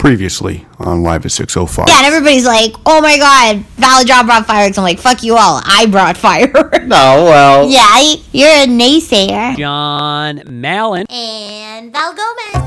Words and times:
Previously 0.00 0.66
on 0.78 1.02
Live 1.02 1.26
at 1.26 1.32
605. 1.32 1.84
Yeah, 1.86 1.98
and 1.98 2.06
everybody's 2.06 2.46
like, 2.46 2.72
"Oh 2.86 3.02
my 3.02 3.18
god, 3.18 3.58
Val 3.76 4.02
Job 4.02 4.24
brought 4.24 4.46
fireworks." 4.46 4.78
I'm 4.78 4.82
like, 4.84 4.98
"Fuck 4.98 5.22
you 5.22 5.34
all! 5.36 5.60
I 5.62 5.84
brought 5.90 6.16
fireworks." 6.16 6.78
No, 6.86 7.24
well, 7.24 7.68
yeah, 7.68 7.80
I, 7.82 8.16
you're 8.32 8.48
a 8.48 8.66
naysayer. 8.66 9.58
John 9.58 10.42
Mallon. 10.46 11.04
And 11.10 11.92
Val 11.92 12.14
Gomez. 12.14 12.66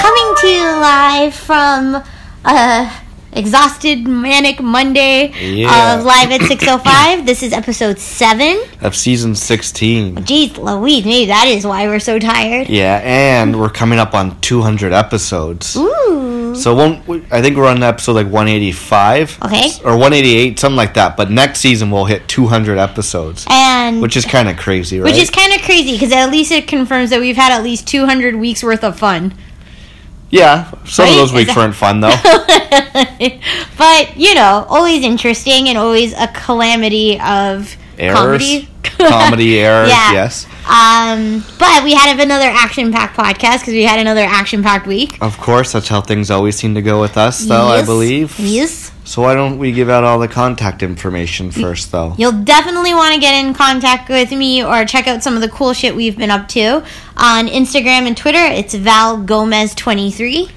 Coming 0.00 0.34
to 0.40 0.46
you 0.48 0.62
live 0.64 1.34
from 1.34 2.02
uh 2.44 3.01
exhausted 3.32 4.06
manic 4.06 4.60
Monday 4.60 5.30
uh, 5.32 5.36
Yeah. 5.38 5.98
of 5.98 6.04
Live 6.04 6.30
at 6.30 6.42
605. 6.48 7.26
this 7.26 7.42
is 7.42 7.52
episode 7.52 7.98
7. 7.98 8.62
of 8.82 8.94
season 8.94 9.34
16. 9.34 10.16
Jeez 10.16 10.56
Louise, 10.58 11.04
maybe 11.04 11.26
that 11.26 11.46
is 11.48 11.66
why 11.66 11.86
we're 11.86 12.00
so 12.00 12.18
tired. 12.18 12.68
Yeah, 12.68 13.00
and 13.02 13.58
we're 13.58 13.70
coming 13.70 13.98
up 13.98 14.14
on 14.14 14.40
200 14.40 14.92
episodes. 14.92 15.76
Ooh. 15.76 16.54
So 16.54 16.74
one, 16.74 17.24
I 17.30 17.40
think 17.40 17.56
we're 17.56 17.66
on 17.66 17.82
episode 17.82 18.12
like 18.12 18.26
185. 18.26 19.38
Okay. 19.46 19.70
Or 19.84 19.92
188, 19.92 20.58
something 20.58 20.76
like 20.76 20.94
that. 20.94 21.16
But 21.16 21.30
next 21.30 21.60
season 21.60 21.90
we'll 21.90 22.04
hit 22.04 22.28
200 22.28 22.76
episodes, 22.78 23.46
And 23.48 24.02
which 24.02 24.16
is 24.16 24.26
kind 24.26 24.48
of 24.50 24.58
crazy, 24.58 25.00
right? 25.00 25.10
Which 25.10 25.20
is 25.20 25.30
kind 25.30 25.54
of 25.54 25.62
crazy 25.62 25.92
because 25.92 26.12
at 26.12 26.30
least 26.30 26.52
it 26.52 26.68
confirms 26.68 27.08
that 27.10 27.20
we've 27.20 27.36
had 27.36 27.52
at 27.52 27.62
least 27.62 27.86
200 27.88 28.36
weeks 28.36 28.62
worth 28.62 28.84
of 28.84 28.98
fun. 28.98 29.32
Yeah, 30.32 30.70
some 30.84 31.04
Right? 31.04 31.12
of 31.12 31.16
those 31.18 31.32
weeks 31.32 31.54
weren't 31.54 31.74
fun 31.76 32.00
though. 32.00 32.08
but, 33.78 34.16
you 34.16 34.34
know, 34.34 34.66
always 34.68 35.04
interesting 35.04 35.68
and 35.68 35.76
always 35.78 36.14
a 36.14 36.26
calamity 36.28 37.20
of 37.20 37.76
Errors, 38.02 38.42
comedy. 38.42 38.68
comedy 38.98 39.58
errors. 39.60 39.88
Yeah. 39.88 40.12
Yes, 40.12 40.46
Um, 40.68 41.44
but 41.58 41.84
we 41.84 41.94
had 41.94 42.18
another 42.20 42.46
action 42.46 42.92
packed 42.92 43.16
podcast 43.16 43.60
because 43.60 43.74
we 43.74 43.84
had 43.84 43.98
another 44.00 44.20
action 44.22 44.62
packed 44.62 44.86
week. 44.86 45.18
of 45.22 45.38
course. 45.38 45.72
That's 45.72 45.88
how 45.88 46.00
things 46.00 46.30
always 46.30 46.56
seem 46.56 46.74
to 46.74 46.82
go 46.82 47.00
with 47.00 47.16
us, 47.16 47.40
though. 47.44 47.66
I 47.68 47.84
believe. 47.84 48.38
Yes. 48.38 48.90
So 49.04 49.22
why 49.22 49.34
don't 49.34 49.58
we 49.58 49.72
give 49.72 49.90
out 49.90 50.04
all 50.04 50.18
the 50.20 50.28
contact 50.28 50.82
information 50.82 51.50
first, 51.50 51.90
though? 51.90 52.14
You'll 52.16 52.42
definitely 52.44 52.94
want 52.94 53.14
to 53.14 53.20
get 53.20 53.34
in 53.44 53.52
contact 53.52 54.08
with 54.08 54.30
me 54.30 54.62
or 54.64 54.84
check 54.84 55.08
out 55.08 55.22
some 55.24 55.34
of 55.34 55.40
the 55.42 55.48
cool 55.48 55.72
shit 55.72 55.96
we've 55.96 56.16
been 56.16 56.30
up 56.30 56.46
to 56.50 56.84
on 57.16 57.48
Instagram 57.48 58.06
and 58.06 58.16
Twitter. 58.16 58.38
It's 58.38 58.74
Val 58.74 59.20
Gomez 59.22 59.74
twenty 59.74 60.10
three. 60.12 60.48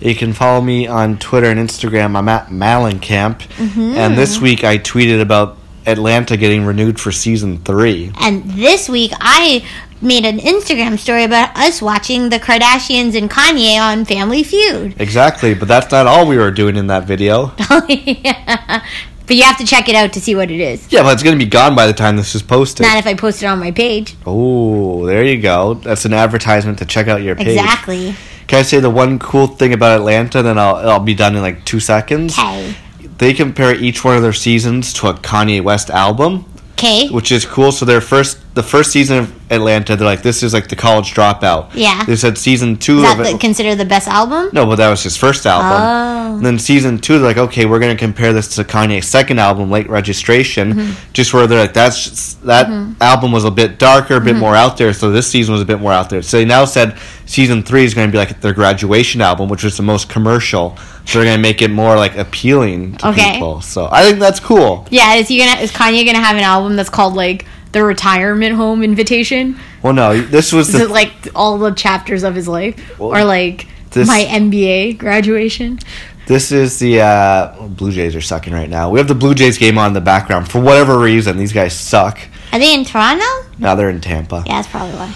You 0.00 0.16
can 0.16 0.32
follow 0.32 0.60
me 0.60 0.88
on 0.88 1.16
Twitter 1.18 1.46
and 1.46 1.60
Instagram. 1.60 2.16
I'm 2.16 2.28
at 2.28 2.48
Malencamp. 2.48 3.38
Mm-hmm. 3.56 3.80
And 3.96 4.18
this 4.18 4.40
week 4.40 4.64
I 4.64 4.76
tweeted 4.78 5.20
about 5.20 5.56
Atlanta 5.86 6.36
getting 6.36 6.64
renewed 6.64 7.00
for 7.00 7.12
season 7.12 7.58
three. 7.58 8.12
And 8.20 8.44
this 8.52 8.88
week 8.88 9.12
I 9.20 9.64
made 10.00 10.24
an 10.24 10.38
Instagram 10.38 10.98
story 10.98 11.24
about 11.24 11.56
us 11.56 11.80
watching 11.80 12.28
the 12.28 12.38
Kardashians 12.38 13.16
and 13.16 13.30
Kanye 13.30 13.78
on 13.78 14.04
Family 14.04 14.42
Feud. 14.42 15.00
Exactly, 15.00 15.54
but 15.54 15.68
that's 15.68 15.90
not 15.92 16.06
all 16.06 16.26
we 16.26 16.36
were 16.36 16.50
doing 16.50 16.76
in 16.76 16.88
that 16.88 17.04
video. 17.04 17.52
Yeah. 17.88 18.84
But 19.24 19.36
you 19.36 19.44
have 19.44 19.58
to 19.58 19.64
check 19.64 19.88
it 19.88 19.94
out 19.94 20.12
to 20.14 20.20
see 20.20 20.34
what 20.34 20.50
it 20.50 20.60
is. 20.60 20.92
Yeah, 20.92 21.04
but 21.04 21.14
it's 21.14 21.22
going 21.22 21.38
to 21.38 21.42
be 21.42 21.48
gone 21.48 21.76
by 21.76 21.86
the 21.86 21.92
time 21.92 22.16
this 22.16 22.34
is 22.34 22.42
posted. 22.42 22.84
Not 22.84 22.98
if 22.98 23.06
I 23.06 23.14
post 23.14 23.42
it 23.42 23.46
on 23.46 23.60
my 23.60 23.70
page. 23.70 24.16
Oh, 24.26 25.06
there 25.06 25.24
you 25.24 25.40
go. 25.40 25.74
That's 25.74 26.04
an 26.04 26.12
advertisement 26.12 26.78
to 26.80 26.84
check 26.84 27.06
out 27.08 27.22
your 27.22 27.36
page. 27.36 27.56
Exactly. 27.58 28.14
Can 28.48 28.58
I 28.58 28.62
say 28.62 28.80
the 28.80 28.90
one 28.90 29.18
cool 29.18 29.46
thing 29.46 29.72
about 29.72 29.96
Atlanta? 29.98 30.42
Then 30.42 30.58
I'll 30.58 30.74
I'll 30.74 31.00
be 31.00 31.14
done 31.14 31.36
in 31.36 31.40
like 31.40 31.64
two 31.64 31.80
seconds. 31.80 32.36
Okay. 32.36 32.74
They 33.18 33.32
compare 33.34 33.74
each 33.74 34.04
one 34.04 34.16
of 34.16 34.22
their 34.22 34.32
seasons 34.32 34.92
to 34.94 35.08
a 35.08 35.14
Kanye 35.14 35.62
West 35.62 35.90
album. 35.90 36.46
Okay. 36.72 37.08
which 37.10 37.30
is 37.30 37.46
cool. 37.46 37.70
So 37.70 37.84
their 37.84 38.00
first, 38.00 38.38
the 38.54 38.62
first 38.62 38.90
season 38.92 39.18
of 39.18 39.32
Atlanta, 39.50 39.96
they're 39.96 40.06
like, 40.06 40.22
this 40.22 40.42
is 40.42 40.52
like 40.52 40.68
the 40.68 40.76
college 40.76 41.14
dropout. 41.14 41.70
Yeah. 41.74 42.04
They 42.04 42.16
said 42.16 42.36
season 42.36 42.76
two 42.76 42.96
Is 42.98 43.02
that 43.04 43.20
of 43.20 43.26
it. 43.26 43.32
the, 43.32 43.38
considered 43.38 43.76
the 43.76 43.84
best 43.86 44.08
album? 44.08 44.50
no, 44.52 44.66
but 44.66 44.76
that 44.76 44.90
was 44.90 45.02
his 45.02 45.16
first 45.16 45.46
album. 45.46 45.70
Oh. 45.72 46.36
And 46.36 46.44
then 46.46 46.58
season 46.58 46.98
two, 46.98 47.14
they're 47.18 47.28
like, 47.28 47.36
okay, 47.38 47.64
we're 47.66 47.78
gonna 47.78 47.96
compare 47.96 48.32
this 48.32 48.54
to 48.56 48.64
Kanye's 48.64 49.06
second 49.08 49.38
album, 49.38 49.70
Late 49.70 49.88
Registration, 49.88 50.72
Mm-hmm. 50.74 51.12
just 51.12 51.32
where 51.32 51.46
they're 51.46 51.60
like, 51.60 51.72
that's 51.74 52.04
just, 52.04 52.42
that 52.44 52.66
album 53.00 53.32
was 53.32 53.44
a 53.44 53.50
bit 53.50 53.78
darker, 53.78 54.16
a 54.16 54.20
bit 54.20 54.36
more 54.36 54.54
out 54.54 54.76
there. 54.76 54.92
So 54.92 55.10
this 55.10 55.26
season 55.26 55.52
was 55.52 55.62
a 55.62 55.66
bit 55.66 55.80
more 55.80 55.92
out 55.92 56.10
there. 56.10 56.22
So 56.22 56.36
they 56.38 56.44
now 56.44 56.64
said 56.66 56.96
season 57.26 57.62
three 57.62 57.84
is 57.84 57.94
going 57.94 58.08
to 58.08 58.12
be 58.12 58.18
like 58.18 58.40
their 58.42 58.52
graduation 58.54 59.20
album, 59.20 59.48
which 59.48 59.64
was 59.64 59.76
the 59.76 59.82
most 59.82 60.08
commercial. 60.10 60.76
So 61.06 61.18
they're 61.18 61.26
gonna 61.32 61.42
make 61.42 61.62
it 61.62 61.70
more 61.70 61.96
like 61.96 62.16
appealing 62.16 62.96
to 62.98 63.08
Okay. 63.08 63.32
people. 63.32 63.60
So 63.60 63.88
I 63.90 64.02
think 64.04 64.18
that's 64.20 64.38
cool. 64.40 64.86
Yeah, 64.90 65.14
is 65.14 65.26
he 65.28 65.38
gonna 65.38 65.60
is 65.60 65.72
Kanye 65.72 66.06
gonna 66.06 66.20
have 66.20 66.36
an 66.36 66.44
album 66.44 66.76
that's 66.76 66.90
called 66.90 67.14
like 67.14 67.44
the 67.72 67.82
retirement 67.82 68.54
home 68.54 68.82
invitation? 68.82 69.58
Well, 69.82 69.92
no, 69.92 70.20
this 70.20 70.52
was 70.52 70.72
the 70.72 70.88
like 70.88 71.12
all 71.34 71.58
the 71.58 71.72
chapters 71.72 72.22
of 72.22 72.34
his 72.34 72.46
life? 72.48 72.98
Well, 72.98 73.10
or 73.14 73.24
like 73.24 73.66
this- 73.90 74.06
my 74.08 74.24
MBA 74.28 74.98
graduation? 74.98 75.78
This 76.26 76.52
is 76.52 76.78
the 76.78 77.00
uh, 77.00 77.66
Blue 77.66 77.90
Jays 77.90 78.14
are 78.14 78.20
sucking 78.20 78.52
right 78.52 78.70
now. 78.70 78.88
We 78.90 79.00
have 79.00 79.08
the 79.08 79.14
Blue 79.14 79.34
Jays 79.34 79.58
game 79.58 79.76
on 79.76 79.88
in 79.88 79.92
the 79.92 80.00
background 80.00 80.48
for 80.48 80.60
whatever 80.60 80.96
reason. 80.98 81.36
These 81.36 81.52
guys 81.52 81.76
suck. 81.76 82.20
Are 82.52 82.60
they 82.60 82.72
in 82.74 82.84
Toronto? 82.84 83.24
No, 83.58 83.74
they're 83.74 83.90
in 83.90 84.00
Tampa. 84.00 84.44
Yeah, 84.46 84.62
that's 84.62 84.68
probably 84.68 84.94
why. 84.94 85.12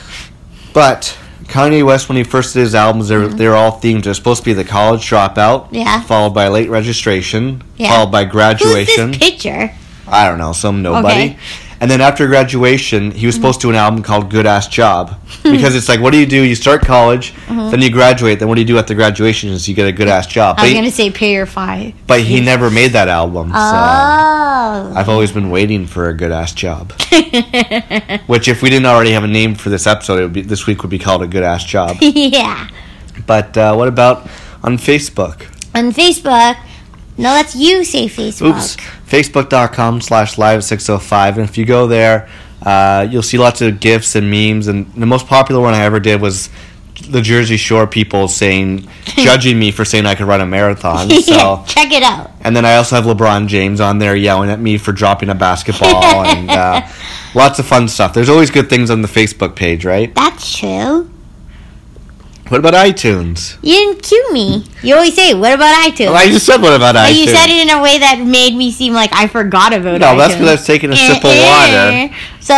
But 0.73 1.17
Kanye 1.45 1.87
West, 1.87 2.09
when 2.09 2.17
he 2.17 2.25
first 2.25 2.55
did 2.55 2.61
his 2.61 2.75
albums, 2.75 3.09
they're 3.09 3.29
they're 3.29 3.55
all 3.55 3.79
themed. 3.81 4.03
They're 4.03 4.15
supposed 4.15 4.41
to 4.43 4.45
be 4.45 4.53
the 4.53 4.65
college 4.65 5.09
dropout, 5.09 5.69
Yeah. 5.71 6.01
followed 6.03 6.31
by 6.35 6.49
late 6.49 6.69
registration, 6.71 7.63
Yeah. 7.77 7.91
followed 7.95 8.11
by 8.11 8.25
graduation. 8.25 8.67
Who's 8.69 8.87
graduation. 8.87 9.11
this 9.13 9.19
picture? 9.31 9.75
I 10.09 10.29
don't 10.29 10.39
know, 10.39 10.53
some 10.53 10.83
nobody. 10.83 11.09
Okay. 11.31 11.39
And 11.81 11.91
then 11.91 12.01
after 12.01 12.27
graduation, 12.27 13.11
he 13.11 13.27
was 13.27 13.35
supposed 13.35 13.61
to 13.61 13.67
do 13.67 13.71
an 13.71 13.77
album 13.77 14.03
called 14.03 14.31
Good 14.31 14.47
Ass 14.47 14.67
Job 14.67 15.15
because 15.43 15.75
it's 15.75 15.89
like, 15.89 16.01
what 16.01 16.13
do 16.13 16.19
you 16.19 16.25
do? 16.27 16.43
You 16.43 16.55
start 16.55 16.81
college, 16.83 17.35
then 17.49 17.83
you 17.83 17.91
graduate. 17.91 18.39
Then 18.39 18.49
what 18.49 18.55
do 18.55 18.63
you 18.63 18.67
do 18.67 18.79
after 18.79 18.95
graduation? 18.95 19.51
Is 19.51 19.69
you 19.69 19.75
get 19.75 19.87
a 19.87 19.93
good 19.93 20.09
ass 20.09 20.27
job. 20.27 20.57
I 20.59 20.63
But 20.63 20.63
was 20.63 20.71
he, 20.71 20.75
gonna 20.77 20.91
say 20.91 21.11
pay 21.11 21.33
your 21.33 21.45
fine. 21.47 21.93
but 22.07 22.21
he 22.21 22.41
never 22.41 22.71
made 22.71 22.93
that 22.93 23.09
album. 23.09 23.49
So. 23.51 23.57
Oh. 23.59 24.93
I've 24.97 25.09
always 25.09 25.33
been 25.33 25.51
waiting 25.51 25.87
for 25.87 26.09
a 26.09 26.15
good 26.15 26.33
ass 26.33 26.53
job. 26.53 26.93
Which, 28.27 28.49
if 28.49 28.63
we 28.63 28.71
didn't 28.71 28.87
already 28.87 29.13
have 29.13 29.25
a 29.25 29.29
name 29.29 29.55
for 29.55 29.69
this 29.71 29.87
episode, 29.87 30.19
it 30.19 30.23
would 30.23 30.33
be 30.33 30.43
this 30.43 30.67
week 30.67 30.83
would 30.83 30.91
be 30.91 30.99
called 30.99 31.23
a 31.23 31.27
good 31.27 31.43
ass 31.43 31.65
job. 31.65 31.97
yeah. 32.01 32.69
But 33.27 33.57
uh, 33.57 33.75
what 33.75 33.89
about 33.89 34.29
on 34.63 34.79
Facebook? 34.79 35.43
On 35.75 35.93
Facebook. 35.93 36.57
No, 37.19 37.33
that's 37.33 37.55
you 37.55 37.85
say 37.85 38.07
Facebook. 38.07 38.51
Oops, 38.57 38.77
facebook.com 39.09 40.01
slash 40.01 40.39
live 40.39 40.63
six 40.65 40.87
hundred 40.87 41.01
five, 41.01 41.39
and 41.39 41.49
if 41.49 41.57
you 41.57 41.65
go 41.65 41.87
there, 41.87 42.29
uh, 42.63 43.07
you'll 43.11 43.23
see 43.23 43.39
lots 43.39 43.63
of 43.63 43.81
gifs 43.81 44.15
and 44.15 44.31
memes. 44.31 44.67
And 44.69 44.93
the 44.95 45.07
most 45.07 45.27
popular 45.27 45.61
one 45.61 45.75
I 45.75 45.85
ever 45.85 46.01
did 46.01 46.21
was 46.21 46.51
the 47.09 47.21
Jersey 47.21 47.57
Shore 47.57 47.87
people 47.87 48.27
saying, 48.29 48.89
judging 49.05 49.59
me 49.59 49.71
for 49.71 49.85
saying 49.85 50.07
I 50.07 50.15
could 50.15 50.27
run 50.27 50.41
a 50.41 50.47
marathon. 50.47 51.09
yeah, 51.11 51.19
So. 51.21 51.65
check 51.67 51.93
it 51.93 52.03
out. 52.03 52.31
And 52.41 52.57
then 52.57 52.65
I 52.65 52.77
also 52.77 52.97
have 52.97 53.05
LeBron 53.05 53.47
James 53.49 53.81
on 53.81 53.99
there 53.99 54.17
yelling 54.17 54.51
at 54.51 54.61
me 54.61 54.79
for 54.79 54.93
dropping 54.93 55.29
a 55.29 55.35
basketball 55.35 56.03
and 56.27 56.51
uh, 56.51 56.87
lots 57.35 57.59
of 57.59 57.67
fun 57.67 57.89
stuff. 57.89 58.15
There's 58.15 58.29
always 58.29 58.51
good 58.51 58.69
things 58.69 58.91
on 58.91 59.03
the 59.03 59.09
Facebook 59.09 59.55
page, 59.57 59.85
right? 59.85 60.15
That's 60.15 60.57
true. 60.59 61.11
What 62.49 62.61
about 62.61 62.75
iTunes? 62.75 63.57
You 63.61 63.73
didn't 63.73 64.03
cue 64.03 64.33
me. 64.33 64.65
You 64.83 64.95
always 64.95 65.15
say, 65.15 65.35
"What 65.35 65.53
about 65.53 65.75
iTunes?" 65.85 66.07
Well, 66.07 66.17
I 66.17 66.29
just 66.29 66.47
said 66.47 66.63
what 66.63 66.75
about 66.75 66.95
but 66.95 67.09
iTunes? 67.09 67.19
you 67.19 67.27
said 67.27 67.47
it 67.47 67.69
in 67.69 67.71
a 67.71 67.83
way 67.83 67.99
that 67.99 68.21
made 68.21 68.55
me 68.55 68.71
seem 68.71 68.93
like 68.93 69.11
I 69.13 69.27
forgot 69.27 69.73
about 69.73 69.97
it. 69.97 69.99
No, 69.99 70.17
that's 70.17 70.35
because 70.35 70.49
I 70.49 70.53
was 70.53 70.67
taking 70.67 70.93
a 70.93 70.97
sip 70.97 71.19
of 71.19 71.31
eh, 71.31 71.43
eh. 71.43 72.07
water. 72.07 72.15
So 72.41 72.55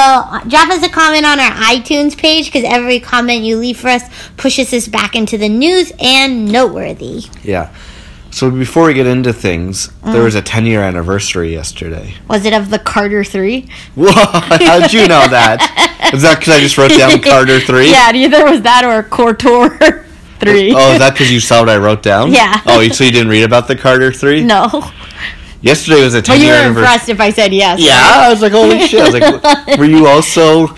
drop 0.49 0.69
us 0.69 0.82
a 0.82 0.91
comment 0.91 1.25
on 1.25 1.41
our 1.41 1.53
iTunes 1.53 2.16
page 2.16 2.47
because 2.47 2.65
every 2.65 3.00
comment 3.00 3.43
you 3.43 3.56
leave 3.56 3.78
for 3.78 3.88
us 3.88 4.03
pushes 4.37 4.75
us 4.75 4.88
back 4.88 5.15
into 5.15 5.38
the 5.38 5.49
news 5.49 5.91
and 5.99 6.53
noteworthy. 6.53 7.25
Yeah. 7.43 7.72
So 8.31 8.50
before 8.50 8.87
we 8.87 8.94
get 8.94 9.06
into 9.06 9.32
things, 9.32 9.88
mm. 9.88 10.12
there 10.12 10.22
was 10.22 10.34
a 10.34 10.43
10 10.43 10.66
year 10.66 10.82
anniversary 10.82 11.53
yesterday. 11.53 12.14
Was 12.29 12.44
it 12.44 12.52
of 12.52 12.69
the 12.69 12.79
Carter 12.79 13.25
Three? 13.25 13.69
Whoa, 13.94 14.12
how'd 14.12 14.93
you 14.93 15.08
know 15.08 15.26
that? 15.29 15.94
Is 16.12 16.22
that 16.22 16.38
because 16.38 16.55
I 16.55 16.60
just 16.60 16.78
wrote 16.78 16.90
down 16.96 17.20
Carter 17.22 17.60
3? 17.60 17.90
Yeah, 17.90 18.12
either 18.14 18.44
was 18.44 18.62
that 18.62 18.84
or 18.84 19.02
Cortor 19.02 20.05
Three. 20.40 20.72
Oh, 20.72 20.93
is 20.93 20.99
that 21.00 21.14
because 21.14 21.32
you 21.32 21.40
saw 21.40 21.60
what 21.60 21.69
I 21.69 21.78
wrote 21.78 22.00
down? 22.02 22.31
Yeah. 22.32 22.60
Oh, 22.64 22.87
so 22.88 23.02
you 23.05 23.10
didn't 23.10 23.28
read 23.28 23.43
about 23.43 23.66
the 23.66 23.75
Carter 23.76 24.12
3? 24.12 24.44
no. 24.44 24.90
Yesterday 25.60 26.05
was 26.05 26.14
a 26.14 26.22
10 26.22 26.37
But 26.37 26.40
you 26.40 26.46
were 26.50 26.55
anniversary. 26.55 26.82
impressed 26.84 27.08
if 27.08 27.20
I 27.20 27.31
said 27.31 27.52
yes. 27.52 27.81
Yeah, 27.81 27.90
right? 27.94 28.26
I 28.26 28.31
was 28.31 28.40
like, 28.40 28.52
holy 28.52 28.78
shit. 28.87 29.00
I 29.00 29.10
was 29.10 29.14
like, 29.20 29.78
were 29.78 29.87
you 29.87 30.06
also. 30.06 30.69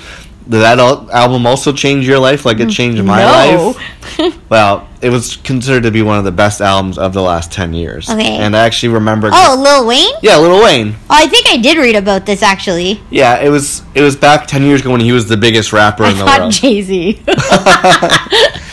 Did 0.51 0.63
that 0.63 0.81
al- 0.81 1.09
album 1.13 1.47
also 1.47 1.73
change 1.73 2.09
your 2.09 2.19
life 2.19 2.45
like 2.45 2.59
it 2.59 2.67
mm. 2.67 2.73
changed 2.73 3.05
my 3.05 3.21
no. 3.21 3.69
life? 3.69 3.77
Well, 4.51 4.89
it 5.01 5.11
was 5.11 5.37
considered 5.37 5.85
to 5.85 5.93
be 5.93 6.03
one 6.03 6.19
of 6.19 6.25
the 6.25 6.33
best 6.33 6.61
albums 6.61 6.99
of 6.99 7.13
the 7.13 7.23
last 7.23 7.53
10 7.53 7.73
years. 7.73 8.11
Okay. 8.11 8.37
And 8.37 8.57
I 8.57 8.67
actually 8.67 8.89
remember. 8.95 9.31
oh, 9.33 9.57
Lil 9.63 9.87
Wayne? 9.87 10.13
Yeah, 10.23 10.39
Lil 10.39 10.63
Wayne. 10.63 10.97
Oh, 11.03 11.07
I 11.09 11.29
think 11.29 11.47
I 11.49 11.57
did 11.57 11.79
read 11.79 11.95
about 11.95 12.27
this 12.27 12.43
actually. 12.43 13.01
Yeah, 13.11 13.39
it 13.39 13.49
was 13.49 13.83
it 13.95 14.03
was 14.03 14.17
back 14.17 14.49
10 14.49 14.65
years 14.65 14.81
ago 14.81 14.91
when 14.91 15.01
he 15.01 15.13
was 15.13 15.29
the 15.29 15.37
biggest 15.37 15.73
rapper 15.73 16.03
I 16.03 16.11
in 16.11 16.19
the 16.19 16.25
world. 16.25 16.53
Jay 16.53 16.83
Z. 16.83 17.23
and 17.27 17.37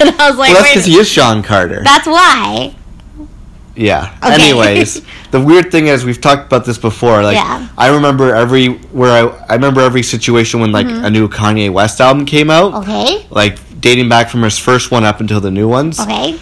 I 0.09 0.27
was 0.27 0.37
like, 0.37 0.51
well, 0.51 0.63
that's 0.63 0.69
because 0.69 0.85
he 0.85 0.95
is 0.95 1.07
Sean 1.07 1.43
Carter. 1.43 1.83
that's 1.83 2.07
why. 2.07 2.75
Yeah. 3.77 4.17
Okay. 4.23 4.33
Anyways, 4.33 5.01
the 5.31 5.39
weird 5.39 5.71
thing 5.71 5.87
is 5.87 6.03
we've 6.03 6.19
talked 6.19 6.47
about 6.47 6.65
this 6.65 6.77
before. 6.77 7.21
Like 7.23 7.35
Yeah. 7.35 7.67
I 7.77 7.89
remember 7.89 8.33
every 8.35 8.69
where 8.91 9.11
I 9.11 9.29
I 9.49 9.53
remember 9.55 9.81
every 9.81 10.03
situation 10.03 10.59
when 10.59 10.71
like 10.71 10.87
Mm-hmm. 10.87 11.05
a 11.05 11.09
new 11.09 11.27
Kanye 11.29 11.71
West 11.71 12.01
album 12.01 12.25
came 12.25 12.49
out. 12.49 12.73
Okay. 12.83 13.25
Like 13.29 13.59
dating 13.79 14.09
back 14.09 14.29
from 14.29 14.41
his 14.43 14.57
first 14.57 14.89
one 14.91 15.03
up 15.03 15.19
until 15.21 15.39
the 15.39 15.51
new 15.51 15.67
ones. 15.69 15.99
Okay. 15.99 16.39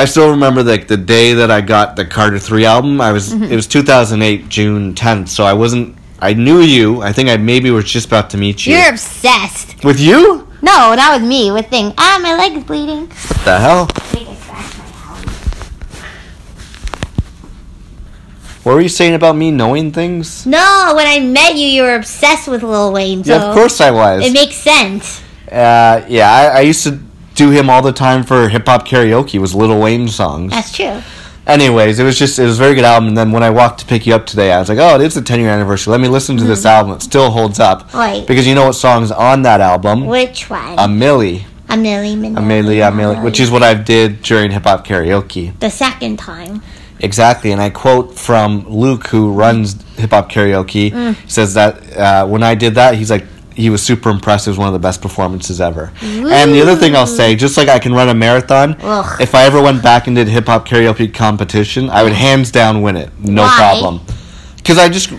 I 0.00 0.04
still 0.04 0.30
remember 0.30 0.62
like 0.62 0.86
the 0.86 0.96
day 0.96 1.34
that 1.34 1.50
I 1.50 1.60
got 1.60 1.96
the 1.96 2.04
Carter 2.04 2.38
3 2.38 2.64
album. 2.64 3.00
I 3.00 3.10
was 3.12 3.32
Mm-hmm. 3.34 3.50
it 3.52 3.56
was 3.56 3.66
2008 3.66 4.48
June 4.48 4.94
10th. 4.94 5.28
So 5.28 5.44
I 5.44 5.52
wasn't 5.54 5.96
I 6.20 6.34
knew 6.34 6.60
you. 6.60 7.02
I 7.02 7.12
think 7.12 7.28
I 7.28 7.36
maybe 7.36 7.70
was 7.70 7.84
just 7.84 8.06
about 8.06 8.30
to 8.30 8.36
meet 8.38 8.66
you. 8.66 8.76
You're 8.76 8.90
obsessed. 8.90 9.84
With 9.84 9.98
you? 10.00 10.46
No, 10.62 10.94
not 10.94 11.20
with 11.20 11.28
me. 11.28 11.50
With 11.50 11.66
thing. 11.70 11.92
Ah, 11.98 12.18
my 12.22 12.34
leg 12.36 12.56
is 12.56 12.64
bleeding. 12.64 13.06
What 13.08 13.44
the 13.44 13.58
hell? 13.58 13.86
I 13.94 14.00
think 14.14 14.28
I 14.28 14.34
scratched 14.34 14.78
my 14.78 14.84
helmet. 14.84 15.34
What 18.68 18.74
were 18.74 18.82
you 18.82 18.90
saying 18.90 19.14
about 19.14 19.34
me 19.34 19.50
knowing 19.50 19.92
things? 19.92 20.44
No, 20.44 20.92
when 20.94 21.06
I 21.06 21.20
met 21.20 21.56
you, 21.56 21.66
you 21.66 21.84
were 21.84 21.94
obsessed 21.94 22.48
with 22.48 22.62
Lil 22.62 22.92
Wayne. 22.92 23.24
So 23.24 23.34
yeah, 23.34 23.48
of 23.48 23.54
course 23.54 23.80
I 23.80 23.90
was. 23.90 24.22
It 24.22 24.34
makes 24.34 24.56
sense. 24.56 25.22
Uh, 25.50 26.04
yeah, 26.06 26.30
I, 26.30 26.58
I 26.58 26.60
used 26.60 26.84
to 26.84 27.00
do 27.34 27.48
him 27.48 27.70
all 27.70 27.80
the 27.80 27.94
time 27.94 28.24
for 28.24 28.50
hip 28.50 28.66
hop 28.66 28.86
karaoke. 28.86 29.40
Was 29.40 29.54
Little 29.54 29.80
Wayne 29.80 30.06
songs. 30.06 30.52
That's 30.52 30.70
true. 30.70 31.00
Anyways, 31.46 31.98
it 31.98 32.04
was 32.04 32.18
just 32.18 32.38
it 32.38 32.42
was 32.42 32.58
a 32.58 32.62
very 32.62 32.74
good 32.74 32.84
album. 32.84 33.08
And 33.08 33.16
then 33.16 33.32
when 33.32 33.42
I 33.42 33.48
walked 33.48 33.80
to 33.80 33.86
pick 33.86 34.06
you 34.06 34.14
up 34.14 34.26
today, 34.26 34.52
I 34.52 34.60
was 34.60 34.68
like, 34.68 34.76
oh, 34.78 34.96
it 34.96 35.00
is 35.00 35.14
the 35.14 35.22
10 35.22 35.40
year 35.40 35.48
anniversary. 35.48 35.92
Let 35.92 36.02
me 36.02 36.08
listen 36.08 36.36
to 36.36 36.44
this 36.44 36.66
album. 36.66 36.92
It 36.92 37.00
still 37.00 37.30
holds 37.30 37.58
up. 37.58 37.94
Right. 37.94 38.26
Because 38.26 38.46
you 38.46 38.54
know 38.54 38.66
what 38.66 38.74
songs 38.74 39.10
on 39.10 39.40
that 39.44 39.62
album? 39.62 40.04
Which 40.04 40.50
one? 40.50 40.78
A 40.78 40.86
Millie, 40.86 41.46
a 41.70 41.76
Millie 41.78 42.16
Manili. 42.16 42.36
Amelia, 42.36 42.90
Millie, 42.90 43.20
which 43.20 43.40
is 43.40 43.50
what 43.50 43.62
I 43.62 43.72
did 43.72 44.20
during 44.20 44.50
hip 44.50 44.64
hop 44.64 44.86
karaoke. 44.86 45.58
the 45.58 45.70
second 45.70 46.18
time. 46.18 46.60
Exactly, 47.00 47.52
and 47.52 47.60
I 47.60 47.70
quote 47.70 48.18
from 48.18 48.68
Luke, 48.68 49.06
who 49.08 49.32
runs 49.32 49.80
hip 49.96 50.10
hop 50.10 50.30
karaoke, 50.30 50.90
Mm. 50.92 51.16
says 51.30 51.54
that 51.54 51.96
uh, 51.96 52.26
when 52.26 52.42
I 52.42 52.54
did 52.54 52.74
that, 52.74 52.94
he's 52.94 53.10
like, 53.10 53.24
he 53.54 53.70
was 53.70 53.82
super 53.82 54.08
impressed. 54.10 54.46
It 54.46 54.50
was 54.50 54.58
one 54.58 54.68
of 54.68 54.72
the 54.72 54.78
best 54.78 55.00
performances 55.02 55.60
ever. 55.60 55.92
And 56.02 56.52
the 56.52 56.60
other 56.62 56.76
thing 56.76 56.94
I'll 56.94 57.08
say, 57.08 57.34
just 57.34 57.56
like 57.56 57.68
I 57.68 57.78
can 57.80 57.92
run 57.92 58.08
a 58.08 58.14
marathon, 58.14 58.76
Ugh. 58.80 59.20
if 59.20 59.34
I 59.34 59.44
ever 59.46 59.60
went 59.60 59.82
back 59.82 60.06
and 60.06 60.14
did 60.14 60.28
hip 60.28 60.46
hop 60.46 60.66
karaoke 60.68 61.12
competition, 61.12 61.90
I 61.90 62.02
would 62.04 62.12
hands 62.12 62.50
down 62.52 62.82
win 62.82 62.96
it, 62.96 63.10
no 63.18 63.42
Why? 63.42 63.56
problem. 63.56 64.00
Because 64.56 64.78
I 64.78 64.88
just 64.88 65.10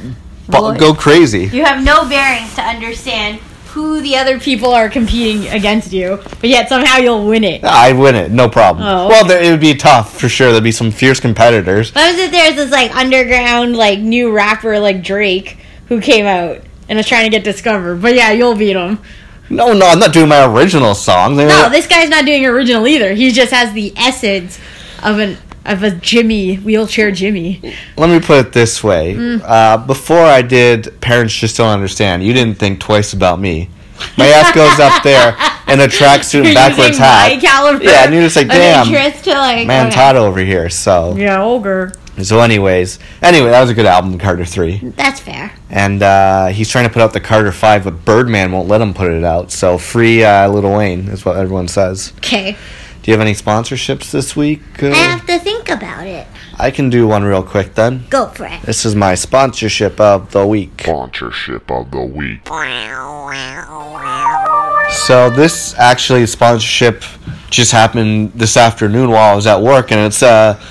Boy. 0.48 0.78
go 0.78 0.94
crazy. 0.94 1.48
You 1.48 1.66
have 1.66 1.84
no 1.84 2.08
bearings 2.08 2.56
to 2.56 2.62
understand 2.62 3.40
who 3.74 4.01
the 4.01 4.16
other 4.16 4.39
people 4.39 4.71
are 4.71 4.89
competing 4.89 5.48
against 5.50 5.94
you, 5.94 6.19
but 6.42 6.50
yet 6.50 6.69
somehow 6.69 6.98
you'll 6.98 7.25
win 7.27 7.44
it. 7.44 7.63
I 7.63 7.94
win 7.94 8.16
it, 8.16 8.31
no 8.31 8.50
problem. 8.50 8.86
Oh, 8.88 9.07
Well, 9.07 9.25
there, 9.25 9.44
it 9.44 9.51
would 9.51 9.60
be 9.60 9.75
tough 9.75 10.18
for 10.19 10.27
sure. 10.27 10.51
There'd 10.51 10.63
be 10.63 10.71
some 10.71 10.92
fierce 10.92 11.19
competitors. 11.19 11.94
What 11.94 12.12
was 12.12 12.19
it? 12.19 12.31
There's 12.31 12.56
this 12.56 12.71
like 12.71 12.95
underground 12.95 13.75
like 13.77 14.00
new 14.00 14.31
rapper 14.31 14.80
like 14.80 15.04
Drake 15.04 15.57
who 15.88 16.01
came 16.01 16.25
out 16.25 16.62
and 16.88 16.98
was 16.98 17.07
trying 17.07 17.25
to 17.25 17.30
get 17.36 17.44
discovered. 17.44 18.01
But 18.01 18.16
yeah, 18.16 18.31
you'll 18.31 18.56
beat 18.56 18.75
him. 18.75 19.00
No, 19.51 19.74
no, 19.74 19.88
I'm 19.88 20.00
not 20.00 20.13
doing 20.13 20.30
my 20.30 20.45
original 20.45 20.94
songs. 20.95 21.38
I 21.38 21.45
mean, 21.45 21.48
No, 21.48 21.69
this 21.69 21.88
guy's 21.88 22.10
not 22.10 22.25
doing 22.25 22.45
original 22.45 22.88
either. 22.88 23.13
He 23.13 23.31
just 23.31 23.51
has 23.51 23.74
the 23.74 23.94
essence 23.95 24.60
of 25.04 25.18
an 25.19 25.38
of 25.66 25.84
a 25.84 25.92
Jimmy 25.92 26.56
wheelchair 26.56 27.12
Jimmy. 27.12 27.62
Let 27.98 28.10
me 28.10 28.20
put 28.26 28.46
it 28.48 28.54
this 28.54 28.84
way. 28.84 29.14
Mm. 29.16 29.42
Uh, 29.46 29.78
before 29.86 30.24
I 30.24 30.42
did 30.42 31.00
Parents 31.02 31.34
Just 31.36 31.58
Don't 31.58 31.70
Understand, 31.70 32.24
you 32.24 32.34
didn't 32.34 32.58
think 32.58 32.80
twice 32.80 33.14
about 33.14 33.40
me. 33.40 33.70
My 34.18 34.28
ass 34.28 34.52
goes 34.56 34.80
up 34.80 35.04
there 35.04 35.30
in 35.68 35.80
a 35.82 35.88
tracksuit 35.92 36.34
You're 36.36 36.46
and 36.48 36.56
backwards 36.56 36.90
using 36.90 37.02
my 37.02 37.06
hat. 37.08 37.42
caliber 37.42 37.84
Yeah, 37.84 38.06
and 38.06 38.14
you're 38.14 38.24
just 38.24 38.36
like, 38.38 38.46
of 38.46 38.52
damn, 38.54 38.88
interest 38.88 39.26
to 39.26 39.32
like 39.32 39.68
man, 39.68 39.88
okay. 39.88 39.96
Todd 39.96 40.16
over 40.16 40.40
here. 40.40 40.70
So, 40.70 41.16
Yeah, 41.18 41.44
ogre. 41.44 41.92
so 42.24 42.40
anyways, 42.40 42.98
anyway, 43.22 43.50
that 43.50 43.60
was 43.62 43.70
a 43.70 43.74
good 43.74 43.86
album, 43.86 44.18
Carter 44.18 44.46
Three, 44.46 44.78
That's 44.96 45.20
fair. 45.20 45.52
and 45.70 46.02
uh, 46.02 46.48
he's 46.48 46.70
trying 46.70 46.88
to 46.88 46.94
put 46.94 47.02
out 47.02 47.12
the 47.12 47.20
Carter 47.20 47.52
Five, 47.52 47.84
but 47.84 48.06
Birdman 48.06 48.52
won't 48.54 48.70
let 48.70 48.80
him 48.82 48.94
put 48.94 49.12
it 49.12 49.26
out. 49.26 49.52
So 49.52 49.78
free 49.78 50.24
uh, 50.24 50.48
Little 50.50 50.78
Wayne 50.78 51.10
is 51.10 51.26
what 51.26 51.36
everyone 51.36 51.68
says. 51.68 52.14
Okay. 52.20 52.56
Do 53.10 53.14
you 53.14 53.18
have 53.18 53.28
any 53.28 53.34
sponsorships 53.36 54.12
this 54.12 54.36
week? 54.36 54.62
Uh, 54.84 54.90
I 54.90 54.94
have 54.94 55.26
to 55.26 55.40
think 55.40 55.68
about 55.68 56.06
it. 56.06 56.28
I 56.60 56.70
can 56.70 56.92
do 56.92 57.08
one 57.08 57.24
real 57.24 57.42
quick 57.42 57.74
then. 57.74 58.06
Go 58.12 58.28
for 58.28 58.46
it. 58.46 58.62
This 58.62 58.86
is 58.86 58.94
my 58.94 59.16
sponsorship 59.16 60.00
of 60.00 60.30
the 60.30 60.46
week. 60.46 60.82
Sponsorship 60.84 61.72
of 61.72 61.90
the 61.90 62.04
week. 62.04 62.46
So 64.92 65.32
this 65.32 65.74
actually 65.80 66.28
sponsorship 66.28 67.04
just 67.50 67.72
happened 67.72 68.34
this 68.36 68.56
afternoon 68.56 69.10
while 69.10 69.34
I 69.34 69.36
was 69.36 69.48
at 69.48 69.60
work, 69.60 69.92
and 69.92 70.02
it's 70.02 70.22
uh, 70.22 70.62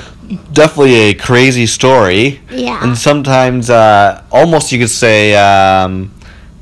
definitely 0.53 0.95
a 0.95 1.15
crazy 1.15 1.67
story. 1.67 2.41
Yeah. 2.53 2.81
And 2.85 2.97
sometimes, 2.97 3.69
uh, 3.69 4.23
almost 4.31 4.71
you 4.71 4.79
could 4.79 4.91
say, 4.91 5.35
um, 5.35 6.15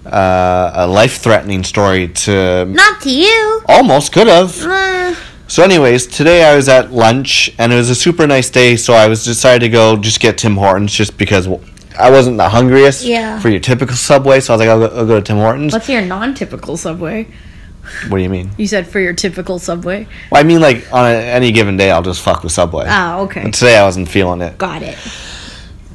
uh, 0.06 0.70
a 0.72 0.86
life-threatening 0.86 1.64
story 1.64 2.08
to 2.08 2.64
Not 2.64 3.02
to 3.02 3.10
you. 3.10 3.60
almost 3.68 4.12
could 4.12 4.26
have. 4.28 4.58
Uh, 4.62 5.14
So, 5.48 5.62
anyways, 5.62 6.06
today 6.08 6.44
I 6.44 6.56
was 6.56 6.68
at 6.68 6.92
lunch, 6.92 7.52
and 7.58 7.72
it 7.72 7.76
was 7.76 7.88
a 7.88 7.94
super 7.94 8.26
nice 8.26 8.50
day. 8.50 8.76
So 8.76 8.94
I 8.94 9.06
was 9.06 9.24
decided 9.24 9.60
to 9.60 9.68
go 9.68 9.96
just 9.96 10.18
get 10.20 10.38
Tim 10.38 10.56
Hortons, 10.56 10.92
just 10.92 11.16
because 11.16 11.46
I 11.98 12.10
wasn't 12.10 12.36
the 12.36 12.48
hungriest 12.48 13.04
Yeah. 13.04 13.38
for 13.38 13.48
your 13.48 13.60
typical 13.60 13.94
Subway. 13.94 14.40
So 14.40 14.52
I 14.52 14.56
was 14.56 14.66
like, 14.66 14.68
I'll 14.68 14.88
go, 14.88 14.96
I'll 14.96 15.06
go 15.06 15.16
to 15.16 15.22
Tim 15.22 15.36
Hortons. 15.36 15.72
what's 15.72 15.88
your 15.88 16.02
non-typical 16.02 16.76
subway? 16.76 17.28
What 18.08 18.16
do 18.18 18.22
you 18.24 18.28
mean? 18.28 18.50
You 18.58 18.66
said 18.66 18.88
for 18.88 18.98
your 18.98 19.12
typical 19.12 19.60
subway. 19.60 20.08
Well, 20.32 20.40
I 20.40 20.42
mean, 20.44 20.60
like 20.60 20.92
on 20.92 21.04
a, 21.04 21.14
any 21.14 21.52
given 21.52 21.76
day, 21.76 21.92
I'll 21.92 22.02
just 22.02 22.20
fuck 22.20 22.42
with 22.42 22.50
Subway. 22.50 22.84
Oh, 22.88 23.22
okay. 23.26 23.44
But 23.44 23.54
today 23.54 23.78
I 23.78 23.84
wasn't 23.84 24.08
feeling 24.08 24.40
it. 24.40 24.58
Got 24.58 24.82
it. 24.82 24.98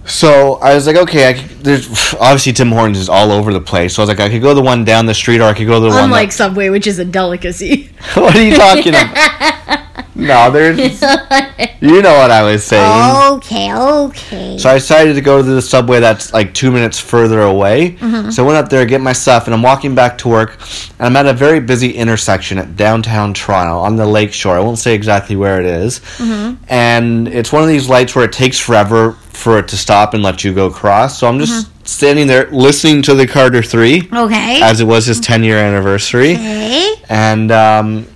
So 0.05 0.53
I 0.55 0.73
was 0.73 0.87
like, 0.87 0.95
okay, 0.95 1.29
I 1.29 1.33
could, 1.33 1.49
there's 1.59 2.13
obviously 2.13 2.53
Tim 2.53 2.71
Hortons 2.71 2.97
is 2.97 3.09
all 3.09 3.29
over 3.33 3.51
the 3.51 3.59
place. 3.59 3.93
So 3.95 4.01
I 4.01 4.03
was 4.03 4.09
like, 4.17 4.21
I 4.21 4.29
could 4.29 4.41
go 4.41 4.49
to 4.49 4.55
the 4.55 4.61
one 4.61 4.85
down 4.85 5.05
the 5.05 5.13
street, 5.13 5.41
or 5.41 5.43
I 5.43 5.53
could 5.53 5.67
go 5.67 5.73
to 5.75 5.79
the 5.81 5.85
Unlike 5.87 5.95
one. 6.01 6.03
Unlike 6.05 6.31
Subway, 6.31 6.69
which 6.69 6.87
is 6.87 6.97
a 6.97 7.03
delicacy. 7.05 7.89
What 8.15 8.35
are 8.35 8.43
you 8.43 8.55
talking 8.55 8.89
about? 8.95 10.15
no, 10.15 10.51
there's. 10.51 11.01
You 11.81 12.03
know 12.03 12.13
what 12.13 12.29
I 12.29 12.43
was 12.43 12.63
saying. 12.63 13.33
okay, 13.37 13.73
okay. 13.73 14.57
So 14.59 14.69
I 14.69 14.75
decided 14.75 15.15
to 15.15 15.21
go 15.21 15.41
to 15.41 15.43
the 15.43 15.63
subway 15.63 15.99
that's 15.99 16.31
like 16.31 16.53
two 16.53 16.69
minutes 16.69 16.99
further 16.99 17.41
away. 17.41 17.93
Mm-hmm. 17.93 18.29
So 18.29 18.43
I 18.43 18.45
went 18.45 18.59
up 18.59 18.69
there, 18.69 18.85
get 18.85 19.01
my 19.01 19.13
stuff, 19.13 19.47
and 19.47 19.53
I'm 19.55 19.63
walking 19.63 19.95
back 19.95 20.19
to 20.19 20.29
work. 20.29 20.59
And 20.99 21.07
I'm 21.07 21.17
at 21.17 21.25
a 21.25 21.33
very 21.33 21.59
busy 21.59 21.89
intersection 21.89 22.59
at 22.59 22.75
downtown 22.75 23.33
Toronto 23.33 23.79
on 23.79 23.95
the 23.95 24.05
lake 24.05 24.31
shore. 24.31 24.55
I 24.55 24.59
won't 24.59 24.77
say 24.77 24.93
exactly 24.93 25.35
where 25.35 25.59
it 25.59 25.65
is. 25.65 26.01
Mm-hmm. 26.17 26.63
And 26.69 27.27
it's 27.27 27.51
one 27.51 27.63
of 27.63 27.69
these 27.69 27.89
lights 27.89 28.15
where 28.15 28.25
it 28.25 28.31
takes 28.31 28.59
forever 28.59 29.13
for 29.13 29.57
it 29.57 29.67
to 29.69 29.77
stop 29.77 30.13
and 30.13 30.21
let 30.21 30.43
you 30.43 30.53
go 30.53 30.67
across. 30.67 31.17
So 31.17 31.27
I'm 31.27 31.39
just 31.39 31.65
mm-hmm. 31.65 31.70
Standing 31.83 32.27
there 32.27 32.49
listening 32.51 33.01
to 33.03 33.15
the 33.15 33.27
Carter 33.27 33.61
3 33.61 34.09
okay. 34.13 34.61
as 34.61 34.79
it 34.79 34.85
was 34.85 35.05
his 35.05 35.19
10 35.19 35.43
year 35.43 35.57
anniversary 35.57 36.33
okay. 36.33 36.95
and 37.09 37.51
um, 37.51 38.07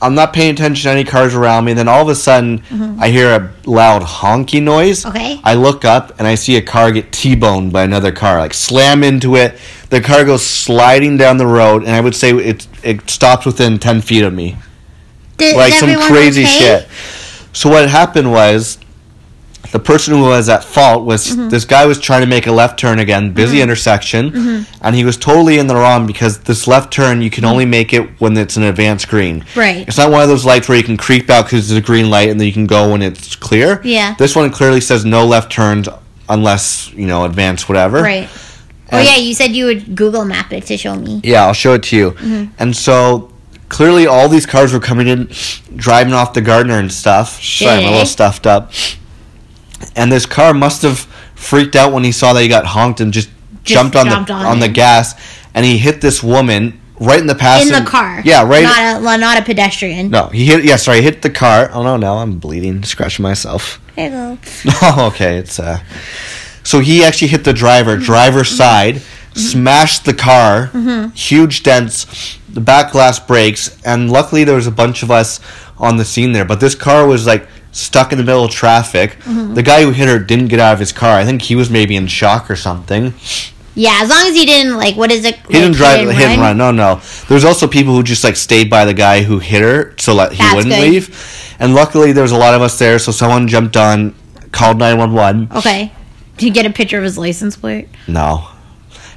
I'm 0.00 0.14
not 0.14 0.32
paying 0.32 0.52
attention 0.54 0.88
to 0.88 0.90
any 0.92 1.04
cars 1.04 1.34
around 1.34 1.64
me. 1.64 1.72
Then 1.72 1.88
all 1.88 2.02
of 2.02 2.08
a 2.08 2.14
sudden, 2.14 2.62
I 3.00 3.10
hear 3.10 3.30
a 3.34 3.68
loud 3.68 4.02
honky 4.02 4.62
noise. 4.62 5.04
Okay. 5.04 5.40
I 5.42 5.54
look 5.54 5.84
up 5.84 6.18
and 6.18 6.26
I 6.26 6.36
see 6.36 6.56
a 6.56 6.62
car 6.62 6.92
get 6.92 7.10
T-boned 7.12 7.72
by 7.72 7.82
another 7.82 8.12
car, 8.12 8.38
like 8.38 8.54
slam 8.54 9.02
into 9.02 9.36
it. 9.36 9.58
The 9.90 10.00
car 10.00 10.24
goes 10.24 10.46
sliding 10.46 11.16
down 11.16 11.38
the 11.38 11.46
road, 11.46 11.82
and 11.82 11.90
I 11.90 12.00
would 12.00 12.14
say 12.14 12.30
it 12.30 12.66
it 12.82 13.10
stopped 13.10 13.44
within 13.44 13.78
ten 13.78 14.00
feet 14.00 14.22
of 14.22 14.32
me, 14.32 14.56
Did, 15.36 15.56
like 15.56 15.72
some 15.72 15.98
crazy 16.02 16.42
okay? 16.42 16.86
shit. 16.86 16.88
So 17.52 17.68
what 17.70 17.88
happened 17.88 18.30
was. 18.30 18.78
The 19.70 19.78
person 19.78 20.14
who 20.14 20.22
was 20.22 20.48
at 20.48 20.64
fault 20.64 21.04
was 21.04 21.26
Mm-hmm. 21.28 21.50
this 21.50 21.64
guy 21.66 21.84
was 21.84 22.00
trying 22.00 22.22
to 22.22 22.26
make 22.26 22.46
a 22.46 22.52
left 22.52 22.78
turn 22.78 22.98
again, 22.98 23.32
busy 23.32 23.60
intersection, 23.60 24.30
Mm-hmm. 24.30 24.84
and 24.84 24.94
he 24.96 25.04
was 25.04 25.16
totally 25.18 25.58
in 25.58 25.66
the 25.66 25.74
wrong 25.74 26.06
because 26.06 26.38
this 26.40 26.66
left 26.66 26.92
turn 26.92 27.20
you 27.20 27.30
can 27.30 27.44
only 27.44 27.66
make 27.66 27.92
it 27.92 28.18
when 28.20 28.36
it's 28.36 28.56
an 28.56 28.62
advanced 28.62 29.08
green. 29.08 29.44
Right. 29.54 29.86
It's 29.86 29.98
not 29.98 30.10
one 30.10 30.22
of 30.22 30.28
those 30.28 30.44
lights 30.46 30.68
where 30.68 30.78
you 30.78 30.84
can 30.84 30.96
creep 30.96 31.28
out 31.28 31.44
because 31.44 31.70
it's 31.70 31.78
a 31.78 31.86
green 31.86 32.08
light 32.08 32.30
and 32.30 32.40
then 32.40 32.46
you 32.46 32.52
can 32.52 32.66
go 32.66 32.90
when 32.92 33.02
it's 33.02 33.36
clear. 33.36 33.80
Yeah. 33.84 34.14
This 34.18 34.34
one 34.34 34.50
clearly 34.50 34.80
says 34.80 35.04
no 35.04 35.26
left 35.26 35.52
turns 35.52 35.88
unless, 36.30 36.90
you 36.92 37.06
know, 37.06 37.24
advanced 37.24 37.68
whatever. 37.68 38.02
Right. 38.02 38.28
Oh 38.90 39.00
yeah, 39.02 39.16
you 39.16 39.34
said 39.34 39.50
you 39.54 39.66
would 39.66 39.94
Google 39.96 40.24
map 40.24 40.50
it 40.50 40.64
to 40.66 40.78
show 40.78 40.94
me. 40.96 41.20
Yeah, 41.22 41.44
I'll 41.44 41.52
show 41.52 41.74
it 41.74 41.82
to 41.84 41.96
you. 41.96 42.10
Mm-hmm. 42.12 42.52
And 42.58 42.74
so 42.74 43.30
clearly 43.68 44.06
all 44.06 44.30
these 44.30 44.46
cars 44.46 44.72
were 44.72 44.80
coming 44.80 45.08
in, 45.08 45.28
driving 45.76 46.14
off 46.14 46.32
the 46.32 46.40
Gardiner 46.40 46.78
and 46.78 46.90
stuff. 46.90 47.42
Sorry, 47.42 47.82
I'm 47.82 47.88
a 47.88 47.90
little 47.90 48.06
stuffed 48.06 48.46
up. 48.46 48.72
And 49.98 50.10
this 50.10 50.24
car 50.24 50.54
must 50.54 50.82
have 50.82 51.00
freaked 51.34 51.76
out 51.76 51.92
when 51.92 52.04
he 52.04 52.12
saw 52.12 52.32
that 52.32 52.40
he 52.40 52.48
got 52.48 52.64
honked 52.64 53.00
and 53.00 53.12
just, 53.12 53.28
jumped 53.64 53.96
on 53.96 54.06
jumped 54.06 54.28
the 54.28 54.34
on 54.34 54.46
on, 54.46 54.60
the 54.60 54.68
gas 54.68 55.14
and 55.54 55.66
he 55.66 55.76
hit 55.76 56.00
this 56.00 56.22
woman 56.22 56.80
right 57.00 57.20
in 57.20 57.26
the 57.26 57.34
In 57.34 57.38
passenger 57.38 57.80
the 57.80 57.86
car. 57.86 58.22
Yeah, 58.24 58.46
right. 58.46 58.62
Not 58.62 59.00
a 59.00 59.04
well, 59.04 59.18
not 59.18 59.38
a 59.38 59.42
pedestrian. 59.42 60.10
no, 60.10 60.28
he 60.28 60.46
hit. 60.46 60.64
Yeah, 60.64 60.76
sorry, 60.76 60.98
he 60.98 61.02
hit 61.02 61.22
the 61.22 61.30
car. 61.30 61.70
Oh 61.72 61.82
no, 61.82 61.96
now 61.96 62.18
I'm 62.18 62.38
bleeding, 62.38 62.82
scratching 62.84 63.22
myself. 63.22 63.80
Oh, 64.00 65.10
okay. 65.12 65.38
It's 65.38 65.58
uh. 65.58 65.80
So 66.62 66.78
he 66.78 67.02
actually 67.02 67.28
hit 67.28 67.42
the 67.42 67.52
driver, 67.52 67.96
mm-hmm. 67.96 68.04
driver's 68.04 68.48
mm-hmm. 68.48 68.56
side, 68.56 68.94
mm-hmm. 68.94 69.38
smashed 69.40 70.04
the 70.04 70.14
car, 70.14 70.70
huge 71.14 71.64
dents. 71.64 72.38
The 72.48 72.60
back 72.60 72.92
glass 72.92 73.18
breaks, 73.18 73.82
and 73.84 74.10
luckily 74.10 74.44
there 74.44 74.54
was 74.54 74.68
a 74.68 74.72
bunch 74.72 75.02
of 75.02 75.10
us 75.10 75.40
on 75.78 75.96
the 75.96 76.04
scene 76.04 76.32
there. 76.32 76.44
But 76.44 76.60
this 76.60 76.76
car 76.76 77.06
was 77.06 77.26
like 77.26 77.48
stuck 77.72 78.12
in 78.12 78.18
the 78.18 78.24
middle 78.24 78.44
of 78.44 78.50
traffic. 78.50 79.12
Mm-hmm. 79.20 79.54
The 79.54 79.62
guy 79.62 79.82
who 79.82 79.90
hit 79.90 80.08
her 80.08 80.18
didn't 80.18 80.48
get 80.48 80.60
out 80.60 80.72
of 80.72 80.78
his 80.78 80.92
car. 80.92 81.18
I 81.18 81.24
think 81.24 81.42
he 81.42 81.54
was 81.54 81.70
maybe 81.70 81.96
in 81.96 82.06
shock 82.06 82.50
or 82.50 82.56
something. 82.56 83.14
Yeah, 83.74 84.00
as 84.02 84.08
long 84.08 84.26
as 84.26 84.34
he 84.34 84.44
didn't 84.44 84.76
like 84.76 84.96
what 84.96 85.12
is 85.12 85.24
it? 85.24 85.36
He 85.46 85.52
didn't 85.52 85.74
drive 85.74 86.08
hit 86.10 86.28
and 86.30 86.40
run. 86.40 86.58
No, 86.58 86.72
no. 86.72 87.00
There's 87.28 87.44
also 87.44 87.68
people 87.68 87.94
who 87.94 88.02
just 88.02 88.24
like 88.24 88.34
stayed 88.34 88.68
by 88.68 88.84
the 88.84 88.94
guy 88.94 89.22
who 89.22 89.38
hit 89.38 89.62
her, 89.62 89.94
so 89.98 90.16
that 90.16 90.32
he 90.32 90.38
That's 90.38 90.56
wouldn't 90.56 90.74
good. 90.74 90.90
leave. 90.90 91.54
And 91.60 91.74
luckily, 91.74 92.12
there 92.12 92.22
was 92.22 92.32
a 92.32 92.38
lot 92.38 92.54
of 92.54 92.62
us 92.62 92.78
there, 92.78 92.98
so 92.98 93.12
someone 93.12 93.46
jumped 93.46 93.76
on, 93.76 94.16
called 94.50 94.78
nine 94.78 94.98
one 94.98 95.12
one. 95.12 95.48
Okay. 95.54 95.92
Did 96.36 96.46
you 96.46 96.52
get 96.52 96.66
a 96.66 96.70
picture 96.70 96.98
of 96.98 97.04
his 97.04 97.18
license 97.18 97.56
plate? 97.56 97.88
No. 98.08 98.48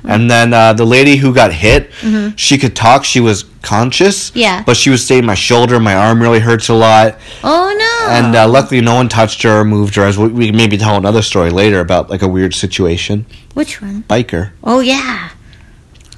And 0.03 0.29
then 0.29 0.53
uh, 0.53 0.73
the 0.73 0.85
lady 0.85 1.15
who 1.17 1.33
got 1.33 1.53
hit, 1.53 1.91
she 2.35 2.57
could 2.57 2.75
talk. 2.75 3.03
She 3.05 3.19
was 3.19 3.45
conscious. 3.61 4.29
Mm-hmm. 4.31 4.39
Yeah. 4.39 4.63
But 4.65 4.77
she 4.77 4.89
was 4.89 5.05
saying 5.05 5.25
my 5.25 5.35
shoulder, 5.35 5.79
my 5.79 5.95
arm 5.95 6.21
really 6.21 6.39
hurts 6.39 6.69
a 6.69 6.73
lot. 6.73 7.17
Oh 7.43 7.75
no. 7.77 8.13
And 8.13 8.35
uh, 8.35 8.47
luckily, 8.47 8.81
no 8.81 8.95
one 8.95 9.09
touched 9.09 9.43
her 9.43 9.59
or 9.59 9.65
moved 9.65 9.95
her. 9.95 10.03
As 10.03 10.17
we, 10.17 10.27
we 10.29 10.51
maybe 10.51 10.77
tell 10.77 10.97
another 10.97 11.21
story 11.21 11.49
later 11.51 11.79
about 11.79 12.09
like 12.09 12.21
a 12.23 12.27
weird 12.27 12.53
situation. 12.55 13.25
Which 13.53 13.81
one? 13.81 14.03
Biker. 14.03 14.51
Oh 14.63 14.79
yeah. 14.79 15.29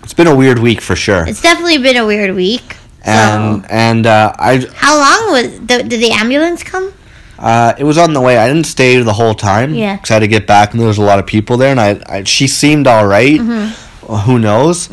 It's 0.03 0.13
been 0.13 0.27
a 0.27 0.35
weird 0.35 0.59
week 0.59 0.81
for 0.81 0.95
sure. 0.95 1.25
It's 1.27 1.41
definitely 1.41 1.77
been 1.77 1.97
a 1.97 2.05
weird 2.05 2.35
week. 2.35 2.77
and 3.05 3.63
so, 3.63 3.67
and 3.69 4.05
uh, 4.07 4.33
I 4.39 4.65
how 4.75 4.97
long 4.97 5.31
was 5.33 5.59
the, 5.59 5.83
did 5.83 5.99
the 6.01 6.11
ambulance 6.11 6.63
come? 6.63 6.93
Uh, 7.43 7.73
it 7.77 7.83
was 7.83 7.97
on 7.97 8.13
the 8.13 8.21
way. 8.21 8.37
I 8.37 8.47
didn't 8.47 8.65
stay 8.65 8.97
the 9.01 9.13
whole 9.13 9.33
time. 9.35 9.73
Yeah. 9.75 9.95
Because 9.97 10.11
I 10.11 10.13
had 10.15 10.19
to 10.21 10.27
get 10.27 10.47
back, 10.47 10.71
and 10.71 10.79
there 10.79 10.87
was 10.87 10.97
a 10.97 11.03
lot 11.03 11.19
of 11.19 11.25
people 11.27 11.57
there. 11.57 11.71
And 11.71 11.79
I, 11.79 12.01
I 12.07 12.23
she 12.23 12.47
seemed 12.47 12.87
all 12.87 13.05
right. 13.05 13.39
Mm-hmm. 13.39 14.07
Well, 14.11 14.21
who 14.21 14.39
knows? 14.39 14.87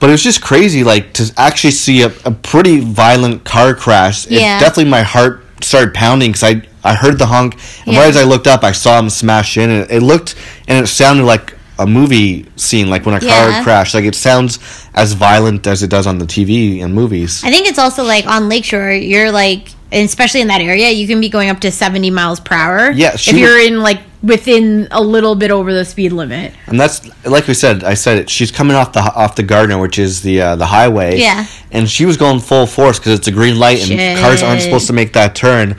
But 0.00 0.10
it 0.10 0.12
was 0.12 0.22
just 0.22 0.42
crazy, 0.42 0.84
like 0.84 1.12
to 1.14 1.32
actually 1.36 1.72
see 1.72 2.02
a, 2.02 2.12
a 2.24 2.30
pretty 2.30 2.80
violent 2.80 3.44
car 3.44 3.74
crash. 3.74 4.26
It 4.26 4.32
Yeah. 4.40 4.58
definitely 4.60 4.90
my 4.90 5.02
heart 5.02 5.44
started 5.62 5.94
pounding 5.94 6.30
because 6.32 6.44
I 6.44 6.62
I 6.84 6.94
heard 6.94 7.18
the 7.18 7.26
honk, 7.26 7.54
and 7.86 7.94
Yeah. 7.94 8.00
right 8.00 8.08
as 8.08 8.16
I 8.16 8.24
looked 8.24 8.46
up, 8.46 8.62
I 8.64 8.72
saw 8.72 8.98
him 8.98 9.10
smash 9.10 9.56
in, 9.56 9.70
and 9.70 9.90
it 9.90 10.02
looked 10.02 10.34
and 10.68 10.82
it 10.84 10.88
sounded 10.88 11.24
like 11.24 11.54
a 11.80 11.86
movie 11.86 12.44
scene, 12.56 12.90
like 12.90 13.06
when 13.06 13.14
a 13.14 13.20
car 13.20 13.50
Yeah. 13.50 13.62
crashed. 13.64 13.94
Like 13.94 14.04
it 14.04 14.14
sounds 14.16 14.58
as 14.94 15.12
violent 15.14 15.66
as 15.66 15.82
it 15.82 15.90
does 15.90 16.06
on 16.06 16.18
the 16.18 16.26
TV 16.26 16.80
and 16.82 16.92
movies. 16.94 17.42
I 17.44 17.50
think 17.50 17.68
it's 17.68 17.78
also 17.78 18.02
like 18.04 18.26
on 18.26 18.48
Lakeshore, 18.48 18.92
you're 18.92 19.30
like, 19.32 19.68
and 19.90 20.04
especially 20.04 20.40
in 20.40 20.48
that 20.48 20.60
area, 20.60 20.90
you 20.90 21.06
can 21.06 21.20
be 21.20 21.28
going 21.28 21.48
up 21.48 21.60
to 21.60 21.70
70 21.70 22.10
miles 22.10 22.40
per 22.40 22.54
hour. 22.54 22.90
Yeah, 22.90 23.14
if 23.14 23.32
you're 23.32 23.60
in 23.60 23.80
like 23.80 24.00
within 24.22 24.88
a 24.90 25.00
little 25.00 25.34
bit 25.34 25.50
over 25.50 25.72
the 25.72 25.84
speed 25.84 26.12
limit. 26.12 26.52
And 26.66 26.78
that's 26.78 27.08
like 27.24 27.46
we 27.46 27.54
said. 27.54 27.84
I 27.84 27.94
said 27.94 28.18
it. 28.18 28.30
She's 28.30 28.50
coming 28.50 28.76
off 28.76 28.92
the 28.92 29.00
off 29.00 29.36
the 29.36 29.42
Gardiner, 29.42 29.78
which 29.78 29.98
is 29.98 30.22
the 30.22 30.40
uh, 30.40 30.56
the 30.56 30.66
highway. 30.66 31.18
Yeah. 31.18 31.46
And 31.70 31.88
she 31.88 32.04
was 32.04 32.16
going 32.16 32.40
full 32.40 32.66
force 32.66 32.98
because 32.98 33.18
it's 33.18 33.28
a 33.28 33.32
green 33.32 33.58
light 33.58 33.88
and 33.90 34.20
cars 34.20 34.42
aren't 34.42 34.62
supposed 34.62 34.86
to 34.88 34.92
make 34.92 35.12
that 35.12 35.34
turn. 35.34 35.76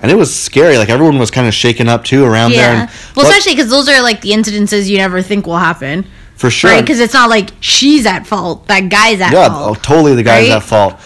And 0.00 0.10
it 0.10 0.14
was 0.14 0.34
scary. 0.34 0.78
Like 0.78 0.88
everyone 0.88 1.18
was 1.18 1.30
kind 1.30 1.46
of 1.46 1.54
shaken 1.54 1.88
up 1.88 2.04
too 2.04 2.24
around 2.24 2.52
there. 2.52 2.74
And, 2.74 2.90
Well, 3.14 3.24
but 3.24 3.26
especially 3.26 3.52
because 3.52 3.70
those 3.70 3.88
are 3.88 4.02
like 4.02 4.20
the 4.20 4.30
incidences 4.30 4.88
you 4.88 4.98
never 4.98 5.22
think 5.22 5.46
will 5.46 5.58
happen, 5.58 6.06
for 6.36 6.50
sure. 6.50 6.70
right? 6.70 6.80
Because 6.80 7.00
it's 7.00 7.14
not 7.14 7.30
like 7.30 7.50
she's 7.60 8.06
at 8.06 8.26
fault; 8.26 8.66
that 8.68 8.88
guy's 8.88 9.20
at 9.20 9.32
yeah, 9.32 9.48
fault. 9.48 9.78
oh, 9.78 9.80
totally. 9.80 10.14
The 10.14 10.22
guy's 10.22 10.48
right? 10.48 10.56
at 10.56 10.62
fault. 10.62 10.98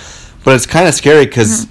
But 0.45 0.55
it's 0.55 0.67
kind 0.67 0.89
of 0.89 0.95
scary 0.95 1.27
because. 1.27 1.67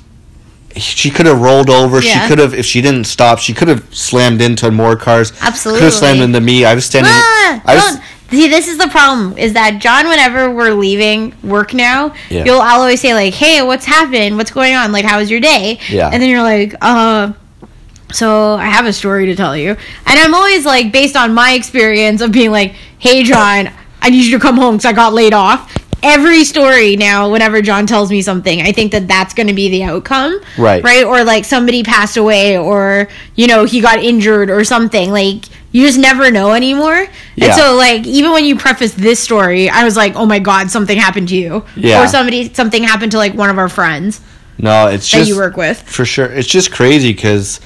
She 0.79 1.09
could 1.09 1.25
have 1.25 1.39
rolled 1.41 1.69
over. 1.69 2.01
Yeah. 2.01 2.21
She 2.23 2.27
could 2.29 2.39
have, 2.39 2.53
if 2.53 2.65
she 2.65 2.81
didn't 2.81 3.05
stop, 3.05 3.39
she 3.39 3.53
could 3.53 3.67
have 3.67 3.83
slammed 3.95 4.41
into 4.41 4.71
more 4.71 4.95
cars. 4.95 5.31
Absolutely, 5.41 5.79
Could 5.79 5.85
have 5.85 5.93
slammed 5.93 6.21
into 6.21 6.41
me. 6.41 6.65
I 6.65 6.73
was 6.75 6.85
standing. 6.85 7.11
Ah, 7.13 7.61
I 7.65 7.75
was, 7.75 7.99
see, 8.29 8.47
this 8.47 8.67
is 8.67 8.77
the 8.77 8.87
problem. 8.87 9.37
Is 9.37 9.53
that 9.53 9.79
John? 9.79 10.07
Whenever 10.07 10.51
we're 10.53 10.73
leaving 10.73 11.33
work 11.43 11.73
now, 11.73 12.13
Yeah. 12.29 12.43
you'll 12.45 12.61
I'll 12.61 12.81
always 12.81 13.01
say 13.01 13.13
like, 13.13 13.33
"Hey, 13.33 13.61
what's 13.61 13.85
happened? 13.85 14.37
What's 14.37 14.51
going 14.51 14.75
on? 14.75 14.91
Like, 14.91 15.05
how 15.05 15.19
was 15.19 15.29
your 15.31 15.39
day?" 15.39 15.79
Yeah. 15.89 16.09
and 16.11 16.21
then 16.21 16.29
you're 16.29 16.43
like, 16.43 16.73
"Uh." 16.81 17.33
So 18.13 18.53
I 18.53 18.67
have 18.67 18.85
a 18.85 18.93
story 18.93 19.25
to 19.25 19.35
tell 19.35 19.55
you, 19.57 19.71
and 19.71 20.19
I'm 20.19 20.33
always 20.33 20.65
like 20.65 20.93
based 20.93 21.17
on 21.17 21.33
my 21.33 21.51
experience 21.53 22.21
of 22.21 22.31
being 22.31 22.51
like, 22.51 22.73
"Hey, 22.99 23.23
John, 23.23 23.69
I 24.01 24.09
need 24.09 24.23
you 24.23 24.31
to 24.37 24.39
come 24.41 24.55
home 24.55 24.77
because 24.77 24.85
I 24.85 24.93
got 24.93 25.13
laid 25.13 25.33
off." 25.33 25.73
Every 26.03 26.43
story 26.43 26.95
now, 26.95 27.31
whenever 27.31 27.61
John 27.61 27.87
tells 27.87 28.11
me 28.11 28.21
something, 28.21 28.61
I 28.61 28.71
think 28.71 28.91
that 28.91 29.07
that's 29.07 29.33
going 29.33 29.47
to 29.47 29.53
be 29.53 29.69
the 29.69 29.83
outcome, 29.83 30.39
Right. 30.57 30.83
Right, 30.83 31.03
or 31.03 31.23
like 31.23 31.43
somebody 31.43 31.83
passed 31.83 32.17
away, 32.17 32.57
or 32.57 33.07
you 33.35 33.47
know 33.47 33.65
he 33.65 33.81
got 33.81 33.99
injured 33.99 34.49
or 34.49 34.63
something. 34.63 35.11
Like 35.11 35.45
you 35.71 35.85
just 35.85 35.99
never 35.99 36.29
know 36.31 36.53
anymore. 36.53 37.07
Yeah. 37.35 37.45
And 37.45 37.53
so, 37.55 37.75
like 37.75 38.05
even 38.05 38.31
when 38.31 38.45
you 38.45 38.55
preface 38.57 38.93
this 38.93 39.19
story, 39.19 39.69
I 39.69 39.83
was 39.83 39.97
like, 39.97 40.15
"Oh 40.15 40.25
my 40.25 40.39
god, 40.39 40.69
something 40.69 40.97
happened 40.97 41.29
to 41.29 41.35
you," 41.35 41.65
Yeah. 41.75 42.03
or 42.03 42.07
somebody 42.07 42.53
something 42.53 42.83
happened 42.83 43.11
to 43.13 43.17
like 43.17 43.33
one 43.33 43.49
of 43.49 43.57
our 43.57 43.69
friends 43.69 44.21
no, 44.59 44.87
it's 44.87 45.09
that 45.11 45.17
just 45.19 45.29
you 45.29 45.35
work 45.35 45.55
with. 45.55 45.81
for 45.83 46.03
sure. 46.05 46.25
It's 46.25 46.47
just 46.47 46.71
crazy 46.71 47.13
because 47.13 47.59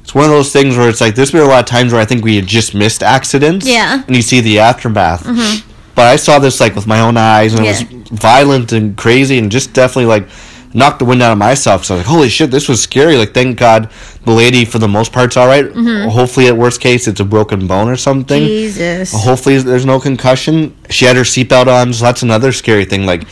it's 0.00 0.12
one 0.14 0.24
of 0.24 0.30
those 0.30 0.52
things 0.52 0.76
where 0.76 0.88
it's 0.88 1.00
like 1.00 1.14
there's 1.14 1.30
been 1.30 1.42
a 1.42 1.46
lot 1.46 1.60
of 1.60 1.66
times 1.66 1.92
where 1.92 2.00
I 2.00 2.04
think 2.04 2.24
we 2.24 2.34
had 2.36 2.46
just 2.46 2.74
missed 2.74 3.02
accidents. 3.02 3.66
Yeah. 3.66 4.02
And 4.06 4.16
you 4.16 4.22
see 4.22 4.40
the 4.40 4.58
aftermath. 4.58 5.24
Mm-hmm. 5.24 5.70
But 5.96 6.06
I 6.06 6.16
saw 6.16 6.38
this 6.38 6.60
like 6.60 6.76
with 6.76 6.86
my 6.86 7.00
own 7.00 7.16
eyes, 7.16 7.54
and 7.54 7.64
Yeah. 7.64 7.72
it 7.80 7.90
was 7.92 8.08
violent 8.20 8.70
and 8.72 8.96
crazy, 8.96 9.38
and 9.38 9.50
just 9.50 9.72
definitely 9.72 10.06
like 10.06 10.28
knocked 10.74 10.98
the 10.98 11.04
wind 11.06 11.22
out 11.22 11.32
of 11.32 11.38
myself. 11.38 11.86
So 11.86 11.94
I 11.94 11.98
was 11.98 12.06
like, 12.06 12.14
holy 12.14 12.28
shit, 12.28 12.50
this 12.50 12.68
was 12.68 12.82
scary. 12.82 13.16
Like, 13.16 13.32
thank 13.32 13.58
God 13.58 13.88
the 14.26 14.32
lady 14.32 14.66
for 14.66 14.78
the 14.78 14.88
most 14.88 15.10
part's 15.10 15.36
all 15.38 15.46
right. 15.46 15.64
Mm-hmm. 15.64 16.10
Hopefully, 16.10 16.48
at 16.48 16.56
worst 16.56 16.80
case, 16.80 17.08
it's 17.08 17.18
a 17.18 17.24
broken 17.24 17.66
bone 17.66 17.88
or 17.88 17.96
something. 17.96 18.42
Jesus. 18.44 19.10
Hopefully, 19.12 19.56
there's 19.58 19.86
no 19.86 19.98
concussion. 19.98 20.76
She 20.90 21.06
had 21.06 21.16
her 21.16 21.22
seatbelt 21.22 21.66
on, 21.66 21.92
so 21.94 22.04
that's 22.04 22.22
another 22.22 22.52
scary 22.52 22.84
thing. 22.84 23.06
Like, 23.06 23.22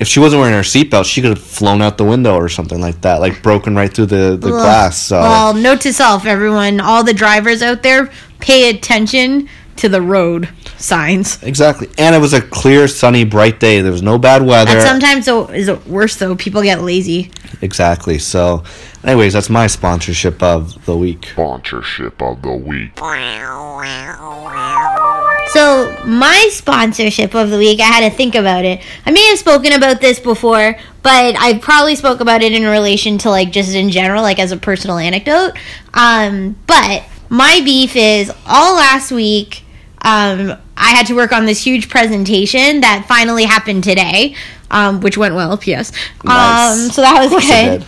if 0.00 0.08
she 0.08 0.18
wasn't 0.18 0.40
wearing 0.40 0.56
her 0.56 0.62
seatbelt, 0.62 1.04
she 1.04 1.20
could 1.20 1.30
have 1.36 1.44
flown 1.44 1.82
out 1.82 1.98
the 1.98 2.04
window 2.04 2.34
or 2.36 2.48
something 2.48 2.80
like 2.80 3.02
that, 3.02 3.20
like 3.20 3.42
broken 3.42 3.76
right 3.76 3.92
through 3.92 4.06
the, 4.06 4.36
the 4.40 4.48
glass. 4.48 5.00
So, 5.00 5.20
Well, 5.20 5.54
note 5.54 5.82
to 5.82 5.92
self, 5.92 6.24
everyone, 6.26 6.80
all 6.80 7.04
the 7.04 7.14
drivers 7.14 7.60
out 7.62 7.82
there, 7.82 8.10
pay 8.40 8.70
attention 8.70 9.48
to 9.76 9.88
the 9.88 10.00
road 10.00 10.48
signs. 10.84 11.42
exactly. 11.42 11.88
And 11.98 12.14
it 12.14 12.18
was 12.18 12.32
a 12.32 12.40
clear, 12.40 12.86
sunny, 12.86 13.24
bright 13.24 13.58
day. 13.60 13.80
There 13.80 13.92
was 13.92 14.02
no 14.02 14.18
bad 14.18 14.42
weather. 14.42 14.74
That 14.74 14.86
sometimes 14.86 15.26
though 15.26 15.46
is 15.46 15.68
it 15.68 15.86
worse 15.86 16.16
though. 16.16 16.36
People 16.36 16.62
get 16.62 16.82
lazy. 16.82 17.30
exactly. 17.60 18.18
So, 18.18 18.62
anyways, 19.02 19.32
that's 19.32 19.50
my 19.50 19.66
sponsorship 19.66 20.42
of 20.42 20.84
the 20.86 20.96
week. 20.96 21.26
Sponsorship 21.32 22.20
of 22.22 22.42
the 22.42 22.52
week. 22.52 22.98
So 25.48 25.96
my 26.04 26.48
sponsorship 26.50 27.34
of 27.34 27.50
the 27.50 27.58
week, 27.58 27.78
I 27.80 27.84
had 27.84 28.10
to 28.10 28.16
think 28.16 28.34
about 28.34 28.64
it. 28.64 28.82
I 29.06 29.10
may 29.12 29.24
have 29.28 29.38
spoken 29.38 29.72
about 29.72 30.00
this 30.00 30.18
before, 30.18 30.76
but 31.02 31.36
I 31.38 31.58
probably 31.58 31.94
spoke 31.94 32.20
about 32.20 32.42
it 32.42 32.52
in 32.52 32.64
relation 32.64 33.18
to 33.18 33.30
like 33.30 33.52
just 33.52 33.74
in 33.74 33.90
general, 33.90 34.22
like 34.22 34.38
as 34.38 34.52
a 34.52 34.56
personal 34.56 34.98
anecdote. 34.98 35.52
Um, 35.92 36.56
but 36.66 37.04
my 37.28 37.60
beef 37.64 37.94
is 37.94 38.32
all 38.46 38.76
last 38.76 39.12
week. 39.12 39.63
Um, 40.04 40.56
I 40.76 40.90
had 40.90 41.06
to 41.06 41.14
work 41.14 41.32
on 41.32 41.46
this 41.46 41.64
huge 41.64 41.88
presentation 41.88 42.80
that 42.82 43.06
finally 43.08 43.44
happened 43.44 43.84
today, 43.84 44.36
um, 44.70 45.00
which 45.00 45.16
went 45.16 45.34
well. 45.34 45.56
P.S. 45.56 45.92
Nice. 46.22 46.84
Um, 46.86 46.90
so 46.90 47.02
that 47.02 47.16
was 47.18 47.26
Of 47.26 47.30
course 47.32 47.44
it 47.50 47.78
good. 47.80 47.86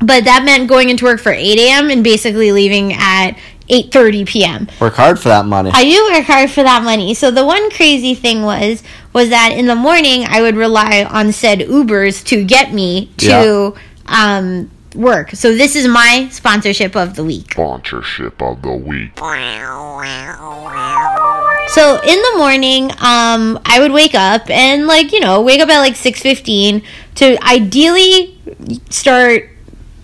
But 0.00 0.24
that 0.24 0.44
meant 0.44 0.68
going 0.68 0.90
into 0.90 1.04
work 1.04 1.20
for 1.20 1.32
8 1.32 1.58
a.m. 1.58 1.90
and 1.90 2.02
basically 2.02 2.52
leaving 2.52 2.92
at 2.92 3.38
8:30 3.68 4.26
p.m. 4.26 4.68
Work 4.80 4.94
hard 4.94 5.18
for 5.18 5.28
that 5.28 5.46
money. 5.46 5.70
I 5.72 5.84
do 5.84 6.12
work 6.12 6.24
hard 6.26 6.50
for 6.50 6.62
that 6.62 6.82
money. 6.82 7.14
So 7.14 7.30
the 7.30 7.44
one 7.44 7.70
crazy 7.70 8.14
thing 8.14 8.42
was 8.42 8.82
was 9.12 9.30
that 9.30 9.52
in 9.52 9.66
the 9.66 9.74
morning 9.74 10.24
I 10.26 10.42
would 10.42 10.56
rely 10.56 11.04
on 11.04 11.32
said 11.32 11.60
Ubers 11.60 12.24
to 12.26 12.44
get 12.44 12.72
me 12.72 13.10
to 13.18 13.74
um, 14.06 14.70
work. 14.94 15.30
So 15.32 15.54
this 15.54 15.76
is 15.76 15.86
my 15.86 16.28
sponsorship 16.30 16.96
of 16.96 17.16
the 17.16 17.24
week. 17.24 17.52
Sponsorship 17.52 18.40
of 18.40 18.62
the 18.62 18.72
week. 18.72 19.16
So 21.68 22.00
in 22.02 22.22
the 22.22 22.34
morning, 22.36 22.90
um, 23.00 23.58
I 23.64 23.78
would 23.80 23.92
wake 23.92 24.14
up 24.14 24.48
and 24.50 24.86
like 24.86 25.12
you 25.12 25.20
know 25.20 25.40
wake 25.40 25.60
up 25.60 25.68
at 25.68 25.80
like 25.80 25.96
six 25.96 26.20
fifteen 26.20 26.82
to 27.16 27.36
ideally 27.44 28.38
start 28.90 29.48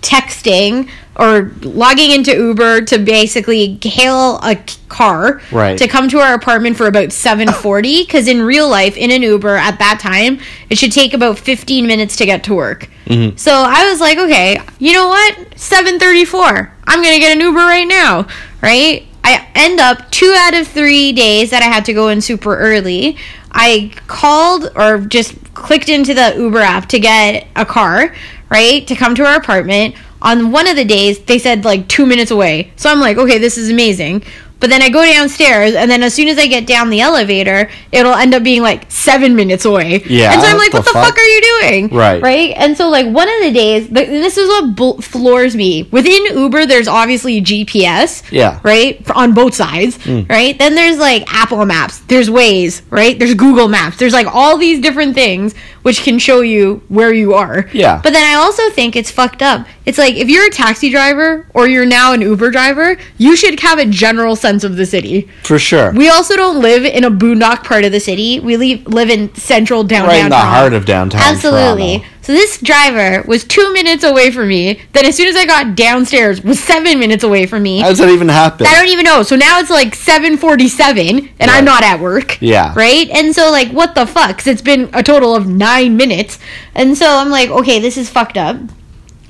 texting 0.01 0.91
or 1.21 1.53
logging 1.61 2.11
into 2.11 2.35
Uber 2.35 2.81
to 2.81 2.99
basically 2.99 3.79
hail 3.83 4.41
a 4.43 4.57
car 4.89 5.41
Right. 5.53 5.77
to 5.79 5.87
come 5.87 6.09
to 6.09 6.19
our 6.19 6.35
apartment 6.35 6.77
for 6.79 6.87
about 6.87 7.11
7:40 7.11 8.09
cuz 8.09 8.27
in 8.33 8.41
real 8.43 8.69
life 8.69 8.97
in 8.97 9.11
an 9.11 9.23
Uber 9.23 9.55
at 9.57 9.79
that 9.79 10.01
time 10.01 10.41
it 10.71 10.79
should 10.79 10.93
take 10.93 11.13
about 11.13 11.39
15 11.39 11.87
minutes 11.87 12.17
to 12.17 12.25
get 12.27 12.43
to 12.45 12.55
work. 12.55 12.89
Mm-hmm. 13.07 13.37
So 13.37 13.53
I 13.53 13.89
was 13.91 14.01
like, 14.01 14.19
okay, 14.19 14.59
you 14.79 14.93
know 14.95 15.09
what? 15.09 15.37
7:34. 15.57 16.71
I'm 16.87 17.03
going 17.03 17.15
to 17.15 17.21
get 17.21 17.33
an 17.37 17.41
Uber 17.41 17.61
right 17.61 17.87
now, 17.87 18.27
right? 18.63 19.07
I 19.23 19.47
end 19.55 19.79
up 19.79 20.11
2 20.11 20.35
out 20.37 20.55
of 20.55 20.67
3 20.67 21.13
days 21.13 21.51
that 21.51 21.63
I 21.63 21.67
had 21.67 21.85
to 21.85 21.93
go 21.93 22.09
in 22.09 22.21
super 22.21 22.57
early. 22.57 23.17
I 23.53 23.93
called 24.07 24.71
or 24.75 24.99
just 24.99 25.35
clicked 25.55 25.89
into 25.89 26.15
the 26.15 26.35
Uber 26.37 26.61
app 26.61 26.87
to 26.89 26.99
get 26.99 27.47
a 27.57 27.67
car, 27.67 28.15
right? 28.49 28.87
To 28.87 28.95
come 28.95 29.15
to 29.17 29.25
our 29.27 29.37
apartment. 29.37 29.95
On 30.23 30.53
one 30.53 30.67
of 30.67 30.77
the 30.77 30.85
days, 30.85 31.19
they 31.21 31.39
said 31.39 31.65
like 31.65 31.89
two 31.89 32.07
minutes 32.07 32.31
away. 32.31 32.73
So 32.77 32.91
I'm 32.91 33.01
like, 33.01 33.17
okay, 33.17 33.39
this 33.39 33.57
is 33.57 33.71
amazing. 33.71 34.23
But 34.61 34.71
then 34.71 34.83
I 34.83 34.89
go 34.91 35.05
downstairs, 35.05 35.75
and 35.75 35.91
then 35.91 36.03
as 36.03 36.15
soon 36.15 36.29
as 36.29 36.39
I 36.39 36.47
get 36.47 36.67
down 36.67 36.91
the 36.91 37.01
elevator, 37.01 37.71
it'll 37.93 38.15
end 38.15 38.35
up 38.35 38.43
being 38.43 38.63
like 38.63 38.91
seven 38.91 39.35
minutes 39.35 39.65
away. 39.65 40.03
Yeah, 40.07 40.33
And 40.33 40.41
so 40.43 40.47
I'm 40.49 40.59
like, 40.59 40.73
what 40.73 40.85
the 40.85 40.91
fuck? 40.93 41.07
fuck? 41.07 41.19
are 41.19 41.25
you 41.25 41.41
doing? 41.61 41.89
Right. 41.89 42.23
Right. 42.23 42.53
And 42.57 42.77
so 42.77 42.89
like 42.89 43.07
one 43.07 43.29
of 43.29 43.41
the 43.43 43.51
days, 43.53 43.89
th- 43.89 44.09
this 44.09 44.37
is 44.37 44.47
what 44.49 44.77
bl- 44.77 45.01
floors 45.01 45.57
me. 45.57 45.85
Within 45.91 46.25
Uber, 46.37 46.67
there's 46.67 46.89
obviously 46.89 47.41
GPS. 47.41 48.23
Yeah. 48.31 48.61
Right. 48.63 49.01
On 49.13 49.33
both 49.35 49.55
sides. 49.55 49.97
Hmm. 50.05 50.21
Right. 50.29 50.59
Then 50.59 50.75
there's 50.75 50.99
like 50.99 51.25
Apple 51.33 51.65
Maps. 51.65 52.01
There's 52.01 52.29
Waze. 52.29 52.83
Right. 52.91 53.19
There's 53.19 53.35
Google 53.35 53.69
Maps. 53.69 53.97
There's 53.97 54.13
like 54.13 54.27
all 54.27 54.59
these 54.59 54.81
different 54.81 55.15
things 55.15 55.55
which 55.83 56.03
can 56.03 56.19
show 56.19 56.43
you 56.43 56.83
where 56.89 57.13
you 57.15 57.33
are. 57.35 57.67
Yeah. 57.73 58.01
But 58.03 58.13
then 58.13 58.23
I 58.29 58.35
also 58.35 58.69
think 58.71 58.97
it's 58.97 59.11
fucked 59.11 59.41
up. 59.41 59.67
It's 59.87 59.97
like 59.97 60.15
if 60.15 60.29
you're 60.29 60.47
a 60.47 60.51
taxi 60.51 60.91
driver 60.91 61.47
or 61.55 61.67
you're 61.67 61.87
now 61.87 62.13
an 62.13 62.21
Uber 62.21 62.51
driver, 62.51 62.99
you 63.17 63.35
should 63.35 63.59
have 63.61 63.79
a 63.79 63.87
general 63.87 64.37
sense 64.37 64.50
of 64.65 64.77
the 64.77 64.85
city. 64.87 65.29
For 65.45 65.59
sure. 65.59 65.93
We 65.93 66.09
also 66.09 66.35
don't 66.37 66.61
live 66.61 66.85
in 66.85 67.05
a 67.05 67.11
boondock 67.11 67.65
part 67.65 67.85
of 67.85 67.93
the 67.93 68.01
city. 68.01 68.41
We 68.41 68.57
live, 68.57 68.87
live 68.87 69.09
in 69.11 69.35
central 69.35 69.85
downtown. 69.85 70.09
right 70.09 70.19
in 70.25 70.31
the 70.31 70.37
Toronto. 70.37 70.51
heart 70.51 70.73
of 70.75 70.85
downtown. 70.85 71.21
Absolutely. 71.23 71.99
Toronto. 71.99 72.07
So 72.23 72.33
this 72.33 72.59
driver 72.61 73.25
was 73.27 73.45
two 73.45 73.73
minutes 73.73 74.05
away 74.05 74.31
from 74.31 74.49
me. 74.49 74.81
Then 74.93 75.07
as 75.07 75.17
soon 75.17 75.29
as 75.29 75.37
I 75.37 75.47
got 75.47 75.75
downstairs, 75.75 76.43
was 76.45 76.61
seven 76.63 76.99
minutes 76.99 77.25
away 77.25 77.47
from 77.47 77.63
me. 77.63 77.81
How 77.81 77.89
does 77.89 77.99
that 77.99 78.11
even 78.11 78.29
happen? 78.29 78.67
I 78.67 78.75
don't 78.75 78.89
even 78.89 79.05
know. 79.05 79.23
So 79.23 79.37
now 79.37 79.59
it's 79.59 79.71
like 79.71 79.95
seven 79.95 80.37
forty-seven, 80.37 81.29
and 81.41 81.51
I'm 81.51 81.65
not 81.65 81.83
at 81.83 81.99
work. 81.99 82.41
Yeah. 82.41 82.73
Right. 82.77 83.09
And 83.11 83.35
so 83.35 83.51
like, 83.51 83.69
what 83.73 83.95
the 83.95 84.07
fuck? 84.07 84.39
'Cause 84.39 84.47
it's 84.47 84.63
been 84.63 84.91
a 84.93 85.03
total 85.03 85.35
of 85.35 85.47
nine 85.49 85.97
minutes, 85.97 86.39
and 86.75 86.97
so 86.97 87.07
I'm 87.19 87.31
like, 87.31 87.51
okay, 87.51 87.81
this 87.81 87.97
is 87.97 88.09
fucked 88.11 88.37
up. 88.37 88.57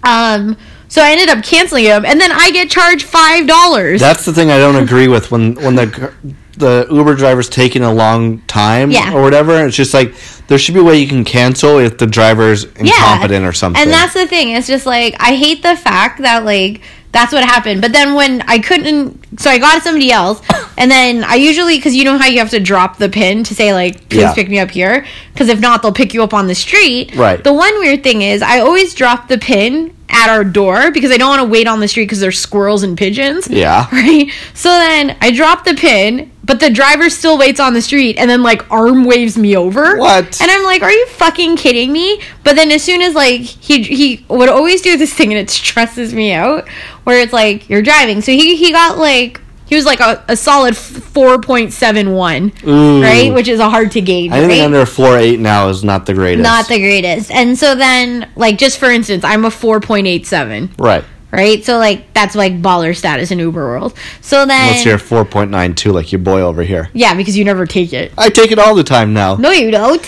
Um. 0.02 0.56
So 0.90 1.00
I 1.02 1.12
ended 1.12 1.28
up 1.28 1.42
canceling 1.44 1.84
him, 1.84 2.04
and 2.04 2.20
then 2.20 2.32
I 2.32 2.50
get 2.50 2.68
charged 2.68 3.06
five 3.06 3.46
dollars. 3.46 4.00
That's 4.00 4.24
the 4.24 4.32
thing 4.32 4.50
I 4.50 4.58
don't 4.58 4.76
agree 4.76 5.06
with 5.08 5.30
when 5.30 5.54
when 5.54 5.76
the 5.76 6.12
the 6.58 6.86
Uber 6.90 7.14
driver's 7.14 7.48
taking 7.48 7.82
a 7.82 7.92
long 7.94 8.40
time 8.42 8.90
Yeah. 8.90 9.14
or 9.14 9.22
whatever. 9.22 9.64
It's 9.66 9.76
just 9.76 9.94
like 9.94 10.12
there 10.48 10.58
should 10.58 10.74
be 10.74 10.80
a 10.80 10.84
way 10.84 10.98
you 10.98 11.08
can 11.08 11.24
cancel 11.24 11.78
if 11.78 11.96
the 11.96 12.06
driver's 12.08 12.64
incompetent 12.64 13.46
or 13.46 13.52
something. 13.52 13.80
And 13.80 13.90
that's 13.90 14.14
the 14.14 14.26
thing. 14.26 14.50
It's 14.50 14.66
just 14.66 14.84
like 14.84 15.14
I 15.20 15.36
hate 15.36 15.62
the 15.62 15.76
fact 15.76 16.20
that 16.22 16.44
like 16.44 16.80
that's 17.12 17.32
what 17.32 17.42
happened. 17.44 17.80
But 17.82 17.92
then 17.92 18.14
when 18.14 18.42
I 18.42 18.58
couldn't, 18.60 19.40
so 19.40 19.50
I 19.50 19.58
got 19.58 19.82
somebody 19.82 20.12
else, 20.12 20.40
and 20.78 20.90
then 20.90 21.24
I 21.24 21.34
usually 21.34 21.76
because 21.76 21.94
you 21.94 22.04
know 22.04 22.18
how 22.18 22.26
you 22.26 22.38
have 22.38 22.50
to 22.50 22.60
drop 22.60 22.98
the 22.98 23.08
pin 23.08 23.44
to 23.44 23.54
say 23.54 23.72
like 23.72 24.08
please 24.08 24.20
Yeah. 24.22 24.34
pick 24.34 24.48
me 24.48 24.58
up 24.58 24.70
here 24.70 25.04
because 25.32 25.48
if 25.48 25.60
not 25.60 25.82
they'll 25.82 25.92
pick 25.92 26.14
you 26.14 26.22
up 26.22 26.32
on 26.34 26.46
the 26.46 26.54
street. 26.54 27.14
Right. 27.16 27.42
The 27.42 27.52
one 27.52 27.78
weird 27.80 28.02
thing 28.02 28.22
is 28.22 28.42
I 28.42 28.60
always 28.60 28.94
drop 28.94 29.28
the 29.28 29.38
pin 29.38 29.94
at 30.08 30.28
our 30.28 30.42
door 30.44 30.90
because 30.90 31.10
I 31.12 31.16
don't 31.18 31.28
want 31.28 31.40
to 31.42 31.48
wait 31.48 31.66
on 31.68 31.78
the 31.80 31.86
street 31.88 32.04
because 32.04 32.18
there's 32.20 32.38
squirrels 32.38 32.82
and 32.82 32.96
pigeons. 32.98 33.48
Yeah. 33.48 33.86
Right. 33.92 34.30
So 34.54 34.68
then 34.68 35.16
I 35.20 35.30
drop 35.30 35.64
the 35.64 35.74
pin, 35.74 36.29
but 36.42 36.58
the 36.60 36.70
driver 36.70 37.10
still 37.10 37.38
waits 37.38 37.60
on 37.60 37.74
the 37.74 37.82
street 37.82 38.16
and 38.18 38.28
then 38.30 38.42
like 38.42 38.68
arm 38.70 39.04
waves 39.04 39.36
me 39.36 39.56
over. 39.56 39.96
What? 39.98 40.40
And 40.40 40.50
I'm 40.50 40.64
like, 40.64 40.82
are 40.82 40.90
you 40.90 41.06
fucking 41.06 41.56
kidding 41.56 41.92
me? 41.92 42.20
But 42.44 42.56
then 42.56 42.70
as 42.70 42.82
soon 42.82 43.02
as 43.02 43.14
like 43.14 43.40
he 43.42 43.82
he 43.82 44.24
would 44.28 44.48
always 44.48 44.82
do 44.82 44.96
this 44.96 45.12
thing 45.12 45.32
and 45.32 45.38
it 45.38 45.50
stresses 45.50 46.14
me 46.14 46.32
out 46.32 46.68
where 47.04 47.20
it's 47.20 47.32
like 47.32 47.68
you're 47.68 47.82
driving. 47.82 48.20
So 48.22 48.32
he 48.32 48.56
he 48.56 48.72
got 48.72 48.98
like 48.98 49.40
he 49.66 49.76
was 49.76 49.84
like 49.84 50.00
a, 50.00 50.24
a 50.26 50.36
solid 50.36 50.76
four 50.76 51.40
point 51.40 51.72
seven 51.72 52.12
one, 52.12 52.52
Ooh. 52.66 53.00
right? 53.00 53.32
Which 53.32 53.46
is 53.46 53.60
a 53.60 53.70
hard 53.70 53.92
to 53.92 54.00
gauge. 54.00 54.32
Anything 54.32 54.58
right? 54.58 54.64
under 54.64 54.84
four 54.84 55.16
eight 55.16 55.38
now 55.38 55.68
is 55.68 55.84
not 55.84 56.06
the 56.06 56.14
greatest. 56.14 56.42
not 56.42 56.66
the 56.68 56.78
greatest. 56.78 57.30
And 57.30 57.56
so 57.56 57.76
then 57.76 58.28
like 58.34 58.58
just 58.58 58.78
for 58.78 58.90
instance, 58.90 59.22
I'm 59.22 59.44
a 59.44 59.50
four 59.50 59.78
point 59.80 60.06
eight 60.08 60.26
seven. 60.26 60.70
right. 60.78 61.04
Right, 61.32 61.64
so 61.64 61.78
like 61.78 62.12
that's 62.12 62.34
like 62.34 62.60
baller 62.60 62.94
status 62.96 63.30
in 63.30 63.38
Uber 63.38 63.64
world. 63.64 63.94
So 64.20 64.44
then, 64.46 64.60
Unless 64.68 64.84
you're 64.84 64.98
four 64.98 65.24
point 65.24 65.50
nine 65.52 65.74
two, 65.76 65.92
like 65.92 66.10
your 66.10 66.18
boy 66.20 66.40
over 66.40 66.62
here. 66.64 66.90
yeah, 66.92 67.14
because 67.14 67.36
you 67.38 67.44
never 67.44 67.66
take 67.66 67.92
it. 67.92 68.12
I 68.18 68.30
take 68.30 68.50
it 68.50 68.58
all 68.58 68.74
the 68.74 68.82
time 68.82 69.12
now. 69.14 69.36
No, 69.36 69.52
you 69.52 69.70
don't. 69.70 70.04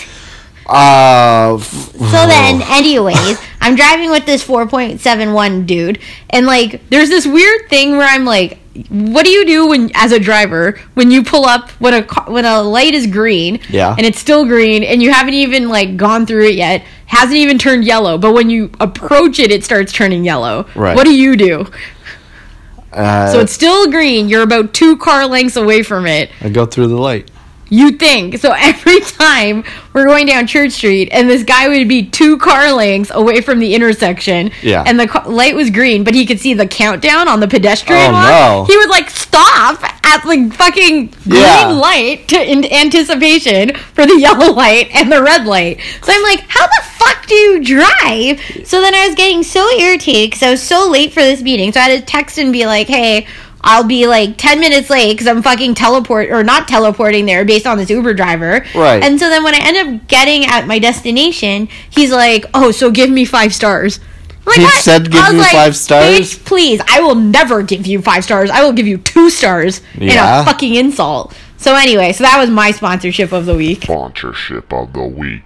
Uh, 0.67 1.55
f- 1.59 1.65
So 1.93 1.97
then, 2.27 2.61
anyways, 2.63 3.37
I'm 3.61 3.75
driving 3.75 4.09
with 4.11 4.25
this 4.25 4.45
4.71 4.45 5.65
dude, 5.65 5.99
and 6.29 6.45
like, 6.45 6.81
there's 6.89 7.09
this 7.09 7.25
weird 7.25 7.69
thing 7.69 7.91
where 7.97 8.07
I'm 8.07 8.25
like, 8.25 8.59
what 8.89 9.23
do 9.23 9.29
you 9.29 9.45
do 9.45 9.67
when, 9.67 9.91
as 9.93 10.11
a 10.11 10.19
driver, 10.19 10.79
when 10.95 11.11
you 11.11 11.23
pull 11.23 11.45
up 11.45 11.69
when 11.79 11.93
a 11.93 12.03
ca- 12.03 12.25
when 12.31 12.43
a 12.45 12.61
light 12.61 12.93
is 12.93 13.07
green, 13.07 13.59
Yeah. 13.69 13.93
and 13.97 14.05
it's 14.05 14.19
still 14.19 14.45
green, 14.45 14.83
and 14.83 15.01
you 15.01 15.11
haven't 15.11 15.35
even 15.35 15.69
like 15.69 15.95
gone 15.95 16.25
through 16.25 16.47
it 16.47 16.55
yet, 16.55 16.83
hasn't 17.13 17.37
even 17.37 17.57
turned 17.57 17.85
yellow, 17.85 18.17
but 18.17 18.33
when 18.33 18.49
you 18.49 18.69
approach 18.79 19.39
it, 19.39 19.51
it 19.51 19.63
starts 19.63 19.91
turning 19.93 20.23
yellow. 20.25 20.65
Right. 20.75 20.95
What 20.95 21.05
do 21.05 21.13
you 21.15 21.35
do? 21.35 21.65
uh, 22.91 23.31
So 23.31 23.39
it's 23.39 23.53
still 23.53 23.89
green. 23.89 24.29
You're 24.29 24.43
about 24.43 24.73
two 24.73 24.97
car 24.97 25.25
lengths 25.25 25.55
away 25.55 25.83
from 25.83 26.05
it. 26.05 26.29
I 26.41 26.49
go 26.49 26.65
through 26.65 26.87
the 26.87 26.97
light. 26.97 27.29
You 27.73 27.91
think 27.91 28.37
so? 28.37 28.51
Every 28.57 28.99
time 29.01 29.63
we're 29.93 30.05
going 30.05 30.27
down 30.27 30.45
Church 30.47 30.73
Street, 30.73 31.09
and 31.11 31.27
this 31.29 31.43
guy 31.43 31.67
would 31.67 31.87
be 31.87 32.05
two 32.05 32.37
car 32.37 32.71
lengths 32.71 33.11
away 33.13 33.41
from 33.41 33.59
the 33.59 33.73
intersection, 33.73 34.51
Yeah. 34.61 34.83
and 34.85 34.99
the 34.99 35.07
ca- 35.07 35.27
light 35.27 35.55
was 35.55 35.69
green, 35.71 36.03
but 36.03 36.13
he 36.13 36.25
could 36.25 36.39
see 36.39 36.53
the 36.53 36.67
countdown 36.67 37.27
on 37.27 37.39
the 37.39 37.47
pedestrian 37.47 38.13
Oh, 38.13 38.65
no. 38.65 38.65
He 38.67 38.77
would 38.77 38.89
like 38.89 39.09
stop 39.09 39.83
at 40.05 40.23
like 40.25 40.53
fucking 40.53 41.13
Yeah. 41.25 41.63
green 41.65 41.77
light 41.79 42.27
to, 42.27 42.35
in 42.51 42.63
anticipation 42.71 43.73
for 43.75 44.05
the 44.05 44.19
yellow 44.19 44.53
light 44.53 44.89
and 44.93 45.11
the 45.11 45.23
red 45.23 45.45
light. 45.47 45.79
So 46.03 46.13
I'm 46.13 46.21
like, 46.23 46.41
how 46.47 46.67
the 46.67 46.83
fuck 46.97 47.25
do 47.25 47.33
you 47.35 47.63
drive? 47.63 48.39
So 48.67 48.81
then 48.81 48.93
I 48.93 49.07
was 49.07 49.15
getting 49.15 49.41
so 49.43 49.67
irritated 49.79 50.29
because 50.31 50.43
I 50.43 50.51
was 50.51 50.61
so 50.61 50.89
late 50.91 51.11
for 51.13 51.21
this 51.21 51.41
meeting. 51.41 51.71
So 51.71 51.79
I 51.79 51.89
had 51.89 51.99
to 51.99 52.05
text 52.05 52.37
and 52.37 52.53
be 52.53 52.65
like, 52.67 52.87
hey. 52.87 53.25
I'll 53.63 53.83
be 53.85 54.07
like 54.07 54.37
10 54.37 54.59
minutes 54.59 54.89
late 54.89 55.13
because 55.13 55.27
I'm 55.27 55.41
fucking 55.41 55.75
teleport 55.75 56.29
or 56.29 56.43
not 56.43 56.67
teleporting 56.67 57.25
there 57.25 57.45
based 57.45 57.65
on 57.65 57.77
this 57.77 57.89
Uber 57.89 58.13
driver. 58.13 58.65
Right. 58.75 59.01
And 59.03 59.19
so 59.19 59.29
then 59.29 59.43
when 59.43 59.55
I 59.55 59.59
end 59.61 59.77
up 60.01 60.07
getting 60.07 60.45
at 60.45 60.67
my 60.67 60.79
destination, 60.79 61.69
he's 61.89 62.11
like, 62.11 62.45
oh, 62.53 62.71
so 62.71 62.91
give 62.91 63.09
me 63.09 63.23
five 63.25 63.53
stars. 63.53 63.99
Like, 64.45 64.57
He 64.57 64.63
"What?" 64.63 64.73
said 64.83 65.09
give 65.09 65.21
I 65.21 65.27
was 65.27 65.33
you 65.35 65.39
like, 65.39 65.51
five 65.53 65.75
stars? 65.77 66.03
"Bitch, 66.19 66.43
please, 66.45 66.81
I 66.89 66.99
will 66.99 67.15
never 67.15 67.63
give 67.63 67.87
you 67.87 68.01
five 68.01 68.25
stars. 68.25 68.49
I 68.49 68.61
will 68.61 68.73
give 68.73 68.85
you 68.87 68.97
two 68.97 69.29
stars 69.29 69.79
in 69.95 70.09
Yeah. 70.09 70.41
a 70.41 70.45
fucking 70.45 70.75
insult. 70.75 71.33
So 71.55 71.75
anyway, 71.75 72.11
so 72.11 72.25
that 72.25 72.37
was 72.37 72.49
my 72.49 72.71
sponsorship 72.71 73.31
of 73.31 73.45
the 73.45 73.55
week. 73.55 73.83
Sponsorship 73.83 74.73
of 74.73 74.91
the 74.91 75.03
week. 75.05 75.43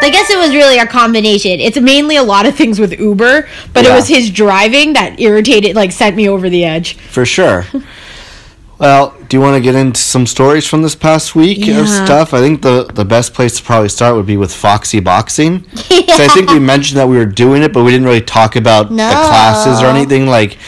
I 0.00 0.10
guess 0.10 0.30
it 0.30 0.38
was 0.38 0.54
really 0.54 0.78
a 0.78 0.86
combination. 0.86 1.52
It's 1.60 1.78
mainly 1.80 2.16
a 2.16 2.22
lot 2.22 2.46
of 2.46 2.54
things 2.56 2.78
with 2.78 2.98
Uber, 2.98 3.48
but 3.72 3.84
it 3.84 3.90
was 3.90 4.08
his 4.08 4.30
driving 4.30 4.92
that 4.94 5.18
irritated, 5.20 5.76
like 5.76 5.92
sent 5.92 6.16
me 6.16 6.28
over 6.28 6.48
the 6.48 6.64
edge. 6.64 6.96
For 6.96 7.24
sure. 7.26 7.66
well, 8.78 9.14
do 9.28 9.36
you 9.36 9.40
want 9.40 9.56
to 9.56 9.60
get 9.60 9.74
into 9.74 10.00
some 10.00 10.26
stories 10.26 10.66
from 10.66 10.82
this 10.82 10.94
past 10.94 11.34
week 11.34 11.58
Yeah. 11.66 11.80
of 11.80 11.88
stuff? 11.88 12.32
I 12.32 12.38
think 12.40 12.62
the, 12.62 12.84
the 12.84 13.04
best 13.04 13.34
place 13.34 13.56
to 13.58 13.62
probably 13.62 13.88
start 13.88 14.14
would 14.16 14.26
be 14.26 14.36
with 14.36 14.52
Foxy 14.54 15.00
Boxing. 15.00 15.64
So 16.18 16.24
I 16.24 16.28
think 16.28 16.50
we 16.50 16.58
mentioned 16.58 16.98
that 16.98 17.06
we 17.06 17.16
were 17.16 17.24
doing 17.26 17.62
it, 17.62 17.72
but 17.72 17.84
we 17.84 17.92
didn't 17.92 18.06
really 18.08 18.20
talk 18.20 18.56
about 18.56 18.90
No. 18.90 19.06
the 19.08 19.14
classes 19.14 19.80
or 19.80 19.86
anything. 19.86 20.26
Like, 20.26 20.58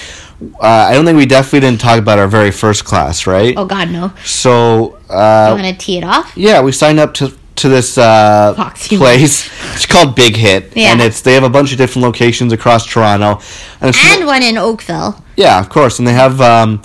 uh, 0.61 0.66
I 0.66 0.93
don't 0.95 1.05
think 1.05 1.16
we 1.19 1.27
definitely 1.27 1.59
didn't 1.61 1.81
talk 1.81 1.99
about 1.99 2.21
our 2.21 2.29
very 2.29 2.53
first 2.53 2.85
class, 2.85 3.27
right? 3.27 3.53
Oh 3.57 3.64
God, 3.64 3.90
no! 3.90 4.12
So, 4.25 4.97
You 5.09 5.14
uh, 5.16 5.57
want 5.61 5.66
to 5.66 5.85
tee 5.85 5.99
it 5.99 6.05
off? 6.05 6.33
yeah, 6.37 6.62
we 6.62 6.71
signed 6.71 7.01
up 7.01 7.14
to 7.14 7.33
to 7.61 7.68
this 7.68 7.96
uh, 7.99 8.55
place. 8.88 9.49
It's 9.75 9.87
called 9.87 10.14
Big 10.14 10.37
Hit, 10.37 10.73
Yeah. 10.77 10.92
and 10.92 11.01
it's 11.01 11.20
they 11.20 11.35
have 11.35 11.44
a 11.44 11.49
bunch 11.51 11.73
of 11.73 11.79
different 11.79 12.05
locations 12.05 12.53
across 12.53 12.87
Toronto, 12.87 13.40
and 13.81 13.94
And 13.96 14.27
one 14.27 14.42
in 14.42 14.57
Oakville. 14.59 15.23
yeah, 15.37 15.59
of 15.61 15.68
course. 15.68 15.99
And 15.99 16.07
they 16.09 16.14
have 16.14 16.40
um 16.40 16.83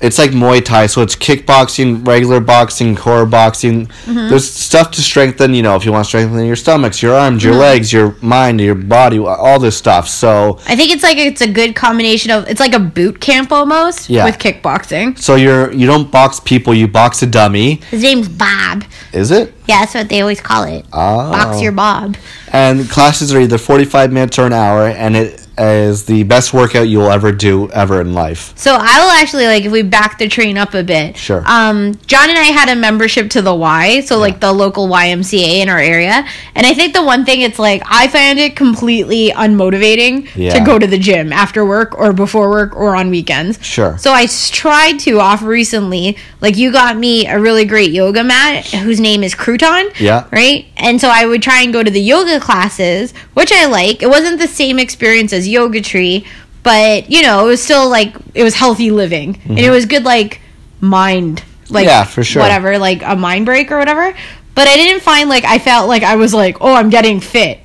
it's 0.00 0.18
like 0.18 0.30
Muay 0.30 0.64
Thai, 0.64 0.86
so 0.86 1.02
it's 1.02 1.16
kickboxing, 1.16 2.06
regular 2.06 2.38
boxing, 2.40 2.94
core 2.94 3.26
boxing. 3.26 3.86
Mm-hmm. 3.86 4.28
There's 4.28 4.48
stuff 4.48 4.90
to 4.92 5.00
strengthen, 5.02 5.54
you 5.54 5.62
know, 5.62 5.74
if 5.76 5.84
you 5.84 5.90
want 5.92 6.04
to 6.04 6.08
strengthen 6.08 6.44
your 6.46 6.56
stomachs, 6.56 7.02
your 7.02 7.14
arms, 7.14 7.42
Mm-hmm. 7.42 7.50
your 7.52 7.60
legs, 7.60 7.92
your 7.92 8.16
mind, 8.22 8.60
your 8.60 8.74
body, 8.74 9.18
all 9.18 9.58
this 9.58 9.76
stuff. 9.76 10.08
So 10.08 10.58
I 10.66 10.76
think 10.76 10.92
it's 10.92 11.02
like 11.02 11.16
it's 11.18 11.40
a 11.40 11.50
good 11.50 11.74
combination 11.74 12.30
of 12.30 12.48
it's 12.48 12.60
like 12.60 12.74
a 12.74 12.78
boot 12.78 13.20
camp 13.20 13.50
almost 13.52 14.08
Yeah. 14.08 14.24
with 14.24 14.38
kickboxing. 14.38 15.18
so 15.18 15.34
you're 15.34 15.72
you 15.72 15.86
don't 15.86 16.10
box 16.10 16.40
people, 16.40 16.74
you 16.74 16.86
box 16.88 17.22
a 17.22 17.26
dummy. 17.26 17.76
His 17.90 18.02
name's 18.02 18.28
Bob. 18.28 18.84
Is 19.12 19.30
it? 19.30 19.52
Yeah, 19.66 19.80
that's 19.80 19.94
what 19.94 20.08
they 20.08 20.20
always 20.20 20.40
call 20.40 20.64
it. 20.64 20.86
Oh. 20.92 21.30
Box 21.32 21.60
your 21.60 21.72
Bob. 21.72 22.16
And 22.52 22.88
classes 22.88 23.34
are 23.34 23.40
either 23.40 23.58
45 23.58 24.12
minutes 24.12 24.38
or 24.38 24.46
an 24.46 24.52
hour 24.52 24.86
and 24.86 25.16
it 25.16 25.46
is 25.58 26.04
the 26.06 26.22
best 26.24 26.52
workout 26.54 26.88
you'll 26.88 27.10
ever 27.10 27.32
do 27.32 27.70
ever 27.70 28.00
in 28.00 28.14
life. 28.14 28.52
So 28.56 28.74
I 28.78 29.00
will 29.02 29.10
actually 29.10 29.46
like 29.46 29.64
if 29.64 29.72
we 29.72 29.82
back 29.82 30.18
the 30.18 30.28
train 30.28 30.56
up 30.58 30.74
a 30.74 30.82
bit. 30.82 31.16
Sure. 31.16 31.42
Um, 31.46 31.94
John 32.06 32.28
and 32.30 32.38
I 32.38 32.44
had 32.44 32.68
a 32.68 32.76
membership 32.76 33.30
to 33.30 33.42
the 33.42 33.54
Y, 33.54 34.00
so 34.00 34.18
like 34.18 34.40
the 34.40 34.52
local 34.52 34.88
YMCA 34.88 35.60
in 35.62 35.68
our 35.68 35.78
area, 35.78 36.26
and 36.54 36.66
I 36.66 36.74
think 36.74 36.94
the 36.94 37.02
one 37.02 37.24
thing 37.24 37.40
it's 37.42 37.58
like 37.58 37.82
I 37.86 38.08
find 38.08 38.38
it 38.38 38.56
completely 38.56 39.30
unmotivating 39.30 40.28
Yeah. 40.36 40.54
to 40.58 40.64
go 40.64 40.78
to 40.78 40.86
the 40.86 40.98
gym 40.98 41.32
after 41.32 41.64
work 41.64 41.96
or 41.98 42.12
before 42.12 42.50
work 42.50 42.76
or 42.76 42.94
on 42.96 43.10
weekends. 43.10 43.58
Sure. 43.64 43.96
So 43.98 44.12
I 44.12 44.26
tried 44.50 44.98
to 45.00 45.20
off 45.20 45.42
recently. 45.42 46.16
Like 46.40 46.56
you 46.56 46.70
got 46.72 46.96
me 46.96 47.26
a 47.26 47.38
really 47.40 47.64
great 47.64 47.90
yoga 47.90 48.22
mat 48.22 48.66
whose 48.66 49.00
name 49.00 49.22
is 49.24 49.34
Crouton. 49.34 49.98
Yeah. 49.98 50.26
Right. 50.30 50.66
And 50.76 51.00
so 51.00 51.08
I 51.08 51.26
would 51.26 51.42
try 51.42 51.62
and 51.62 51.72
go 51.72 51.82
to 51.82 51.90
the 51.90 52.00
yoga 52.00 52.38
classes, 52.40 53.12
which 53.34 53.50
I 53.52 53.66
like. 53.66 54.02
It 54.02 54.08
wasn't 54.08 54.38
the 54.38 54.46
same 54.46 54.78
experience 54.78 55.32
as 55.32 55.47
Yoga 55.48 55.80
Tree, 55.80 56.26
but 56.62 57.10
you 57.10 57.22
know, 57.22 57.44
it 57.46 57.48
was 57.48 57.62
still 57.62 57.88
like 57.88 58.14
it 58.34 58.42
was 58.44 58.54
healthy 58.54 58.90
living, 58.90 59.40
and 59.48 59.58
it 59.58 59.70
was 59.70 59.86
good 59.86 60.04
like 60.04 60.40
mind, 60.80 61.42
like 61.70 61.86
Mm-hmm. 61.86 61.88
Yeah, 61.88 62.04
for 62.04 62.24
sure. 62.24 62.42
whatever, 62.42 62.78
like 62.78 63.02
a 63.02 63.16
mind 63.16 63.46
break 63.46 63.70
or 63.72 63.78
whatever. 63.78 64.14
But 64.54 64.66
I 64.68 64.76
didn't 64.76 65.02
find 65.02 65.28
like 65.28 65.44
I 65.44 65.58
felt 65.58 65.88
like 65.88 66.02
I 66.02 66.16
was 66.16 66.34
like, 66.34 66.58
oh, 66.60 66.74
I'm 66.74 66.90
getting 66.90 67.20
fit, 67.20 67.60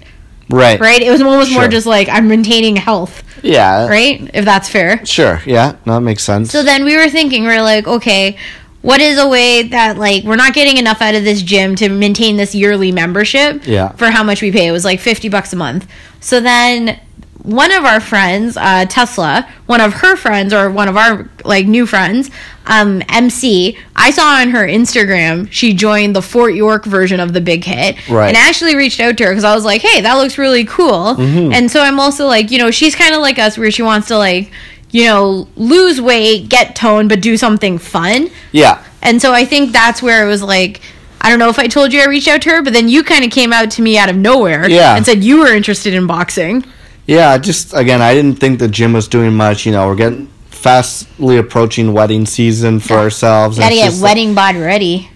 Right. 0.50 0.80
right? 0.80 1.02
It 1.02 1.10
was 1.10 1.22
almost 1.22 1.52
more 1.52 1.67
just 1.67 1.88
like 1.88 2.08
I'm 2.10 2.28
maintaining 2.28 2.76
health, 2.76 3.24
Yeah. 3.41 3.88
right? 3.88 4.30
If 4.34 4.46
that's 4.46 4.69
fair. 4.69 5.04
Sure. 5.06 5.41
Yeah. 5.46 5.76
No, 5.86 5.96
that 5.96 6.02
makes 6.02 6.24
sense. 6.24 6.52
So 6.52 6.62
then 6.63 6.86
we 6.86 6.96
were 6.96 7.10
thinking, 7.10 7.43
we 7.43 7.50
are 7.50 7.62
like, 7.63 7.88
okay, 7.88 8.38
what 8.84 9.00
is 9.02 9.17
a 9.17 9.28
way 9.28 9.63
that 9.63 9.98
like 9.98 10.24
we're 10.26 10.36
not 10.36 10.54
getting 10.54 10.78
enough 10.78 11.02
out 11.02 11.15
of 11.15 11.24
this 11.24 11.41
gym 11.41 11.76
to 11.78 11.89
maintain 11.89 12.38
this 12.38 12.54
yearly 12.54 12.91
membership 12.91 13.65
Yeah. 13.65 13.93
for 13.93 14.12
how 14.12 14.24
much 14.24 14.41
we 14.41 14.52
pay? 14.52 14.67
It 14.67 14.72
was 14.72 14.86
like 14.86 15.00
50 15.00 15.30
bucks 15.30 15.52
a 15.54 15.56
month. 15.56 15.88
So 16.19 16.39
then 16.41 17.00
one 17.43 17.71
of 17.73 17.84
our 17.84 17.99
friends, 17.99 18.56
uh, 18.58 18.86
Tesla, 18.86 19.47
one 19.65 19.82
of 19.82 19.93
her 19.95 20.15
friends 20.15 20.53
or 20.53 20.71
one 20.71 20.88
of 20.88 20.95
our 20.97 21.29
like 21.43 21.65
new 21.67 21.86
friends, 21.86 22.32
um, 22.67 23.01
MC, 23.10 23.77
I 23.95 24.12
saw 24.12 24.39
on 24.41 24.51
her 24.51 24.65
Instagram 24.65 25.51
she 25.51 25.73
joined 25.73 26.15
the 26.15 26.21
Fort 26.21 26.56
York 26.56 26.86
version 26.86 27.19
of 27.19 27.34
the 27.34 27.41
Big 27.41 27.65
Hit, 27.65 27.97
Right. 28.10 28.29
and 28.29 28.38
I 28.38 28.47
actually 28.47 28.75
reached 28.77 29.01
out 29.01 29.17
to 29.17 29.25
her 29.25 29.32
because 29.32 29.43
I 29.43 29.53
was 29.53 29.65
like, 29.65 29.82
hey, 29.82 29.99
that 30.01 30.13
looks 30.13 30.38
really 30.38 30.63
cool, 30.63 31.15
Mm-hmm. 31.15 31.51
and 31.51 31.69
so 31.69 31.82
I'm 31.82 31.99
also 31.99 32.25
like, 32.27 32.49
you 32.49 32.58
know, 32.60 32.71
she's 32.71 32.95
kind 32.95 33.13
of 33.13 33.21
like 33.21 33.38
us 33.39 33.58
where 33.58 33.71
she 33.71 33.82
wants 33.82 34.08
to 34.08 34.17
like, 34.17 34.49
you 34.91 35.03
know, 35.06 35.47
lose 35.58 35.99
weight, 35.99 36.47
get 36.47 36.75
toned, 36.77 37.10
but 37.10 37.19
do 37.21 37.36
something 37.36 37.77
fun. 37.77 38.29
yeah. 38.53 38.82
And 39.01 39.21
so 39.21 39.34
I 39.34 39.43
think 39.43 39.73
that's 39.73 40.01
where 40.01 40.23
it 40.25 40.29
was 40.29 40.41
like, 40.41 40.79
I 41.19 41.29
don't 41.29 41.39
know 41.39 41.49
if 41.49 41.60
I 41.60 41.67
told 41.67 41.91
you 41.91 41.99
I 41.99 42.06
reached 42.06 42.29
out 42.29 42.41
to 42.43 42.49
her, 42.51 42.62
but 42.62 42.71
then 42.71 42.88
you 42.88 43.03
kind 43.03 43.25
of 43.25 43.32
came 43.32 43.51
out 43.51 43.69
to 43.71 43.82
me 43.82 43.97
out 43.97 44.10
of 44.10 44.15
nowhere 44.15 44.69
Yeah. 44.69 44.95
and 44.95 45.06
said 45.06 45.25
you 45.25 45.39
were 45.39 45.53
interested 45.53 45.93
in 45.93 46.08
boxing. 46.08 46.63
Yeah. 47.08 47.38
Just 47.38 47.74
again, 47.74 48.02
I 48.02 48.13
didn't 48.13 48.36
think 48.39 48.60
the 48.60 48.68
gym 48.68 48.94
was 48.94 49.08
doing 49.08 49.34
much. 49.34 49.66
You 49.66 49.72
know, 49.72 49.88
we're 49.88 49.96
getting 49.96 50.28
fastly 50.50 51.38
approaching 51.38 51.94
wedding 51.94 52.26
season 52.26 52.80
for 52.80 52.94
ourselves. 52.96 53.60
Gotta 53.60 53.76
get 53.76 53.86
just 53.86 54.02
like- 54.02 54.10
wedding 54.12 54.34
bod 54.34 54.56
ready. 54.56 55.10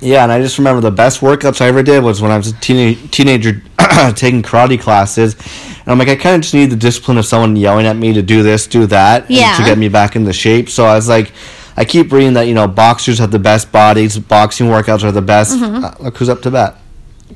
Yeah, 0.00 0.22
and 0.24 0.30
I 0.32 0.40
just 0.42 0.58
remember 0.58 0.80
the 0.82 0.90
best 0.90 1.20
workouts 1.20 1.60
I 1.62 1.66
ever 1.68 1.82
did 1.82 2.02
was 2.04 2.20
when 2.20 2.30
I 2.30 2.36
was 2.36 2.48
a 2.48 2.52
teen- 2.60 3.08
teenager 3.08 3.62
taking 4.16 4.42
karate 4.42 4.78
classes. 4.78 5.34
And 5.80 5.88
I'm 5.88 5.98
like, 5.98 6.08
I 6.08 6.16
kind 6.16 6.34
of 6.36 6.42
just 6.42 6.52
need 6.52 6.66
the 6.70 6.76
discipline 6.76 7.16
of 7.16 7.24
someone 7.24 7.56
yelling 7.56 7.86
at 7.86 7.96
me 7.96 8.12
to 8.12 8.20
do 8.20 8.42
this, 8.42 8.66
do 8.66 8.84
that, 8.86 9.30
Yeah. 9.30 9.56
to 9.56 9.64
get 9.64 9.78
me 9.78 9.88
back 9.88 10.14
into 10.14 10.32
shape. 10.32 10.68
So 10.68 10.84
I 10.84 10.94
was 10.96 11.08
like, 11.08 11.32
I 11.76 11.84
keep 11.86 12.12
reading 12.12 12.34
that, 12.34 12.48
you 12.48 12.54
know, 12.54 12.66
boxers 12.68 13.18
have 13.18 13.30
the 13.30 13.38
best 13.38 13.72
bodies, 13.72 14.18
boxing 14.18 14.66
workouts 14.66 15.04
are 15.04 15.12
the 15.12 15.22
best. 15.22 15.58
Mm-hmm. 15.58 15.84
Uh, 15.84 15.94
look 16.00 16.18
who's 16.18 16.28
up 16.28 16.42
to 16.42 16.50
bat. 16.50 16.76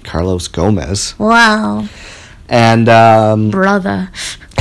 Carlos 0.05 0.47
Gomez. 0.49 1.15
Wow, 1.19 1.89
And 2.49 2.89
um, 2.89 3.51
brother. 3.51 4.11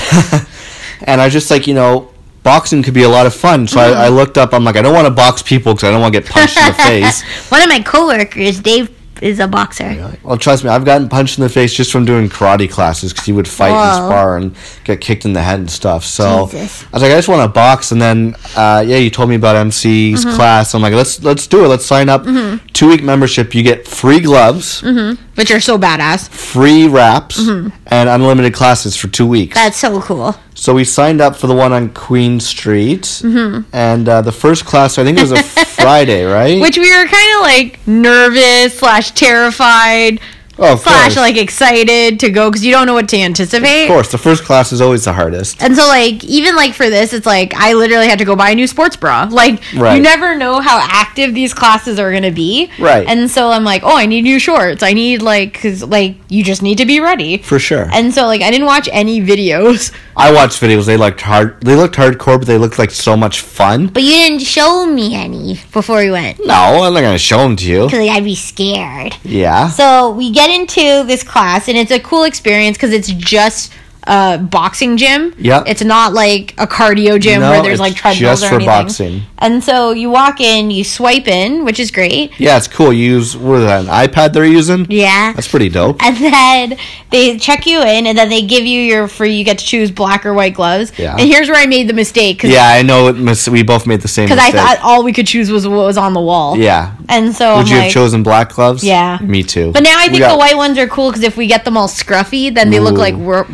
and 1.05 1.21
I 1.21 1.25
was 1.25 1.33
just 1.33 1.49
like, 1.51 1.67
you 1.67 1.73
know, 1.73 2.11
boxing 2.43 2.83
could 2.83 2.93
be 2.93 3.03
a 3.03 3.09
lot 3.09 3.25
of 3.25 3.33
fun. 3.33 3.67
So 3.67 3.79
I, 3.79 4.05
I 4.05 4.07
looked 4.09 4.37
up, 4.37 4.53
I'm 4.53 4.63
like, 4.63 4.75
I 4.75 4.81
don't 4.81 4.93
want 4.93 5.05
to 5.07 5.11
box 5.13 5.41
people 5.41 5.73
because 5.73 5.87
I 5.87 5.91
don't 5.91 6.01
want 6.01 6.13
to 6.13 6.21
get 6.21 6.29
punched 6.29 6.57
in 6.57 6.65
the 6.67 6.73
face. 6.73 7.23
One 7.51 7.61
of 7.61 7.69
my 7.69 7.81
coworkers, 7.81 8.59
Dave, 8.59 8.89
is 9.19 9.39
a 9.39 9.47
boxer. 9.47 10.15
Well, 10.21 10.37
trust 10.37 10.63
me, 10.63 10.69
I've 10.69 10.85
gotten 10.85 11.09
punched 11.09 11.39
in 11.39 11.43
the 11.43 11.49
face 11.49 11.73
just 11.73 11.91
from 11.91 12.05
doing 12.05 12.29
karate 12.29 12.69
classes 12.69 13.11
because 13.11 13.25
he 13.25 13.31
would 13.31 13.47
fight 13.47 13.71
and 13.71 14.03
Whoa. 14.03 14.09
spar 14.09 14.37
and 14.37 14.55
get 14.83 15.01
kicked 15.01 15.25
in 15.25 15.33
the 15.33 15.41
head 15.41 15.59
and 15.59 15.71
stuff. 15.71 16.03
So 16.05 16.45
Jesus. 16.51 16.83
I 16.83 16.87
was 16.93 17.01
like, 17.01 17.11
I 17.11 17.15
just 17.15 17.27
want 17.27 17.41
to 17.41 17.47
box, 17.51 17.91
and 17.91 17.99
then 17.99 18.35
uh, 18.55 18.83
yeah, 18.85 18.97
you 18.97 19.09
told 19.09 19.29
me 19.29 19.35
about 19.35 19.55
MC's 19.55 20.23
Mm-hmm. 20.23 20.35
class. 20.35 20.75
I'm 20.75 20.83
like, 20.83 20.93
let's 20.93 21.23
let's 21.23 21.47
do 21.47 21.65
it. 21.65 21.67
Let's 21.67 21.85
sign 21.85 22.09
up. 22.09 22.25
Two 22.73 22.89
week 22.89 23.01
membership. 23.01 23.55
You 23.55 23.63
get 23.63 23.87
free 23.87 24.19
gloves, 24.19 24.81
Mm-hmm. 24.83 25.23
Which 25.37 25.51
are 25.51 25.59
so 25.59 25.77
badass. 25.77 26.29
free 26.29 26.87
wraps, 26.87 27.39
Mm-hmm. 27.39 27.69
and 27.87 28.09
unlimited 28.09 28.53
classes 28.53 28.95
for 28.97 29.07
two 29.07 29.27
weeks. 29.27 29.53
That's 29.55 29.77
so 29.77 30.01
cool. 30.01 30.35
so 30.55 30.73
we 30.73 30.83
signed 30.83 31.21
up 31.21 31.35
for 31.35 31.45
the 31.47 31.53
one 31.55 31.71
on 31.71 31.89
Queen 31.93 32.39
Street, 32.39 33.03
Mm-hmm. 33.03 33.61
and 33.71 34.09
uh, 34.09 34.21
the 34.21 34.31
first 34.31 34.65
class 34.65 34.97
I 34.97 35.03
think 35.03 35.17
it 35.19 35.21
was 35.21 35.31
a 35.33 35.43
Friday, 35.77 36.23
right? 36.25 36.59
Which 36.59 36.77
we 36.77 36.89
were 36.89 37.05
kind 37.05 37.35
of 37.35 37.41
like 37.41 37.87
nervous 37.87 38.79
slash 38.79 39.11
terrified 39.11 40.19
oh, 40.59 40.73
of 40.73 40.79
slash 40.79 41.03
course. 41.13 41.17
like 41.17 41.37
excited 41.37 42.19
to 42.19 42.29
go 42.29 42.49
because 42.49 42.65
you 42.65 42.71
don't 42.71 42.85
know 42.87 42.93
what 42.93 43.09
to 43.09 43.17
anticipate. 43.17 43.83
of 43.83 43.87
course, 43.89 44.11
the 44.11 44.17
first 44.17 44.43
class 44.43 44.71
is 44.71 44.81
always 44.81 45.05
the 45.05 45.13
hardest. 45.13 45.61
And 45.61 45.75
so, 45.75 45.85
like, 45.87 46.23
even 46.23 46.55
like 46.55 46.73
for 46.73 46.89
this, 46.89 47.13
it's 47.13 47.25
like 47.25 47.53
I 47.55 47.73
literally 47.73 48.07
had 48.07 48.19
to 48.19 48.25
go 48.25 48.35
buy 48.35 48.51
a 48.51 48.55
new 48.55 48.67
sports 48.67 48.95
bra. 48.95 49.27
Like, 49.31 49.61
Right. 49.75 49.95
you 49.97 50.01
never 50.01 50.35
know 50.35 50.59
how 50.59 50.79
active 50.81 51.33
these 51.33 51.53
classes 51.53 51.99
are 51.99 52.11
going 52.11 52.23
to 52.23 52.31
be. 52.31 52.69
Right. 52.79 53.07
And 53.07 53.29
so 53.29 53.51
I'm 53.51 53.63
like, 53.63 53.83
oh, 53.83 53.95
I 53.95 54.05
need 54.05 54.23
new 54.23 54.39
shorts. 54.39 54.81
I 54.83 54.93
need 54.93 55.21
like, 55.21 55.61
cause 55.61 55.83
like 55.83 56.15
you 56.29 56.43
just 56.43 56.61
need 56.61 56.77
to 56.79 56.85
be 56.85 56.99
ready. 56.99 57.37
For 57.37 57.59
sure. 57.59 57.87
And 57.93 58.13
so, 58.13 58.25
like, 58.25 58.41
I 58.41 58.49
didn't 58.51 58.65
watch 58.67 58.89
any 58.91 59.21
videos. 59.21 59.93
I 60.17 60.31
watched 60.33 60.59
videos. 60.61 60.85
They 60.87 60.97
looked 60.97 61.21
hard. 61.21 61.61
They 61.61 61.75
looked 61.75 61.95
hardcore, 61.95 62.39
but 62.39 62.47
they 62.47 62.57
looked 62.57 62.79
like 62.79 62.89
so 62.91 63.15
much 63.15 63.41
fun. 63.41 63.87
But 63.87 64.01
you 64.03 64.11
didn't 64.11 64.39
show 64.39 64.85
me 64.87 65.13
any 65.15 65.59
before 65.71 65.97
we 65.97 66.09
went. 66.09 66.39
No, 66.43 66.53
I'm 66.83 66.93
not 66.93 67.01
gonna 67.01 67.17
show 67.19 67.37
them 67.39 67.55
to 67.57 67.65
you. 67.69 67.85
Because 67.85 68.09
I'd 68.09 68.23
be 68.23 68.33
scared. 68.35 69.15
Yeah. 69.23 69.67
So 69.69 70.11
we 70.11 70.31
get 70.31 70.46
into 70.47 71.03
this 71.05 71.23
class, 71.23 71.67
and 71.67 71.77
it's 71.77 71.91
a 71.91 71.99
cool 71.99 72.23
experience 72.23 72.77
because 72.77 72.93
it's 72.93 73.09
just 73.09 73.73
a 74.07 74.37
boxing 74.37 74.97
gym. 74.97 75.33
Yeah. 75.37 75.63
It's 75.67 75.83
not 75.83 76.13
like 76.13 76.53
a 76.57 76.65
cardio 76.67 77.19
gym 77.19 77.41
No, 77.41 77.51
where 77.51 77.61
there's 77.63 77.79
like 77.79 77.95
treadmills 77.95 78.39
just 78.41 78.43
or 78.45 78.49
for 78.49 78.55
anything. 78.55 78.67
boxing. 78.67 79.21
And 79.39 79.63
so 79.63 79.91
you 79.91 80.09
walk 80.09 80.41
in, 80.41 80.71
you 80.71 80.83
swipe 80.83 81.27
in, 81.27 81.63
which 81.65 81.79
is 81.79 81.91
great. 81.91 82.31
Yeah, 82.39 82.57
it's 82.57 82.67
cool. 82.67 82.91
You 82.93 83.11
use 83.15 83.35
what 83.37 83.59
is 83.59 83.65
that? 83.65 83.81
An 83.81 83.87
iPad 83.87 84.33
they're 84.33 84.45
using? 84.45 84.87
Yeah. 84.89 85.33
That's 85.33 85.47
pretty 85.47 85.69
dope. 85.69 86.01
And 86.03 86.15
then 86.17 86.77
they 87.11 87.37
check 87.37 87.65
you 87.67 87.81
in, 87.81 88.07
and 88.07 88.17
then 88.17 88.29
they 88.29 88.41
give 88.41 88.65
you 88.65 88.81
your 88.81 89.07
free. 89.07 89.33
You 89.35 89.43
get 89.43 89.57
to 89.59 89.65
choose 89.65 89.91
black 89.91 90.25
or 90.25 90.33
white 90.33 90.53
gloves. 90.55 90.91
Yeah. 90.97 91.11
And 91.17 91.27
here's 91.27 91.47
where 91.49 91.57
I 91.61 91.65
made 91.67 91.87
the 91.87 91.93
mistake 91.93 92.37
because 92.37 92.51
Yeah, 92.51 92.67
I 92.67 92.81
know. 92.81 93.09
It 93.09 93.17
must, 93.17 93.47
we 93.49 93.61
both 93.63 93.85
made 93.85 94.01
the 94.01 94.07
same 94.07 94.29
mistake. 94.29 94.53
Cuz 94.53 94.55
I 94.55 94.57
thought 94.75 94.79
all 94.83 95.03
we 95.03 95.13
could 95.13 95.27
choose 95.27 95.51
was 95.51 95.67
what 95.67 95.75
was 95.85 95.97
on 95.97 96.13
the 96.13 96.21
wall. 96.21 96.57
yeah. 96.57 96.93
And 97.09 97.35
so 97.35 97.55
Would 97.57 97.61
I'm 97.61 97.67
you 97.67 97.75
like, 97.75 97.83
have 97.85 97.91
chosen 97.93 98.23
black 98.23 98.53
gloves? 98.53 98.83
Yeah. 98.83 99.17
Me 99.21 99.43
too. 99.43 99.71
But 99.71 99.83
now 99.83 99.95
I 99.97 100.07
think 100.07 100.19
got- 100.19 100.31
the 100.33 100.37
white 100.37 100.57
ones 100.57 100.77
are 100.77 100.87
cool 100.87 101.09
because 101.09 101.23
if 101.23 101.37
we 101.37 101.47
get 101.47 101.63
them 101.65 101.77
all 101.77 101.87
scruffy, 101.87 102.53
then 102.53 102.69
they 102.69 102.79
look 102.79 102.95
Ooh. 102.95 102.97
like 102.97 103.15
wor- 103.15 103.45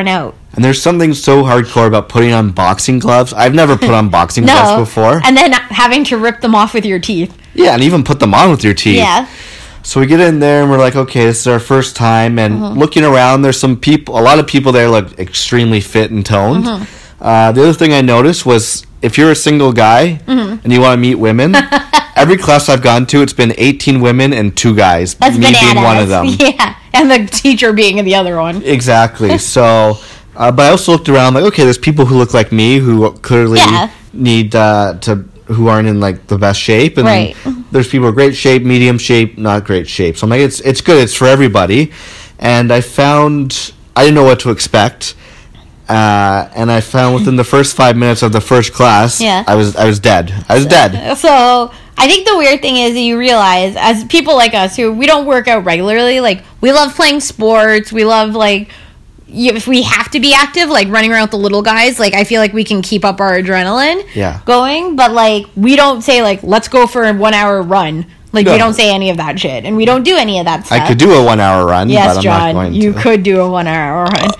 worn 0.00 0.08
out. 0.08 0.34
And 0.54 0.64
there's 0.64 0.82
something 0.82 1.14
so 1.14 1.44
hardcore 1.44 1.86
about 1.86 2.08
putting 2.08 2.32
on 2.32 2.50
boxing 2.50 2.98
gloves. 2.98 3.32
I've 3.32 3.54
never 3.54 3.76
put 3.76 3.90
on 3.90 4.08
boxing 4.08 4.44
No. 4.46 4.52
gloves 4.54 4.88
before. 4.88 5.20
And 5.24 5.36
then 5.36 5.52
having 5.52 6.04
to 6.04 6.18
rip 6.18 6.40
them 6.40 6.54
off 6.54 6.74
with 6.74 6.84
your 6.84 6.98
teeth. 6.98 7.36
yeah, 7.54 7.74
and 7.74 7.82
even 7.82 8.02
put 8.02 8.18
them 8.20 8.34
on 8.34 8.50
with 8.50 8.64
your 8.64 8.74
teeth. 8.74 8.96
Yeah. 8.96 9.28
So 9.82 10.00
we 10.00 10.06
get 10.06 10.20
in 10.20 10.40
there 10.40 10.62
and 10.62 10.70
we're 10.70 10.78
like, 10.78 10.94
okay, 10.96 11.24
this 11.24 11.40
is 11.40 11.46
our 11.46 11.58
first 11.60 11.96
time. 11.96 12.38
And 12.38 12.62
Uh-huh. 12.62 12.74
looking 12.74 13.04
around, 13.04 13.42
there's 13.42 13.58
some 13.58 13.76
people, 13.76 14.18
a 14.18 14.20
lot 14.22 14.38
of 14.38 14.46
people 14.46 14.72
there 14.72 14.88
look 14.88 15.18
extremely 15.18 15.80
fit 15.80 16.10
and 16.10 16.24
toned. 16.24 16.66
Uh-huh. 16.66 16.84
Uh, 17.20 17.52
the 17.52 17.62
other 17.62 17.72
thing 17.72 17.92
I 17.92 18.00
noticed 18.00 18.46
was 18.46 18.86
if 19.02 19.18
you're 19.18 19.30
a 19.30 19.36
single 19.36 19.72
guy 19.72 20.20
Mm-hmm. 20.26 20.64
and 20.64 20.72
you 20.72 20.80
want 20.80 20.96
to 20.96 21.00
meet 21.00 21.16
women, 21.16 21.54
every 22.16 22.36
class 22.36 22.68
I've 22.68 22.82
gone 22.82 23.06
to, 23.06 23.22
it's 23.22 23.32
been 23.32 23.52
18 23.56 24.00
women 24.00 24.32
and 24.32 24.56
two 24.56 24.74
guys. 24.74 25.14
That's 25.14 25.36
me 25.36 25.46
bananas. 25.46 25.60
being 25.72 25.84
one 25.84 25.98
of 25.98 26.08
them. 26.08 26.26
Yeah. 26.38 26.76
And 26.92 27.10
the 27.10 27.26
teacher 27.30 27.72
being 27.72 28.02
the 28.04 28.14
other 28.16 28.36
one. 28.38 28.62
Exactly. 28.62 29.38
so, 29.54 29.98
uh, 30.36 30.50
but 30.50 30.62
I 30.66 30.68
also 30.70 30.92
looked 30.92 31.08
around 31.08 31.34
like, 31.34 31.44
okay, 31.44 31.62
there's 31.64 31.78
people 31.78 32.04
who 32.06 32.16
look 32.16 32.34
like 32.34 32.50
me 32.52 32.78
who 32.78 33.12
clearly 33.18 33.58
Yeah. 33.58 33.90
need 34.12 34.54
uh, 34.56 34.94
to 35.02 35.24
who 35.46 35.66
aren't 35.68 35.88
in 35.88 35.98
like 36.00 36.26
the 36.28 36.38
best 36.38 36.60
shape, 36.60 36.96
and 36.96 37.06
Right. 37.06 37.36
there's 37.72 37.88
people 37.88 38.06
with 38.06 38.14
great 38.14 38.36
shape, 38.36 38.62
medium 38.64 38.98
shape, 38.98 39.36
not 39.38 39.64
great 39.64 39.88
shape. 39.88 40.16
So 40.16 40.24
I'm 40.26 40.30
like, 40.30 40.40
it's 40.40 40.60
it's 40.60 40.80
good. 40.80 41.02
It's 41.02 41.14
for 41.14 41.26
everybody. 41.26 41.90
And 42.38 42.72
I 42.72 42.80
found 42.80 43.72
I 43.96 44.02
didn't 44.04 44.14
know 44.14 44.24
what 44.24 44.40
to 44.40 44.50
expect. 44.50 45.14
Uh, 45.90 46.48
and 46.54 46.70
I 46.70 46.80
found 46.80 47.14
within 47.16 47.36
the 47.36 47.44
first 47.44 47.74
five 47.76 47.96
minutes 47.96 48.22
of 48.22 48.30
the 48.32 48.40
first 48.40 48.72
class, 48.72 49.20
Yeah. 49.20 49.42
I 49.46 49.54
was 49.56 49.74
I 49.76 49.86
was 49.86 49.98
dead. 49.98 50.32
I 50.48 50.54
was 50.54 50.66
dead. 50.66 51.16
So 51.18 51.72
I 51.98 52.06
think 52.08 52.26
the 52.26 52.36
weird 52.38 52.62
thing 52.62 52.76
is 52.76 52.94
that 52.94 53.00
you 53.00 53.18
realize, 53.18 53.74
as 53.76 54.04
people 54.04 54.34
like 54.36 54.54
us 54.54 54.76
who 54.76 54.92
we 54.92 55.06
don't 55.06 55.26
work 55.26 55.48
out 55.48 55.64
regularly, 55.64 56.20
like 56.20 56.42
we 56.60 56.72
love 56.72 56.94
playing 56.94 57.20
sports, 57.20 57.92
we 57.92 58.04
love 58.04 58.34
like 58.34 58.68
if 59.32 59.66
we 59.68 59.82
have 59.82 60.10
to 60.12 60.18
be 60.20 60.32
active, 60.34 60.68
like 60.68 60.88
running 60.88 61.12
around 61.12 61.22
with 61.22 61.30
the 61.32 61.38
little 61.38 61.62
guys, 61.62 61.98
like 62.00 62.14
I 62.14 62.24
feel 62.24 62.40
like 62.40 62.52
we 62.52 62.64
can 62.64 62.82
keep 62.82 63.04
up 63.04 63.20
our 63.20 63.32
adrenaline 63.40 64.04
Yeah. 64.14 64.40
going, 64.44 64.96
but 64.96 65.12
like 65.12 65.46
we 65.56 65.76
don't 65.76 66.02
say 66.02 66.22
like 66.22 66.42
let's 66.42 66.68
go 66.68 66.86
for 66.86 67.04
a 67.04 67.12
one 67.12 67.34
hour 67.34 67.62
run. 67.62 68.06
Like 68.32 68.46
No. 68.46 68.52
we 68.52 68.58
don't 68.58 68.74
say 68.74 68.94
any 68.94 69.10
of 69.10 69.16
that 69.16 69.40
shit, 69.40 69.64
and 69.64 69.76
we 69.76 69.84
don't 69.84 70.04
do 70.04 70.16
any 70.16 70.38
of 70.38 70.44
that 70.46 70.64
stuff. 70.64 70.80
I 70.80 70.86
could 70.86 70.98
do 70.98 71.12
a 71.14 71.24
one 71.24 71.40
hour 71.40 71.66
run, 71.66 71.88
Yes, 71.90 72.16
but 72.16 72.24
I'm 72.24 72.54
not 72.54 72.64
John, 72.66 72.74
you 72.74 72.92
to. 72.92 73.00
could 73.00 73.22
do 73.24 73.40
a 73.40 73.50
one 73.50 73.66
hour 73.66 74.04
run. 74.04 74.30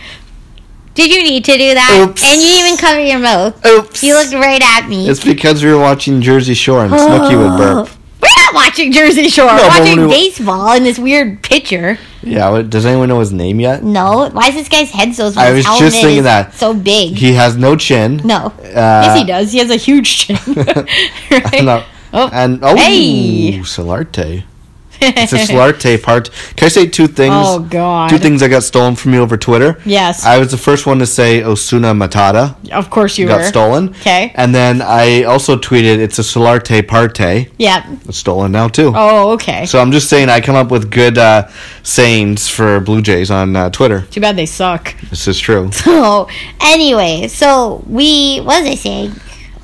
Did 0.95 1.13
you 1.15 1.23
need 1.23 1.45
to 1.45 1.53
do 1.57 1.75
that? 1.75 2.07
Oops. 2.09 2.23
And 2.25 2.41
you 2.43 2.49
even 2.67 2.77
cover 2.77 3.01
your 3.01 3.19
mouth. 3.21 3.65
Oops. 3.65 4.03
You 4.03 4.15
looked 4.15 4.33
right 4.35 4.61
at 4.63 4.89
me. 4.89 5.09
It's 5.09 5.23
because 5.25 5.63
we 5.65 5.71
were 5.73 5.79
watching 5.81 6.21
Jersey 6.21 6.55
Shore 6.55 6.85
and 6.85 6.93
Snooki 6.93 7.37
would 7.39 7.57
burp. 7.57 7.89
We're 8.23 8.29
not 8.37 8.55
watching 8.55 8.93
Jersey 8.93 9.29
Shore. 9.31 9.47
No, 9.47 9.55
We're 9.57 9.69
watching 9.69 10.01
we- 10.03 10.09
baseball 10.09 10.73
in 10.77 10.83
this 10.85 10.99
weird 10.99 11.43
picture. 11.43 11.97
Yeah, 12.23 12.61
does 12.61 12.85
anyone 12.85 13.09
know 13.09 13.19
his 13.21 13.33
name 13.33 13.61
yet? 13.61 13.83
No, 13.83 14.29
why 14.31 14.49
is 14.49 14.55
this 14.55 14.69
guy's 14.69 14.91
head 14.91 15.15
so 15.15 15.31
small? 15.31 15.43
I 15.45 15.53
was 15.53 15.65
just 15.65 16.01
thinking 16.03 16.25
that. 16.25 16.53
So 16.53 16.75
big. 16.75 17.15
He 17.17 17.33
has 17.33 17.57
no 17.57 17.77
chin. 17.77 18.19
no. 18.19 18.53
Uh, 18.59 19.03
yes, 19.05 19.19
he 19.19 19.25
does. 19.25 19.53
He 19.53 19.59
has 19.59 19.71
a 19.71 19.77
huge 19.77 20.17
chin. 20.27 20.37
right? 21.31 21.65
No. 21.65 21.85
Oh. 22.13 22.29
And 22.33 22.59
oh, 22.63 22.77
Hey. 22.77 23.61
Solarte. 23.61 24.45
It's 25.01 25.33
a 25.33 25.37
Solarte 25.37 26.03
part. 26.03 26.31
Can 26.57 26.67
I 26.67 26.69
say 26.69 26.87
two 26.87 27.07
things? 27.07 27.35
Oh, 27.37 27.61
God. 27.61 28.11
Two 28.11 28.19
things 28.19 28.41
that 28.41 28.49
got 28.49 28.63
stolen 28.63 28.95
from 28.97 29.13
me 29.13 29.19
over 29.19 29.37
Twitter. 29.37 29.81
Yes. 29.85 30.25
I 30.25 30.39
was 30.39 30.51
the 30.51 30.57
first 30.57 30.87
one 30.87 30.99
to 30.99 31.07
say 31.07 31.43
Osuna 31.43 31.93
Matata 31.95 32.55
Of 32.73 32.91
course 32.91 33.19
you 33.19 33.27
got 33.27 33.39
were. 33.39 33.45
stolen. 33.45 33.93
'Kay. 33.95 34.33
And 34.35 34.55
then 34.55 34.83
I 34.83 35.25
also 35.25 35.57
tweeted 35.57 35.99
it's 35.99 36.19
a 36.19 36.23
Solarte 36.23 36.87
parte. 36.87 37.49
Yep. 37.59 37.85
It's 38.09 38.19
stolen 38.19 38.53
now 38.53 38.69
too. 38.69 38.93
Oh, 38.95 39.33
okay. 39.33 39.67
So 39.67 39.81
I'm 39.81 39.93
just 39.93 40.09
saying 40.09 40.29
I 40.29 40.41
come 40.41 40.57
up 40.57 40.71
with 40.71 40.91
good 40.91 41.19
uh, 41.19 41.49
sayings 41.83 42.49
for 42.49 42.81
Blue 42.81 43.03
Jays 43.03 43.31
on 43.31 43.57
uh, 43.57 43.71
Twitter. 43.71 44.03
Too 44.11 44.21
bad 44.21 44.37
they 44.37 44.47
suck. 44.47 44.95
This 45.11 45.27
is 45.29 45.39
true. 45.39 45.71
So, 45.91 46.29
anyway, 46.61 47.27
so 47.29 47.83
we, 47.87 48.39
what 48.39 48.63
was 48.63 48.71
I 48.71 48.75
saying? 48.75 49.13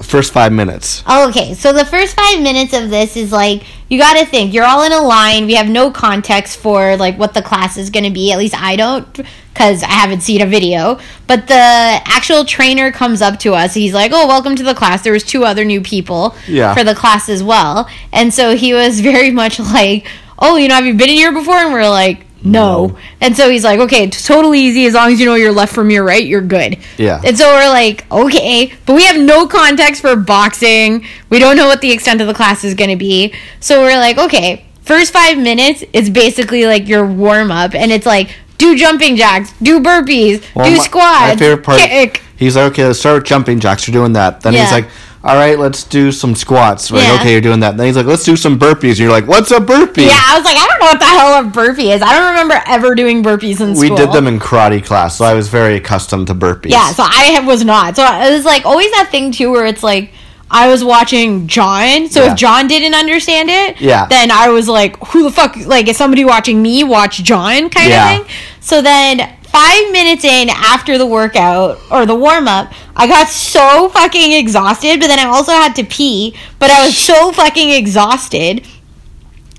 First 0.02 0.32
five 0.32 0.52
minutes. 0.52 1.02
Oh, 1.06 1.28
okay, 1.30 1.54
so 1.54 1.72
the 1.72 1.84
first 1.84 2.14
five 2.14 2.40
minutes 2.42 2.74
of 2.74 2.90
this 2.90 3.16
is 3.16 3.32
like 3.32 3.62
you 3.88 3.98
got 3.98 4.18
to 4.18 4.26
think 4.26 4.52
you're 4.52 4.64
all 4.66 4.82
in 4.82 4.92
a 4.92 5.00
line. 5.00 5.46
We 5.46 5.54
have 5.54 5.68
no 5.68 5.90
context 5.90 6.58
for 6.58 6.96
like 6.96 7.18
what 7.18 7.32
the 7.32 7.40
class 7.42 7.78
is 7.78 7.88
going 7.88 8.04
to 8.04 8.10
be. 8.10 8.30
At 8.30 8.38
least 8.38 8.54
I 8.60 8.76
don't, 8.76 9.10
because 9.52 9.82
I 9.82 9.88
haven't 9.88 10.20
seen 10.20 10.42
a 10.42 10.46
video. 10.46 10.98
But 11.26 11.48
the 11.48 11.54
actual 11.54 12.44
trainer 12.44 12.92
comes 12.92 13.22
up 13.22 13.38
to 13.40 13.54
us. 13.54 13.72
He's 13.72 13.94
like, 13.94 14.10
"Oh, 14.14 14.26
welcome 14.26 14.54
to 14.56 14.62
the 14.62 14.74
class." 14.74 15.02
There 15.02 15.14
was 15.14 15.24
two 15.24 15.44
other 15.44 15.64
new 15.64 15.80
people 15.80 16.36
Yeah. 16.46 16.74
for 16.74 16.84
the 16.84 16.94
class 16.94 17.28
as 17.30 17.42
well, 17.42 17.88
and 18.12 18.34
so 18.34 18.54
he 18.54 18.74
was 18.74 19.00
very 19.12 19.30
much 19.30 19.58
like, 19.58 20.06
"Oh, 20.38 20.56
you 20.56 20.68
know, 20.68 20.74
have 20.74 20.84
you 20.86 20.92
been 20.94 21.08
in 21.08 21.14
here 21.14 21.32
before?" 21.32 21.56
And 21.56 21.72
we're 21.72 21.88
like. 21.88 22.25
No. 22.46 22.86
No. 22.86 22.98
And 23.20 23.36
so 23.36 23.50
he's 23.50 23.64
like, 23.64 23.80
okay, 23.80 24.04
it's 24.04 24.26
totally 24.26 24.60
easy. 24.60 24.86
As 24.86 24.94
long 24.94 25.12
as 25.12 25.20
you 25.20 25.26
know 25.26 25.34
your 25.34 25.52
left 25.52 25.74
from 25.74 25.90
your 25.90 26.04
right, 26.04 26.24
you're 26.24 26.40
good. 26.40 26.78
Yeah. 26.96 27.20
And 27.24 27.36
so 27.36 27.46
we're 27.52 27.68
like, 27.68 28.10
okay, 28.10 28.72
but 28.86 28.94
we 28.94 29.04
have 29.04 29.18
no 29.20 29.46
context 29.46 30.00
for 30.02 30.16
boxing. 30.16 31.04
We 31.30 31.38
don't 31.38 31.56
know 31.56 31.66
what 31.66 31.80
the 31.80 31.90
extent 31.92 32.20
of 32.20 32.26
the 32.26 32.34
class 32.34 32.64
is 32.64 32.74
going 32.74 32.90
to 32.90 32.96
be. 32.96 33.34
So 33.60 33.82
we're 33.82 33.98
like, 33.98 34.18
okay, 34.18 34.64
first 34.82 35.12
five 35.12 35.38
minutes 35.38 35.84
is 35.92 36.08
basically 36.10 36.66
like 36.66 36.88
your 36.88 37.06
warm 37.06 37.50
up, 37.50 37.74
and 37.74 37.90
it's 37.92 38.06
like, 38.06 38.34
do 38.58 38.76
jumping 38.76 39.16
jacks, 39.16 39.52
do 39.60 39.80
burpees, 39.80 40.42
Well, 40.54 40.70
do 40.70 40.76
my- 40.78 40.82
squats, 40.84 41.34
My 41.34 41.36
favorite 41.36 41.64
part. 41.64 41.80
kick. 41.80 42.22
He's 42.38 42.54
like, 42.56 42.72
okay, 42.72 42.86
let's 42.86 42.98
start 43.00 43.16
with 43.16 43.24
jumping 43.24 43.60
jacks. 43.60 43.86
You're 43.88 43.92
doing 43.92 44.12
that. 44.14 44.40
Then 44.42 44.52
Yeah. 44.54 44.62
he's 44.64 44.72
like, 44.72 44.88
all 45.26 45.34
right, 45.36 45.58
let's 45.58 45.82
do 45.84 46.12
some 46.12 46.34
squats. 46.34 46.90
Like, 46.90 47.02
Yeah. 47.04 47.14
okay, 47.20 47.32
you're 47.32 47.40
doing 47.40 47.60
that. 47.60 47.76
Then 47.76 47.86
he's 47.86 47.96
like, 47.96 48.06
let's 48.06 48.24
do 48.24 48.36
some 48.36 48.58
burpees. 48.58 48.90
And 48.90 48.98
you're 49.00 49.10
like, 49.10 49.26
what's 49.26 49.50
a 49.50 49.60
burpee? 49.60 50.02
Yeah, 50.04 50.20
I 50.24 50.36
was 50.36 50.44
like, 50.44 50.56
I 50.56 50.66
don't 50.68 50.78
know 50.80 50.86
what 50.86 50.98
the 51.00 51.04
hell 51.06 51.40
a 51.40 51.42
burpee 51.50 51.90
is. 51.90 52.00
I 52.02 52.14
don't 52.14 52.28
remember 52.30 52.62
ever 52.66 52.94
doing 52.94 53.22
burpees 53.22 53.60
in 53.60 53.70
We 53.70 53.74
school. 53.88 53.90
We 53.90 53.96
did 53.96 54.12
them 54.12 54.26
in 54.26 54.38
karate 54.38 54.84
class, 54.84 55.16
so 55.18 55.24
I 55.24 55.34
was 55.34 55.48
very 55.48 55.76
accustomed 55.76 56.28
to 56.28 56.34
burpees. 56.34 56.70
Yeah, 56.70 56.90
so 56.92 57.02
I 57.04 57.40
was 57.46 57.64
not. 57.64 57.96
So 57.96 58.04
it 58.04 58.32
was 58.32 58.44
like 58.44 58.64
always 58.64 58.90
that 58.92 59.08
thing 59.10 59.32
too 59.32 59.50
where 59.50 59.66
it's 59.66 59.82
like 59.82 60.12
I 60.48 60.68
was 60.68 60.84
watching 60.84 61.48
John. 61.48 62.08
So 62.08 62.22
Yeah. 62.22 62.30
if 62.32 62.38
John 62.38 62.68
didn't 62.68 62.94
understand 62.94 63.50
it, 63.50 63.80
Yeah. 63.80 64.06
then 64.06 64.30
I 64.30 64.48
was 64.50 64.68
like, 64.68 64.96
who 65.08 65.24
the 65.24 65.32
fuck 65.32 65.56
like 65.66 65.88
is 65.88 65.96
somebody 65.96 66.24
watching 66.24 66.62
me 66.62 66.84
watch 66.84 67.22
John 67.24 67.68
kind 67.68 67.88
Yeah. 67.90 68.04
of 68.20 68.26
thing? 68.26 68.36
So 68.60 68.80
then 68.80 69.28
five 69.56 69.90
minutes 69.90 70.22
in 70.24 70.50
after 70.50 70.98
the 70.98 71.06
workout 71.06 71.78
or 71.90 72.04
the 72.04 72.14
warm 72.14 72.46
up, 72.46 72.72
I 72.94 73.06
got 73.06 73.28
so 73.28 73.88
fucking 73.88 74.32
exhausted, 74.32 75.00
but 75.00 75.06
then 75.08 75.18
I 75.18 75.24
also 75.24 75.52
had 75.52 75.74
to 75.76 75.84
pee, 75.84 76.36
but 76.58 76.70
I 76.70 76.84
was 76.84 76.96
so 76.96 77.32
fucking 77.32 77.70
exhausted 77.70 78.66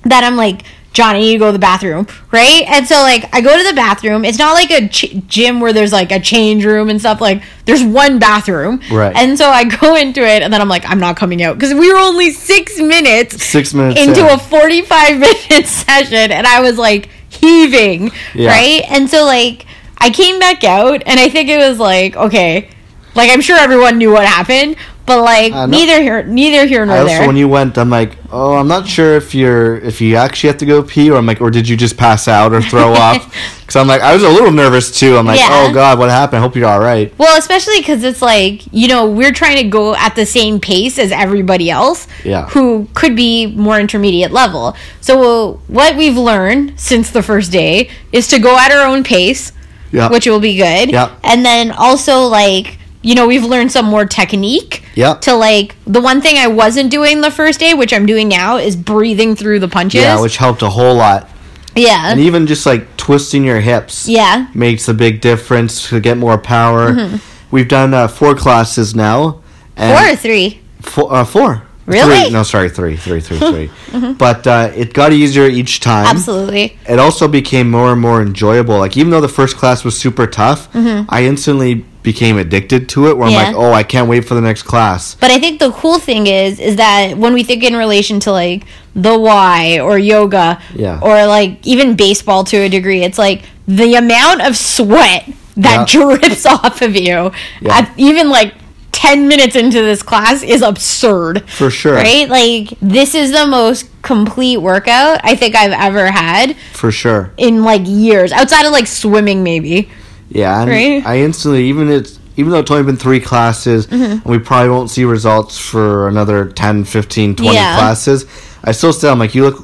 that 0.04 0.24
I'm 0.24 0.36
like, 0.36 0.62
John, 0.94 1.16
I 1.16 1.20
need 1.20 1.34
to 1.34 1.40
go 1.40 1.48
to 1.48 1.52
the 1.52 1.60
bathroom, 1.60 2.08
right? 2.32 2.64
And 2.68 2.88
so 2.88 2.96
like 3.02 3.28
I 3.34 3.42
go 3.42 3.56
to 3.56 3.64
the 3.64 3.74
bathroom. 3.76 4.24
It's 4.26 4.40
not 4.40 4.54
like 4.54 4.72
a 4.72 4.88
ch- 4.88 5.16
gym 5.28 5.60
where 5.60 5.72
there's 5.74 5.92
like 5.94 6.12
a 6.12 6.20
change 6.20 6.66
room 6.66 6.90
and 6.90 7.00
stuff. 7.00 7.20
Like 7.22 7.44
there's 7.66 7.84
one 7.84 8.18
bathroom, 8.20 8.82
Right. 8.92 9.16
And 9.16 9.38
so 9.38 9.50
I 9.50 9.64
go 9.66 9.96
into 9.96 10.22
it, 10.22 10.42
and 10.44 10.52
then 10.52 10.60
I'm 10.62 10.70
like, 10.70 10.86
I'm 10.90 11.00
not 11.00 11.16
coming 11.18 11.44
out 11.44 11.56
because 11.56 11.74
we 11.74 11.92
were 11.92 12.00
only 12.00 12.32
six 12.32 12.80
minutes 12.80 13.44
Six 13.44 13.74
minutes 13.76 14.00
into 14.00 14.22
in. 14.22 14.28
a 14.28 14.38
45 14.40 15.20
minute 15.20 15.66
session, 15.68 16.32
and 16.32 16.46
I 16.48 16.62
was 16.62 16.78
like 16.80 17.10
heaving, 17.30 18.10
Yeah. 18.34 18.50
right? 18.50 18.82
And 18.90 19.08
so 19.08 19.24
like 19.26 19.66
I 20.00 20.10
came 20.12 20.40
back 20.40 20.64
out, 20.64 21.02
and 21.06 21.20
I 21.20 21.30
think 21.30 21.50
it 21.50 21.58
was 21.58 21.80
like 21.80 22.16
okay, 22.16 22.70
like 23.16 23.30
I'm 23.32 23.42
sure 23.42 23.58
everyone 23.58 23.98
knew 23.98 24.12
what 24.12 24.26
happened, 24.26 24.76
but 25.06 25.22
like 25.22 25.54
Uh, 25.54 25.66
no. 25.66 25.78
neither 25.78 26.02
here, 26.02 26.24
neither 26.24 26.66
here 26.68 26.86
nor 26.86 26.96
I 26.96 27.00
also, 27.00 27.08
there. 27.14 27.28
when 27.28 27.38
you 27.38 27.48
went, 27.48 27.78
I'm 27.78 27.90
like, 27.90 28.18
oh, 28.32 28.56
I'm 28.56 28.68
not 28.68 28.88
sure 28.88 29.16
if 29.16 29.34
you're 29.34 29.78
if 29.78 30.02
you 30.02 30.16
actually 30.16 30.48
have 30.50 30.58
to 30.58 30.66
go 30.66 30.84
pee, 30.84 31.10
or 31.10 31.18
I'm 31.18 31.26
like, 31.26 31.42
or 31.42 31.50
did 31.50 31.68
you 31.68 31.76
just 31.78 31.98
pass 31.98 32.28
out 32.28 32.54
or 32.54 32.62
throw 32.62 32.94
up? 33.10 33.22
Because 33.62 33.76
I'm 33.76 33.88
like, 33.88 34.02
I 34.02 34.14
was 34.14 34.24
a 34.24 34.30
little 34.30 34.52
nervous 34.52 34.98
too. 34.98 35.18
I'm 35.18 35.26
like, 35.26 35.40
Yeah. 35.40 35.50
oh 35.68 35.74
god, 35.74 35.98
what 36.00 36.10
happened? 36.10 36.38
I 36.40 36.42
hope 36.42 36.56
you're 36.56 36.70
all 36.70 36.80
right. 36.80 37.12
Well, 37.18 37.38
especially 37.38 37.80
because 37.80 38.04
it's 38.04 38.22
like, 38.22 38.62
you 38.72 38.88
know, 38.88 39.10
we're 39.10 39.34
trying 39.34 39.58
to 39.58 39.64
go 39.68 39.94
at 39.96 40.16
the 40.16 40.26
same 40.26 40.60
pace 40.62 40.98
as 41.00 41.12
everybody 41.12 41.70
else 41.70 42.08
Yeah. 42.24 42.46
who 42.50 42.88
could 42.94 43.14
be 43.16 43.48
more 43.48 43.78
intermediate 43.80 44.32
level. 44.32 44.76
So, 45.02 45.60
what 45.68 45.96
we've 45.98 46.16
learned 46.18 46.80
since 46.80 47.10
the 47.12 47.22
first 47.24 47.52
day 47.52 47.90
is 48.14 48.28
to 48.30 48.40
go 48.40 48.58
at 48.58 48.72
our 48.72 48.86
own 48.88 49.04
pace, 49.04 49.52
Yeah. 49.92 50.10
which 50.10 50.26
will 50.28 50.40
be 50.40 50.58
good. 50.58 50.92
Yeah. 50.92 51.16
And 51.24 51.46
then 51.46 51.72
also, 51.72 52.22
like, 52.22 52.78
you 53.04 53.16
know, 53.16 53.28
we've 53.28 53.44
learned 53.46 53.72
some 53.72 53.86
more 53.86 54.06
technique. 54.06 54.84
Yeah. 54.96 55.14
To 55.22 55.34
like, 55.36 55.76
the 55.86 56.02
one 56.02 56.20
thing 56.22 56.38
I 56.38 56.48
wasn't 56.48 56.92
doing 56.92 57.22
the 57.22 57.32
first 57.32 57.60
day, 57.60 57.74
which 57.74 57.94
I'm 57.94 58.06
doing 58.06 58.28
now, 58.28 58.58
is 58.58 58.76
breathing 58.76 59.36
through 59.36 59.60
the 59.60 59.68
punches. 59.68 60.02
Yeah, 60.02 60.20
which 60.20 60.38
helped 60.38 60.62
a 60.62 60.70
whole 60.70 60.96
lot. 60.96 61.30
yeah. 61.76 62.10
And 62.12 62.20
even 62.20 62.48
just 62.48 62.66
like 62.66 62.98
twisting 62.98 63.44
your 63.46 63.60
hips. 63.62 64.08
Yeah. 64.10 64.48
makes 64.54 64.88
a 64.88 64.94
big 64.94 65.22
difference 65.22 65.88
to 65.90 66.00
get 66.00 66.18
more 66.18 66.38
power. 66.38 67.20
We've 67.52 67.68
done 67.68 67.94
uh, 67.94 68.08
four 68.10 68.36
classes 68.36 68.94
now. 68.96 69.42
Mm-hmm. 69.78 69.94
Four 70.04 70.14
or 70.14 70.16
three. 70.16 70.62
Four. 70.82 71.14
Uh, 71.14 71.24
four. 71.24 71.67
Really? 71.88 72.24
Three. 72.24 72.30
No, 72.32 72.44
sorry, 72.44 72.70
three, 72.70 72.98
three, 72.98 73.22
three, 73.22 73.40
three. 73.40 73.70
But 74.18 74.46
uh, 74.46 74.72
it 74.76 74.94
got 74.94 75.14
easier 75.14 75.46
each 75.48 75.80
time. 75.80 76.06
Absolutely. 76.06 76.78
It 76.88 77.00
also 77.00 77.28
became 77.28 77.72
more 77.72 77.92
and 77.94 78.02
more 78.02 78.22
enjoyable. 78.22 78.78
Like 78.78 78.98
even 78.98 79.10
though 79.12 79.22
the 79.22 79.30
first 79.30 79.56
class 79.58 79.84
was 79.86 79.98
super 79.98 80.28
tough, 80.28 80.68
I 80.76 81.24
instantly 81.24 81.86
became 82.04 82.38
addicted 82.38 82.88
to 82.90 83.08
it. 83.08 83.18
Where 83.18 83.28
Mm-hmm. 83.30 83.32
Yeah. 83.40 83.48
I'm 83.48 83.54
like, 83.54 83.64
oh, 83.64 83.72
I 83.74 83.84
can't 83.84 84.08
wait 84.10 84.26
for 84.26 84.36
the 84.36 84.42
next 84.42 84.64
class. 84.64 85.16
But 85.16 85.32
I 85.32 85.40
think 85.40 85.60
the 85.60 85.72
cool 85.72 85.98
thing 86.00 86.28
is, 86.28 86.60
is 86.60 86.76
that 86.76 87.18
when 87.18 87.34
we 87.34 87.44
think 87.44 87.64
in 87.64 87.76
relation 87.76 88.20
to 88.22 88.32
like 88.32 88.64
the 88.94 89.18
why 89.18 89.80
or 89.80 89.98
yoga, 89.98 90.62
Yeah. 90.76 91.00
or 91.02 91.26
like 91.26 91.66
even 91.66 91.96
baseball 91.96 92.44
to 92.46 92.58
a 92.58 92.70
degree, 92.70 93.04
it's 93.04 93.18
like 93.18 93.44
the 93.68 93.96
amount 93.96 94.42
of 94.42 94.56
sweat 94.58 95.24
that 95.58 95.94
Yeah. 95.94 96.18
drips 96.20 96.46
off 96.46 96.82
of 96.82 96.96
you 96.96 97.32
Yeah. 97.62 97.78
at 97.78 97.92
even 97.98 98.30
like 98.30 98.54
10 98.98 99.28
minutes 99.28 99.56
into 99.56 99.80
this 99.84 100.02
class 100.02 100.42
is 100.42 100.64
absurd. 100.64 101.48
For 101.50 101.70
sure. 101.70 101.94
Right? 101.94 102.28
Like, 102.28 102.78
this 102.82 103.14
is 103.14 103.32
the 103.32 103.46
most 103.46 103.86
complete 104.02 104.58
workout 104.58 105.20
I 105.24 105.36
think 105.36 105.56
I've 105.56 105.72
ever 105.72 106.10
had 106.10 106.56
For 106.74 106.92
sure. 106.92 107.32
in 107.38 107.64
like 107.64 107.84
years, 107.86 108.32
outside 108.32 108.66
of 108.66 108.72
like 108.72 108.88
swimming, 108.88 109.44
maybe. 109.44 109.90
Yeah, 110.30 110.66
Right? 110.66 111.06
I 111.06 111.20
instantly 111.20 111.66
even 111.70 111.90
it's 111.90 112.18
even 112.38 112.52
though 112.52 112.60
it's 112.60 112.72
only 112.72 112.84
been 112.84 112.98
three 112.98 113.20
classes 113.20 113.86
Mm-hmm. 113.88 114.04
and 114.04 114.26
we 114.26 114.40
probably 114.40 114.70
won't 114.70 114.90
see 114.90 115.06
results 115.06 115.60
for 115.60 116.08
another 116.08 116.50
10, 116.50 116.84
15, 116.86 117.36
20 117.36 117.54
Yeah. 117.54 117.78
classes, 117.78 118.26
I 118.64 118.72
still 118.72 118.94
say 118.94 119.10
I'm 119.10 119.20
like 119.20 119.36
you 119.36 119.44
look 119.44 119.64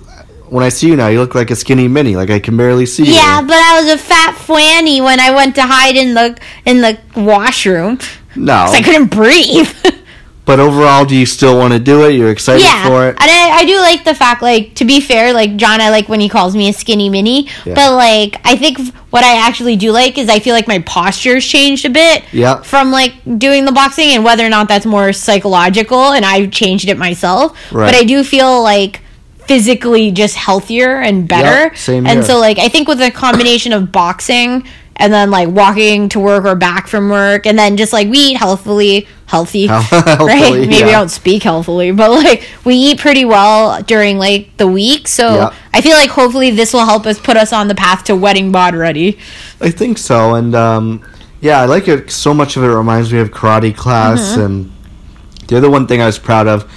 when 0.50 0.64
I 0.64 0.70
see 0.70 0.86
you 0.88 0.96
now, 0.96 1.08
you 1.08 1.20
look 1.20 1.34
like 1.34 1.50
a 1.50 1.56
skinny 1.56 1.88
mini, 1.88 2.16
like 2.16 2.30
I 2.30 2.40
can 2.40 2.56
barely 2.56 2.86
see 2.86 3.06
you. 3.08 3.14
Yeah, 3.14 3.42
but 3.42 3.56
I 3.58 3.82
was 3.82 3.92
a 3.92 3.98
fat 3.98 4.36
flanny 4.36 5.04
when 5.04 5.20
I 5.20 5.32
went 5.32 5.56
to 5.56 5.64
hide 5.64 5.96
in 5.96 6.14
the 6.14 6.38
in 6.66 6.82
the 6.82 7.00
washroom. 7.16 7.98
No. 8.36 8.66
I 8.70 8.82
couldn't 8.82 9.08
breathe. 9.08 9.70
But 10.46 10.60
overall, 10.60 11.06
do 11.06 11.16
you 11.16 11.26
still 11.26 11.58
want 11.58 11.72
to 11.72 11.80
do 11.80 12.06
it? 12.06 12.16
You're 12.16 12.32
excited 12.32 12.64
yeah, 12.64 12.86
for 12.86 13.08
it? 13.08 13.12
and 13.12 13.32
I, 13.32 13.60
I 13.60 13.66
do 13.66 13.78
like 13.78 14.04
the 14.04 14.14
fact, 14.14 14.42
like 14.42 14.76
to 14.76 14.86
be 14.86 15.00
fair, 15.00 15.32
like 15.32 15.56
John, 15.56 15.80
I 15.80 15.90
like 15.90 16.10
when 16.10 16.20
he 16.20 16.28
calls 16.28 16.54
me 16.54 16.68
a 16.68 16.74
skinny 16.74 17.10
mini. 17.10 17.48
Yeah. 17.66 17.76
But 17.76 17.94
like, 17.94 18.42
I 18.44 18.58
think 18.58 18.94
what 19.10 19.24
I 19.24 19.38
actually 19.48 19.78
do 19.78 19.92
like 19.92 20.18
is 20.18 20.28
I 20.28 20.40
feel 20.40 20.54
like 20.54 20.68
my 20.68 20.80
posture's 20.80 21.46
changed 21.46 21.86
a 21.86 21.90
bit. 21.90 22.26
Yeah. 22.34 22.62
From 22.62 22.92
like 22.92 23.14
doing 23.38 23.64
the 23.64 23.72
boxing, 23.72 24.10
and 24.10 24.26
whether 24.26 24.46
or 24.46 24.50
not 24.50 24.68
that's 24.68 24.86
more 24.86 25.14
psychological, 25.14 26.12
and 26.12 26.26
I've 26.26 26.52
changed 26.52 26.90
it 26.90 26.98
myself. 26.98 27.58
Right. 27.72 27.86
But 27.86 27.96
I 27.96 28.04
do 28.04 28.24
feel 28.24 28.62
like 28.62 29.00
physically 29.46 30.12
just 30.12 30.36
healthier 30.36 30.98
and 30.98 31.28
better. 31.28 31.74
Same 31.76 32.06
and 32.06 32.24
so 32.24 32.40
like 32.40 32.60
I 32.60 32.68
think 32.68 32.88
with 32.88 33.02
a 33.02 33.12
combination 33.12 33.72
of 33.72 33.92
boxing 33.92 34.68
and 34.96 35.12
then 35.12 35.32
like 35.32 35.50
walking 35.50 36.08
to 36.10 36.20
work 36.20 36.46
or 36.46 36.56
back 36.56 36.88
from 36.88 37.10
work 37.10 37.46
and 37.46 37.58
then 37.58 37.76
just 37.78 37.92
like 37.94 38.08
we 38.08 38.18
eat 38.18 38.38
healthily 38.38 39.08
healthy 39.26 39.68
right 39.92 40.54
maybe 40.68 40.76
yeah. 40.76 40.86
I 40.88 40.92
don't 40.92 41.10
speak 41.10 41.44
healthily 41.44 41.92
but 41.92 42.12
like 42.12 42.44
we 42.64 42.76
eat 42.76 43.00
pretty 43.00 43.26
well 43.26 43.82
during 43.84 44.18
like 44.20 44.56
the 44.58 44.68
week 44.68 45.08
so 45.08 45.36
Yeah. 45.36 45.54
I 45.74 45.82
feel 45.82 45.94
like 45.98 46.12
hopefully 46.12 46.52
this 46.52 46.74
will 46.74 46.86
help 46.86 47.06
us 47.08 47.20
put 47.20 47.38
us 47.38 47.52
on 47.52 47.68
the 47.68 47.76
path 47.76 48.04
to 48.06 48.16
wedding 48.16 48.52
bod 48.52 48.76
ready 48.76 49.18
I 49.60 49.72
think 49.72 49.98
so, 49.98 50.36
and 50.36 50.54
um, 50.56 51.02
yeah, 51.42 51.62
I 51.62 51.66
like 51.66 51.88
it. 51.88 52.12
So 52.12 52.34
much 52.34 52.58
of 52.58 52.64
it 52.64 52.68
reminds 52.68 53.12
me 53.14 53.20
of 53.20 53.32
karate 53.32 53.76
class, 53.76 54.34
Mm-hmm. 54.34 54.42
and 54.42 54.72
the 55.48 55.58
other 55.58 55.70
one 55.70 55.88
thing 55.88 56.02
I 56.02 56.06
was 56.06 56.20
proud 56.20 56.48
of, 56.48 56.70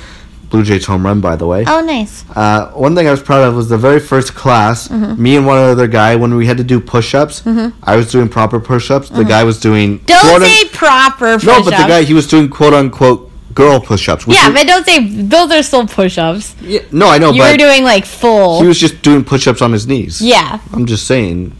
Blue 0.50 0.62
Jays 0.62 0.87
home 0.87 1.04
run, 1.04 1.20
by 1.20 1.35
the 1.37 1.46
way. 1.46 1.64
oh 1.66 1.80
nice 1.80 2.24
Uh, 2.37 2.70
one 2.72 2.94
thing 2.94 3.06
I 3.09 3.11
was 3.11 3.20
proud 3.22 3.42
of 3.48 3.54
was 3.56 3.68
the 3.68 3.76
very 3.78 3.98
first 4.00 4.35
class. 4.35 4.88
Mm-hmm. 4.88 5.20
Me 5.22 5.37
and 5.37 5.46
one 5.46 5.59
other 5.59 5.87
guy, 5.88 6.14
when 6.16 6.35
we 6.37 6.46
had 6.46 6.56
to 6.59 6.64
do 6.64 6.80
push-ups, 6.80 7.42
I 7.82 7.96
was 7.96 8.11
doing 8.11 8.28
proper 8.28 8.61
push-ups. 8.61 9.11
The 9.11 9.24
guy 9.24 9.42
was 9.44 9.59
doing 9.61 9.98
don't 10.06 10.20
quote 10.20 10.42
un- 10.42 10.48
say 10.48 10.68
proper 10.68 11.26
no, 11.32 11.38
push-ups. 11.38 11.46
No, 11.59 11.70
but 11.70 11.70
the 11.82 11.88
guy 11.88 12.02
he 12.02 12.14
was 12.14 12.26
doing 12.28 12.48
quote 12.48 12.74
unquote 12.74 13.30
girl 13.54 13.80
push-ups. 13.80 14.26
Yeah, 14.28 14.50
but 14.52 14.66
don't 14.66 14.85
say 14.85 14.98
those 15.22 15.50
are 15.50 15.62
still 15.62 15.87
push-ups. 15.87 16.54
Yeah, 16.62 16.80
no, 16.92 17.09
I 17.09 17.18
know, 17.18 17.32
You 17.32 17.42
were 17.42 17.56
doing 17.56 17.82
like 17.85 18.04
full. 18.04 18.61
he 18.62 18.68
was 18.68 18.78
just 18.78 19.02
doing 19.02 19.24
push-ups 19.24 19.61
on 19.62 19.72
his 19.72 19.87
knees. 19.87 20.20
yeah. 20.20 20.61
I'm 20.72 20.87
just 20.87 21.06
saying, 21.06 21.52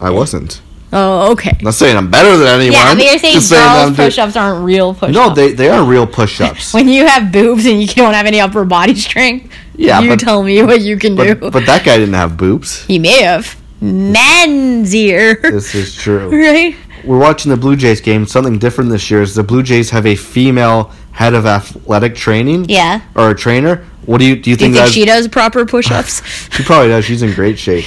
I 0.00 0.10
wasn't. 0.10 0.60
Oh, 0.92 1.32
okay. 1.32 1.50
I'm 1.58 1.64
not 1.64 1.74
saying 1.74 1.96
I'm 1.96 2.10
better 2.10 2.36
than 2.36 2.46
anyone. 2.60 2.72
Yeah, 2.72 2.94
but 2.94 3.04
you're 3.04 3.18
saying 3.18 3.34
Just 3.34 3.50
saying 3.50 3.62
I'm 3.68 3.94
girls 3.94 3.96
push-ups 4.14 4.36
aren't 4.36 4.64
real 4.64 4.94
push-ups. 4.94 5.12
No, 5.14 5.34
they 5.34 5.52
they 5.52 5.68
are 5.68 5.84
real 5.84 6.06
push-ups. 6.06 6.72
when 6.78 6.88
you 6.88 7.06
have 7.06 7.30
boobs 7.30 7.66
and 7.66 7.80
you 7.80 7.86
don't 7.88 8.14
have 8.14 8.24
any 8.26 8.40
upper 8.40 8.64
body 8.64 8.94
strength, 8.94 9.52
Yeah, 9.76 10.00
you 10.00 10.08
but- 10.10 10.20
tell 10.20 10.42
me 10.42 10.62
what 10.62 10.80
you 10.80 10.96
can 10.98 11.14
do. 11.14 11.34
but, 11.34 11.52
but 11.52 11.66
that 11.66 11.84
guy 11.84 11.98
didn't 11.98 12.14
have 12.14 12.36
boobs. 12.38 12.84
he 12.86 12.98
may 12.98 13.22
have. 13.22 13.54
Men's 13.80 14.94
ear. 14.94 15.38
This 15.42 15.74
is 15.74 15.94
true. 15.94 16.30
right? 16.52 16.74
We're 17.04 17.18
watching 17.18 17.50
the 17.50 17.56
Blue 17.56 17.76
Jays 17.76 18.00
game. 18.00 18.26
Something 18.26 18.58
different 18.58 18.90
this 18.90 19.10
year 19.10 19.22
is 19.22 19.34
the 19.34 19.42
Blue 19.44 19.62
Jays 19.62 19.90
have 19.90 20.04
a 20.06 20.16
female 20.16 20.90
head 21.12 21.34
of 21.34 21.46
athletic 21.46 22.14
training. 22.16 22.66
Yeah. 22.68 23.02
Or 23.14 23.30
a 23.30 23.34
trainer. 23.36 23.84
What 24.06 24.18
do 24.18 24.24
you 24.24 24.34
do? 24.36 24.50
You 24.50 24.56
Do 24.56 24.64
you 24.66 24.72
think, 24.72 24.74
think 24.84 24.92
she 24.94 25.04
does 25.04 25.28
proper 25.28 25.64
push-ups? 25.66 26.22
She 26.56 26.64
probably 26.64 26.88
does. 26.88 27.04
She's 27.04 27.22
in 27.22 27.34
great 27.34 27.58
shape. 27.58 27.84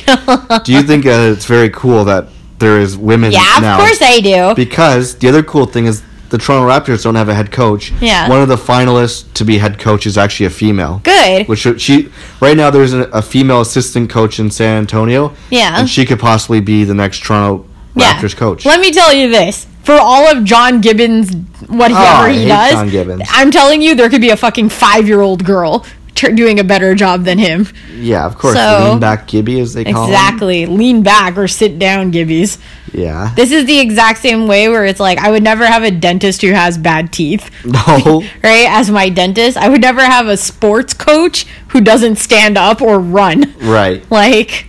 do 0.64 0.72
you 0.72 0.84
think 0.84 1.06
uh, 1.06 1.34
it's 1.36 1.46
very 1.46 1.70
cool 1.72 2.06
that 2.06 2.28
there 2.62 2.80
is 2.80 2.98
women 2.98 3.34
yeah, 3.34 3.58
of 3.58 3.62
now? 3.62 3.78
course 3.78 4.02
I 4.02 4.22
do. 4.22 4.56
Because 4.56 5.16
the 5.18 5.28
other 5.28 5.44
cool 5.44 5.66
thing 5.66 5.86
is 5.86 6.02
the 6.30 6.38
Toronto 6.38 6.66
Raptors 6.70 7.04
don't 7.04 7.16
have 7.16 7.28
a 7.28 7.36
head 7.36 7.52
coach. 7.52 7.92
Yeah. 8.00 8.30
One 8.30 8.42
of 8.42 8.48
the 8.48 8.56
finalists 8.56 9.32
to 9.34 9.44
be 9.44 9.58
head 9.58 9.78
coach 9.78 10.06
is 10.06 10.18
actually 10.18 10.46
a 10.46 10.50
female. 10.50 11.02
Good. 11.04 11.48
Which 11.50 11.68
uh, 11.68 11.78
she 11.78 12.10
right 12.40 12.56
now 12.56 12.70
there's 12.70 12.94
a, 12.94 13.02
a 13.10 13.22
female 13.22 13.60
assistant 13.60 14.10
coach 14.10 14.40
in 14.40 14.50
San 14.50 14.78
Antonio. 14.78 15.34
Yeah. 15.50 15.78
And 15.78 15.90
she 15.90 16.06
could 16.06 16.20
possibly 16.20 16.62
be 16.62 16.86
the 16.86 16.94
next 16.94 17.20
Toronto 17.24 17.66
Yeah. 17.96 18.14
Raptors 18.14 18.36
coach. 18.36 18.66
Let 18.66 18.80
me 18.80 18.92
tell 18.92 19.14
you 19.14 19.30
this. 19.30 19.68
For 19.84 19.94
all 20.00 20.28
of 20.28 20.44
John 20.46 20.80
Gibbons, 20.80 21.34
whatever 21.68 22.00
Oh, 22.00 22.30
he 22.32 22.46
does, 22.46 22.72
John 22.72 22.90
Gibbons. 22.90 23.24
I'm 23.30 23.50
telling 23.52 23.82
you, 23.82 23.96
there 23.96 24.10
could 24.12 24.22
be 24.22 24.30
a 24.30 24.38
fucking 24.38 24.70
five 24.70 25.08
year 25.08 25.22
old 25.22 25.44
girl 25.44 25.86
doing 26.30 26.60
a 26.60 26.64
better 26.64 26.94
job 26.94 27.24
than 27.24 27.40
him. 27.40 27.68
yeah, 27.98 28.26
of 28.26 28.38
course. 28.38 28.56
So- 28.56 28.90
Lean 28.92 29.00
back 29.00 29.28
Gibby 29.28 29.60
as 29.60 29.74
they 29.74 29.84
call 29.86 30.06
him. 30.06 30.10
Exactly. 30.12 30.66
Lean 30.68 31.02
back 31.04 31.38
or 31.38 31.48
sit 31.48 31.80
down, 31.80 32.12
Gibbies. 32.12 32.58
Yeah. 32.94 33.32
This 33.36 33.52
is 33.52 33.66
the 33.66 33.80
exact 33.80 34.20
same 34.20 34.48
way 34.48 34.68
where 34.68 34.86
it's 34.86 35.00
like, 35.00 35.18
I 35.18 35.32
would 35.32 35.44
never 35.44 35.66
have 35.66 35.84
a 35.84 35.92
dentist 35.92 36.42
who 36.42 36.52
has 36.52 36.78
bad 36.78 37.12
teeth. 37.12 37.50
No. 37.66 38.24
Right, 38.44 38.68
as 38.70 38.92
my 38.92 39.10
dentist, 39.10 39.56
I 39.58 39.70
would 39.70 39.82
never 39.82 40.02
have 40.02 40.28
a 40.28 40.36
sports 40.38 40.94
coach 40.94 41.46
who 41.70 41.80
doesn't 41.82 42.18
stand 42.18 42.58
up 42.58 42.82
or 42.82 43.00
run. 43.00 43.54
right. 43.62 44.04
Like, 44.12 44.68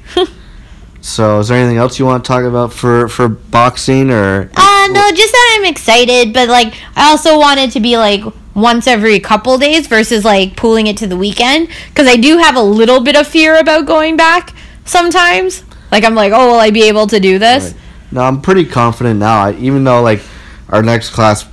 So 1.01 1.41
is 1.41 1.49
there 1.49 1.59
anything 1.59 1.79
else 1.79 1.99
you 1.99 2.07
want 2.07 2.25
to 2.25 2.29
talk 2.29 2.45
about 2.45 2.73
for 2.73 3.09
for 3.09 3.29
boxing 3.29 4.11
or 4.13 4.49
Uh, 4.57 4.89
no, 4.93 5.11
just 5.11 5.33
that 5.33 5.57
I'm 5.59 5.65
excited, 5.69 6.33
but 6.33 6.49
like 6.49 6.75
I 6.95 7.11
also 7.11 7.39
wanted 7.41 7.73
to 7.73 7.81
be 7.81 7.99
like 7.99 8.23
once 8.55 8.87
every 8.87 9.19
couple 9.21 9.57
days 9.59 9.87
versus 9.87 10.25
like 10.25 10.57
pooling 10.57 10.87
it 10.87 10.97
to 10.99 11.07
the 11.07 11.17
weekend 11.17 11.69
because 11.89 12.07
I 12.07 12.17
do 12.17 12.39
have 12.39 12.57
a 12.57 12.63
little 12.63 13.01
bit 13.01 13.17
of 13.17 13.27
fear 13.27 13.59
about 13.59 13.87
going 13.87 14.17
back 14.17 14.55
sometimes. 14.85 15.65
Like 15.91 16.05
I'm 16.05 16.15
like, 16.15 16.33
oh, 16.35 16.53
will 16.53 16.61
I 16.61 16.71
be 16.71 16.85
able 16.85 17.07
to 17.09 17.21
do 17.21 17.39
this? 17.39 17.73
Right. 17.73 17.77
No, 18.13 18.21
I'm 18.23 18.41
pretty 18.43 18.65
confident 18.65 19.19
now. 19.19 19.47
I, 19.47 19.53
even 19.55 19.85
though 19.85 20.03
like 20.03 20.21
our 20.69 20.83
next 20.83 21.11
class 21.11 21.47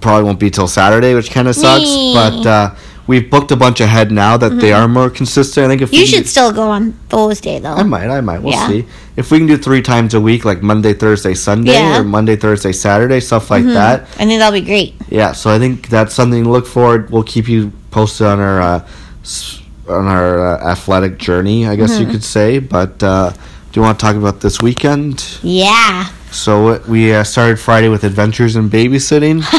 probably 0.00 0.24
won't 0.24 0.38
be 0.40 0.50
till 0.50 0.68
Saturday, 0.68 1.14
which 1.14 1.30
kind 1.30 1.48
of 1.48 1.54
sucks. 1.54 1.84
Yee. 1.84 2.14
But 2.14 2.46
uh, 2.46 2.74
we've 3.10 3.28
booked 3.34 3.50
a 3.50 3.56
bunch 3.64 3.80
ahead 3.80 4.08
now 4.12 4.36
that 4.42 4.52
they 4.62 4.72
are 4.78 4.86
more 4.98 5.10
consistent. 5.20 5.66
I 5.66 5.68
think 5.70 5.82
if 5.82 5.88
Mm-hmm. 5.88 5.94
You 5.96 6.02
we 6.02 6.06
should 6.12 6.22
do- 6.28 6.34
still 6.36 6.52
go 6.60 6.66
on 6.70 6.92
Thursday 7.08 7.58
though. 7.58 7.74
I 7.82 7.84
might, 7.94 8.08
I 8.18 8.20
might. 8.20 8.40
We'll 8.42 8.54
Yeah. 8.54 8.68
see 8.68 8.84
if 9.16 9.30
we 9.30 9.38
can 9.38 9.46
do 9.48 9.56
three 9.58 9.82
times 9.82 10.14
a 10.14 10.20
week, 10.20 10.44
like 10.50 10.62
Monday, 10.62 10.94
Thursday, 10.94 11.34
Sunday, 11.34 11.72
Yeah. 11.72 11.80
Mm-hmm. 11.92 12.00
or 12.00 12.04
Monday, 12.16 12.36
Thursday, 12.36 12.72
Saturday, 12.72 13.20
stuff 13.20 13.50
like 13.50 13.64
that. 13.78 13.96
I 14.20 14.24
think 14.26 14.38
that'll 14.40 14.58
be 14.62 14.66
great. 14.72 14.94
Yeah, 15.08 15.32
so 15.32 15.50
I 15.54 15.58
think 15.58 15.88
that's 15.88 16.14
something 16.14 16.44
to 16.44 16.50
look 16.50 16.66
forward. 16.66 17.10
We'll 17.10 17.24
keep 17.34 17.48
you 17.48 17.72
posted 17.90 18.26
on 18.26 18.38
our 18.40 18.60
uh, 18.60 18.80
on 19.88 20.06
our 20.06 20.54
uh, 20.54 20.70
athletic 20.72 21.18
journey, 21.18 21.66
I 21.66 21.74
guess 21.76 21.98
you 21.98 22.04
Mm-hmm. 22.04 22.12
could 22.12 22.24
say. 22.24 22.58
But 22.60 23.02
uh, 23.02 23.30
do 23.32 23.72
you 23.80 23.82
want 23.82 23.98
to 23.98 24.06
talk 24.06 24.16
about 24.16 24.40
this 24.40 24.62
weekend? 24.62 25.38
Yeah. 25.42 26.06
So 26.30 26.78
we 26.86 27.12
uh, 27.12 27.24
started 27.24 27.58
Friday 27.58 27.88
with 27.88 28.04
adventures 28.04 28.54
in 28.54 28.70
babysitting. 28.70 29.42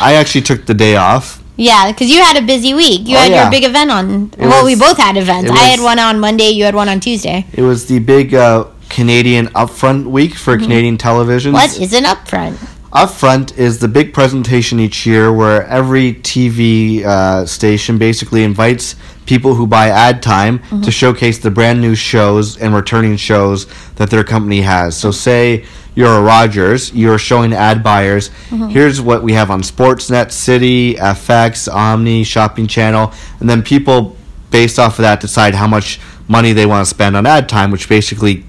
I 0.00 0.14
actually 0.14 0.42
took 0.42 0.64
the 0.64 0.72
day 0.74 0.96
off. 0.96 1.39
Yeah, 1.60 1.92
because 1.92 2.10
you 2.10 2.22
had 2.22 2.36
a 2.38 2.42
busy 2.42 2.72
week. 2.72 3.06
You 3.06 3.16
Oh, 3.16 3.20
had 3.20 3.30
yeah. 3.30 3.42
your 3.42 3.50
big 3.50 3.64
event 3.64 3.90
on. 3.90 4.30
It 4.38 4.46
well, 4.48 4.64
we 4.64 4.76
both 4.76 4.96
had 4.96 5.16
events. 5.18 5.50
I 5.50 5.58
had 5.72 5.80
one 5.80 5.98
on 5.98 6.18
Monday. 6.18 6.48
You 6.50 6.64
had 6.64 6.74
one 6.74 6.88
on 6.88 7.00
Tuesday. 7.00 7.44
It 7.52 7.60
was 7.62 7.86
the 7.86 7.98
big 7.98 8.34
uh, 8.34 8.64
Canadian 8.88 9.48
upfront 9.48 10.06
week 10.06 10.34
for 10.34 10.56
Canadian 10.56 10.96
television. 10.96 11.52
What 11.52 11.78
is 11.78 11.92
an 11.92 12.04
upfront? 12.04 12.56
Upfront 12.92 13.56
is 13.56 13.78
the 13.78 13.86
big 13.86 14.12
presentation 14.12 14.80
each 14.80 15.06
year 15.06 15.32
where 15.32 15.64
every 15.66 16.14
TV 16.14 17.04
uh, 17.04 17.46
station 17.46 17.98
basically 17.98 18.42
invites 18.42 18.96
people 19.26 19.54
who 19.54 19.64
buy 19.64 19.90
ad 19.90 20.20
time 20.22 20.58
to 20.82 20.90
showcase 20.90 21.38
the 21.38 21.52
brand 21.52 21.80
new 21.80 21.94
shows 21.94 22.56
and 22.58 22.74
returning 22.74 23.16
shows 23.16 23.66
that 23.94 24.10
their 24.10 24.24
company 24.24 24.62
has. 24.62 24.96
So, 24.96 25.12
say 25.12 25.64
you're 25.94 26.18
a 26.18 26.20
Rogers, 26.20 26.92
you're 26.92 27.18
showing 27.18 27.52
ad 27.52 27.84
buyers, 27.84 28.28
here's 28.70 29.00
what 29.00 29.22
we 29.22 29.34
have 29.34 29.50
on 29.52 29.62
Sportsnet, 29.62 30.32
City, 30.32 30.94
FX, 30.94 31.72
Omni, 31.72 32.24
Shopping 32.24 32.66
Channel, 32.66 33.12
and 33.38 33.48
then 33.48 33.62
people 33.62 34.16
based 34.50 34.80
off 34.80 34.98
of 34.98 35.02
that 35.02 35.20
decide 35.20 35.54
how 35.54 35.68
much 35.68 36.00
money 36.26 36.52
they 36.52 36.66
want 36.66 36.84
to 36.84 36.90
spend 36.90 37.16
on 37.16 37.24
ad 37.24 37.48
time, 37.48 37.70
which 37.70 37.88
basically 37.88 38.44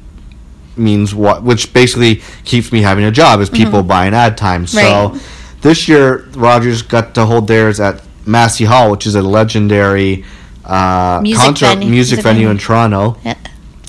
means 0.82 1.14
what 1.16 1.44
which 1.44 1.72
basically 1.74 2.16
keeps 2.44 2.72
me 2.72 2.82
having 2.82 3.06
a 3.06 3.12
job 3.12 3.40
is 3.40 3.50
people 3.50 3.82
buying 3.84 4.14
ad 4.14 4.38
time 4.38 4.66
so 4.68 4.80
Mm-hmm. 4.82 5.14
Right. 5.18 5.62
this 5.62 5.88
year 5.88 6.26
rogers 6.36 6.82
got 6.82 7.14
to 7.16 7.26
hold 7.26 7.48
theirs 7.48 7.80
at 7.80 8.02
massey 8.26 8.66
hall 8.66 8.92
which 8.92 9.06
is 9.08 9.16
a 9.16 9.22
legendary 9.22 10.26
uh, 10.66 11.20
Music 11.24 11.44
concert 11.44 11.66
venue- 11.68 11.90
music 11.90 12.18
music 12.18 12.24
venue 12.24 12.40
venue. 12.48 12.50
in 12.52 12.58
toronto 12.58 13.18
Yeah. 13.24 13.36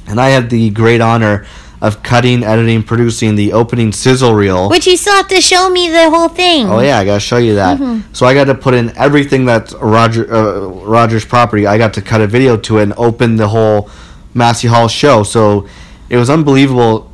and 0.07 0.21
i 0.21 0.29
had 0.29 0.51
the 0.51 0.71
great 0.71 1.01
honor 1.01 1.47
of 1.81 2.01
cutting 2.05 2.45
editing 2.45 2.83
producing 2.85 3.35
the 3.35 3.53
opening 3.53 3.91
sizzle 3.93 4.35
reel 4.35 4.69
Which 4.71 4.87
you 4.87 4.97
still 4.97 5.15
have 5.17 5.27
to 5.29 5.41
show 5.41 5.69
me 5.69 5.89
the 5.91 6.11
whole 6.11 6.29
thing. 6.29 6.69
Oh 6.71 6.79
yeah, 6.79 6.97
I 7.01 7.05
gotta 7.05 7.19
show 7.19 7.39
you 7.39 7.57
that. 7.57 7.77
Mm-hmm. 7.81 8.13
So 8.15 8.25
I 8.25 8.35
got 8.35 8.45
to 8.45 8.55
put 8.55 8.73
in 8.75 8.97
everything 8.97 9.47
that's 9.47 9.73
Roger 9.75 10.33
uh, 10.33 10.61
Rogers 10.97 11.25
property. 11.25 11.67
I 11.67 11.79
got 11.79 11.93
to 11.95 12.01
cut 12.01 12.21
a 12.21 12.29
video 12.29 12.57
to 12.59 12.79
it 12.79 12.83
and 12.85 12.93
open 12.97 13.35
the 13.35 13.49
whole 13.49 13.91
Massey 14.33 14.69
Hall 14.69 14.87
show. 14.87 15.25
So 15.25 15.67
it 16.13 16.17
was 16.19 16.31
unbelievable 16.31 17.11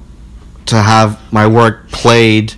to 0.67 0.77
have 0.83 1.19
my 1.33 1.47
work 1.47 1.89
played 1.91 2.53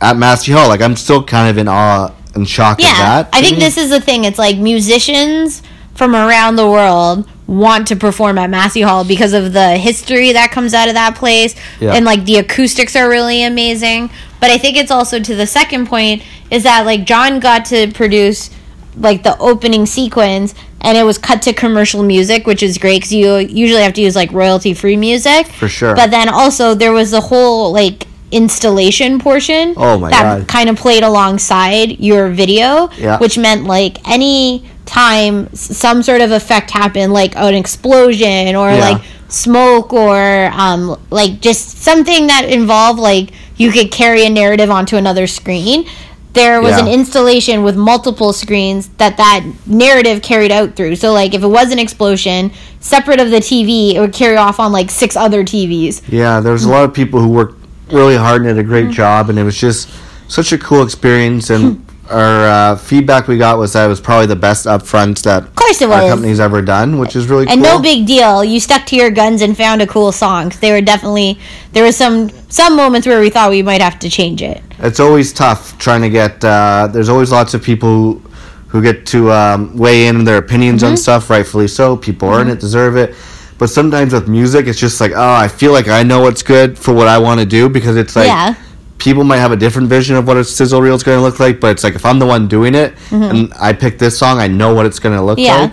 at 0.00 0.16
Massey 0.16 0.52
Hall. 0.52 0.68
Like 0.68 0.80
I'm 0.80 0.96
still 0.96 1.22
kind 1.22 1.50
of 1.50 1.58
in 1.58 1.68
awe 1.68 2.14
and 2.34 2.48
shock 2.48 2.80
Yeah, 2.80 2.90
of 2.92 2.96
that. 2.98 3.28
I 3.32 3.42
think 3.42 3.58
me. 3.58 3.64
this 3.64 3.76
is 3.76 3.90
the 3.90 4.00
thing. 4.00 4.24
It's 4.24 4.38
like 4.38 4.56
musicians 4.56 5.62
from 5.94 6.14
around 6.14 6.56
the 6.56 6.66
world 6.70 7.28
want 7.48 7.88
to 7.88 7.96
perform 7.96 8.38
at 8.38 8.48
Massey 8.48 8.80
Hall 8.80 9.04
because 9.04 9.32
of 9.32 9.52
the 9.52 9.76
history 9.76 10.32
that 10.32 10.52
comes 10.52 10.72
out 10.72 10.86
of 10.86 10.94
that 10.94 11.16
place, 11.16 11.56
Yeah. 11.80 11.94
and 11.94 12.04
like 12.06 12.24
the 12.24 12.36
acoustics 12.36 12.94
are 12.94 13.08
really 13.08 13.42
amazing. 13.42 14.08
But 14.40 14.50
I 14.50 14.56
think 14.58 14.76
it's 14.76 14.92
also 14.92 15.18
to 15.18 15.34
the 15.34 15.48
second 15.48 15.88
point 15.88 16.22
is 16.50 16.62
that 16.62 16.86
like 16.86 17.04
John 17.04 17.40
got 17.40 17.64
to 17.66 17.90
produce 17.92 18.50
like 18.96 19.24
the 19.24 19.36
opening 19.38 19.84
sequence 19.84 20.54
and 20.82 20.96
it 20.96 21.02
was 21.04 21.18
cut 21.18 21.42
to 21.42 21.52
commercial 21.52 22.02
music 22.02 22.46
which 22.46 22.62
is 22.62 22.78
great 22.78 22.98
because 22.98 23.12
you 23.12 23.36
usually 23.36 23.82
have 23.82 23.92
to 23.94 24.00
use 24.00 24.16
like 24.16 24.30
royalty 24.32 24.72
free 24.74 24.96
music 24.96 25.46
For 25.48 25.68
sure. 25.68 25.94
but 25.94 26.10
then 26.10 26.28
also 26.28 26.74
there 26.74 26.92
was 26.92 27.10
the 27.10 27.20
whole 27.20 27.72
like 27.72 28.06
installation 28.32 29.18
portion 29.18 29.74
Oh 29.76 29.98
my 29.98 30.10
that 30.10 30.38
God. 30.40 30.48
kind 30.48 30.68
of 30.70 30.76
played 30.76 31.02
alongside 31.02 31.98
your 32.00 32.28
video 32.30 32.88
Yeah. 32.96 33.18
which 33.18 33.36
meant 33.36 33.64
like 33.64 33.98
any 34.08 34.64
time 34.86 35.52
some 35.54 36.02
sort 36.02 36.20
of 36.20 36.30
effect 36.30 36.70
happened 36.70 37.12
like 37.12 37.36
an 37.36 37.54
explosion 37.54 38.54
or 38.56 38.70
Yeah. 38.70 38.90
like 38.90 39.02
smoke 39.28 39.92
or 39.92 40.46
um 40.54 40.96
like 41.10 41.40
just 41.40 41.78
something 41.82 42.26
that 42.28 42.44
involved 42.48 42.98
like 42.98 43.30
you 43.56 43.70
could 43.70 43.90
carry 43.92 44.24
a 44.24 44.30
narrative 44.30 44.70
onto 44.70 44.96
another 44.96 45.26
screen 45.26 45.86
there 46.32 46.60
was 46.62 46.70
Yeah. 46.72 46.86
an 46.86 46.88
installation 46.88 47.62
with 47.64 47.76
multiple 47.76 48.32
screens 48.32 48.88
that 48.98 49.16
that 49.16 49.44
narrative 49.66 50.22
carried 50.22 50.52
out 50.52 50.76
through 50.76 50.94
so 50.96 51.12
like 51.12 51.34
if 51.34 51.42
it 51.42 51.46
was 51.48 51.72
an 51.72 51.78
explosion 51.78 52.52
separate 52.80 53.18
of 53.20 53.30
the 53.30 53.38
tv 53.38 53.94
it 53.94 54.00
would 54.00 54.12
carry 54.12 54.36
off 54.36 54.60
on 54.60 54.70
like 54.72 54.90
six 54.90 55.16
other 55.16 55.42
tvs 55.44 56.02
Yeah, 56.08 56.40
there 56.40 56.52
was 56.52 56.64
a 56.64 56.68
lot 56.70 56.84
of 56.84 56.94
people 56.94 57.20
who 57.20 57.28
worked 57.28 57.56
really 57.90 58.16
hard 58.16 58.42
and 58.42 58.54
did 58.54 58.58
a 58.58 58.62
great 58.62 58.84
Mm-hmm. 58.84 58.92
job, 58.92 59.28
and 59.30 59.38
it 59.38 59.42
was 59.44 59.56
just 59.58 59.88
such 60.28 60.52
a 60.52 60.58
cool 60.58 60.82
experience. 60.84 61.50
And 61.50 61.84
our 62.10 62.72
uh, 62.72 62.76
feedback 62.76 63.28
we 63.28 63.38
got 63.38 63.58
was 63.58 63.72
that 63.72 63.84
it 63.86 63.88
was 63.88 64.00
probably 64.00 64.26
the 64.26 64.36
best 64.36 64.66
upfront 64.66 65.22
that 65.22 65.44
of 65.44 65.54
course 65.54 65.80
it 65.80 65.90
our 65.90 66.02
was. 66.02 66.10
company's 66.10 66.40
ever 66.40 66.60
done, 66.62 66.98
which 66.98 67.14
is 67.16 67.28
really 67.28 67.46
and 67.48 67.62
cool. 67.62 67.76
no 67.76 67.80
big 67.80 68.06
deal 68.06 68.42
you 68.44 68.58
stuck 68.60 68.84
to 68.86 68.96
your 68.96 69.10
guns 69.10 69.42
and 69.42 69.56
found 69.56 69.80
a 69.82 69.86
cool 69.86 70.10
song. 70.12 70.52
they 70.60 70.72
were 70.72 70.80
definitely 70.80 71.38
there 71.72 71.84
was 71.84 71.96
some 71.96 72.28
some 72.50 72.74
moments 72.76 73.06
where 73.06 73.20
we 73.20 73.30
thought 73.30 73.50
we 73.50 73.62
might 73.62 73.80
have 73.80 73.98
to 73.98 74.10
change 74.10 74.42
it 74.42 74.62
it's 74.80 74.98
always 75.00 75.32
tough 75.32 75.76
trying 75.78 76.00
to 76.02 76.08
get. 76.10 76.42
Uh, 76.44 76.88
there's 76.90 77.10
always 77.10 77.30
lots 77.30 77.52
of 77.52 77.62
people 77.62 77.88
who, 77.90 78.22
who 78.68 78.80
get 78.82 79.04
to 79.06 79.30
um, 79.30 79.76
weigh 79.76 80.06
in 80.06 80.24
their 80.24 80.38
opinions 80.38 80.82
Mm-hmm. 80.82 80.92
on 80.92 80.96
stuff, 80.96 81.28
rightfully 81.28 81.68
so. 81.68 81.98
People 81.98 82.30
earn 82.30 82.48
it, 82.48 82.60
deserve 82.60 82.96
it. 82.96 83.14
But 83.58 83.68
sometimes 83.68 84.14
with 84.14 84.26
music, 84.26 84.66
it's 84.66 84.80
just 84.80 84.98
like, 84.98 85.12
oh, 85.14 85.32
I 85.34 85.48
feel 85.48 85.72
like 85.72 85.86
I 85.88 86.02
know 86.02 86.22
what's 86.22 86.42
good 86.42 86.78
for 86.78 86.94
what 86.94 87.08
I 87.08 87.18
want 87.18 87.40
to 87.40 87.44
do 87.46 87.68
because 87.68 87.96
it's 87.98 88.16
like 88.16 88.28
Yeah. 88.28 88.54
People 89.00 89.24
might 89.24 89.38
have 89.38 89.50
a 89.52 89.56
different 89.56 89.88
vision 89.88 90.14
of 90.16 90.26
what 90.26 90.36
a 90.36 90.44
sizzle 90.44 90.80
reel 90.80 90.94
is 90.94 91.02
going 91.02 91.18
to 91.18 91.22
look 91.22 91.40
like, 91.40 91.58
but 91.58 91.70
it's 91.72 91.82
like 91.82 91.94
if 91.94 92.04
I'm 92.06 92.18
the 92.18 92.26
one 92.26 92.46
doing 92.46 92.74
it 92.74 92.94
and 93.10 93.52
I 93.58 93.72
pick 93.72 93.98
this 93.98 94.18
song, 94.18 94.38
I 94.38 94.46
know 94.46 94.74
what 94.74 94.86
it's 94.86 94.98
going 95.00 95.16
to 95.16 95.22
look 95.22 95.38
Mm-hmm. 95.38 95.46
Yeah. 95.46 95.62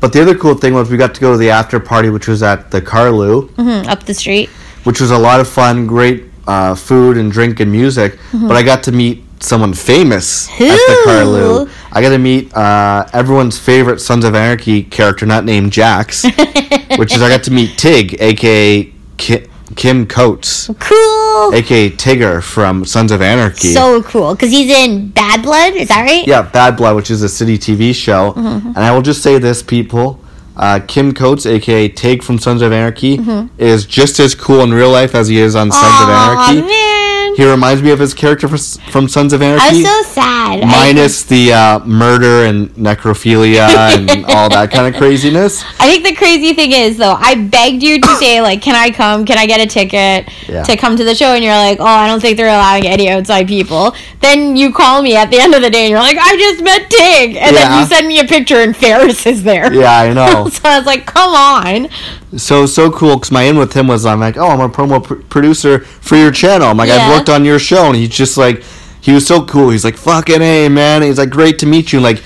But 0.00 0.12
the 0.12 0.20
other 0.20 0.36
cool 0.36 0.54
thing 0.54 0.74
was 0.74 0.90
we 0.90 0.98
got 0.98 1.14
to 1.14 1.20
go 1.20 1.32
to 1.32 1.38
the 1.38 1.50
after 1.50 1.80
party, 1.80 2.10
which 2.10 2.28
was 2.28 2.42
at 2.42 2.70
the 2.70 2.82
Carlu, 2.82 3.48
Mm, 3.54 3.86
up 3.88 4.04
the 4.04 4.12
street. 4.14 4.50
which 4.84 5.00
was 5.00 5.10
a 5.10 5.18
lot 5.18 5.40
of 5.40 5.48
fun, 5.48 5.86
great 5.86 6.24
uh, 6.46 6.74
food 6.74 7.16
and 7.16 7.32
drink 7.32 7.60
and 7.60 7.72
music. 7.72 8.18
But 8.32 8.52
I 8.56 8.62
got 8.62 8.82
to 8.84 8.92
meet 8.92 9.22
someone 9.40 9.72
famous 9.74 10.48
at 10.50 10.58
the 10.58 10.64
Mm-hmm. 10.66 11.08
Carlu. 11.10 11.70
I 11.92 12.02
got 12.02 12.10
to 12.10 12.18
meet 12.18 12.54
uh, 12.54 13.06
everyone's 13.14 13.58
favorite 13.58 14.00
Sons 14.00 14.24
of 14.24 14.34
Anarchy 14.34 14.82
character, 14.82 15.24
not 15.24 15.44
named 15.44 15.72
Jax, 15.72 16.24
which 16.98 17.14
is 17.14 17.22
I 17.22 17.28
got 17.30 17.42
to 17.44 17.50
meet 17.50 17.78
Tig, 17.78 18.16
aka 18.20 18.92
Ki- 19.16 19.46
Kim 19.74 20.06
Coates, 20.06 20.70
Cool. 20.78 21.54
aka 21.54 21.90
Tigger 21.90 22.42
from 22.42 22.84
Sons 22.84 23.10
of 23.10 23.20
Anarchy. 23.20 23.72
So 23.74 24.02
cool 24.04 24.34
because 24.34 24.50
he's 24.50 24.70
in 24.70 25.10
Bad 25.10 25.42
Blood. 25.42 25.74
Is 25.74 25.88
that 25.88 26.02
right? 26.02 26.26
yeah, 26.26 26.42
Bad 26.42 26.76
Blood, 26.76 26.94
which 26.96 27.10
is 27.10 27.22
a 27.22 27.28
city 27.28 27.58
TV 27.58 27.94
show. 27.94 28.32
Mm-hmm. 28.32 28.68
And 28.68 28.78
I 28.78 28.92
will 28.94 29.02
just 29.02 29.22
say 29.22 29.38
this, 29.38 29.62
people. 29.62 30.20
Uh, 30.56 30.80
Kim 30.86 31.12
Coates, 31.12 31.44
aka 31.44 31.88
Tig 31.88 32.22
from 32.22 32.38
Sons 32.38 32.62
of 32.62 32.72
Anarchy, 32.72 33.18
is 33.58 33.84
just 33.84 34.18
as 34.20 34.34
cool 34.34 34.60
in 34.62 34.72
real 34.72 34.90
life 34.90 35.14
as 35.14 35.28
he 35.28 35.38
is 35.38 35.54
on 35.56 35.70
Sons 35.70 35.84
of 35.84 36.08
Mm-hmm. 36.08 36.40
Anarchy. 36.40 36.60
man. 36.68 37.34
He 37.36 37.44
reminds 37.44 37.82
me 37.82 37.90
of 37.90 37.98
his 37.98 38.14
character 38.14 38.48
from, 38.48 39.08
Sons 39.08 39.34
of 39.34 39.42
Anarchy. 39.42 39.62
I 39.62 39.68
Anarchy. 39.68 39.82
was 39.82 40.06
so 40.06 40.12
sad. 40.14 40.35
Minus 40.54 41.24
the 41.24 41.52
uh, 41.52 41.78
murder 41.80 42.44
and 42.46 42.68
necrophilia 42.70 43.68
and 43.68 44.24
all 44.28 44.48
that 44.50 44.70
kind 44.70 44.92
of 44.92 44.98
craziness. 45.00 45.62
I 45.80 45.88
think 45.90 46.04
the 46.04 46.14
crazy 46.14 46.52
thing 46.54 46.72
is 46.72 46.96
though, 46.96 47.14
I 47.14 47.34
begged 47.34 47.82
you 47.82 48.00
to 48.00 48.16
say 48.16 48.40
like, 48.40 48.62
"Can 48.62 48.74
I 48.74 48.90
come? 48.90 49.24
Can 49.24 49.38
I 49.38 49.46
get 49.46 49.60
a 49.60 49.66
ticket 49.66 50.28
Yeah. 50.48 50.62
to 50.64 50.76
come 50.76 50.96
to 50.96 51.04
the 51.04 51.14
show?" 51.14 51.34
And 51.34 51.42
you're 51.44 51.54
like, 51.54 51.78
"Oh, 51.80 51.84
I 51.84 52.06
don't 52.06 52.20
think 52.20 52.36
they're 52.36 52.46
allowing 52.48 52.86
any 52.86 53.08
outside 53.10 53.48
people." 53.48 53.94
Then 54.20 54.56
you 54.56 54.72
call 54.72 55.02
me 55.02 55.16
at 55.16 55.30
the 55.30 55.38
end 55.38 55.54
of 55.54 55.62
the 55.62 55.70
day 55.70 55.82
and 55.84 55.90
you're 55.90 55.98
like, 56.00 56.18
"I 56.18 56.36
just 56.36 56.62
met 56.62 56.88
Tig," 56.90 57.36
and 57.36 57.54
then 57.56 57.80
you 57.80 57.86
send 57.86 58.06
me 58.08 58.20
a 58.20 58.24
picture 58.24 58.60
and 58.60 58.76
Ferris 58.76 59.26
is 59.26 59.42
there. 59.42 59.72
Yeah, 59.72 60.00
I 60.00 60.12
know. 60.12 60.48
so 60.50 60.60
I 60.64 60.78
was 60.78 60.86
like, 60.86 61.06
"Come 61.06 61.34
on!" 61.34 61.88
so 62.36 62.66
so 62.66 62.90
cool 62.90 63.16
because 63.16 63.30
my 63.30 63.42
in 63.44 63.56
with 63.56 63.72
him 63.72 63.86
was 63.86 64.04
I'm 64.04 64.20
like, 64.20 64.36
oh, 64.36 64.48
I'm 64.48 64.60
a 64.60 64.68
promo 64.68 65.02
pr- 65.02 65.14
producer 65.14 65.78
for 65.80 66.16
your 66.16 66.30
channel. 66.30 66.68
I'm 66.68 66.76
like, 66.76 66.88
Yeah. 66.88 66.96
I've 66.96 67.16
worked 67.16 67.28
on 67.30 67.44
your 67.44 67.58
show, 67.58 67.86
and 67.86 67.96
he's 67.96 68.10
just 68.10 68.36
like, 68.36 68.62
he 69.06 69.12
was 69.12 69.24
so 69.26 69.44
cool. 69.44 69.70
He's 69.70 69.84
like, 69.84 69.96
fucking 69.96 70.40
hey, 70.40 70.68
man. 70.68 71.02
He's 71.02 71.16
like, 71.18 71.30
great 71.30 71.60
to 71.60 71.66
meet 71.66 71.92
you. 71.92 72.00
Like, 72.00 72.18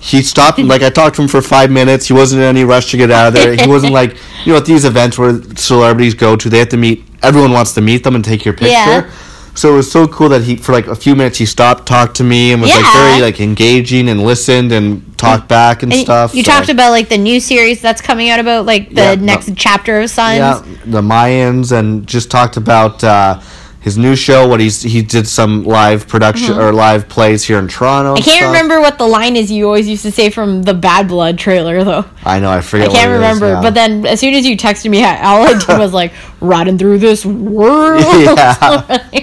he 0.00 0.22
stopped. 0.22 0.60
like, 0.60 0.82
I 0.82 0.90
talked 0.90 1.16
to 1.16 1.22
him 1.22 1.28
for 1.28 1.42
five 1.42 1.70
minutes. 1.70 2.06
He 2.06 2.12
wasn't 2.12 2.42
in 2.42 2.48
any 2.48 2.62
rush 2.62 2.92
to 2.92 2.96
get 2.96 3.10
out 3.10 3.26
of 3.28 3.34
there. 3.34 3.56
He 3.56 3.66
wasn't 3.68 3.92
like, 3.92 4.16
you 4.44 4.52
know, 4.52 4.58
at 4.58 4.64
these 4.64 4.84
events 4.84 5.18
where 5.18 5.42
celebrities 5.56 6.14
go 6.14 6.36
to, 6.36 6.48
they 6.48 6.60
have 6.60 6.68
to 6.68 6.76
meet. 6.76 7.04
Everyone 7.24 7.50
wants 7.50 7.74
to 7.74 7.80
meet 7.80 8.04
them 8.04 8.14
and 8.14 8.24
take 8.24 8.44
your 8.44 8.54
picture. 8.54 8.70
Yeah. 8.70 9.10
So 9.56 9.72
it 9.72 9.76
was 9.76 9.90
so 9.90 10.06
cool 10.06 10.28
that 10.28 10.42
he, 10.44 10.54
for 10.54 10.70
like 10.70 10.86
a 10.86 10.94
few 10.94 11.16
minutes, 11.16 11.38
he 11.38 11.44
stopped, 11.46 11.86
talked 11.88 12.14
to 12.18 12.22
me, 12.24 12.52
and 12.52 12.62
was 12.62 12.70
like 12.70 12.84
very 12.94 13.20
like 13.20 13.40
engaging 13.40 14.08
and 14.08 14.22
listened 14.22 14.70
and 14.70 15.18
talked 15.18 15.48
back 15.48 15.82
and, 15.82 15.92
And 15.92 16.02
stuff. 16.02 16.32
You 16.32 16.44
so- 16.44 16.52
talked 16.52 16.68
about 16.68 16.90
like 16.92 17.08
the 17.08 17.18
new 17.18 17.40
series 17.40 17.82
that's 17.82 18.00
coming 18.00 18.30
out 18.30 18.38
about 18.38 18.66
like 18.66 18.90
the 18.90 19.02
Yeah, 19.02 19.14
no. 19.16 19.24
next 19.24 19.56
chapter 19.56 20.00
of 20.00 20.10
Sons. 20.10 20.38
yeah, 20.38 20.62
the 20.84 21.02
Mayans, 21.02 21.76
and 21.76 22.06
just 22.06 22.30
talked 22.30 22.56
about 22.56 23.02
uh, 23.02 23.40
his 23.80 23.96
new 23.96 24.16
show. 24.16 24.48
What 24.48 24.60
he's 24.60 24.82
he 24.82 25.02
did 25.02 25.26
some 25.26 25.64
live 25.64 26.08
production 26.08 26.58
or 26.58 26.72
live 26.72 27.08
plays 27.08 27.44
here 27.44 27.58
in 27.58 27.68
Toronto. 27.68 28.14
Mm-hmm. 28.14 28.28
I 28.28 28.32
can't 28.32 28.46
remember 28.46 28.80
what 28.80 28.98
the 28.98 29.06
line 29.06 29.36
is 29.36 29.50
you 29.50 29.66
always 29.66 29.88
used 29.88 30.02
to 30.02 30.12
say 30.12 30.30
from 30.30 30.62
the 30.62 30.74
Bad 30.74 31.08
Blood 31.08 31.38
trailer 31.38 31.84
though. 31.84 32.04
I 32.24 32.40
know. 32.40 32.50
I 32.50 32.60
forget. 32.60 32.88
I 32.88 32.92
can't 32.92 33.10
what 33.10 33.22
it 33.22 33.30
is 33.30 33.40
remember, 33.40 33.62
but 33.62 33.74
then 33.74 34.06
as 34.06 34.20
soon 34.20 34.34
as 34.34 34.46
you 34.46 34.56
texted 34.56 34.90
me, 34.90 35.04
I- 35.04 35.22
all 35.24 35.42
I 35.46 35.58
did 35.58 35.78
was 35.78 35.92
like 35.92 36.12
riding 36.40 36.78
through 36.78 36.98
this 36.98 37.24
world. 37.24 38.04
Yeah. 38.18 39.08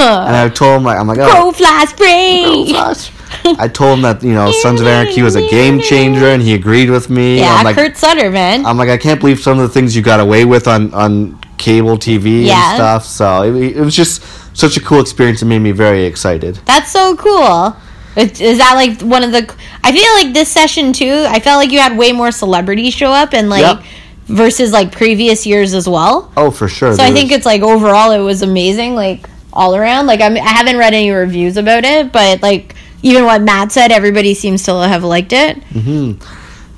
and 0.00 0.36
I 0.36 0.48
told 0.48 0.78
him 0.78 0.84
like 0.84 0.98
I'm 0.98 1.06
like 1.06 1.18
oh. 1.20 1.52
fly 1.52 1.84
spray. 1.86 2.72
gosh. 2.72 3.10
I 3.44 3.68
told 3.68 3.98
him 3.98 4.02
that 4.02 4.22
you 4.22 4.32
know 4.32 4.50
Sons 4.62 4.80
of 4.80 4.86
Anarchy 4.86 5.22
was 5.22 5.36
a 5.36 5.46
game 5.48 5.80
changer, 5.80 6.26
and 6.26 6.42
he 6.42 6.54
agreed 6.54 6.90
with 6.90 7.10
me. 7.10 7.38
Yeah, 7.38 7.54
I'm 7.54 7.64
like, 7.64 7.74
Kurt 7.74 7.96
Sutter, 7.96 8.30
man. 8.30 8.64
I'm 8.64 8.76
like, 8.76 8.88
I 8.88 8.96
can't 8.96 9.20
believe 9.20 9.40
some 9.40 9.58
of 9.58 9.66
the 9.66 9.72
things 9.72 9.94
you 9.94 10.02
got 10.02 10.20
away 10.20 10.44
with 10.44 10.68
on 10.68 10.92
on 10.94 11.38
cable 11.68 11.96
TV 11.98 12.46
Yeah. 12.46 12.54
and 12.70 12.76
stuff. 12.76 13.04
So 13.04 13.42
it, 13.44 13.76
it 13.76 13.80
was 13.80 13.94
just 13.94 14.22
such 14.56 14.76
a 14.76 14.80
cool 14.80 15.00
experience. 15.00 15.42
It 15.42 15.46
made 15.46 15.60
me 15.60 15.72
very 15.72 16.04
excited. 16.04 16.56
That's 16.64 16.90
so 16.90 17.16
cool. 17.16 17.76
Is 18.16 18.58
that 18.58 18.72
like 18.74 19.00
one 19.02 19.22
of 19.22 19.30
the? 19.32 19.42
I 19.84 19.92
feel 19.92 20.12
like 20.20 20.34
this 20.34 20.48
session 20.48 20.92
too. 20.92 21.24
I 21.28 21.38
felt 21.40 21.58
like 21.62 21.70
you 21.70 21.78
had 21.78 21.96
way 21.96 22.10
more 22.12 22.32
celebrities 22.32 22.92
show 22.94 23.12
up 23.12 23.32
and 23.32 23.48
like 23.48 23.62
Yep. 23.62 23.84
versus 24.26 24.72
like 24.72 24.90
previous 24.90 25.46
years 25.46 25.72
as 25.74 25.88
well. 25.88 26.32
Oh, 26.36 26.50
for 26.50 26.66
sure. 26.68 26.94
So 26.94 27.02
I 27.02 27.06
there 27.06 27.14
think 27.16 27.30
was- 27.30 27.36
it's 27.38 27.46
like 27.46 27.62
overall 27.62 28.10
it 28.10 28.18
was 28.18 28.42
amazing, 28.42 28.96
like 28.96 29.28
all 29.52 29.76
around. 29.76 30.06
Like 30.08 30.20
I'm, 30.20 30.34
I 30.36 30.40
haven't 30.60 30.78
read 30.78 30.94
any 30.94 31.10
reviews 31.12 31.56
about 31.56 31.84
it, 31.84 32.10
but 32.12 32.42
like 32.42 32.74
even 33.02 33.24
what 33.24 33.40
Matt 33.42 33.70
said, 33.70 33.92
everybody 33.92 34.34
seems 34.34 34.64
to 34.64 34.72
have 34.72 35.04
liked 35.04 35.32
it. 35.32 35.60
Mm-hmm. 35.70 36.18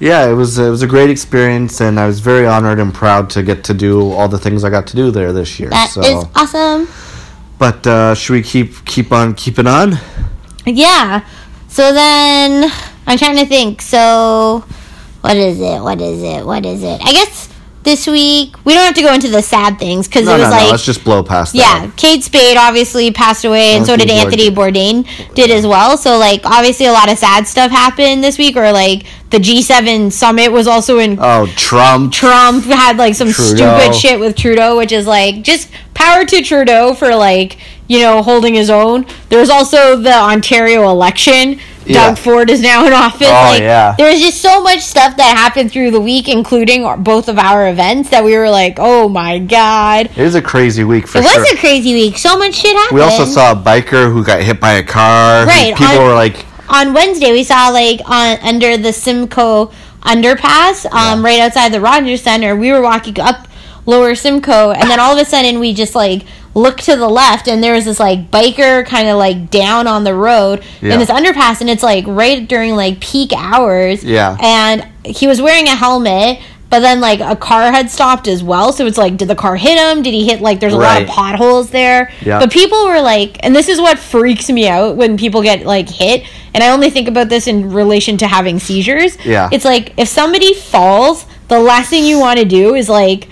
Yeah, 0.01 0.27
it 0.27 0.33
was 0.33 0.59
it 0.59 0.71
was 0.71 0.83
a 0.83 0.87
great 0.87 1.11
experience, 1.11 1.81
and 1.81 2.01
I 2.01 2.07
was 2.07 2.21
very 2.21 2.47
honored 2.47 2.79
and 2.79 2.93
proud 2.93 3.29
to 3.31 3.43
get 3.43 3.63
to 3.65 3.75
do 3.75 4.11
all 4.13 4.29
the 4.29 4.39
things 4.39 4.65
I 4.65 4.71
got 4.71 4.87
to 4.89 4.97
do 4.97 5.11
there 5.11 5.33
this 5.33 5.61
year. 5.61 5.69
That 5.69 5.89
is 5.89 5.93
so, 5.95 6.31
awesome. 6.35 6.89
but 7.59 7.87
uh, 7.87 8.15
should 8.15 8.33
we 8.33 8.43
keep 8.43 8.85
keep 8.87 9.13
on 9.13 9.35
keeping 9.35 9.67
on? 9.67 9.99
Yeah. 10.65 11.27
So 11.69 11.93
then 11.93 12.73
I'm 13.07 13.19
trying 13.19 13.37
to 13.37 13.47
think. 13.47 13.83
So 13.83 14.65
what 15.21 15.37
is 15.37 15.61
it? 15.61 15.83
What 15.83 16.01
is 16.01 16.23
it? 16.23 16.47
What 16.47 16.65
is 16.65 16.83
it? 16.83 16.99
I 17.03 17.13
guess 17.13 17.50
this 17.83 18.07
week 18.07 18.55
we 18.67 18.75
don't 18.75 18.85
have 18.85 18.95
to 18.95 19.03
go 19.03 19.13
into 19.15 19.29
the 19.29 19.41
sad 19.43 19.79
things 19.79 20.07
because 20.07 20.27
No, 20.27 20.35
it 20.37 20.41
was 20.41 20.45
no, 20.49 20.51
like 20.51 20.65
no. 20.67 20.71
Let's 20.71 20.85
just 20.85 21.03
blow 21.03 21.23
past 21.23 21.55
yeah, 21.55 21.87
that. 21.87 21.97
Kate 21.97 22.23
Spade 22.23 22.57
obviously 22.59 23.11
passed 23.11 23.45
away, 23.45 23.73
and 23.75 23.87
so 23.87 23.97
did 23.97 24.11
Anthony 24.11 24.51
Bourdain 24.51 25.07
did 25.35 25.51
as 25.51 25.67
well. 25.67 25.97
So 25.97 26.19
like 26.19 26.43
obviously 26.45 26.87
a 26.87 26.93
lot 26.93 27.11
of 27.11 27.19
sad 27.19 27.47
stuff 27.47 27.71
happened 27.71 28.23
this 28.23 28.37
week, 28.39 28.57
or 28.57 28.71
like 28.73 29.07
the 29.31 29.39
G7 29.39 30.13
summit 30.13 30.53
was 30.53 30.67
also 30.67 30.99
in 30.99 31.19
Oh, 31.21 31.47
Trump. 31.57 32.13
Trump 32.13 32.65
had 32.65 32.97
like 32.99 33.15
some 33.15 33.33
Trudeau. 33.33 33.79
stupid 33.79 33.95
shit 33.95 34.21
with 34.21 34.37
Trudeau, 34.37 34.77
which 34.77 34.93
is 34.93 35.07
like 35.07 35.43
just 35.43 35.71
power 35.95 36.25
to 36.25 36.43
Trudeau 36.43 36.93
for 36.95 37.15
like 37.15 37.57
you 37.89 38.01
know 38.01 38.23
holding 38.23 38.55
his 38.55 38.69
own. 38.71 39.07
There's 39.31 39.49
also 39.49 39.97
the 39.97 40.13
Ontario 40.15 40.89
election. 40.91 41.59
Yeah. 41.87 42.09
Doug 42.09 42.19
Ford 42.19 42.51
is 42.51 42.61
now 42.61 42.85
in 42.87 42.93
office. 42.93 43.27
Oh, 43.29 43.33
like, 43.33 43.61
yeah. 43.63 43.95
There's 43.97 44.21
just 44.21 44.41
so 44.43 44.63
much 44.63 44.81
stuff 44.81 45.17
that 45.17 45.37
happened 45.37 45.73
through 45.73 45.91
the 45.93 46.01
week, 46.01 46.29
including 46.29 46.85
our- 46.85 46.97
both 46.99 47.29
of 47.29 47.39
our 47.39 47.69
events, 47.69 48.11
that 48.11 48.23
we 48.23 48.37
were 48.37 48.51
like, 48.51 48.77
oh 48.79 49.09
my 49.09 49.39
god. 49.39 50.11
It 50.15 50.23
was 50.23 50.35
a 50.35 50.43
crazy 50.43 50.85
week 50.85 51.07
for 51.09 51.19
It 51.19 51.25
sure. 51.27 51.41
was 51.41 51.51
a 51.53 51.57
crazy 51.57 51.95
week. 51.95 52.19
So 52.19 52.39
much 52.39 52.55
shit 52.55 52.77
happened. 52.77 52.97
we 52.99 53.03
also 53.03 53.25
saw 53.25 53.53
a 53.53 53.57
biker 53.57 54.13
who 54.13 54.23
got 54.23 54.43
hit 54.43 54.61
by 54.61 54.73
a 54.73 54.83
car. 54.83 55.47
Right, 55.47 55.75
People 55.75 55.99
on- 55.99 56.05
were 56.05 56.15
like, 56.15 56.45
on 56.69 56.93
Wednesday 56.95 57.33
we 57.33 57.43
saw 57.45 57.71
like 57.71 58.01
on 58.07 58.39
under 58.43 58.77
the 58.77 58.93
Simcoe 58.93 59.73
underpass, 60.03 60.91
um, 60.93 61.25
right 61.25 61.41
outside 61.41 61.73
the 61.73 61.81
Rogers 61.81 62.23
Center. 62.23 62.55
We 62.57 62.73
were 62.73 62.83
walking 62.83 63.19
up 63.21 63.47
Lower 63.87 64.15
Simcoe, 64.15 64.71
and 64.73 64.91
then 64.91 65.01
all 65.01 65.17
of 65.17 65.19
a 65.21 65.25
sudden 65.25 65.59
we 65.61 65.73
just 65.75 65.95
like 65.95 66.23
looked 66.55 66.85
to 66.85 66.97
the 66.97 67.09
left, 67.09 67.47
and 67.49 67.63
there 67.63 67.75
was 67.75 67.85
this 67.85 68.01
like 68.01 68.31
biker 68.31 68.85
kind 68.87 69.09
of 69.09 69.17
like 69.19 69.51
down 69.51 69.87
on 69.87 70.05
the 70.05 70.15
road 70.15 70.63
Yeah. 70.81 70.95
in 70.95 70.99
this 70.99 71.09
underpass, 71.11 71.61
and 71.61 71.71
it's 71.71 71.83
like 71.83 72.05
right 72.07 72.47
during 72.47 72.75
like 72.75 73.01
peak 73.01 73.33
hours. 73.37 74.03
Yeah. 74.05 74.37
and 74.41 74.87
he 75.05 75.27
was 75.27 75.41
wearing 75.41 75.67
a 75.69 75.77
helmet. 75.77 76.41
But 76.71 76.81
then, 76.81 77.01
like 77.01 77.19
a 77.19 77.35
car 77.35 77.73
had 77.73 77.91
stopped 77.91 78.29
as 78.29 78.45
well, 78.45 78.73
so 78.73 78.87
it's 78.87 78.97
like, 78.97 79.17
did 79.17 79.27
the 79.27 79.35
car 79.35 79.57
hit 79.57 79.77
him? 79.77 80.03
Did 80.05 80.15
he 80.15 80.25
hit 80.29 80.41
like? 80.41 80.61
There's 80.61 80.73
a 80.73 80.77
lot 80.79 81.03
of 81.03 81.09
potholes 81.09 81.71
there. 81.71 82.13
Yeah. 82.25 82.39
But 82.39 82.53
people 82.53 82.87
were 82.87 83.01
like, 83.01 83.39
and 83.45 83.57
this 83.57 83.69
is 83.69 83.81
what 83.81 83.99
freaks 83.99 84.49
me 84.49 84.69
out 84.69 84.95
when 84.95 85.17
people 85.17 85.43
get 85.43 85.67
like 85.67 85.89
hit. 85.89 86.23
And 86.55 86.63
I 86.63 86.69
only 86.69 86.89
think 86.89 87.09
about 87.09 87.29
this 87.29 87.49
in 87.49 87.73
relation 87.73 88.17
to 88.19 88.29
having 88.29 88.61
seizures. 88.61 89.19
Yeah. 89.25 89.49
It's 89.51 89.65
like 89.65 89.95
if 89.99 90.07
somebody 90.07 90.55
falls, 90.55 91.27
the 91.49 91.59
last 91.59 91.91
thing 91.91 92.05
you 92.05 92.21
want 92.21 92.39
to 92.39 92.45
do 92.45 92.77
is 92.77 92.89
like, 92.89 93.29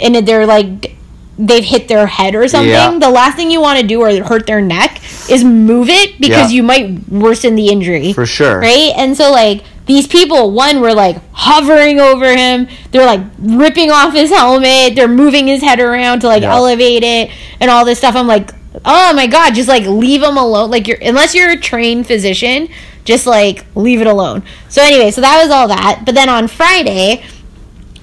and 0.00 0.16
they're 0.26 0.44
like, 0.44 0.96
they've 1.38 1.64
hit 1.64 1.88
their 1.88 2.06
head 2.06 2.34
or 2.34 2.46
something. 2.48 2.70
Yeah. 2.70 2.96
The 2.98 3.10
last 3.10 3.36
thing 3.36 3.50
you 3.50 3.60
want 3.60 3.80
to 3.80 3.86
do 3.86 4.00
or 4.02 4.10
hurt 4.22 4.46
their 4.46 4.60
neck 4.60 5.00
is 5.28 5.42
move 5.42 5.88
it 5.88 6.20
because 6.20 6.52
Yeah. 6.52 6.56
you 6.56 6.62
might 6.62 7.08
worsen 7.08 7.56
the 7.56 7.68
injury. 7.68 8.12
for 8.12 8.26
sure. 8.26 8.60
Right? 8.60 8.92
And 8.96 9.16
so 9.16 9.30
like 9.32 9.62
these 9.86 10.06
people, 10.06 10.52
one 10.52 10.80
were 10.80 10.94
like 10.94 11.16
hovering 11.32 12.00
over 12.00 12.34
him. 12.36 12.68
They're 12.92 13.04
like 13.04 13.20
ripping 13.40 13.90
off 13.90 14.14
his 14.14 14.30
helmet. 14.30 14.94
They're 14.94 15.08
moving 15.08 15.46
his 15.48 15.60
head 15.62 15.80
around 15.80 16.20
to 16.20 16.28
like 16.28 16.42
Yeah. 16.42 16.54
elevate 16.54 17.02
it 17.02 17.30
and 17.60 17.70
all 17.70 17.84
this 17.84 17.98
stuff. 17.98 18.14
I'm 18.14 18.26
like, 18.28 18.50
oh 18.84 19.12
my 19.14 19.26
god, 19.26 19.54
just 19.54 19.68
like 19.68 19.86
leave 19.86 20.22
him 20.22 20.36
alone. 20.36 20.70
Like 20.70 20.86
you're 20.88 20.98
unless 21.02 21.34
you're 21.34 21.50
a 21.50 21.56
trained 21.58 22.06
physician, 22.06 22.68
just 23.04 23.26
like 23.26 23.64
leave 23.74 24.00
it 24.00 24.06
alone. 24.06 24.42
So 24.68 24.82
anyway, 24.82 25.10
so 25.10 25.20
that 25.20 25.42
was 25.42 25.50
all 25.50 25.68
that. 25.68 26.02
But 26.06 26.14
then 26.14 26.28
on 26.28 26.48
Friday, 26.48 27.22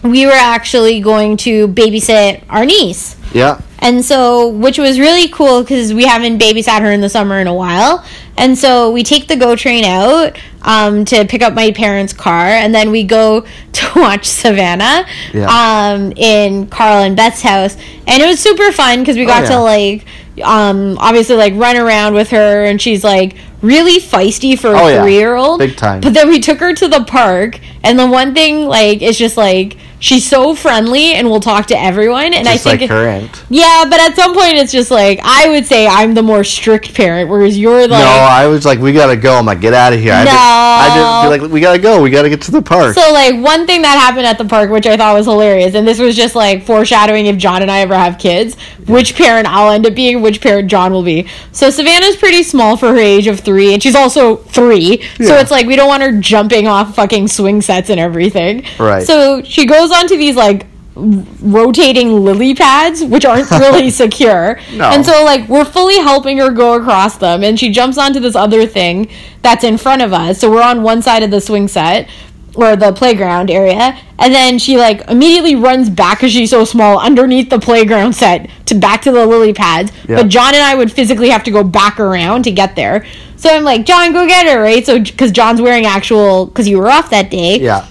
we 0.04 0.26
were 0.26 0.32
actually 0.32 1.00
going 1.00 1.38
to 1.38 1.68
babysit 1.68 2.44
our 2.50 2.66
niece. 2.66 3.16
Yeah. 3.34 3.62
And 3.80 4.06
so, 4.06 4.48
which 4.50 4.78
was 4.78 5.00
really 5.00 5.28
cool 5.30 5.62
because 5.64 5.94
we 5.94 6.06
haven't 6.06 6.38
babysat 6.40 6.82
her 6.82 6.92
in 6.92 7.02
the 7.02 7.10
summer 7.10 7.40
in 7.40 7.48
a 7.48 7.54
while. 7.54 8.06
And 8.38 8.58
so 8.58 8.92
we 8.92 9.04
take 9.04 9.28
the 9.28 9.36
GO 9.36 9.56
train 9.56 9.84
out 9.86 10.38
um, 10.62 11.04
to 11.06 11.26
pick 11.26 11.42
up 11.42 11.54
my 11.54 11.72
parents' 11.72 12.14
car, 12.14 12.46
and 12.46 12.74
then 12.76 12.92
we 12.92 13.04
go 13.04 13.42
to 13.74 13.92
watch 13.96 14.26
Savannah 14.26 15.06
Yeah. 15.34 15.48
um, 15.94 16.12
in 16.16 16.68
Carl 16.68 17.04
and 17.04 17.16
Beth's 17.16 17.42
house. 17.42 17.76
And 18.08 18.22
it 18.22 18.28
was 18.28 18.40
super 18.40 18.72
fun 18.72 19.00
because 19.00 19.18
we 19.18 19.26
got 19.26 19.44
yeah. 19.44 19.50
to 19.50 19.60
like 19.62 20.06
um, 20.44 20.98
obviously 21.00 21.36
like 21.36 21.54
run 21.56 21.78
around 21.78 22.14
with 22.14 22.30
her, 22.30 22.66
and 22.66 22.80
she's 22.82 23.04
like 23.04 23.36
really 23.62 24.00
feisty 24.00 24.58
for 24.58 24.74
a 24.74 24.80
Oh, 24.80 25.02
three 25.02 25.16
year 25.16 25.36
old. 25.36 25.60
Big 25.60 25.76
time. 25.76 26.02
But 26.02 26.14
then 26.14 26.28
we 26.30 26.40
took 26.40 26.60
her 26.60 26.74
to 26.74 26.88
the 26.88 27.04
park, 27.06 27.60
and 27.84 27.98
the 27.98 28.08
one 28.08 28.34
thing 28.34 28.66
like 28.68 29.02
is 29.02 29.18
just 29.18 29.38
like 29.38 29.78
she's 30.02 30.28
so 30.30 30.54
friendly 30.54 31.14
and 31.14 31.30
will 31.30 31.40
talk 31.40 31.68
to 31.68 31.80
everyone, 31.80 32.34
and 32.34 32.46
Just 32.46 32.68
I 32.68 32.70
think 32.78 32.82
like 32.82 32.90
her 32.90 33.08
aunt. 33.08 33.44
yeah, 33.50 33.86
but 33.90 34.00
at 34.02 34.16
some 34.18 34.34
point 34.34 34.56
it's 34.56 34.74
just 34.74 34.92
like 34.92 35.20
I 35.24 35.48
would 35.48 35.66
say 35.66 35.88
I'm 35.88 36.14
the 36.14 36.24
more 36.24 36.44
strict 36.44 36.94
parent, 36.94 37.30
whereas 37.30 37.58
you're 37.58 37.88
like 37.88 38.04
no, 38.04 38.06
I 38.06 38.48
was 38.48 38.66
like, 38.66 38.80
we 38.80 38.92
gotta 38.92 39.16
go. 39.16 39.36
I'm 39.38 39.46
like, 39.46 39.62
get 39.62 39.74
out 39.74 39.94
of 39.94 40.00
here. 40.00 40.12
I 40.14 40.24
No. 40.26 40.32
did, 40.32 40.36
I 40.38 40.88
did 40.96 41.38
be 41.40 41.44
like, 41.44 41.54
we 41.54 41.62
gotta 41.62 41.80
go. 41.80 42.02
We 42.02 42.10
gotta 42.10 42.30
get 42.30 42.42
to 42.42 42.52
the 42.52 42.62
park. 42.62 42.96
So 42.96 43.14
like 43.14 43.42
one 43.42 43.66
thing 43.66 43.84
that 43.84 43.98
happened 43.98 44.26
at 44.26 44.38
the 44.38 44.46
park, 44.46 44.70
which 44.72 44.86
I 44.88 44.98
thought 44.98 45.14
was 45.16 45.28
hilarious, 45.28 45.76
and 45.76 45.88
this 45.88 46.00
was 46.00 46.16
just 46.18 46.36
like 46.36 46.66
foreshadowing 46.66 47.28
if 47.28 47.38
John 47.38 47.62
and 47.62 47.72
I 47.72 47.80
ever 47.80 47.96
have 47.96 48.18
kids, 48.18 48.58
which 48.88 49.16
parent 49.16 49.48
I'll 49.48 49.72
end 49.72 49.86
up 49.86 49.96
being, 49.96 50.22
which 50.22 50.42
parent 50.42 50.70
John 50.70 50.92
will 50.92 51.04
be. 51.04 51.28
So 51.52 51.70
Savannah's 51.70 52.16
pretty 52.18 52.42
small 52.44 52.76
for 52.76 52.88
her 52.90 52.98
age 52.98 53.28
of 53.28 53.40
three, 53.40 53.74
and 53.74 53.82
she's 53.82 53.96
also 53.96 54.38
three. 54.38 55.04
So 55.18 55.36
it's 55.38 55.52
like 55.52 55.68
we 55.68 55.76
don't 55.76 55.88
want 55.88 56.02
her 56.04 56.20
jumping 56.20 56.68
off 56.68 56.96
fucking 56.96 57.28
swing 57.28 57.62
sets 57.62 57.90
and 57.92 58.00
everything. 58.00 58.66
Right. 58.80 59.06
So 59.06 59.44
she 59.44 59.66
goes 59.68 59.91
onto 59.92 60.18
these 60.18 60.36
like 60.36 60.68
rotating 60.96 62.24
lily 62.24 62.54
pads 62.54 63.04
which 63.04 63.26
aren't 63.26 63.50
really 63.66 63.90
secure. 63.90 64.60
No. 64.74 64.86
and 64.90 65.06
so 65.06 65.24
like 65.24 65.48
we're 65.48 65.66
fully 65.66 65.98
helping 65.98 66.38
her 66.38 66.52
go 66.52 66.74
across 66.74 67.18
them 67.18 67.44
and 67.44 67.60
she 67.60 67.72
jumps 67.72 67.98
onto 67.98 68.20
this 68.20 68.36
other 68.36 68.66
thing 68.68 69.10
that's 69.42 69.64
in 69.64 69.78
front 69.78 70.02
of 70.02 70.14
us. 70.14 70.40
So 70.40 70.52
we're 70.52 70.64
on 70.64 70.84
one 70.84 71.02
side 71.02 71.24
of 71.24 71.32
the 71.32 71.42
swing 71.42 71.68
set 71.68 72.10
or 72.56 72.76
the 72.76 72.92
playground 72.92 73.50
area 73.50 73.98
and 74.20 74.34
then 74.34 74.60
she 74.60 74.78
like 74.78 75.00
immediately 75.10 75.56
runs 75.56 75.90
back 75.90 76.18
because 76.18 76.34
she's 76.34 76.50
so 76.50 76.66
small 76.66 77.00
underneath 77.00 77.50
the 77.50 77.58
playground 77.60 78.14
set 78.14 78.50
to 78.66 78.76
back 78.76 79.02
to 79.04 79.12
the 79.12 79.26
lily 79.26 79.54
pads. 79.54 79.90
Yeah. 80.10 80.18
but 80.18 80.28
john 80.28 80.54
and 80.54 80.62
i 80.64 80.76
would 80.76 80.92
physically 80.92 81.30
have 81.30 81.44
to 81.46 81.52
go 81.52 81.64
back 81.64 82.00
around 82.02 82.44
to 82.44 82.52
get 82.52 82.76
there. 82.76 83.06
So 83.38 83.50
i'm 83.50 83.64
like 83.64 83.86
john 83.86 84.12
go 84.12 84.28
get 84.28 84.46
her 84.48 84.62
right? 84.62 84.86
So 84.86 85.00
because 85.02 85.32
john's 85.32 85.62
wearing 85.62 85.86
actual 85.86 86.46
because 86.48 86.68
you 86.68 86.78
were 86.78 86.90
off 86.90 87.10
that 87.12 87.32
day. 87.32 87.58
Yeah, 87.62 87.88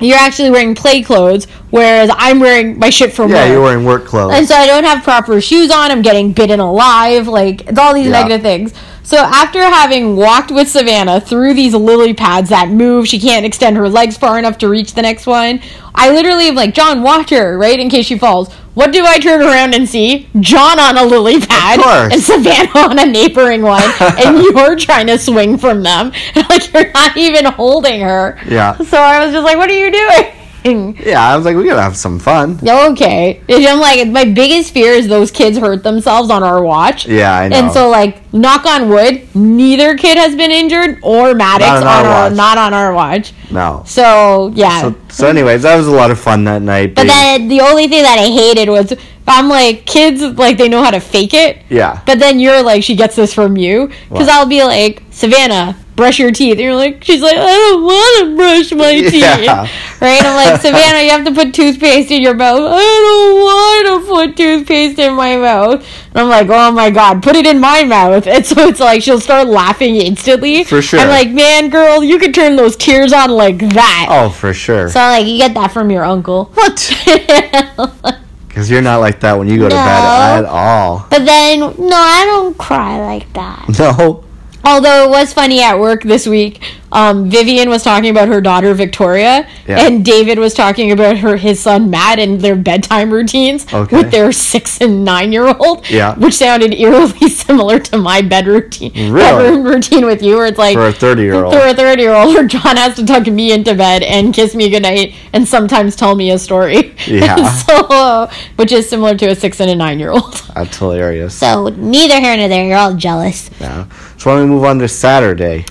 you're 0.00 0.18
actually 0.18 0.50
wearing 0.50 0.74
play 0.74 1.02
clothes, 1.02 1.46
whereas 1.70 2.10
I'm 2.14 2.40
wearing 2.40 2.78
my 2.78 2.90
shit 2.90 3.12
from 3.12 3.30
yeah, 3.30 3.36
work. 3.36 3.46
Yeah, 3.46 3.52
you're 3.52 3.62
wearing 3.62 3.84
work 3.84 4.04
clothes. 4.06 4.34
and 4.34 4.46
so 4.46 4.54
I 4.54 4.66
don't 4.66 4.84
have 4.84 5.02
proper 5.04 5.40
shoes 5.40 5.70
on. 5.70 5.90
I'm 5.90 6.02
getting 6.02 6.32
bitten 6.32 6.60
alive. 6.60 7.28
Like 7.28 7.62
it's 7.68 7.78
all 7.78 7.94
these 7.94 8.06
Yeah. 8.06 8.22
negative 8.22 8.42
things. 8.42 8.74
So 9.04 9.18
after 9.18 9.60
having 9.60 10.16
walked 10.16 10.50
with 10.50 10.66
Savannah 10.66 11.20
through 11.20 11.52
these 11.52 11.74
lily 11.74 12.14
pads 12.14 12.48
that 12.48 12.70
move, 12.70 13.06
she 13.06 13.20
can't 13.20 13.44
extend 13.44 13.76
her 13.76 13.86
legs 13.86 14.16
far 14.16 14.38
enough 14.38 14.56
to 14.58 14.68
reach 14.68 14.94
the 14.94 15.02
next 15.02 15.26
one. 15.26 15.60
I 15.94 16.10
literally 16.10 16.48
am 16.48 16.54
like, 16.54 16.72
John, 16.72 17.02
watch 17.02 17.28
her, 17.28 17.58
right, 17.58 17.78
in 17.78 17.90
case 17.90 18.06
she 18.06 18.18
falls. 18.18 18.50
What 18.72 18.92
do 18.92 19.04
I 19.04 19.18
turn 19.18 19.42
around 19.42 19.74
and 19.74 19.86
see? 19.86 20.28
John 20.40 20.80
on 20.80 20.96
a 20.96 21.04
lily 21.04 21.38
pad 21.38 21.80
and 22.12 22.20
Savannah 22.20 22.78
on 22.78 22.98
a 22.98 23.04
neighboring 23.04 23.60
one, 23.60 23.82
and 24.00 24.38
you're 24.38 24.74
trying 24.76 25.06
to 25.08 25.18
swing 25.18 25.58
from 25.58 25.82
them. 25.82 26.10
like 26.48 26.72
you're 26.72 26.90
not 26.92 27.16
even 27.18 27.44
holding 27.44 28.00
her. 28.00 28.40
Yeah. 28.48 28.74
So 28.78 28.96
I 28.96 29.22
was 29.22 29.34
just 29.34 29.44
like, 29.44 29.58
what 29.58 29.70
are 29.70 29.78
you 29.78 29.92
doing? 29.92 30.43
Yeah, 30.64 31.20
I 31.22 31.36
was 31.36 31.44
like, 31.44 31.56
we 31.56 31.64
gotta 31.64 31.82
have 31.82 31.96
some 31.96 32.18
fun. 32.18 32.58
Okay. 32.66 33.42
And 33.48 33.66
I'm 33.66 33.80
like, 33.80 34.08
my 34.08 34.24
biggest 34.24 34.72
fear 34.72 34.92
is 34.92 35.08
those 35.08 35.30
kids 35.30 35.58
hurt 35.58 35.82
themselves 35.82 36.30
on 36.30 36.42
our 36.42 36.62
watch. 36.62 37.06
Yeah, 37.06 37.34
I 37.36 37.48
know. 37.48 37.56
And 37.56 37.72
so, 37.72 37.90
like, 37.90 38.32
knock 38.32 38.64
on 38.64 38.88
wood, 38.88 39.28
neither 39.34 39.96
kid 39.98 40.16
has 40.16 40.34
been 40.34 40.50
injured 40.50 41.00
or 41.02 41.34
Maddox 41.34 41.82
Not 41.82 41.82
on 41.82 41.86
on 41.86 42.06
our 42.06 42.12
our, 42.12 42.28
watch. 42.30 42.36
not 42.36 42.58
on 42.58 42.74
our 42.74 42.92
watch. 42.94 43.32
no. 43.50 43.82
So 43.86 44.52
yeah. 44.54 44.80
So, 44.80 44.94
so, 45.10 45.26
anyways, 45.28 45.62
that 45.62 45.76
was 45.76 45.86
a 45.86 45.90
lot 45.92 46.10
of 46.10 46.18
fun 46.18 46.44
that 46.44 46.62
night. 46.62 46.94
but 46.94 47.06
then 47.06 47.48
the 47.48 47.60
only 47.60 47.86
thing 47.88 48.02
that 48.02 48.18
I 48.18 48.24
hated 48.26 48.68
was 48.70 48.94
I'm 49.26 49.48
like 49.48 49.86
kids 49.86 50.20
like 50.38 50.58
they 50.58 50.68
know 50.68 50.82
how 50.82 50.90
to 50.90 51.00
fake 51.00 51.32
it. 51.34 51.62
yeah, 51.70 52.02
But 52.06 52.18
then 52.18 52.38
you're 52.40 52.62
like, 52.62 52.82
she 52.84 52.94
gets 52.94 53.16
this 53.16 53.32
from 53.32 53.56
you. 53.56 53.90
Because 54.10 54.28
I'll 54.28 54.46
be 54.46 54.62
like, 54.64 55.02
Savannah, 55.10 55.76
brush 55.96 56.18
your 56.18 56.30
teeth. 56.30 56.52
And 56.52 56.60
you're 56.60 56.74
like, 56.74 57.02
she's 57.04 57.22
like, 57.22 57.36
I 57.36 57.46
don't 57.46 57.82
want 57.84 58.28
to 58.28 58.36
brush 58.36 58.72
my 58.72 58.92
teeth. 59.10 59.14
Yeah. 59.14 59.62
Right? 60.00 60.22
I'm 60.22 60.36
like, 60.52 60.60
Savannah, 60.60 61.02
you 61.02 61.10
have 61.10 61.24
to 61.24 61.32
put 61.32 61.54
toothpaste 61.54 62.10
in 62.10 62.20
your 62.20 62.34
mouth. 62.34 62.60
I 62.60 63.00
don't 63.06 63.36
want 63.40 64.04
to 64.04 64.12
put 64.12 64.36
toothpaste 64.36 64.98
in 64.98 65.14
my 65.14 65.36
mouth. 65.38 65.86
And 66.10 66.18
I'm 66.18 66.28
like, 66.28 66.48
oh 66.50 66.70
my 66.72 66.90
God, 66.90 67.22
put 67.22 67.34
it 67.34 67.46
in 67.46 67.58
my 67.60 67.82
mouth. 67.84 68.26
And 68.26 68.44
so 68.44 68.68
it's 68.68 68.80
like, 68.80 69.02
she'll 69.02 69.20
start 69.20 69.48
laughing 69.48 69.96
instantly. 69.96 70.64
For 70.64 70.82
sure. 70.82 71.00
I'm 71.00 71.08
like, 71.08 71.30
man, 71.30 71.70
girl, 71.70 72.04
you 72.04 72.18
could 72.18 72.34
turn 72.34 72.56
those 72.56 72.76
tears 72.76 73.12
on 73.14 73.30
like 73.30 73.58
that. 73.58 74.06
oh 74.10 74.28
for 74.28 74.52
sure. 74.52 74.90
So, 74.90 74.98
like, 74.98 75.26
you 75.26 75.38
get 75.38 75.54
that 75.54 75.72
from 75.72 75.90
your 75.90 76.04
uncle. 76.04 76.46
What? 76.54 76.78
Because 78.54 78.70
you're 78.70 78.82
not 78.82 78.98
like 78.98 79.18
that 79.18 79.36
when 79.36 79.48
you 79.48 79.58
go 79.58 79.64
to 79.64 79.74
bed 79.74 80.38
at 80.38 80.44
all. 80.44 81.08
But 81.10 81.24
then, 81.24 81.58
no, 81.58 81.96
I 81.96 82.24
don't 82.24 82.56
cry 82.56 83.00
like 83.00 83.32
that. 83.32 83.68
No. 83.80 84.22
Although 84.64 85.06
it 85.06 85.10
was 85.10 85.32
funny 85.34 85.60
at 85.60 85.80
work 85.80 86.04
this 86.04 86.24
week, 86.24 86.62
um, 86.94 87.28
Vivian 87.28 87.68
was 87.68 87.82
talking 87.82 88.08
about 88.10 88.28
her 88.28 88.40
daughter 88.40 88.72
Victoria, 88.72 89.46
Yeah. 89.66 89.84
and 89.86 90.04
David 90.04 90.38
was 90.38 90.54
talking 90.54 90.92
about 90.92 91.18
her 91.18 91.36
his 91.36 91.60
son 91.60 91.90
Matt 91.90 92.18
and 92.18 92.40
their 92.40 92.54
bedtime 92.56 93.12
routines 93.12 93.66
Okay. 93.72 93.96
with 93.98 94.10
their 94.10 94.32
six 94.32 94.80
and 94.80 95.04
nine 95.04 95.32
year 95.32 95.46
old. 95.48 95.88
Yeah. 95.90 96.14
which 96.14 96.34
sounded 96.34 96.72
eerily 96.74 97.28
similar 97.28 97.78
to 97.80 97.98
my 97.98 98.22
bed 98.22 98.46
routine, 98.46 98.92
Really? 99.12 99.20
bedroom 99.20 99.64
routine 99.64 100.06
with 100.06 100.22
you, 100.22 100.36
where 100.36 100.46
it's 100.46 100.58
like 100.58 100.74
For 100.74 100.86
a 100.88 100.92
30-year-old. 100.92 101.52
For 101.52 101.60
a 101.66 101.74
thirty 101.74 102.02
year 102.02 102.14
old, 102.14 102.32
where 102.34 102.46
John 102.46 102.76
has 102.76 102.96
to 102.96 103.04
tuck 103.04 103.26
me 103.26 103.52
into 103.52 103.74
bed 103.74 104.02
and 104.02 104.32
kiss 104.32 104.54
me 104.54 104.70
goodnight, 104.70 105.14
and 105.32 105.46
sometimes 105.46 105.96
tell 105.96 106.14
me 106.14 106.30
a 106.30 106.38
story. 106.38 106.94
Yeah. 107.06 107.36
so, 107.66 108.30
which 108.56 108.70
is 108.72 108.88
similar 108.88 109.16
to 109.16 109.26
a 109.26 109.34
six 109.34 109.60
and 109.60 109.70
a 109.70 109.74
nine 109.74 109.98
year 109.98 110.10
old. 110.10 110.34
That's 110.54 110.76
hilarious. 110.78 111.34
So 111.34 111.68
neither 111.68 112.20
here 112.20 112.36
nor 112.36 112.48
there. 112.48 112.64
You're 112.66 112.78
all 112.78 112.94
jealous. 112.94 113.50
Yeah. 113.60 113.86
So 114.18 114.30
why 114.30 114.36
don't 114.38 114.48
we 114.48 114.54
move 114.54 114.64
on 114.64 114.78
to 114.78 114.88
Saturday? 114.88 115.64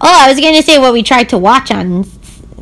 Oh, 0.00 0.24
I 0.24 0.28
was 0.30 0.38
gonna 0.40 0.62
say 0.62 0.78
what 0.78 0.92
we 0.92 1.02
tried 1.02 1.28
to 1.30 1.38
watch 1.38 1.70
on 1.70 2.04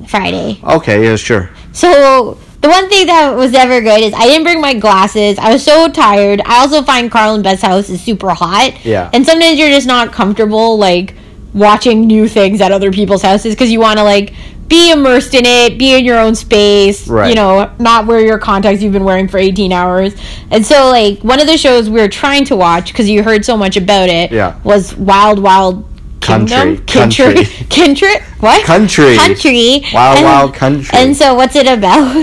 Friday. 0.09 0.61
Okay, 0.63 1.05
yeah, 1.05 1.17
sure. 1.17 1.51
So 1.73 2.39
the 2.61 2.69
one 2.69 2.89
thing 2.89 3.07
that 3.09 3.37
was 3.37 3.53
ever 3.55 3.81
good 3.81 4.01
is 4.03 4.13
I 4.15 4.27
didn't 4.27 4.45
bring 4.45 4.61
my 4.61 4.75
glasses. 4.75 5.39
I 5.39 5.53
was 5.53 5.63
so 5.65 5.89
tired. 5.89 6.41
I 6.47 6.61
also 6.61 6.83
find 6.83 7.11
Carl 7.11 7.35
and 7.35 7.43
Beth's 7.45 7.63
house 7.63 7.91
is 7.91 8.01
super 8.01 8.31
hot. 8.31 8.85
Yeah. 8.85 9.11
And 9.13 9.27
sometimes 9.27 9.59
you're 9.59 9.69
just 9.69 9.87
not 9.87 10.13
comfortable 10.13 10.79
like 10.79 11.15
watching 11.53 12.07
new 12.07 12.27
things 12.29 12.61
at 12.61 12.73
other 12.73 12.91
people's 12.93 13.23
houses 13.23 13.55
because 13.55 13.71
you 13.71 13.81
want 13.81 13.99
to 13.99 14.05
like 14.05 14.33
be 14.67 14.91
immersed 14.91 15.35
in 15.35 15.45
it, 15.45 15.79
be 15.79 15.95
in 15.95 16.05
your 16.05 16.19
own 16.19 16.35
space. 16.35 17.07
Right. 17.07 17.29
You 17.29 17.35
know, 17.35 17.71
not 17.79 18.07
wear 18.07 18.21
your 18.21 18.39
contacts 18.39 18.83
you've 18.83 18.95
been 18.95 19.05
wearing 19.05 19.29
for 19.29 19.37
18 19.39 19.71
hours. 19.73 20.15
And 20.51 20.65
so 20.65 20.89
like 20.89 21.19
one 21.21 21.41
of 21.41 21.47
the 21.47 21.59
shows 21.59 21.91
we 21.91 22.01
were 22.01 22.09
trying 22.09 22.45
to 22.47 22.57
watch 22.57 22.87
because 22.93 23.09
you 23.11 23.23
heard 23.23 23.45
so 23.45 23.57
much 23.57 23.77
about 23.77 24.09
it 24.09 24.33
Yeah. 24.33 24.59
was 24.65 24.97
Wild 24.97 25.39
Wild 25.39 25.85
Country. 26.25 26.57
Kingdom? 26.57 26.87
Country. 26.87 27.35
Country. 27.35 27.67
Country. 27.71 28.15
What? 28.41 28.65
Country. 28.65 29.17
Country. 29.17 29.83
Wild 29.93 30.17
And- 30.19 30.25
Wild 30.25 30.55
Country. 30.55 30.99
And 30.99 31.17
so, 31.17 31.35
what's 31.35 31.55
it 31.57 31.67
about? 31.67 32.17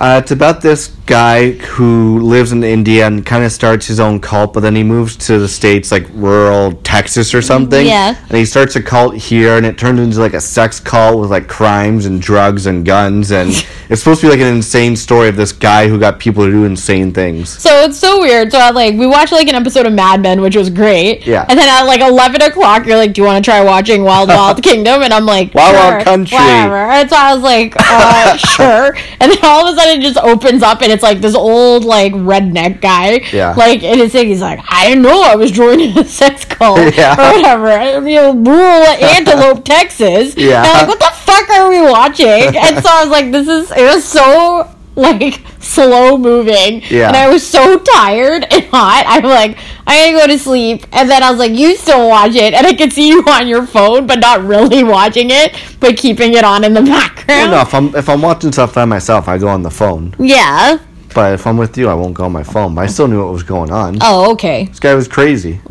Uh, 0.00 0.20
it's 0.22 0.30
about 0.30 0.60
this 0.62 0.88
guy 1.10 1.50
who 1.50 2.20
lives 2.20 2.52
in 2.52 2.62
India 2.62 3.04
and 3.04 3.26
kind 3.26 3.44
of 3.44 3.50
starts 3.50 3.86
his 3.86 3.98
own 3.98 4.20
cult, 4.20 4.52
but 4.52 4.60
then 4.60 4.76
he 4.76 4.84
moves 4.84 5.16
to 5.16 5.40
the 5.40 5.48
states, 5.48 5.90
like 5.90 6.06
rural 6.12 6.72
Texas 6.84 7.34
or 7.34 7.42
something. 7.42 7.84
Yeah. 7.84 8.16
And 8.28 8.38
he 8.38 8.44
starts 8.44 8.76
a 8.76 8.82
cult 8.82 9.16
here, 9.16 9.56
and 9.56 9.66
it 9.66 9.76
turns 9.76 9.98
into 9.98 10.20
like 10.20 10.34
a 10.34 10.40
sex 10.40 10.78
cult 10.78 11.18
with 11.20 11.30
like 11.30 11.48
crimes 11.48 12.06
and 12.06 12.22
drugs 12.22 12.66
and 12.66 12.86
guns, 12.86 13.32
and 13.32 13.50
it's 13.90 14.00
supposed 14.02 14.20
to 14.20 14.28
be 14.28 14.30
like 14.30 14.40
an 14.40 14.54
insane 14.54 14.94
story 14.94 15.28
of 15.28 15.34
this 15.34 15.50
guy 15.52 15.88
who 15.88 15.98
got 15.98 16.20
people 16.20 16.44
to 16.44 16.50
do 16.50 16.64
insane 16.64 17.12
things. 17.12 17.50
So 17.50 17.82
it's 17.82 17.98
so 17.98 18.20
weird. 18.20 18.52
So 18.52 18.58
I 18.58 18.70
like 18.70 18.94
we 18.94 19.06
watched 19.06 19.32
like 19.32 19.48
an 19.48 19.56
episode 19.56 19.86
of 19.86 19.92
Mad 19.92 20.22
Men, 20.22 20.40
which 20.40 20.54
was 20.54 20.70
great. 20.70 21.26
Yeah. 21.26 21.44
And 21.48 21.58
then 21.58 21.68
at 21.68 21.82
like 21.88 22.00
eleven 22.02 22.40
o'clock, 22.42 22.86
you're 22.86 22.96
like, 22.96 23.14
"Do 23.14 23.22
you 23.22 23.26
want 23.26 23.44
to 23.44 23.50
try 23.50 23.64
watching 23.64 24.04
Wild 24.04 24.28
Wild 24.36 24.62
Kingdom?" 24.62 25.02
And 25.02 25.12
I'm 25.12 25.26
like, 25.26 25.52
Wild 25.54 25.74
sure, 25.74 25.90
Wild 25.90 26.04
Country. 26.04 26.38
whatever. 26.38 26.76
And 26.76 27.10
so 27.10 27.16
I 27.16 27.34
was 27.34 27.42
like, 27.42 27.74
uh, 27.76 28.36
"Sure." 28.54 28.94
And 29.18 29.32
then 29.32 29.38
all 29.42 29.66
of 29.66 29.74
a 29.74 29.76
sudden, 29.76 30.00
it 30.00 30.02
just 30.02 30.18
opens 30.18 30.62
up, 30.62 30.82
and 30.82 30.92
it's 30.92 30.99
like 31.02 31.20
this 31.20 31.34
old 31.34 31.84
like 31.84 32.12
redneck 32.12 32.80
guy. 32.80 33.20
Yeah. 33.32 33.54
Like, 33.56 33.82
and 33.82 34.00
it's 34.00 34.14
like 34.14 34.26
he's 34.26 34.40
like, 34.40 34.60
"I 34.68 34.88
didn't 34.88 35.02
know 35.02 35.22
I 35.22 35.36
was 35.36 35.50
joining 35.50 35.96
a 35.98 36.04
sex 36.04 36.44
cult 36.44 36.78
Yeah. 36.96 37.14
or 37.14 37.36
whatever." 37.36 38.08
You 38.08 38.16
know, 38.16 38.32
rural 38.34 38.86
Antelope, 38.88 39.64
Texas. 39.76 40.34
Yeah. 40.36 40.58
And 40.62 40.66
I'm 40.66 40.88
like, 40.88 40.88
what 40.88 40.98
the 41.00 41.16
fuck 41.16 41.50
are 41.50 41.68
we 41.68 41.80
watching? 41.80 42.56
And 42.60 42.82
so 42.82 42.88
I 42.90 43.02
was 43.02 43.10
like, 43.10 43.30
this 43.32 43.48
is. 43.48 43.70
It 43.70 43.82
was 43.94 44.04
so 44.04 44.68
like 44.96 45.40
slow 45.60 46.18
moving. 46.18 46.82
Yeah. 46.90 47.08
And 47.08 47.16
I 47.16 47.28
was 47.30 47.46
so 47.46 47.78
tired 47.78 48.44
and 48.50 48.64
hot. 48.66 49.04
I'm 49.06 49.22
like, 49.24 49.56
I 49.86 50.10
gotta 50.12 50.26
go 50.26 50.32
to 50.34 50.38
sleep. 50.38 50.84
And 50.92 51.08
then 51.08 51.22
I 51.22 51.30
was 51.30 51.38
like, 51.38 51.52
you 51.52 51.76
still 51.76 52.08
watch 52.08 52.34
it. 52.34 52.52
And 52.52 52.66
I 52.66 52.74
could 52.74 52.92
see 52.92 53.08
you 53.08 53.22
on 53.22 53.46
your 53.48 53.66
phone, 53.66 54.06
but 54.06 54.18
not 54.18 54.42
really 54.44 54.82
watching 54.84 55.28
it, 55.30 55.56
but 55.78 55.96
keeping 55.96 56.34
it 56.34 56.44
on 56.44 56.64
in 56.64 56.74
the 56.74 56.82
Well, 56.82 56.90
background. 57.00 57.50
no, 57.52 57.60
if 57.60 57.72
I'm 57.74 57.94
if 57.94 58.08
I'm 58.08 58.20
watching 58.20 58.52
stuff 58.52 58.74
by 58.74 58.84
myself, 58.84 59.26
I 59.28 59.38
go 59.38 59.48
on 59.48 59.62
the 59.62 59.70
phone. 59.70 60.14
Yeah. 60.18 60.78
But 61.20 61.34
if 61.34 61.46
I'm 61.46 61.58
with 61.58 61.76
you, 61.76 61.86
I 61.86 61.92
won't 61.92 62.14
go 62.14 62.24
on 62.24 62.32
my 62.32 62.42
phone. 62.42 62.74
But 62.74 62.80
I 62.80 62.86
still 62.86 63.06
knew 63.06 63.22
what 63.22 63.30
was 63.30 63.42
going 63.42 63.70
on. 63.70 63.98
Oh, 64.00 64.32
okay. 64.32 64.64
This 64.64 64.80
guy 64.80 64.94
was 64.94 65.06
crazy. 65.06 65.60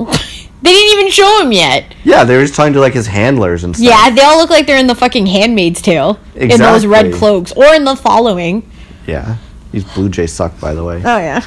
They 0.62 0.74
didn't 0.74 1.00
even 1.00 1.12
show 1.12 1.42
him 1.42 1.54
yet. 1.54 1.96
Yeah, 2.04 2.26
they 2.26 2.36
were 2.36 2.42
just 2.44 2.54
talking 2.54 2.74
to 2.74 2.82
like 2.82 2.94
his 2.94 3.08
handlers 3.08 3.64
and 3.64 3.74
stuff. 3.74 3.88
Yeah, 3.88 4.10
they 4.10 4.22
all 4.22 4.38
look 4.38 4.50
like 4.50 4.68
they're 4.68 4.78
in 4.78 4.88
the 4.88 4.94
fucking 4.94 5.26
Handmaid's 5.26 5.82
Tale. 5.82 6.20
In 6.36 6.50
those 6.50 6.86
red 6.86 7.14
cloaks. 7.14 7.54
Or 7.54 7.74
in 7.74 7.86
the 7.86 7.96
following. 7.96 8.70
Yeah. 9.08 9.38
These 9.72 9.86
Blue 9.86 10.10
Jays 10.10 10.34
suck, 10.34 10.60
by 10.60 10.74
the 10.74 10.84
way. 10.84 10.98
Oh, 10.98 11.18
yeah. 11.18 11.42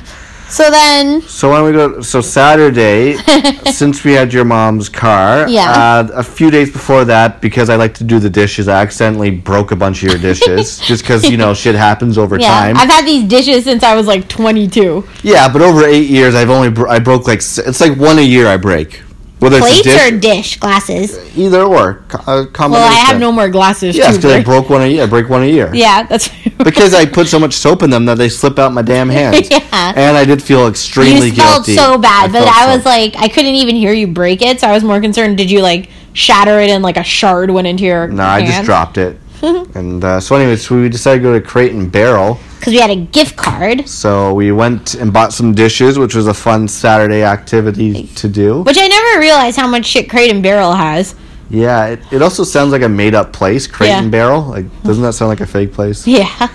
So 0.53 0.71
then, 0.71 1.23
So 1.23 1.51
when 1.51 1.65
we 1.65 1.73
go, 1.73 2.03
so 2.03 2.21
Saturday, 2.21 3.15
since 3.73 4.05
we 4.05 4.13
had 4.13 4.35
your 4.35 4.45
mom's 4.45 4.91
car, 4.91 5.49
Yeah. 5.49 5.71
uh, 5.73 6.09
a 6.13 6.23
few 6.23 6.51
days 6.51 6.71
before 6.71 7.07
that, 7.07 7.41
because 7.41 7.71
I 7.71 7.77
like 7.77 7.95
to 7.95 8.05
do 8.05 8.19
the 8.19 8.29
dishes, 8.29 8.69
I 8.69 8.83
accidentally 8.83 9.31
broke 9.31 9.73
a 9.73 9.77
bunch 9.77 10.03
of 10.03 10.11
your 10.11 10.19
dishes, 10.19 10.79
just 10.87 11.05
because 11.05 11.31
you 11.31 11.39
know 11.39 11.55
shit 11.55 11.75
happens 11.75 12.19
over 12.19 12.39
yeah, 12.39 12.49
time. 12.49 12.77
I've 12.77 12.91
had 12.91 13.07
these 13.07 13.25
dishes 13.27 13.65
since 13.65 13.83
I 13.83 13.95
was 13.97 14.07
like 14.07 14.29
22. 14.29 15.09
yeah, 15.23 15.51
but 15.51 15.63
over 15.63 15.87
eight 15.87 16.11
years, 16.11 16.35
I've 16.35 16.51
only 16.51 16.69
bro- 16.69 16.91
I 16.91 16.99
broke 16.99 17.27
like 17.27 17.39
it's 17.39 17.81
like 17.81 17.97
one 17.97 18.19
a 18.19 18.23
year 18.35 18.47
I 18.47 18.59
break, 18.59 18.97
whether 19.39 19.57
it's 19.57 19.67
Plates 19.67 19.87
a 19.87 19.91
dish, 19.91 20.13
or 20.13 20.19
dish 20.19 20.61
glasses? 20.61 21.35
either 21.35 21.63
or, 21.63 22.05
a 22.27 22.47
Well. 22.59 22.75
I 22.75 22.93
have 23.09 23.19
no 23.19 23.33
more 23.33 23.49
glasses. 23.49 23.97
To 23.97 24.03
because 24.03 24.19
I 24.19 24.21
break. 24.21 24.45
broke 24.45 24.69
one 24.69 24.83
a 24.83 24.87
year. 24.87 25.05
I 25.05 25.07
break 25.07 25.31
one 25.31 25.45
a 25.45 25.47
year. 25.47 25.71
Yeah, 25.73 26.03
that's 26.03 26.29
Because 26.65 26.95
I 26.95 27.07
put 27.07 27.27
so 27.27 27.39
much 27.39 27.55
soap 27.55 27.83
in 27.83 27.91
them 27.91 28.05
that 28.07 28.19
they 28.19 28.29
slip 28.29 28.59
out 28.59 28.73
my 28.73 28.83
damn 28.83 29.09
hands. 29.09 29.49
Yeah. 29.73 29.93
And 29.97 30.17
I 30.17 30.25
did 30.25 30.43
feel 30.43 30.69
extremely 30.69 31.31
guilty. 31.31 31.37
you 31.37 31.43
felt 31.43 31.67
guilty. 31.67 31.75
so 31.77 31.99
bad, 31.99 32.31
but 32.33 32.45
felt 32.45 32.57
I 32.57 32.67
so- 32.67 32.77
was 32.77 32.85
like, 32.85 33.17
I 33.17 33.29
couldn't 33.29 33.55
even 33.55 33.75
hear 33.75 33.93
you 33.93 34.07
break 34.07 34.41
it, 34.43 34.61
so 34.61 34.69
I 34.69 34.73
was 34.73 34.85
more 34.85 35.01
concerned. 35.01 35.37
Did 35.39 35.51
you 35.51 35.61
like 35.63 35.89
shatter 36.13 36.61
it 36.61 36.71
and 36.71 36.83
like 36.83 36.97
a 36.99 37.03
shard 37.03 37.51
went 37.51 37.67
into 37.67 37.85
your? 37.85 38.07
No, 38.09 38.23
I 38.23 38.45
just 38.47 38.65
dropped 38.65 38.97
it. 38.99 39.19
and 39.43 40.05
uh, 40.05 40.21
so, 40.21 40.37
anyways, 40.37 40.71
we 40.71 40.89
decided 40.89 41.19
to 41.19 41.23
go 41.25 41.33
to 41.33 41.41
Crate 41.45 41.73
and 41.73 41.91
Barrel. 41.91 42.39
because 42.61 42.73
we 42.75 42.79
had 42.81 42.91
a 42.91 42.97
gift 42.97 43.37
card, 43.37 43.89
So 43.89 44.33
we 44.35 44.53
went 44.53 44.95
and 44.95 45.13
bought 45.13 45.33
some 45.33 45.53
dishes, 45.53 45.99
which 45.99 46.15
was 46.15 46.29
a 46.29 46.35
fun 46.35 46.69
Saturday 46.69 47.25
activity 47.25 48.05
to 48.15 48.29
do. 48.29 48.63
which 48.63 48.77
I 48.79 48.87
never 48.87 49.21
realized 49.21 49.57
how 49.57 49.67
much 49.67 49.87
shit 49.87 50.09
Crate 50.09 50.31
and 50.31 50.43
Barrel 50.45 50.75
has. 50.75 51.17
Yeah, 51.53 51.87
it, 51.87 52.01
it 52.11 52.23
also 52.23 52.45
sounds 52.45 52.73
like 52.73 52.83
a 52.83 52.89
made 52.89 53.15
up 53.15 53.33
place, 53.33 53.67
Crate 53.67 53.91
Yeah. 53.91 54.03
and 54.03 54.11
Barrel. 54.11 54.43
Like, 54.43 54.65
doesn't 54.83 55.03
that 55.03 55.13
sound 55.13 55.29
like 55.29 55.41
a 55.41 55.47
fake 55.47 55.73
place? 55.73 56.07
Yeah, 56.19 56.49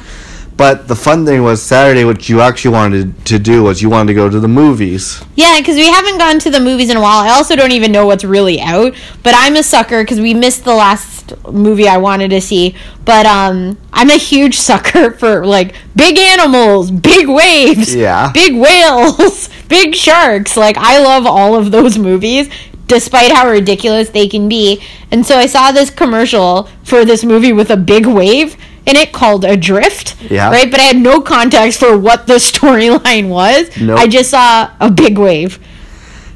But 0.58 0.88
the 0.88 0.96
fun 0.96 1.24
thing 1.24 1.44
was 1.44 1.62
Saturday, 1.62 2.04
what 2.04 2.28
you 2.28 2.42
actually 2.42 2.72
wanted 2.72 3.26
to 3.28 3.38
do 3.38 3.62
was 3.62 3.80
you 3.80 3.92
wanted 3.92 4.08
to 4.08 4.14
go 4.16 4.28
to 4.28 4.40
the 4.40 4.48
movies. 4.48 5.22
yeah, 5.36 5.56
because 5.60 5.76
we 5.76 5.86
haven't 5.88 6.18
gone 6.18 6.40
to 6.40 6.50
the 6.50 6.60
movies 6.60 6.90
in 6.90 6.98
a 6.98 7.02
while. 7.02 7.20
I 7.24 7.30
also 7.30 7.56
don't 7.56 7.72
even 7.74 7.92
know 7.92 8.08
what's 8.08 8.24
really 8.24 8.60
out, 8.60 8.96
but 9.22 9.36
I'm 9.38 9.56
a 9.56 9.62
sucker 9.62 10.02
because 10.02 10.20
we 10.20 10.34
missed 10.34 10.64
the 10.64 10.74
last 10.74 11.34
movie 11.52 11.88
I 11.88 11.98
wanted 11.98 12.30
to 12.32 12.42
see. 12.42 12.74
But 13.06 13.28
um, 13.28 13.78
I'm 13.94 14.10
a 14.10 14.18
huge 14.18 14.58
sucker 14.58 15.12
for 15.22 15.46
like 15.46 15.76
big 15.96 16.18
animals, 16.18 16.90
big 16.90 17.28
waves, 17.30 17.94
Yeah. 17.94 18.32
big 18.34 18.56
whales, 18.56 19.50
big 19.70 19.94
sharks. 19.94 20.58
Like 20.58 20.78
I 20.80 20.98
love 21.00 21.28
all 21.28 21.54
of 21.54 21.70
those 21.70 22.00
movies 22.00 22.50
despite 22.88 23.32
how 23.32 23.48
ridiculous 23.50 24.10
they 24.10 24.28
can 24.28 24.48
be. 24.50 24.82
And 25.12 25.26
so 25.26 25.38
I 25.38 25.46
saw 25.46 25.72
this 25.72 25.90
commercial 25.90 26.70
for 26.84 27.06
this 27.06 27.24
movie 27.24 27.54
with 27.54 27.70
a 27.70 27.78
big 27.78 28.06
wave 28.06 28.56
in 28.86 28.96
it 28.96 29.12
called 29.14 29.44
Adrift. 29.46 30.16
Yeah. 30.32 30.50
Right? 30.50 30.70
But 30.72 30.80
I 30.80 30.84
had 30.84 30.98
no 30.98 31.22
context 31.22 31.80
for 31.80 31.98
what 31.98 32.28
the 32.28 32.34
storyline 32.52 33.30
was. 33.30 33.70
Nope. 33.80 34.00
I 34.00 34.08
just 34.08 34.30
saw 34.32 34.72
a 34.80 34.90
big 34.90 35.18
wave. 35.18 35.60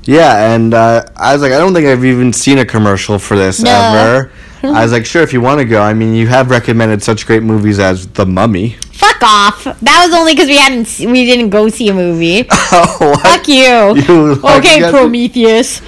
Yeah, 0.04 0.54
and 0.56 0.74
uh, 0.74 1.06
I 1.16 1.34
was 1.34 1.44
like, 1.44 1.52
I 1.52 1.60
don't 1.60 1.74
think 1.76 1.86
I've 1.88 2.04
even 2.04 2.34
seen 2.34 2.58
a 2.58 2.66
commercial 2.66 3.20
for 3.20 3.38
this 3.38 3.62
No. 3.62 3.70
ever. 3.72 4.32
I 4.64 4.84
was 4.84 4.92
like, 4.92 5.06
sure, 5.06 5.22
if 5.24 5.32
you 5.34 5.42
want 5.42 5.60
to 5.60 5.66
go. 5.66 5.82
I 5.82 5.94
mean, 5.94 6.14
you 6.14 6.28
have 6.28 6.50
recommended 6.50 7.02
such 7.04 7.26
great 7.26 7.44
movies 7.44 7.80
as 7.80 8.08
The 8.08 8.26
Mummy. 8.26 8.78
Fuck 8.94 9.22
off. 9.24 9.64
That 9.64 10.06
was 10.08 10.14
only 10.18 10.34
because 10.34 10.48
we 10.48 10.58
hadn't 10.58 10.88
we 11.12 11.26
didn't 11.26 11.50
go 11.50 11.68
see 11.70 11.90
a 11.90 11.94
movie. 11.94 12.46
oh, 12.52 12.96
what? 13.00 13.22
Fuck 13.22 13.48
you. 13.48 13.96
You 13.96 14.36
like- 14.36 14.60
okay, 14.66 14.80
you 14.80 14.90
Prometheus. 14.92 15.82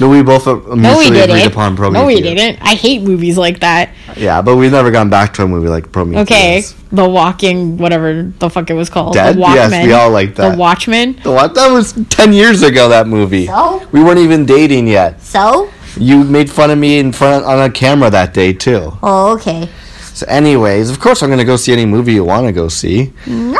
No, 0.00 0.08
we 0.08 0.22
both 0.22 0.46
uh, 0.46 0.54
No, 0.54 0.60
we 0.68 0.76
mutually 0.76 1.20
agreed 1.20 1.34
didn't. 1.40 1.52
upon 1.52 1.76
Prometheus. 1.76 2.00
No, 2.02 2.06
we 2.06 2.20
didn't. 2.20 2.58
I 2.62 2.74
hate 2.74 3.02
movies 3.02 3.36
like 3.36 3.60
that. 3.60 3.90
Yeah, 4.16 4.40
but 4.42 4.56
we've 4.56 4.70
never 4.72 4.90
gone 4.90 5.10
back 5.10 5.32
to 5.34 5.42
a 5.42 5.48
movie 5.48 5.68
like 5.68 5.90
Prometheus. 5.92 6.22
Okay, 6.30 6.62
The 6.92 7.08
Walking, 7.08 7.76
whatever 7.78 8.22
the 8.38 8.48
fuck 8.50 8.70
it 8.70 8.74
was 8.74 8.88
called. 8.88 9.14
Dead? 9.14 9.36
The 9.36 9.40
Yes, 9.40 9.72
Walkman. 9.72 9.84
we 9.86 9.92
all 9.92 10.10
like 10.10 10.34
that. 10.36 10.52
The 10.52 10.58
Watchmen. 10.58 11.18
The 11.22 11.30
What? 11.32 11.54
That 11.54 11.70
was 11.72 11.92
10 12.10 12.32
years 12.32 12.62
ago, 12.62 12.88
that 12.88 13.06
movie. 13.08 13.46
So? 13.46 13.86
We 13.92 14.02
weren't 14.04 14.20
even 14.20 14.46
dating 14.46 14.86
yet. 14.86 15.20
So? 15.22 15.70
You 15.96 16.22
made 16.24 16.48
fun 16.50 16.70
of 16.70 16.78
me 16.78 16.98
in 16.98 17.12
front 17.12 17.44
on 17.44 17.58
a 17.60 17.70
camera 17.70 18.10
that 18.10 18.32
day, 18.32 18.52
too. 18.52 18.92
Oh, 19.02 19.32
okay. 19.34 19.68
So, 20.14 20.24
anyways, 20.28 20.88
of 20.90 21.00
course, 21.00 21.22
I'm 21.22 21.30
going 21.30 21.38
to 21.38 21.44
go 21.44 21.56
see 21.56 21.72
any 21.72 21.86
movie 21.86 22.12
you 22.14 22.24
want 22.24 22.46
to 22.46 22.52
go 22.52 22.68
see. 22.68 23.12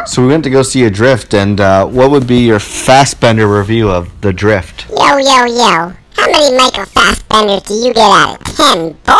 So, 0.06 0.22
we 0.22 0.28
went 0.28 0.44
to 0.44 0.50
go 0.50 0.62
see 0.62 0.84
Adrift, 0.84 1.34
and 1.34 1.60
uh, 1.60 1.86
what 1.86 2.10
would 2.10 2.26
be 2.26 2.38
your 2.46 2.58
Fassbender 2.60 3.46
review 3.48 3.90
of 3.90 4.08
The 4.20 4.32
Drift? 4.32 4.86
Yo, 4.90 5.16
yo, 5.18 5.44
yo. 5.44 5.92
How 6.20 6.26
many 6.30 6.54
Michael 6.54 6.84
Fassbenders 6.84 7.66
do 7.66 7.72
you 7.74 7.94
get 7.94 8.02
out 8.10 8.46
of 8.46 8.54
10, 8.54 8.92
boy? 9.06 9.14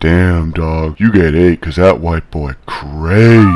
Damn, 0.00 0.50
dog. 0.50 1.00
You 1.00 1.10
get 1.10 1.34
eight, 1.34 1.62
cause 1.62 1.76
that 1.76 1.98
white 1.98 2.30
boy 2.30 2.52
crazy. 2.66 3.46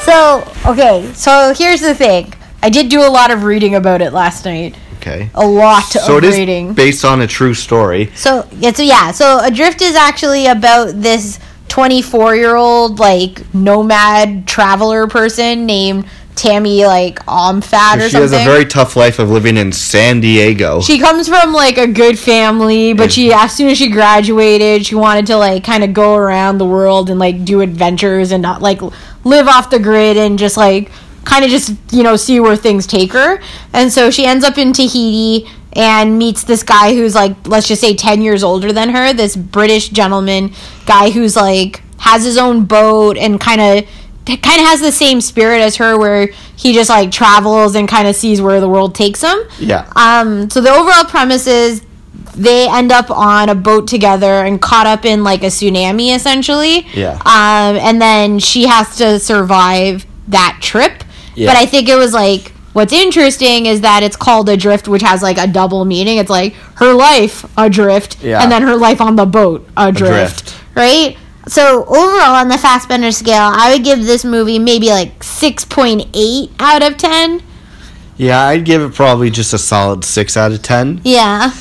So, 0.00 0.50
okay, 0.64 1.10
so 1.12 1.52
here's 1.54 1.82
the 1.82 1.94
thing. 1.94 2.32
I 2.62 2.70
did 2.70 2.88
do 2.88 3.00
a 3.00 3.10
lot 3.10 3.30
of 3.30 3.42
reading 3.44 3.74
about 3.74 4.00
it 4.00 4.14
last 4.14 4.46
night. 4.46 4.76
Okay. 4.96 5.28
A 5.34 5.46
lot 5.46 5.82
So, 5.84 6.16
of 6.16 6.24
it 6.24 6.28
is 6.28 6.36
reading. 6.38 6.72
based 6.72 7.04
on 7.04 7.20
a 7.20 7.26
true 7.26 7.52
story. 7.52 8.10
So 8.14 8.48
it's 8.52 8.80
yeah. 8.80 9.10
So 9.10 9.40
Adrift 9.44 9.82
is 9.82 9.94
actually 9.94 10.46
about 10.46 11.00
this 11.02 11.38
24 11.68 12.34
year 12.34 12.56
old 12.56 12.98
like 12.98 13.42
nomad 13.54 14.46
traveler 14.48 15.06
person 15.06 15.66
named 15.66 16.06
Tammy 16.38 16.86
like 16.86 17.18
Omfat 17.26 17.96
or 17.96 18.00
She 18.02 18.10
something. 18.10 18.10
She 18.10 18.16
has 18.16 18.32
a 18.32 18.44
very 18.44 18.64
tough 18.64 18.94
life 18.94 19.18
of 19.18 19.28
living 19.28 19.56
in 19.56 19.72
San 19.72 20.20
Diego. 20.20 20.80
she 20.80 20.98
comes 20.98 21.28
from 21.28 21.52
like 21.52 21.76
a 21.76 21.86
good 21.86 22.18
family, 22.18 22.92
but 22.92 23.12
she 23.12 23.32
as 23.32 23.54
soon 23.54 23.68
as 23.68 23.76
she 23.76 23.90
graduated, 23.90 24.86
she 24.86 24.94
wanted 24.94 25.26
to 25.26 25.36
like 25.36 25.64
kind 25.64 25.82
of 25.82 25.92
go 25.92 26.14
around 26.14 26.58
the 26.58 26.64
world 26.64 27.10
and 27.10 27.18
like 27.18 27.44
do 27.44 27.60
adventures 27.60 28.30
and 28.30 28.40
not 28.40 28.62
like 28.62 28.80
live 29.24 29.48
off 29.48 29.68
the 29.68 29.80
grid 29.80 30.16
and 30.16 30.38
just 30.38 30.56
like 30.56 30.90
kind 31.24 31.44
of 31.44 31.50
just 31.50 31.74
you 31.92 32.02
know 32.02 32.16
see 32.16 32.38
where 32.38 32.56
things 32.56 32.86
take 32.86 33.12
her. 33.12 33.40
And 33.72 33.92
so 33.92 34.10
she 34.10 34.24
ends 34.24 34.44
up 34.44 34.56
in 34.58 34.72
Tahiti 34.72 35.50
and 35.72 36.18
meets 36.18 36.44
this 36.44 36.62
guy 36.62 36.94
who's 36.94 37.14
like 37.14 37.34
let's 37.48 37.66
just 37.66 37.80
say 37.80 37.94
10 37.94 38.22
years 38.22 38.44
older 38.44 38.72
than 38.72 38.90
her, 38.90 39.12
this 39.12 39.34
British 39.34 39.88
gentleman 39.88 40.52
guy 40.86 41.10
who's 41.10 41.34
like 41.34 41.82
has 41.98 42.24
his 42.24 42.38
own 42.38 42.64
boat 42.64 43.18
and 43.18 43.40
kind 43.40 43.60
of 43.60 43.90
kind 44.36 44.60
of 44.60 44.66
has 44.66 44.80
the 44.80 44.92
same 44.92 45.20
spirit 45.20 45.60
as 45.60 45.76
her 45.76 45.98
where 45.98 46.28
he 46.56 46.72
just 46.72 46.90
like 46.90 47.10
travels 47.10 47.74
and 47.74 47.88
kind 47.88 48.06
of 48.06 48.14
sees 48.14 48.40
where 48.40 48.60
the 48.60 48.68
world 48.68 48.94
takes 48.94 49.22
him. 49.22 49.38
Yeah. 49.58 49.90
Um, 49.96 50.50
so 50.50 50.60
the 50.60 50.70
overall 50.70 51.04
premise 51.04 51.46
is 51.46 51.82
they 52.34 52.68
end 52.68 52.92
up 52.92 53.10
on 53.10 53.48
a 53.48 53.54
boat 53.54 53.88
together 53.88 54.44
and 54.44 54.60
caught 54.60 54.86
up 54.86 55.04
in 55.04 55.24
like 55.24 55.42
a 55.42 55.46
tsunami 55.46 56.14
essentially. 56.14 56.86
Yeah. 56.94 57.12
Um, 57.24 57.76
and 57.76 58.00
then 58.00 58.38
she 58.38 58.66
has 58.66 58.96
to 58.98 59.18
survive 59.18 60.06
that 60.28 60.58
trip. 60.60 61.02
Yeah. 61.34 61.50
But 61.52 61.56
I 61.56 61.66
think 61.66 61.88
it 61.88 61.96
was 61.96 62.12
like 62.12 62.52
what's 62.74 62.92
interesting 62.92 63.66
is 63.66 63.80
that 63.80 64.02
it's 64.04 64.14
called 64.16 64.48
adrift, 64.48 64.86
which 64.88 65.02
has 65.02 65.20
like 65.22 65.38
a 65.38 65.46
double 65.48 65.84
meaning. 65.84 66.18
It's 66.18 66.30
like 66.30 66.52
her 66.76 66.92
life 66.94 67.44
adrift, 67.56 68.22
Yeah. 68.22 68.40
and 68.42 68.52
then 68.52 68.62
her 68.62 68.76
life 68.76 69.00
on 69.00 69.16
the 69.16 69.26
boat 69.26 69.66
adrift, 69.76 70.42
Adrift. 70.52 70.54
right? 70.76 71.16
So 71.48 71.84
overall, 71.86 72.34
on 72.36 72.48
the 72.48 72.58
Fassbender 72.58 73.10
scale, 73.12 73.50
I 73.52 73.72
would 73.74 73.84
give 73.84 74.04
this 74.04 74.24
movie 74.24 74.58
maybe 74.58 74.88
like 74.88 75.22
six 75.24 75.64
point 75.64 76.06
eight 76.14 76.50
out 76.60 76.82
of 76.82 76.96
ten. 76.96 77.42
Yeah, 78.16 78.40
I'd 78.42 78.64
give 78.64 78.82
it 78.82 78.94
probably 78.94 79.30
just 79.30 79.52
a 79.54 79.58
solid 79.58 80.04
6 80.04 80.36
out 80.36 80.50
of 80.50 80.60
10. 80.60 81.02
Yeah. 81.04 81.52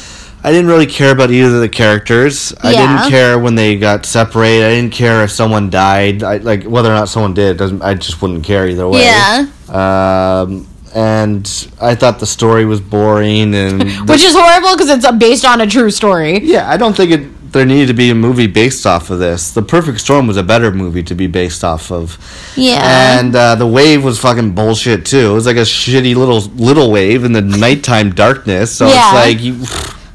I 0.44 0.52
didn't 0.52 0.66
really 0.66 0.88
care 0.88 1.12
about 1.12 1.30
either 1.30 1.54
of 1.54 1.62
the 1.62 1.70
characters. 1.70 2.52
Yeah. 2.64 2.70
I 2.70 2.74
didn't 2.74 3.12
care 3.12 3.38
when 3.38 3.54
they 3.54 3.78
got 3.78 4.08
separated. 4.08 4.66
I 4.66 4.70
didn't 4.72 4.92
care 4.92 5.24
if 5.24 5.30
someone 5.30 5.70
died. 5.70 6.24
I, 6.24 6.38
like 6.38 6.64
whether 6.64 6.90
or 6.90 6.94
not 6.96 7.10
someone 7.10 7.36
did, 7.36 7.58
doesn't. 7.58 7.84
I 7.84 7.94
just 7.94 8.24
wouldn't 8.24 8.44
care 8.44 8.68
either 8.68 8.90
way. 8.90 9.02
Yeah. 9.04 9.46
Um, 9.70 10.68
and 10.96 11.70
I 11.80 11.94
thought 11.94 12.18
the 12.20 12.26
story 12.26 12.66
was 12.66 12.82
boring, 12.82 13.54
and 13.54 13.82
the- 13.82 14.06
Which 14.08 14.24
is 14.24 14.34
horrible 14.36 14.72
because 14.76 14.90
it's 14.90 15.12
based 15.18 15.46
on 15.46 15.62
a 15.62 15.68
true 15.68 15.92
story. 15.92 16.40
yeah, 16.40 16.68
I 16.68 16.76
don't 16.78 16.98
think 16.98 17.12
it. 17.12 17.28
There 17.52 17.66
needed 17.66 17.88
to 17.88 17.94
be 17.94 18.10
a 18.10 18.16
movie 18.16 18.48
based 18.48 18.86
off 18.86 19.10
of 19.10 19.20
this. 19.20 19.52
The 19.52 19.62
Perfect 19.62 20.00
Storm 20.02 20.28
was 20.28 20.38
a 20.38 20.44
better 20.44 20.72
movie 20.72 21.04
to 21.04 21.16
be 21.16 21.28
based 21.28 21.64
off 21.64 21.92
of. 21.92 22.18
Yeah. 22.56 23.20
And 23.20 23.36
uh, 23.36 23.56
the 23.56 23.66
wave 23.68 24.04
was 24.04 24.20
fucking 24.20 24.54
bullshit 24.54 25.06
too. 25.06 25.32
It 25.32 25.34
was 25.34 25.46
like 25.46 25.56
a 25.58 25.62
shitty 25.62 26.16
little 26.16 26.42
little 26.42 26.92
wave 26.92 27.24
in 27.24 27.32
the 27.32 27.42
nighttime 27.42 28.14
darkness. 28.14 28.76
So 28.76 28.88
Yeah. 28.88 28.94
it's 29.08 29.26
like 29.26 29.42
you. 29.44 29.66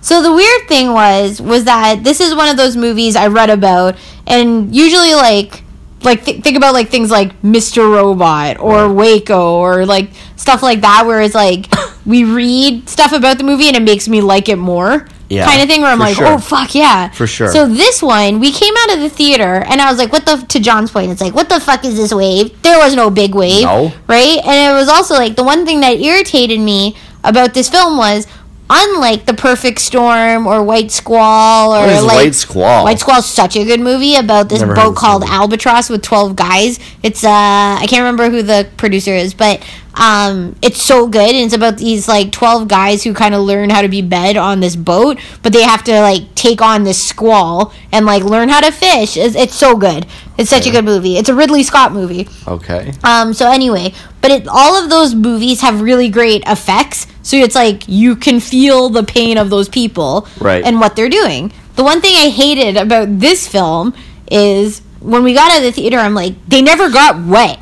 So 0.00 0.20
the 0.22 0.32
weird 0.32 0.68
thing 0.68 0.92
was 0.92 1.40
was 1.40 1.64
that 1.64 2.02
this 2.04 2.20
is 2.20 2.34
one 2.34 2.48
of 2.48 2.56
those 2.56 2.76
movies 2.76 3.14
I 3.16 3.28
read 3.28 3.50
about, 3.50 3.96
and 4.26 4.74
usually 4.74 5.14
like 5.14 5.62
like 6.02 6.24
th- 6.24 6.42
think 6.42 6.56
about 6.56 6.74
like 6.74 6.88
things 6.90 7.10
like 7.10 7.40
Mr. 7.42 7.88
Robot 7.90 8.58
or 8.58 8.92
Waco 8.92 9.54
or 9.58 9.86
like 9.86 10.10
stuff 10.36 10.62
like 10.62 10.80
that, 10.80 11.06
where 11.06 11.20
it's 11.20 11.34
like 11.34 11.66
we 12.04 12.24
read 12.24 12.88
stuff 12.88 13.12
about 13.12 13.38
the 13.38 13.44
movie 13.44 13.68
and 13.68 13.76
it 13.76 13.82
makes 13.82 14.08
me 14.08 14.20
like 14.20 14.48
it 14.48 14.56
more. 14.58 15.06
Yeah, 15.32 15.46
kind 15.46 15.62
of 15.62 15.68
thing 15.68 15.80
where 15.82 15.90
I'm 15.90 15.98
like, 15.98 16.16
sure. 16.16 16.26
oh 16.26 16.38
fuck 16.38 16.74
yeah, 16.74 17.10
For 17.10 17.26
sure. 17.26 17.48
So 17.48 17.66
this 17.66 18.02
one, 18.02 18.38
we 18.40 18.52
came 18.52 18.74
out 18.80 18.94
of 18.94 19.00
the 19.00 19.08
theater 19.08 19.64
and 19.68 19.80
I 19.80 19.90
was 19.90 19.98
like, 19.98 20.12
what 20.12 20.26
the? 20.26 20.36
To 20.52 20.60
John's 20.60 20.90
point, 20.90 21.10
it's 21.10 21.20
like, 21.20 21.34
what 21.34 21.48
the 21.48 21.58
fuck 21.60 21.84
is 21.84 21.96
this 21.96 22.12
wave? 22.12 22.60
There 22.62 22.78
was 22.78 22.94
no 22.94 23.08
big 23.10 23.34
wave, 23.34 23.64
No. 23.64 23.92
right? 24.08 24.38
And 24.44 24.72
it 24.72 24.78
was 24.78 24.88
also 24.88 25.14
like 25.14 25.36
the 25.36 25.44
one 25.44 25.64
thing 25.64 25.80
that 25.80 25.98
irritated 26.00 26.60
me 26.60 26.96
about 27.24 27.54
this 27.54 27.68
film 27.70 27.96
was 27.96 28.26
unlike 28.74 29.26
The 29.26 29.34
Perfect 29.34 29.80
Storm 29.80 30.46
or 30.46 30.62
White 30.62 30.90
Squall 30.90 31.74
or 31.74 31.86
is 31.86 32.02
like 32.02 32.16
White 32.16 32.34
Squall? 32.34 32.84
White 32.84 32.98
Squall's 32.98 33.28
such 33.28 33.54
a 33.56 33.64
good 33.64 33.80
movie 33.80 34.16
about 34.16 34.48
this 34.48 34.60
Never 34.60 34.74
boat 34.74 34.96
called 34.96 35.22
movie. 35.22 35.32
Albatross 35.32 35.90
with 35.90 36.02
12 36.02 36.34
guys. 36.36 36.78
It's 37.02 37.22
uh 37.22 37.28
I 37.28 37.84
can't 37.88 38.00
remember 38.00 38.30
who 38.30 38.42
the 38.42 38.66
producer 38.78 39.12
is, 39.12 39.34
but 39.34 39.62
um 39.94 40.56
it's 40.62 40.80
so 40.80 41.06
good 41.06 41.34
and 41.34 41.44
it's 41.44 41.54
about 41.54 41.76
these 41.76 42.08
like 42.08 42.32
12 42.32 42.66
guys 42.66 43.04
who 43.04 43.12
kind 43.12 43.34
of 43.34 43.42
learn 43.42 43.68
how 43.68 43.82
to 43.82 43.88
be 43.88 44.00
bed 44.00 44.36
on 44.38 44.60
this 44.60 44.74
boat, 44.74 45.18
but 45.42 45.52
they 45.52 45.62
have 45.62 45.84
to 45.84 46.00
like 46.00 46.34
take 46.34 46.62
on 46.62 46.84
this 46.84 47.02
squall 47.02 47.74
and 47.92 48.06
like 48.06 48.22
learn 48.24 48.48
how 48.48 48.60
to 48.60 48.72
fish. 48.72 49.18
It's, 49.18 49.36
it's 49.36 49.54
so 49.54 49.76
good. 49.76 50.06
It's 50.38 50.50
such 50.50 50.66
a 50.66 50.70
good 50.70 50.84
movie. 50.84 51.16
It's 51.16 51.28
a 51.28 51.34
Ridley 51.34 51.62
Scott 51.62 51.92
movie. 51.92 52.28
Okay. 52.48 52.92
Um, 53.04 53.34
so 53.34 53.50
anyway, 53.50 53.92
but 54.20 54.30
it, 54.30 54.48
all 54.48 54.82
of 54.82 54.88
those 54.90 55.14
movies 55.14 55.60
have 55.60 55.80
really 55.80 56.08
great 56.08 56.42
effects. 56.46 57.06
So 57.22 57.36
it's 57.36 57.54
like 57.54 57.84
you 57.86 58.16
can 58.16 58.40
feel 58.40 58.88
the 58.88 59.02
pain 59.04 59.36
of 59.38 59.50
those 59.50 59.68
people 59.68 60.26
Right. 60.40 60.64
and 60.64 60.80
what 60.80 60.96
they're 60.96 61.08
doing. 61.10 61.52
The 61.76 61.84
one 61.84 62.00
thing 62.00 62.14
I 62.16 62.28
hated 62.30 62.76
about 62.76 63.18
this 63.20 63.46
film 63.46 63.94
is 64.30 64.80
when 65.00 65.22
we 65.22 65.34
got 65.34 65.50
out 65.52 65.58
of 65.58 65.64
the 65.64 65.72
theater, 65.72 65.98
I'm 65.98 66.14
like, 66.14 66.34
they 66.48 66.62
never 66.62 66.90
got 66.90 67.22
wet. 67.24 67.58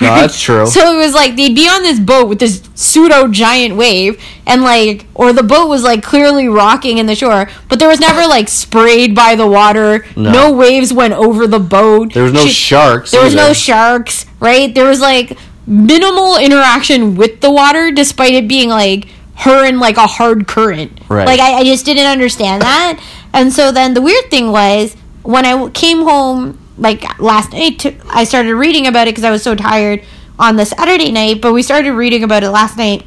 No, 0.00 0.08
that's 0.14 0.40
true. 0.46 0.66
So 0.66 0.94
it 0.94 0.96
was 0.96 1.14
like 1.14 1.36
they'd 1.36 1.54
be 1.54 1.68
on 1.68 1.82
this 1.82 2.00
boat 2.00 2.28
with 2.28 2.38
this 2.40 2.62
pseudo 2.74 3.28
giant 3.28 3.76
wave, 3.76 4.20
and 4.46 4.62
like, 4.62 5.06
or 5.14 5.32
the 5.32 5.42
boat 5.42 5.68
was 5.68 5.82
like 5.84 6.02
clearly 6.02 6.48
rocking 6.48 6.98
in 6.98 7.06
the 7.06 7.14
shore, 7.14 7.48
but 7.68 7.78
there 7.78 7.88
was 7.88 8.00
never 8.00 8.26
like 8.26 8.48
sprayed 8.48 9.14
by 9.14 9.34
the 9.36 9.46
water. 9.46 10.04
No. 10.16 10.32
No, 10.32 10.52
waves 10.52 10.92
went 10.92 11.14
over 11.14 11.46
the 11.46 11.60
boat. 11.60 12.14
There 12.14 12.24
was 12.24 12.32
no 12.32 12.46
She- 12.46 12.52
sharks. 12.52 13.10
there 13.12 13.22
was 13.22 13.34
no 13.34 13.52
sharks, 13.52 14.26
right? 14.40 14.74
There 14.74 14.86
was 14.88 15.00
like 15.00 15.36
minimal 15.66 16.36
interaction 16.38 17.14
with 17.14 17.40
the 17.40 17.50
water, 17.50 17.90
despite 17.92 18.34
it 18.34 18.48
being 18.48 18.68
like 18.68 19.06
her 19.36 19.64
in 19.64 19.78
like 19.78 19.96
a 19.96 20.06
hard 20.06 20.46
current. 20.48 20.98
Right. 21.08 21.26
Like 21.26 21.40
I, 21.40 21.58
I 21.60 21.64
just 21.64 21.84
didn't 21.84 22.06
understand 22.06 22.62
that. 22.62 23.00
And 23.32 23.52
so 23.52 23.70
then 23.72 23.94
the 23.94 24.00
weird 24.02 24.30
thing 24.30 24.50
was 24.50 24.94
when 25.22 25.46
I 25.46 25.68
came 25.70 26.02
home 26.02 26.58
like 26.82 27.18
last 27.18 27.52
night, 27.52 27.78
to, 27.80 27.94
I 28.10 28.24
started 28.24 28.54
reading 28.54 28.86
about 28.86 29.08
it 29.08 29.12
because 29.12 29.24
I 29.24 29.30
was 29.30 29.42
so 29.42 29.54
tired 29.54 30.02
on 30.38 30.56
the 30.56 30.64
Saturday 30.66 31.10
night. 31.12 31.40
But 31.40 31.52
we 31.52 31.62
started 31.62 31.92
reading 31.92 32.22
about 32.24 32.42
it 32.42 32.50
last 32.50 32.76
night, 32.76 33.04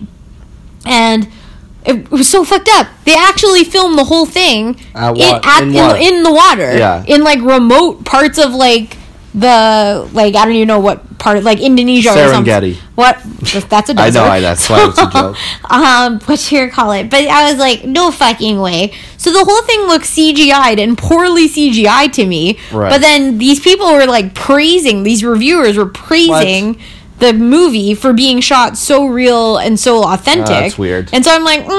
and. 0.85 1.27
It 1.87 2.09
was 2.09 2.27
so 2.27 2.43
fucked 2.43 2.67
up. 2.73 2.87
They 3.03 3.13
actually 3.15 3.63
filmed 3.63 3.95
the 3.95 4.05
whole 4.05 4.25
thing 4.25 4.69
in, 4.95 5.39
at, 5.43 5.61
in 5.61 5.69
in, 5.75 6.15
in 6.15 6.23
the 6.23 6.31
water 6.33 6.75
Yeah. 6.75 7.03
in 7.07 7.23
like 7.23 7.39
remote 7.41 8.03
parts 8.05 8.39
of 8.39 8.55
like 8.55 8.97
the 9.35 10.09
like 10.13 10.33
I 10.35 10.45
don't 10.45 10.55
even 10.55 10.67
know 10.69 10.79
what 10.79 11.17
part 11.17 11.43
like 11.43 11.59
Indonesia 11.59 12.09
or 12.09 12.13
something. 12.29 12.45
Serengeti. 12.53 12.75
What? 12.95 13.19
That's 13.69 13.89
a 13.89 13.93
I 13.99 14.09
know, 14.09 14.23
I- 14.23 14.39
that's 14.39 14.69
why 14.69 14.87
it's 14.87 14.97
a 14.97 15.09
joke. 15.11 15.35
um, 15.69 16.19
what 16.21 16.51
you 16.51 16.69
call 16.69 16.91
it? 16.93 17.09
But 17.09 17.25
I 17.27 17.51
was 17.51 17.59
like, 17.59 17.83
no 17.83 18.11
fucking 18.11 18.59
way. 18.59 18.93
So 19.17 19.31
the 19.31 19.43
whole 19.43 19.61
thing 19.63 19.81
looks 19.81 20.09
CGI'd 20.15 20.79
and 20.79 20.97
poorly 20.97 21.49
CGI 21.49 22.11
to 22.13 22.25
me. 22.25 22.57
Right. 22.71 22.89
But 22.89 23.01
then 23.01 23.37
these 23.37 23.59
people 23.59 23.91
were 23.91 24.05
like 24.05 24.33
praising 24.33 25.03
these 25.03 25.23
reviewers 25.23 25.77
were 25.77 25.85
praising. 25.89 26.79
The 27.17 27.31
movie 27.31 27.93
for 27.95 28.11
being 28.11 28.41
shot 28.41 28.77
so 28.77 29.05
real 29.05 29.55
and 29.57 29.79
so 29.79 30.03
authentic. 30.03 30.49
Oh, 30.49 30.59
that's 30.59 30.77
weird. 30.77 31.09
And 31.13 31.23
so 31.23 31.31
I'm 31.33 31.45
like, 31.45 31.61
mm, 31.61 31.69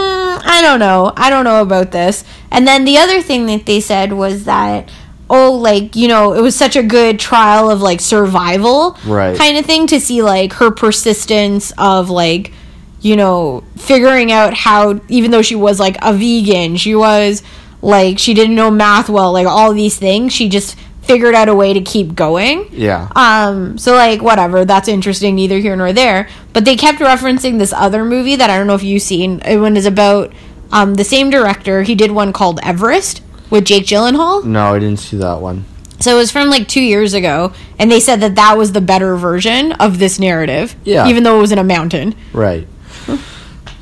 I 0.43 0.63
don't 0.63 0.81
know. 0.81 1.13
I 1.15 1.29
don't 1.29 1.45
know 1.45 1.61
about 1.61 1.93
this. 1.93 2.25
And 2.51 2.67
then 2.67 2.87
the 2.87 2.97
other 2.97 3.21
thing 3.21 3.45
that 3.47 3.67
they 3.67 3.81
said 3.81 4.15
was 4.15 4.45
that, 4.45 4.91
oh, 5.29 5.53
like, 5.53 5.97
you 5.97 6.07
know, 6.09 6.33
it 6.35 6.41
was 6.41 6.55
such 6.55 6.77
a 6.77 6.83
good 6.83 7.19
trial 7.19 7.71
of 7.71 7.81
like 7.83 8.01
survival 8.01 8.97
Right. 9.05 9.37
kind 9.37 9.57
of 9.59 9.67
thing 9.67 9.87
to 9.89 9.99
see 10.01 10.23
like 10.23 10.53
her 10.55 10.71
persistence 10.71 11.73
of 11.79 12.11
like, 12.11 12.53
you 13.01 13.17
know, 13.17 13.65
figuring 13.77 14.31
out 14.33 14.55
how, 14.55 15.01
even 15.09 15.31
though 15.33 15.43
she 15.43 15.55
was 15.55 15.81
like 15.81 15.97
a 16.03 16.13
vegan, 16.13 16.77
she 16.77 16.95
was 16.95 17.43
like, 17.83 18.19
she 18.19 18.35
didn't 18.35 18.55
know 18.55 18.71
math 18.71 19.09
well, 19.09 19.33
like 19.33 19.47
all 19.47 19.73
these 19.73 19.97
things, 19.97 20.33
she 20.33 20.49
just 20.49 20.77
figured 21.03 21.35
out 21.37 21.49
a 21.49 21.55
way 21.55 21.73
to 21.73 21.81
keep 21.81 22.15
going. 22.17 22.67
Yeah. 22.73 23.09
Um, 23.15 23.79
so 23.79 23.95
like 23.95 24.23
whatever, 24.23 24.65
that's 24.65 24.89
interesting, 24.89 25.35
neither 25.37 25.59
here 25.59 25.77
nor 25.77 25.93
there. 25.93 26.29
But 26.53 26.65
they 26.65 26.75
kept 26.77 26.99
referencing 26.99 27.59
this 27.59 27.73
other 27.73 28.05
movie 28.05 28.35
that 28.37 28.51
I 28.51 28.57
don't 28.57 28.67
know 28.67 28.75
if 28.75 28.83
you've 28.83 29.03
seen. 29.03 29.41
It 29.45 29.59
one 29.59 29.77
is 29.77 29.87
about 29.87 30.33
um 30.73 30.95
the 30.95 31.05
same 31.05 31.31
director. 31.31 31.83
He 31.85 31.95
did 31.95 32.11
one 32.11 32.33
called 32.33 32.59
Everest 32.65 33.23
with 33.51 33.65
Jake 33.65 33.85
Gyllenhaal. 33.85 34.45
no, 34.45 34.75
I 34.75 34.79
didn't 34.79 34.99
see 35.01 35.17
that 35.19 35.41
one. 35.41 35.65
So 35.99 36.15
it 36.15 36.19
was 36.19 36.31
from 36.31 36.51
like 36.51 36.69
two 36.69 36.83
years 36.83 37.15
ago, 37.15 37.53
and 37.79 37.91
they 37.91 38.01
said 38.01 38.21
that 38.21 38.35
that 38.35 38.59
was 38.59 38.73
the 38.73 38.83
better 38.83 39.17
version 39.17 39.73
of 39.73 39.99
this 39.99 40.19
narrative. 40.19 40.77
Yeah. 40.85 41.09
Even 41.09 41.23
though 41.23 41.39
it 41.39 41.41
was 41.41 41.53
in 41.53 41.59
a 41.59 41.65
mountain. 41.65 42.15
Right. 42.35 42.69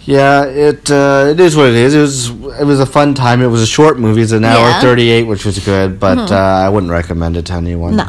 Yeah, 0.06 0.44
it 0.44 0.90
uh, 0.90 1.28
it 1.30 1.40
is 1.40 1.56
what 1.56 1.68
it 1.68 1.74
is. 1.74 1.94
It 1.94 2.00
was 2.00 2.28
it 2.60 2.64
was 2.64 2.78
a 2.78 2.84
fun 2.86 3.14
time. 3.14 3.40
It 3.40 3.46
was 3.46 3.62
a 3.62 3.66
short 3.66 3.98
movie. 3.98 4.20
It's 4.20 4.32
an 4.32 4.44
hour 4.44 4.68
Yeah. 4.68 4.80
thirty 4.80 5.08
eight, 5.08 5.22
which 5.22 5.46
was 5.46 5.58
good, 5.64 5.98
but 5.98 6.30
uh, 6.30 6.34
I 6.36 6.68
wouldn't 6.68 6.92
recommend 6.92 7.38
it 7.38 7.46
to 7.46 7.54
anyone. 7.54 7.96
No. 7.96 8.08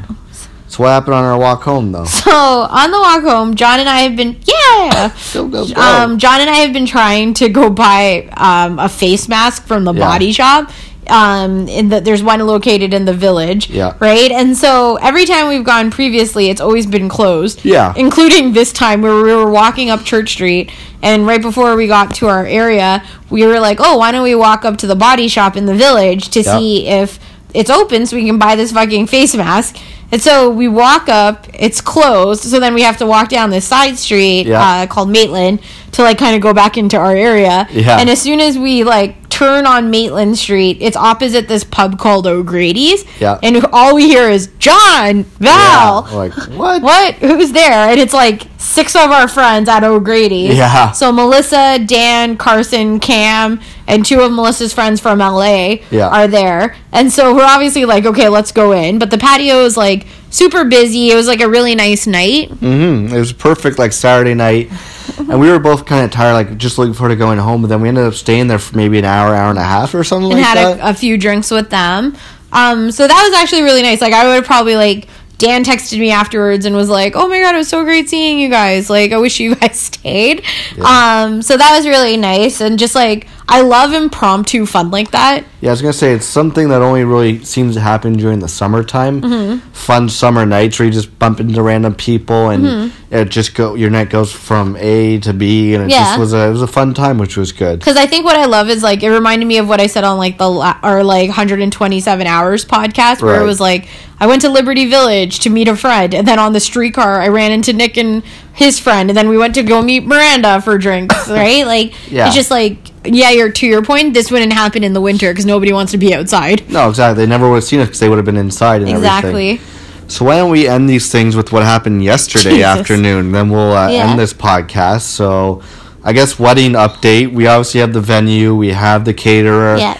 So 0.68 0.84
what 0.84 0.89
happened 0.89 1.14
on 1.14 1.24
our 1.24 1.38
walk 1.39 1.64
home 1.64 1.93
though? 1.93 2.03
So 2.03 2.32
on 2.32 2.91
the 2.91 2.99
walk 2.99 3.24
home, 3.24 3.56
John 3.56 3.80
and 3.80 3.88
I 3.88 3.99
have 3.99 4.18
been 4.18 4.38
yeah. 4.45 5.16
Go 5.34 5.47
go 5.47 5.66
go. 5.74 5.82
Um, 5.82 6.18
John 6.20 6.41
and 6.41 6.49
I 6.49 6.56
have 6.56 6.74
been 6.74 6.86
trying 6.86 7.34
to 7.36 7.47
go 7.47 7.70
buy 7.70 8.28
um, 8.36 8.78
a 8.78 8.89
face 8.89 9.30
mask 9.30 9.66
from 9.66 9.86
the 9.86 9.93
Yeah. 9.93 9.99
body 10.06 10.34
shop. 10.34 10.70
Um, 11.08 11.68
in 11.68 11.89
the, 11.89 11.99
there's 12.01 12.24
one 12.24 12.39
located 12.39 12.93
in 12.93 13.06
the 13.06 13.14
village. 13.14 13.70
Yeah. 13.70 13.93
Right. 13.99 14.32
And 14.32 14.58
so 14.58 14.95
every 14.97 15.26
time 15.26 15.47
we've 15.47 15.64
gone 15.64 15.91
previously, 15.91 16.49
it's 16.49 16.60
always 16.62 16.86
been 16.88 17.10
closed. 17.10 17.64
Yeah. 17.64 17.93
Including 17.95 18.53
this 18.53 18.72
time 18.74 19.01
where 19.01 19.16
we 19.22 19.34
were 19.36 19.49
walking 19.49 19.89
up 19.91 20.03
Church 20.03 20.32
Street, 20.32 20.72
and 21.03 21.28
right 21.28 21.41
before 21.41 21.76
we 21.76 21.86
got 21.88 22.16
to 22.16 22.28
our 22.28 22.45
area, 22.45 23.03
we 23.30 23.45
were 23.45 23.60
like, 23.60 23.78
"Oh, 23.80 23.97
why 23.97 24.12
don't 24.12 24.24
we 24.24 24.34
walk 24.36 24.66
up 24.66 24.78
to 24.78 24.88
the 24.88 24.95
body 24.95 25.28
shop 25.28 25.56
in 25.56 25.66
the 25.68 25.76
village 25.76 26.30
to 26.30 26.41
Yeah. 26.41 26.58
see 26.58 26.88
if 26.88 27.20
it's 27.53 27.70
open 27.70 28.06
so 28.08 28.16
we 28.16 28.26
can 28.26 28.39
buy 28.39 28.56
this 28.56 28.72
fucking 28.72 29.06
face 29.08 29.36
mask?" 29.36 29.78
And 30.12 30.22
so 30.22 30.49
we 30.51 30.68
walk 30.68 31.10
up, 31.10 31.47
it's 31.53 31.82
closed, 31.82 32.43
so 32.43 32.60
then 32.60 32.74
we 32.76 32.84
have 32.84 32.97
to 32.97 33.08
walk 33.08 33.28
down 33.30 33.49
this 33.49 33.66
side 33.66 33.97
street 33.97 34.45
Yeah. 34.45 34.62
uh, 34.62 34.88
called 34.88 35.10
Maitland 35.10 35.60
to 35.93 36.03
like 36.03 36.20
kind 36.20 36.36
of 36.36 36.41
go 36.41 36.53
back 36.53 36.78
into 36.78 36.95
our 36.95 37.16
area. 37.16 37.68
Yeah. 37.72 37.97
And 37.99 38.08
as 38.10 38.22
soon 38.22 38.39
as 38.39 38.58
we 38.58 38.84
like 38.84 39.24
turn 39.36 39.65
on 39.65 39.91
Maitland 39.91 40.38
Street, 40.38 40.77
it's 40.79 40.95
opposite 40.95 41.49
this 41.49 41.65
pub 41.65 41.99
called 41.99 42.25
O'Grady's. 42.25 43.03
Yeah. 43.19 43.38
And 43.43 43.65
all 43.73 43.93
we 43.93 44.03
hear 44.07 44.29
is 44.29 44.47
John, 44.59 45.23
Val. 45.23 46.07
Yeah, 46.09 46.15
like 46.15 46.33
what? 46.51 46.81
What? 46.81 47.15
Who's 47.15 47.51
there? 47.51 47.89
And 47.89 47.99
it's 47.99 48.13
like 48.13 48.43
six 48.57 48.95
of 48.95 49.11
our 49.11 49.27
friends 49.27 49.67
at 49.67 49.83
O'Grady's. 49.83 50.55
Yeah. 50.55 50.91
So 50.93 51.11
Melissa, 51.11 51.79
Dan, 51.86 52.38
Carson, 52.38 53.01
Cam, 53.01 53.59
and 53.88 54.05
two 54.05 54.21
of 54.21 54.31
Melissa's 54.31 54.73
friends 54.73 55.01
from 55.01 55.19
LA 55.19 55.79
Yeah. 55.91 56.07
are 56.07 56.27
there. 56.29 56.75
And 56.93 57.11
so 57.11 57.36
we're 57.36 57.43
obviously 57.45 57.83
like, 57.83 58.05
okay, 58.05 58.29
let's 58.29 58.53
go 58.53 58.71
in. 58.71 58.99
But 58.99 59.11
the 59.11 59.17
patio 59.17 59.65
is 59.65 59.75
like 59.75 60.07
super 60.36 60.65
busy. 60.65 61.11
It 61.11 61.15
was 61.15 61.27
like 61.27 61.41
a 61.41 61.49
really 61.49 61.75
nice 61.75 62.05
night. 62.05 62.49
Mm-hmm. 62.49 63.13
It 63.13 63.19
was 63.19 63.33
perfect, 63.33 63.79
like 63.79 63.93
Saturday 63.93 64.33
night, 64.33 64.71
and 65.17 65.39
we 65.39 65.49
were 65.49 65.59
both 65.59 65.86
kind 65.86 66.03
of 66.03 66.11
tired, 66.11 66.33
like 66.33 66.57
just 66.57 66.77
looking 66.77 66.93
forward 66.93 67.09
to 67.09 67.15
going 67.15 67.39
home. 67.39 67.61
But 67.61 67.69
then 67.69 67.81
we 67.81 67.88
ended 67.88 68.05
up 68.05 68.13
staying 68.13 68.47
there 68.47 68.59
for 68.59 68.75
maybe 68.75 68.99
an 68.99 69.05
hour, 69.05 69.33
hour 69.33 69.49
and 69.49 69.59
a 69.59 69.63
half, 69.63 69.95
or 69.95 70.03
something 70.03 70.31
and 70.31 70.41
like 70.41 70.57
had 70.57 70.77
a, 70.77 70.89
a 70.89 70.93
few 70.93 71.17
drinks 71.17 71.49
with 71.51 71.69
them. 71.69 72.15
Um, 72.51 72.91
so 72.91 73.07
that 73.07 73.27
was 73.27 73.39
actually 73.39 73.63
really 73.63 73.81
nice. 73.81 74.01
Like 74.01 74.13
I 74.13 74.27
would 74.27 74.36
have 74.36 74.45
probably 74.45 74.75
like 74.75 75.07
Dan 75.38 75.63
texted 75.63 75.99
me 75.99 76.11
afterwards 76.11 76.65
and 76.65 76.75
was 76.75 76.89
like, 76.89 77.13
"Oh 77.15 77.27
my 77.27 77.39
god, 77.39 77.55
it 77.55 77.59
was 77.59 77.69
so 77.69 77.83
great 77.83 78.09
seeing 78.09 78.39
you 78.39 78.49
guys. 78.49 78.89
Like 78.89 79.11
I 79.11 79.17
wish 79.17 79.39
you 79.39 79.55
guys 79.55 79.79
stayed." 79.91 80.43
Um, 80.83 81.41
so 81.41 81.57
that 81.57 81.75
was 81.77 81.88
really 81.88 82.17
nice 82.17 82.61
and 82.61 82.79
just 82.79 82.95
like 82.95 83.27
I 83.48 83.62
love 83.62 83.93
impromptu 83.93 84.66
fun 84.66 84.89
like 84.91 85.12
that. 85.12 85.43
Yeah, 85.62 85.70
I 85.70 85.74
was 85.74 85.82
gonna 85.82 85.93
say 85.93 86.14
it's 86.14 86.26
something 86.26 86.70
that 86.70 86.82
only 86.82 87.04
really 87.04 87.43
seems 87.46 87.76
to 87.76 87.82
happen 87.82 88.14
during 88.14 88.39
the 88.39 88.48
summertime. 88.48 89.22
Mm-hmm. 89.22 89.60
Fun 89.72 90.10
summer 90.10 90.46
nights 90.46 90.80
where 90.80 90.88
you 90.88 90.91
just 90.91 91.18
bump 91.20 91.39
into 91.39 91.62
random 91.62 91.93
people 91.96 92.50
and 92.50 92.64
Mm-hmm. 92.66 93.14
it 93.14 93.30
just 93.30 93.54
go 93.54 93.76
your 93.76 93.89
night 93.91 94.10
goes 94.10 94.32
from 94.32 94.76
A 94.78 95.20
to 95.20 95.32
B, 95.34 95.76
and 95.76 95.84
it 95.84 95.89
Yeah. 95.91 96.04
just 96.06 96.20
was 96.20 96.34
a 96.34 96.48
it 96.48 96.52
was 96.52 96.62
a 96.64 96.68
fun 96.68 96.93
time, 96.96 97.18
which 97.20 97.38
was 97.38 97.52
good. 97.52 97.80
Because 97.80 97.98
I 97.98 98.08
think 98.08 98.26
what 98.26 98.36
I 98.36 98.46
love 98.46 98.68
is 98.70 98.82
like 98.82 99.04
it 99.04 99.10
reminded 99.12 99.46
me 99.46 99.60
of 99.60 99.70
what 99.70 99.80
I 99.80 99.88
said 99.88 100.04
on 100.04 100.18
like 100.18 100.38
the 100.39 100.50
la- 100.50 100.80
or 100.84 101.04
like 101.04 101.28
127 101.30 102.26
hours 102.28 102.66
podcast 102.66 103.22
where 103.22 103.34
Right. 103.36 103.41
it 103.41 103.46
was 103.46 103.60
like 103.60 103.88
I 104.20 104.28
went 104.28 104.41
to 104.41 104.50
Liberty 104.50 104.89
Village 104.89 105.39
to 105.41 105.50
meet 105.50 105.68
a 105.68 105.76
friend 105.76 106.14
and 106.16 106.28
then 106.28 106.39
on 106.39 106.54
the 106.54 106.60
streetcar 106.60 107.22
I 107.22 107.28
ran 107.28 107.52
into 107.52 107.74
Nick 107.74 107.98
and 107.98 108.24
his 108.56 108.80
friend 108.80 109.10
and 109.10 109.18
then 109.18 109.28
we 109.30 109.38
went 109.38 109.53
to 109.53 109.64
go 109.64 109.82
meet 109.82 110.06
Miranda 110.06 110.62
for 110.62 110.78
drinks 110.78 111.28
right 111.30 111.66
like 111.68 111.93
Yeah. 112.12 112.28
it's 112.28 112.36
just 112.36 112.49
like 112.51 112.78
yeah 113.03 113.30
you're 113.30 113.51
to 113.51 113.68
your 113.68 113.84
point 113.84 114.14
this 114.14 114.32
wouldn't 114.32 114.53
happen 114.53 114.84
in 114.84 114.93
the 114.93 115.01
winter 115.01 115.32
because 115.32 115.45
nobody 115.45 115.74
wants 115.74 115.91
to 115.91 115.97
be 115.97 116.14
outside 116.16 116.68
No, 116.70 116.89
exactly. 116.89 117.24
They 117.26 117.30
never 117.30 117.49
would 117.49 117.56
have 117.58 117.64
seen 117.66 117.80
us 117.82 117.88
because 117.88 117.99
they 117.99 118.10
would 118.10 118.18
have 118.18 118.26
been 118.26 118.38
inside 118.38 118.82
and 118.82 118.89
exactly 118.89 119.49
everything. 119.51 120.08
So 120.08 120.24
why 120.26 120.38
don't 120.38 120.51
we 120.51 120.68
end 120.68 120.88
these 120.89 121.12
things 121.12 121.36
with 121.36 121.51
what 121.51 121.64
happened 121.64 122.03
yesterday 122.03 122.58
Jesus. 122.58 122.66
afternoon? 122.66 123.32
Then 123.32 123.49
we'll 123.49 123.74
uh, 123.74 123.89
Yeah. 123.89 124.10
end 124.10 124.20
this 124.20 124.34
podcast. 124.34 125.01
So 125.01 125.62
I 126.03 126.14
guess 126.14 126.38
wedding 126.39 126.74
update. 126.74 127.34
We 127.34 127.47
obviously 127.47 127.80
have 127.82 127.91
the 127.91 128.01
venue. 128.01 128.53
We 128.56 128.70
have 128.70 129.03
the 129.06 129.14
caterer. 129.16 129.78
Yeah. 129.78 129.97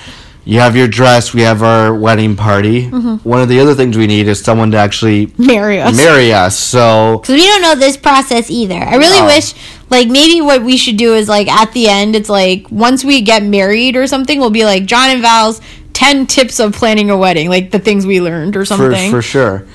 You 0.48 0.60
have 0.60 0.76
your 0.76 0.88
dress. 0.88 1.34
We 1.34 1.42
have 1.42 1.64
our 1.64 1.94
wedding 1.94 2.36
party. 2.36 2.88
Mm-hmm. 2.88 3.28
One 3.28 3.42
of 3.42 3.50
the 3.50 3.60
other 3.60 3.74
things 3.74 3.98
we 3.98 4.06
need 4.06 4.28
is 4.28 4.40
someone 4.40 4.70
to 4.72 4.78
actually 4.78 5.34
marry 5.38 5.82
us 5.82 5.98
marry 5.98 6.32
us. 6.32 6.58
So 6.58 7.18
because 7.20 7.34
we 7.36 7.46
don't 7.48 7.62
know 7.64 7.74
this 7.76 7.98
process 7.98 8.50
either 8.52 8.76
I 8.76 8.96
really 8.96 9.20
No. 9.22 9.26
wish 9.26 9.54
like 9.90 10.08
maybe 10.08 10.42
what 10.42 10.62
we 10.64 10.78
should 10.78 10.98
do 10.98 11.16
is 11.16 11.28
like 11.28 11.48
at 11.48 11.72
the 11.74 11.88
end, 11.88 12.16
it's 12.16 12.30
like 12.30 12.70
once 12.72 13.04
we 13.04 13.22
get 13.22 13.44
married 13.44 13.96
or 13.96 14.06
something, 14.08 14.40
we'll 14.40 14.50
be 14.52 14.66
like 14.66 14.86
John 14.86 15.10
and 15.10 15.22
Val's 15.22 15.62
ten 15.94 16.28
tips 16.28 16.60
of 16.60 16.74
planning 16.74 17.10
a 17.10 17.18
wedding, 17.18 17.50
like 17.50 17.72
the 17.72 17.80
things 17.80 18.06
we 18.06 18.22
learned 18.22 18.56
or 18.56 18.62
For, 18.62 18.66
something. 18.66 19.10
for 19.12 19.22
sure. 19.22 19.66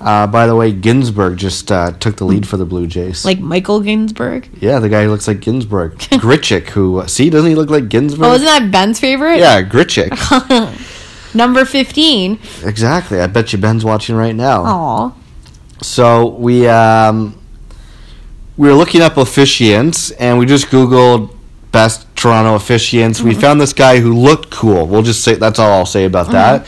Uh, 0.00 0.26
by 0.26 0.46
the 0.46 0.54
way, 0.56 0.72
Ginsburg 0.72 1.36
just 1.36 1.70
uh, 1.70 1.92
took 1.92 2.16
the 2.16 2.24
lead 2.24 2.46
for 2.48 2.56
the 2.56 2.64
Blue 2.64 2.86
Jays. 2.86 3.24
like 3.24 3.38
Michael 3.38 3.80
Ginsburg. 3.80 4.48
yeah, 4.60 4.78
the 4.78 4.88
guy 4.88 5.04
who 5.04 5.10
looks 5.10 5.28
like 5.28 5.40
Ginsburg. 5.40 5.98
Grichuk, 5.98 6.68
who, 6.70 6.98
uh, 7.00 7.06
see, 7.06 7.30
doesn't 7.30 7.48
he 7.48 7.54
look 7.56 7.70
like 7.70 7.88
Ginsburg? 7.88 8.24
Oh, 8.26 8.34
isn't 8.34 8.46
that 8.46 8.70
Ben's 8.72 8.98
favorite? 9.00 9.38
yeah, 9.38 9.62
Grichuk. 9.62 10.10
Number 11.34 11.64
fifteen. 11.64 12.38
exactly. 12.64 13.20
I 13.20 13.26
bet 13.26 13.52
you 13.52 13.58
Ben's 13.58 13.84
watching 13.84 14.16
right 14.16 14.34
now. 14.34 14.62
Aw. 14.64 15.12
So 15.82 16.28
we 16.28 16.66
um, 16.66 17.38
we 18.56 18.66
were 18.68 18.74
looking 18.74 19.02
up 19.02 19.14
officiants, 19.14 20.10
and 20.18 20.38
we 20.38 20.46
just 20.46 20.66
Googled 20.68 21.34
best 21.70 22.06
Toronto 22.16 22.56
officiants. 22.56 23.18
Mm-hmm. 23.18 23.28
We 23.28 23.34
found 23.34 23.60
this 23.60 23.72
guy 23.72 24.00
who 24.00 24.14
looked 24.14 24.50
cool. 24.50 24.86
We'll 24.86 25.02
just 25.02 25.22
say 25.22 25.34
that's 25.34 25.58
all 25.58 25.70
I'll 25.70 25.86
say 25.86 26.04
about 26.06 26.30
that. 26.32 26.66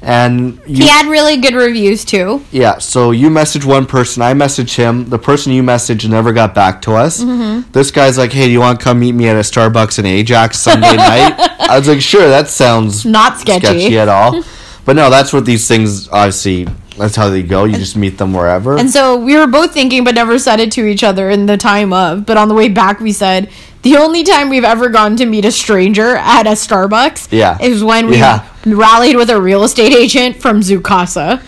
And 0.00 0.60
you. 0.66 0.84
He 0.84 0.88
had 0.88 1.06
really 1.06 1.38
good 1.38 1.54
reviews 1.54 2.04
too. 2.04 2.44
yeah, 2.52 2.78
so 2.78 3.10
you 3.10 3.30
message 3.30 3.64
one 3.64 3.84
person, 3.86 4.22
I 4.22 4.32
message 4.34 4.76
him. 4.76 5.08
The 5.10 5.18
person 5.18 5.52
you 5.52 5.62
message 5.62 6.08
never 6.08 6.32
got 6.32 6.54
back 6.54 6.80
to 6.82 6.92
us. 6.94 7.20
Mm-hmm. 7.22 7.70
This 7.72 7.90
guy's 7.90 8.16
like, 8.16 8.32
"Hey, 8.32 8.46
do 8.46 8.52
you 8.52 8.60
want 8.60 8.78
to 8.78 8.84
come 8.84 9.00
meet 9.00 9.12
me 9.12 9.28
at 9.28 9.36
a 9.36 9.40
Starbucks 9.40 9.98
in 9.98 10.06
Ajax 10.06 10.58
Sunday 10.60 10.94
night?" 10.96 11.34
I 11.60 11.76
was 11.78 11.88
like, 11.88 12.00
"Sure, 12.00 12.28
that 12.28 12.48
sounds 12.48 13.04
Not 13.04 13.38
sketchy. 13.40 13.98
at 13.98 14.08
all." 14.08 14.42
But 14.84 14.96
no, 14.96 15.10
that's 15.10 15.34
what 15.34 15.44
these 15.44 15.68
things 15.68 16.08
obviously. 16.08 16.66
That's 16.96 17.14
how 17.14 17.28
they 17.28 17.42
go. 17.42 17.64
You 17.64 17.76
just 17.76 17.94
meet 17.94 18.16
them 18.16 18.32
wherever. 18.32 18.78
And 18.78 18.88
so 18.90 19.16
we 19.16 19.36
were 19.36 19.46
both 19.46 19.74
thinking, 19.74 20.02
but 20.02 20.14
never 20.14 20.38
said 20.38 20.60
it 20.60 20.72
to 20.72 20.86
each 20.86 21.04
other 21.04 21.28
in 21.28 21.44
the 21.44 21.58
time 21.58 21.92
of. 21.92 22.24
But 22.24 22.38
on 22.38 22.48
the 22.48 22.54
way 22.54 22.70
back, 22.70 22.98
we 22.98 23.12
said 23.12 23.50
the 23.82 23.96
only 23.96 24.24
time 24.24 24.48
we've 24.48 24.64
ever 24.64 24.88
gone 24.88 25.14
to 25.16 25.26
meet 25.26 25.44
a 25.44 25.52
stranger 25.52 26.16
at 26.16 26.46
a 26.46 26.52
Starbucks 26.52 27.28
Yeah. 27.30 27.58
is 27.60 27.84
when 27.84 28.06
we 28.08 28.16
Yeah. 28.16 28.46
Rallied 28.76 29.16
with 29.16 29.30
a 29.30 29.40
real 29.40 29.64
estate 29.64 29.92
agent 29.92 30.36
from 30.36 30.60
Zoocasa. 30.60 31.42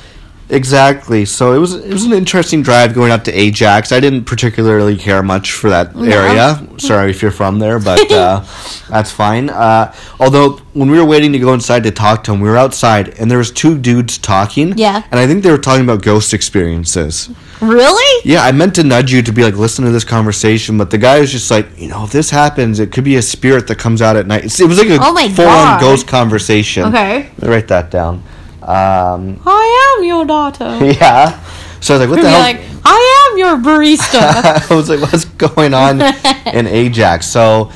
Exactly. 0.51 1.25
So 1.25 1.55
it 1.55 1.59
was 1.59 1.75
it 1.75 1.93
was 1.93 2.05
an 2.05 2.13
interesting 2.13 2.63
drive 2.63 2.95
going 2.95 3.13
up 3.13 3.25
to 3.25 3.33
Ajax. 3.33 3.93
I 3.93 4.01
didn't 4.01 4.25
particularly 4.25 4.97
care 4.97 5.23
much 5.23 5.53
for 5.53 5.71
that 5.71 5.97
area. 5.97 6.67
Sorry 6.79 7.11
if 7.11 7.23
you're 7.23 7.31
from 7.31 7.59
there, 7.59 7.79
but 7.79 8.11
uh, 8.13 8.45
that's 8.89 9.11
fine. 9.11 9.49
Uh, 9.49 9.95
although 10.19 10.61
when 10.73 10.91
we 10.91 10.99
were 10.99 11.05
waiting 11.05 11.33
to 11.33 11.39
go 11.39 11.55
inside 11.55 11.85
to 11.85 11.91
talk 11.91 12.25
to 12.25 12.33
him, 12.33 12.41
we 12.41 12.49
were 12.49 12.57
outside 12.57 13.11
and 13.21 13.31
there 13.31 13.39
was 13.39 13.51
two 13.51 13.79
dudes 13.79 14.19
talking. 14.19 14.77
Yeah. 14.77 15.05
And 15.11 15.21
I 15.21 15.27
think 15.27 15.43
they 15.43 15.51
were 15.51 15.59
talking 15.59 15.85
about 15.85 16.03
ghost 16.03 16.35
experiences. 16.35 17.31
Really? 17.61 18.23
Yeah, 18.25 18.43
I 18.43 18.53
meant 18.53 18.75
to 18.77 18.85
nudge 18.85 19.13
you 19.13 19.23
to 19.23 19.33
be 19.33 19.45
like, 19.45 19.55
listen 19.55 19.85
to 19.85 19.91
this 19.91 20.05
conversation, 20.05 20.79
but 20.79 20.91
the 20.91 20.99
guy 20.99 21.21
was 21.21 21.31
just 21.31 21.51
like, 21.51 21.67
you 21.79 21.89
know, 21.89 22.05
if 22.05 22.11
this 22.11 22.31
happens, 22.31 22.79
it 22.79 22.91
could 22.91 23.05
be 23.05 23.17
a 23.17 23.23
spirit 23.23 23.67
that 23.69 23.79
comes 23.79 24.01
out 24.01 24.17
at 24.17 24.27
night. 24.27 24.45
It 24.45 24.67
was 24.67 24.79
like 24.79 24.89
a 24.89 24.99
oh 25.01 25.29
full-on 25.35 25.81
ghost 25.81 26.09
conversation. 26.09 26.87
Okay. 26.87 27.31
Write 27.39 27.69
that 27.69 27.91
down. 27.91 28.23
Um, 28.63 29.41
I 29.47 29.97
am 29.99 30.05
your 30.05 30.25
daughter. 30.25 30.79
yeah. 30.85 31.43
So 31.81 31.95
I 31.95 31.99
was 31.99 32.01
like, 32.01 32.11
what 32.11 32.23
the 32.23 32.29
hell? 32.31 32.41
like, 32.41 32.61
I 32.85 33.31
am 33.31 33.39
your 33.39 33.57
barista. 33.57 34.71
I 34.71 34.75
was 34.75 34.89
like, 34.89 35.01
what's 35.01 35.25
going 35.25 35.73
on 35.75 36.01
in 36.53 36.67
Ajax? 36.67 37.27
So 37.27 37.73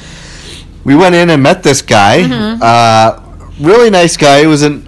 we 0.85 0.95
went 0.95 1.15
in 1.15 1.31
and 1.31 1.43
met 1.43 1.63
this 1.63 1.81
guy. 1.83 2.23
Mm-hmm. 2.23 2.63
Uh, 2.63 3.21
really 3.61 3.91
nice 3.91 4.17
guy. 4.17 4.39
It 4.41 4.47
was 4.47 4.63
an 4.63 4.87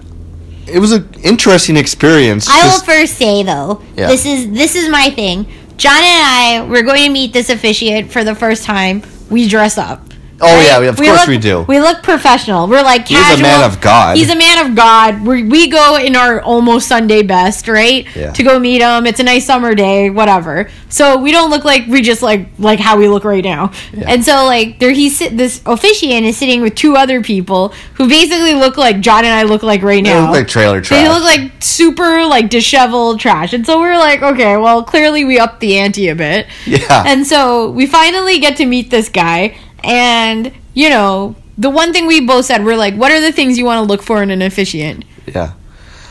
it 0.67 0.79
was 0.79 0.91
an 0.91 1.09
interesting 1.23 1.77
experience. 1.77 2.47
I 2.49 2.67
will 2.67 2.81
first 2.81 3.15
say 3.15 3.41
though, 3.43 3.81
Yeah. 3.95 4.07
this 4.07 4.25
is 4.25 4.51
this 4.51 4.75
is 4.75 4.89
my 4.89 5.09
thing. 5.09 5.45
John 5.77 5.97
and 5.97 6.05
I 6.05 6.67
we're 6.69 6.83
going 6.83 7.03
to 7.03 7.09
meet 7.09 7.33
this 7.33 7.49
officiant 7.49 8.11
for 8.11 8.23
the 8.23 8.35
first 8.35 8.63
time. 8.63 9.01
We 9.29 9.47
dress 9.47 9.77
up. 9.77 10.06
Oh 10.41 10.45
right? 10.45 10.81
yeah, 10.83 10.89
of 10.89 10.97
course 10.97 11.09
look, 11.09 11.27
we 11.27 11.37
do. 11.37 11.61
We 11.67 11.79
look 11.79 12.03
professional. 12.03 12.67
We're 12.67 12.83
like 12.83 13.05
casual. 13.07 13.37
He's 13.37 13.39
a 13.39 13.43
man 13.43 13.63
of 13.71 13.81
God. 13.81 14.17
He's 14.17 14.29
a 14.29 14.35
man 14.35 14.65
of 14.69 14.75
God. 14.75 15.25
We 15.25 15.43
we 15.43 15.67
go 15.67 15.97
in 15.97 16.15
our 16.15 16.41
almost 16.41 16.87
Sunday 16.87 17.23
best, 17.23 17.67
right? 17.67 18.05
Yeah. 18.15 18.31
To 18.33 18.43
go 18.43 18.59
meet 18.59 18.81
him. 18.81 19.05
It's 19.05 19.19
a 19.19 19.23
nice 19.23 19.45
summer 19.45 19.75
day, 19.75 20.09
whatever. 20.09 20.69
So 20.89 21.17
we 21.17 21.31
don't 21.31 21.49
look 21.49 21.65
like 21.65 21.87
we 21.87 22.01
just 22.01 22.21
like 22.21 22.47
like 22.59 22.79
how 22.79 22.97
we 22.97 23.07
look 23.07 23.23
right 23.23 23.43
now. 23.43 23.71
And 24.05 24.23
so 24.23 24.45
like 24.45 24.79
there 24.79 24.91
he's 24.91 25.17
sit, 25.17 25.35
this 25.37 25.61
officiant 25.65 26.25
is 26.25 26.37
sitting 26.37 26.61
with 26.61 26.75
two 26.75 26.95
other 26.95 27.21
people 27.21 27.69
who 27.95 28.07
basically 28.07 28.53
look 28.53 28.77
like 28.77 28.99
John 28.99 29.25
and 29.25 29.33
I 29.33 29.43
look 29.43 29.63
like 29.63 29.81
right 29.81 30.03
They 30.03 30.09
now. 30.13 30.27
look 30.27 30.39
like 30.39 30.47
trailer 30.47 30.81
trash. 30.81 31.01
They 31.01 31.09
look 31.09 31.23
like 31.23 31.51
super 31.61 32.25
like 32.25 32.49
disheveled 32.49 33.19
trash. 33.19 33.53
And 33.53 33.65
so 33.65 33.79
we're 33.79 33.97
like, 33.97 34.21
okay, 34.21 34.57
well, 34.57 34.83
clearly 34.83 35.25
we 35.25 35.39
upped 35.39 35.59
the 35.59 35.77
ante 35.79 36.09
a 36.09 36.15
bit. 36.15 36.47
Yeah. 36.65 37.03
And 37.05 37.25
so 37.25 37.71
we 37.71 37.85
finally 37.85 38.39
get 38.39 38.57
to 38.57 38.65
meet 38.65 38.89
this 38.89 39.09
guy. 39.09 39.57
And, 39.83 40.51
you 40.73 40.89
know, 40.89 41.35
the 41.57 41.69
one 41.69 41.93
thing 41.93 42.05
we 42.07 42.21
both 42.25 42.45
said, 42.45 42.63
we're 42.65 42.75
like, 42.77 42.95
what 42.95 43.11
are 43.11 43.21
the 43.21 43.31
things 43.31 43.57
you 43.57 43.65
want 43.65 43.79
to 43.79 43.87
look 43.87 44.01
for 44.01 44.21
in 44.23 44.31
an 44.31 44.41
officiant? 44.41 45.05
yeah. 45.25 45.53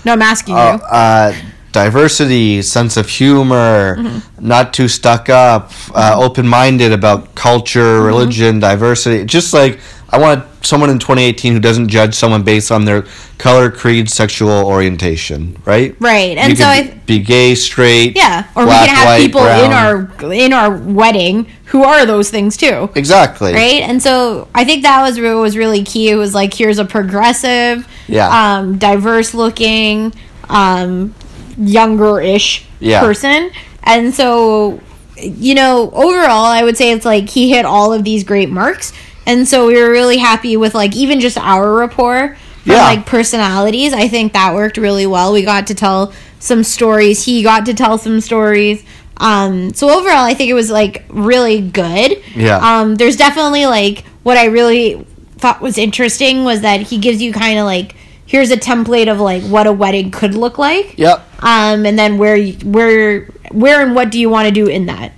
No, 0.04 0.12
I'm 0.12 0.22
asking 0.22 0.54
Uh, 0.54 0.78
you. 0.80 0.84
uh, 0.86 1.32
diversity, 1.72 2.62
sense 2.62 2.96
of 2.96 3.08
humor, 3.08 3.96
Mm-hmm. 3.98 4.46
not 4.48 4.72
too 4.72 4.88
stuck 4.88 5.28
up, 5.28 5.72
uh, 5.94 6.14
open 6.16 6.46
minded 6.48 6.92
about 6.92 7.34
culture, 7.34 7.98
Mm-hmm. 7.98 8.06
religion, 8.06 8.60
diversity. 8.60 9.24
Just 9.24 9.52
like 9.52 9.78
I 10.10 10.18
want 10.18 10.44
someone 10.64 10.88
in 10.90 10.98
2018 10.98 11.52
who 11.54 11.58
doesn't 11.60 11.88
judge 11.88 12.14
someone 12.14 12.42
based 12.44 12.70
on 12.70 12.84
their 12.84 13.04
color, 13.38 13.70
creed, 13.70 14.08
sexual 14.08 14.64
orientation, 14.66 15.60
right? 15.64 15.96
Right. 16.00 16.38
And 16.38 16.50
you 16.50 16.56
so 16.56 16.64
I. 16.64 17.00
be 17.06 17.18
gay, 17.18 17.54
straight. 17.56 18.16
Yeah, 18.16 18.46
or 18.54 18.64
black, 18.64 18.82
we 18.82 18.86
can 18.86 18.96
have 18.96 19.06
white, 19.06 19.20
people 19.20 19.40
in 19.46 19.72
our 19.72 20.32
in 20.32 20.52
our 20.52 20.76
wedding 20.76 21.46
who 21.66 21.82
are 21.82 22.06
those 22.06 22.30
things 22.30 22.56
too. 22.56 22.88
exactly 22.94 23.52
right? 23.52 23.82
And 23.82 24.00
so 24.02 24.48
I 24.54 24.64
think 24.64 24.84
that 24.84 25.02
was 25.02 25.18
what 25.18 25.34
was 25.36 25.56
really 25.56 25.82
key. 25.82 26.08
It 26.10 26.16
was 26.16 26.34
like 26.34 26.54
here's 26.54 26.78
a 26.78 26.84
progressive, 26.84 27.86
Yeah. 28.06 28.28
um, 28.58 28.78
diverse 28.78 29.34
looking, 29.34 30.14
um, 30.48 31.14
younger 31.58 32.20
ish 32.20 32.64
Yeah. 32.78 33.00
person, 33.00 33.50
and 33.82 34.14
so 34.14 34.80
you 35.18 35.54
know 35.54 35.90
overall 35.92 36.44
I 36.44 36.62
would 36.62 36.76
say 36.76 36.92
it's 36.92 37.04
like 37.06 37.28
he 37.30 37.50
hit 37.50 37.64
all 37.64 37.92
of 37.92 38.04
these 38.04 38.22
great 38.22 38.50
marks, 38.50 38.92
and 39.26 39.46
so 39.46 39.66
we 39.66 39.80
were 39.80 39.90
really 39.90 40.18
happy 40.18 40.56
with 40.56 40.74
like 40.74 40.94
even 40.96 41.20
just 41.20 41.38
our 41.38 41.74
rapport. 41.74 42.36
Yeah. 42.64 42.82
like 42.82 43.06
personalities, 43.06 43.92
I 43.92 44.08
think 44.08 44.32
that 44.32 44.52
worked 44.52 44.76
really 44.76 45.06
well. 45.06 45.32
We 45.32 45.42
got 45.42 45.68
to 45.68 45.74
tell 45.74 46.12
some 46.40 46.64
stories. 46.64 47.24
He 47.24 47.44
got 47.44 47.66
to 47.66 47.74
tell 47.74 47.96
some 47.96 48.20
stories. 48.20 48.84
Um, 49.18 49.72
so 49.72 49.88
overall, 49.88 50.24
I 50.24 50.34
think 50.34 50.50
it 50.50 50.54
was 50.54 50.68
like 50.70 51.04
really 51.08 51.60
good. 51.60 52.20
Yeah. 52.34 52.58
Um, 52.58 52.96
there's 52.96 53.16
definitely 53.16 53.66
like 53.66 54.04
what 54.24 54.36
I 54.36 54.46
really 54.46 55.06
thought 55.36 55.60
was 55.60 55.78
interesting 55.78 56.44
was 56.44 56.62
that 56.62 56.80
he 56.80 56.98
gives 56.98 57.22
you 57.22 57.32
kind 57.32 57.58
of 57.58 57.66
like 57.66 57.94
here's 58.26 58.50
a 58.50 58.56
template 58.56 59.10
of 59.10 59.20
like 59.20 59.42
what 59.44 59.66
a 59.66 59.72
wedding 59.72 60.10
could 60.10 60.34
look 60.34 60.58
like. 60.58 60.98
Yep. 60.98 61.24
Um, 61.40 61.86
and 61.86 61.98
then 61.98 62.18
where 62.18 62.36
you, 62.36 62.54
where 62.68 63.26
where 63.52 63.82
and 63.84 63.94
what 63.94 64.10
do 64.10 64.18
you 64.18 64.28
want 64.28 64.48
to 64.48 64.52
do 64.52 64.66
in 64.66 64.86
that? 64.86 65.12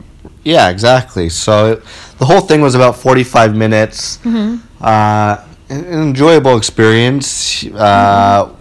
Yeah, 0.45 0.69
exactly. 0.71 1.29
So 1.29 1.73
it, 1.73 1.83
the 2.19 2.25
whole 2.25 2.41
thing 2.41 2.61
was 2.61 2.75
about 2.75 2.97
45 2.97 3.55
minutes. 3.57 4.19
Mm-hmm. 4.19 4.57
Uh, 4.85 5.45
an 5.71 5.85
enjoyable 5.87 6.57
experience. 6.57 7.65
Uh, 7.67 8.55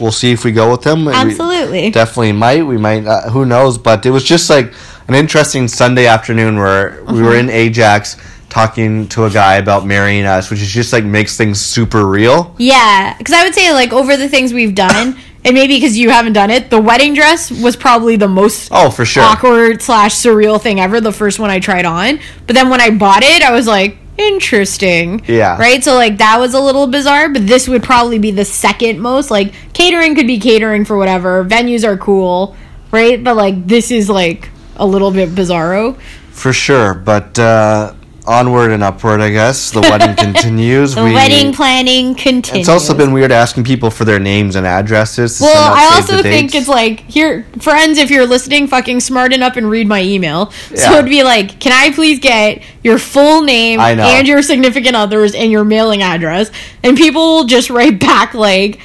We'll 0.00 0.12
see 0.12 0.30
if 0.30 0.44
we 0.44 0.52
go 0.52 0.70
with 0.70 0.82
them. 0.82 1.06
We 1.06 1.12
Absolutely. 1.12 1.90
definitely 1.90 2.30
might. 2.32 2.62
We 2.62 2.76
might. 2.78 3.04
Uh, 3.04 3.30
who 3.30 3.44
knows? 3.44 3.78
But 3.78 4.06
it 4.06 4.10
was 4.10 4.22
just 4.22 4.48
like 4.48 4.72
an 5.08 5.14
interesting 5.16 5.66
Sunday 5.66 6.06
afternoon 6.06 6.56
where 6.58 7.02
we 7.08 7.20
were 7.20 7.30
Mm-hmm. 7.30 7.48
in 7.48 7.50
Ajax 7.50 8.16
talking 8.48 9.08
to 9.08 9.24
a 9.24 9.30
guy 9.30 9.56
about 9.56 9.84
marrying 9.84 10.24
us, 10.24 10.50
which 10.50 10.62
is 10.62 10.68
just 10.70 10.92
like 10.92 11.02
makes 11.04 11.36
things 11.36 11.60
super 11.60 12.06
real. 12.06 12.54
Yeah, 12.58 13.16
because 13.18 13.34
I 13.34 13.42
would 13.42 13.54
say 13.56 13.72
like 13.72 13.92
over 13.92 14.16
the 14.16 14.28
things 14.28 14.52
we've 14.52 14.74
done, 14.74 15.18
and 15.46 15.54
maybe 15.54 15.76
because 15.76 15.96
you 15.96 16.10
haven't 16.10 16.32
done 16.34 16.50
it, 16.50 16.68
the 16.68 16.80
wedding 16.80 17.14
dress 17.14 17.50
was 17.50 17.76
probably 17.76 18.16
the 18.16 18.28
most 18.28 18.68
Oh, 18.72 18.90
for 18.90 19.04
sure. 19.04 19.22
awkward 19.22 19.80
slash 19.80 20.14
surreal 20.14 20.60
thing 20.60 20.80
ever. 20.80 21.00
The 21.00 21.12
first 21.12 21.38
one 21.38 21.48
I 21.50 21.60
tried 21.60 21.84
on, 21.86 22.18
but 22.46 22.54
then 22.54 22.68
when 22.68 22.80
I 22.80 22.90
bought 22.90 23.22
it, 23.22 23.42
I 23.42 23.52
was 23.52 23.66
like, 23.66 23.96
interesting. 24.18 25.22
Yeah. 25.26 25.58
Right. 25.58 25.82
So 25.84 25.94
like 25.94 26.18
that 26.18 26.38
was 26.38 26.54
a 26.54 26.60
little 26.60 26.86
bizarre, 26.86 27.28
but 27.28 27.46
this 27.46 27.68
would 27.68 27.82
probably 27.82 28.18
be 28.18 28.30
the 28.30 28.44
second 28.44 28.98
most. 29.00 29.30
Like 29.30 29.52
catering 29.72 30.14
could 30.14 30.26
be 30.26 30.38
catering 30.38 30.84
for 30.84 30.96
whatever. 30.96 31.44
Venues 31.44 31.84
are 31.84 31.96
cool, 31.96 32.56
right? 32.90 33.22
But 33.22 33.36
like 33.36 33.66
this 33.66 33.90
is 33.90 34.08
like 34.08 34.48
a 34.76 34.86
little 34.86 35.10
bit 35.10 35.30
bizarro. 35.30 35.98
For 36.30 36.52
sure, 36.52 36.94
but 36.94 37.38
uh, 37.38 37.94
onward 38.26 38.70
and 38.72 38.82
upward, 38.82 39.20
I 39.20 39.30
guess. 39.30 39.70
The 39.70 39.80
wedding 39.80 40.14
continues. 40.32 40.94
The 40.94 41.02
wedding 41.02 41.52
planning 41.52 42.14
continues. 42.14 42.60
It's 42.62 42.68
also 42.68 42.94
been 42.94 43.12
weird 43.12 43.30
asking 43.32 43.64
people 43.64 43.90
for 43.90 44.04
their 44.04 44.18
names 44.18 44.56
and 44.56 44.66
addresses. 44.66 45.38
To 45.38 45.44
Well, 45.44 45.72
I 45.74 45.94
also 45.96 46.22
think 46.22 46.54
it's 46.54 46.68
like 46.68 47.00
here, 47.00 47.46
friends. 47.60 47.98
If 47.98 48.10
you're 48.10 48.26
listening, 48.26 48.66
fucking 48.66 49.00
smarten 49.00 49.42
up 49.42 49.56
and 49.56 49.68
read 49.70 49.86
my 49.86 50.02
email. 50.02 50.50
So 50.50 50.74
Yeah. 50.74 50.98
it'd 50.98 51.10
be 51.10 51.22
like, 51.22 51.60
can 51.60 51.72
I 51.72 51.94
please 51.94 52.18
get 52.18 52.62
your 52.82 52.98
full 52.98 53.42
name 53.42 53.80
and 53.80 54.26
your 54.26 54.42
significant 54.42 54.96
others 54.96 55.34
and 55.34 55.50
your 55.52 55.64
mailing 55.64 56.02
address? 56.02 56.50
And 56.82 56.96
people 56.96 57.20
will 57.36 57.44
just 57.44 57.70
write 57.70 58.00
back 58.00 58.34
like, 58.34 58.80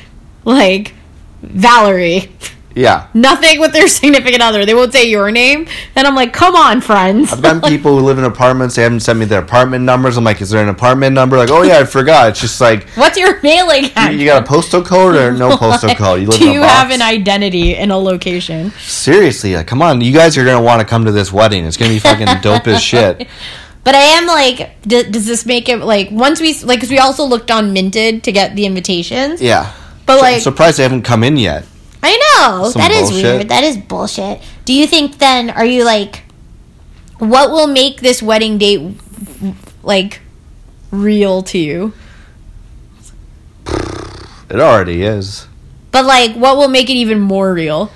like 0.45 0.93
Valerie, 1.41 2.29
Yeah. 2.73 3.07
Nothing 3.13 3.59
with 3.59 3.73
their 3.73 3.87
significant 3.99 4.41
other. 4.41 4.65
They 4.65 4.73
won't 4.73 4.93
say 4.93 5.09
your 5.09 5.29
name. 5.31 5.67
And 5.95 6.07
I'm 6.07 6.15
like, 6.15 6.31
come 6.33 6.55
on, 6.55 6.79
friends. 6.81 7.33
I've 7.33 7.41
gotten 7.41 7.61
people 7.69 7.97
who 7.97 8.05
live 8.05 8.17
in 8.17 8.23
apartments. 8.23 8.75
They 8.75 8.83
haven't 8.83 9.01
sent 9.01 9.19
me 9.19 9.25
their 9.25 9.41
apartment 9.41 9.83
numbers. 9.83 10.15
I'm 10.17 10.23
like, 10.23 10.41
is 10.41 10.49
there 10.51 10.63
an 10.63 10.69
apartment 10.69 11.13
number? 11.13 11.37
Like, 11.37 11.49
oh 11.49 11.63
yeah, 11.63 11.79
I 11.79 11.83
forgot. 11.85 12.29
It's 12.29 12.41
just 12.41 12.61
like 12.61 12.87
What's 12.91 13.17
your 13.17 13.41
mailing 13.41 13.83
you, 13.85 13.89
address? 13.95 14.15
you 14.15 14.25
got 14.25 14.43
a 14.43 14.45
postal 14.47 14.83
code 14.83 15.15
or 15.15 15.31
no 15.31 15.57
postal 15.57 15.93
code. 15.95 16.21
You 16.21 16.27
live 16.27 16.39
Do 16.39 16.45
in 16.45 16.51
a 16.51 16.53
you 16.53 16.59
box. 16.61 16.71
have 16.73 16.91
an 16.91 17.01
identity 17.01 17.75
in 17.75 17.91
a 17.91 17.97
location? 17.97 18.71
Seriously, 18.79 19.55
like, 19.55 19.67
come 19.67 19.81
on, 19.81 19.99
you 20.01 20.13
guys 20.13 20.37
are 20.37 20.45
gonna 20.45 20.61
want 20.61 20.79
to 20.79 20.87
come 20.87 21.05
to 21.05 21.11
this 21.11 21.33
wedding. 21.33 21.65
It's 21.65 21.77
gonna 21.77 21.91
be 21.91 21.99
fucking 21.99 22.27
dope 22.41 22.67
as 22.67 22.81
shit. 22.81 23.27
But 23.83 23.95
I 23.95 23.99
am 24.17 24.27
like, 24.27 24.79
d- 24.83 25.09
does 25.09 25.25
this 25.25 25.45
make 25.45 25.67
it 25.67 25.77
like 25.79 26.09
once 26.11 26.39
we 26.39 26.53
like? 26.63 26.77
Because 26.77 26.91
we 26.91 26.99
also 26.99 27.23
looked 27.25 27.49
on 27.51 27.73
Minted 27.73 28.23
to 28.25 28.31
get 28.31 28.55
the 28.55 28.65
invitations. 28.65 29.41
Yeah. 29.41 29.73
But 30.05 30.17
So- 30.17 30.21
like, 30.21 30.35
I'm 30.35 30.39
surprised 30.41 30.77
they 30.77 30.83
haven't 30.83 31.01
come 31.01 31.23
in 31.23 31.35
yet. 31.37 31.65
I 32.03 32.17
know 32.17 32.69
Some 32.69 32.79
that 32.81 32.91
is 32.91 33.09
bullshit. 33.11 33.23
weird. 33.35 33.49
That 33.49 33.63
is 33.63 33.77
bullshit. 33.77 34.41
Do 34.65 34.73
you 34.73 34.87
think 34.87 35.17
then? 35.19 35.49
Are 35.51 35.65
you 35.65 35.83
like, 35.83 36.23
what 37.19 37.51
will 37.51 37.67
make 37.67 38.01
this 38.01 38.21
wedding 38.23 38.57
date 38.57 38.95
like 39.83 40.19
real 40.91 41.43
to 41.43 41.57
you? 41.57 41.93
It 44.49 44.59
already 44.59 45.03
is. 45.03 45.47
But 45.91 46.05
like, 46.05 46.33
what 46.35 46.57
will 46.57 46.67
make 46.67 46.89
it 46.89 46.93
even 46.95 47.19
more 47.19 47.53
real? 47.53 47.91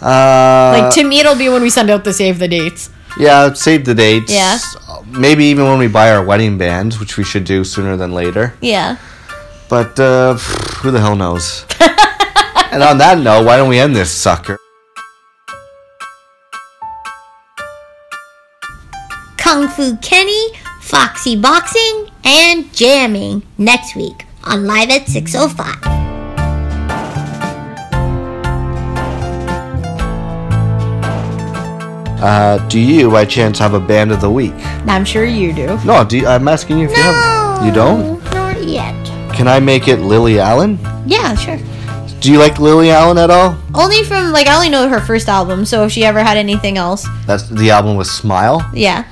Uh, 0.00 0.78
Like 0.80 0.94
to 0.94 1.04
me, 1.04 1.20
it'll 1.20 1.36
be 1.36 1.48
when 1.48 1.62
we 1.62 1.70
send 1.70 1.90
out 1.90 2.02
the 2.04 2.12
save 2.12 2.38
the 2.38 2.48
dates. 2.48 2.90
yeah, 3.18 3.52
save 3.52 3.84
the 3.84 3.94
dates. 3.94 4.32
Yeah. 4.32 4.58
Maybe 5.06 5.44
even 5.46 5.66
when 5.66 5.78
we 5.78 5.86
buy 5.88 6.10
our 6.12 6.24
wedding 6.24 6.58
band, 6.58 6.94
which 6.94 7.16
we 7.16 7.24
should 7.24 7.44
do 7.44 7.62
sooner 7.64 7.96
than 7.96 8.12
later. 8.12 8.54
Yeah. 8.60 8.96
But 9.68 9.98
uh, 10.00 10.34
who 10.80 10.90
the 10.90 11.00
hell 11.00 11.14
knows? 11.16 11.64
and 12.72 12.82
on 12.82 12.96
that 12.98 13.18
note, 13.18 13.44
why 13.44 13.58
don't 13.58 13.68
we 13.68 13.78
end 13.78 13.94
this 13.94 14.10
sucker? 14.10 14.58
Kung 19.36 19.68
Fu 19.68 19.96
Kenny, 19.98 20.52
Foxy 20.80 21.36
Boxing, 21.36 22.10
and 22.24 22.72
Jamming 22.72 23.42
next 23.58 23.94
week 23.94 24.24
on 24.44 24.66
Live 24.66 24.88
at 24.88 25.06
605. 25.06 25.76
Uh, 32.22 32.56
do 32.68 32.78
you, 32.78 33.10
by 33.10 33.24
chance, 33.24 33.58
have 33.58 33.74
a 33.74 33.80
band 33.80 34.12
of 34.12 34.20
the 34.20 34.30
week? 34.30 34.54
I'm 34.86 35.04
sure 35.04 35.24
you 35.24 35.52
do. 35.52 35.76
No, 35.84 36.04
do 36.04 36.18
you, 36.18 36.26
I'm 36.26 36.48
asking 36.48 36.78
you 36.78 36.86
if 36.86 36.96
you 36.96 37.02
have. 37.02 37.66
You 37.66 37.72
don't? 37.72 38.22
Not 38.32 38.62
yet. 38.62 38.94
Can 39.34 39.48
I 39.48 39.60
make 39.60 39.88
it 39.88 39.98
Lily 39.98 40.38
Allen? 40.38 40.78
Yeah, 41.04 41.34
sure. 41.34 41.58
Do 42.22 42.30
you 42.30 42.38
like 42.38 42.58
Lily 42.60 42.90
Allen 42.90 43.18
at 43.18 43.30
all? 43.30 43.56
Only 43.74 44.04
from 44.04 44.30
like 44.32 44.46
I 44.46 44.54
only 44.54 44.68
know 44.68 44.88
her 44.88 45.00
first 45.00 45.28
album, 45.28 45.64
so 45.64 45.84
if 45.84 45.92
she 45.92 46.04
ever 46.04 46.22
had 46.22 46.36
anything 46.36 46.78
else, 46.78 47.06
That's 47.26 47.48
the 47.48 47.70
album 47.70 47.96
with 47.96 48.06
Smile. 48.06 48.68
yeah. 48.72 49.02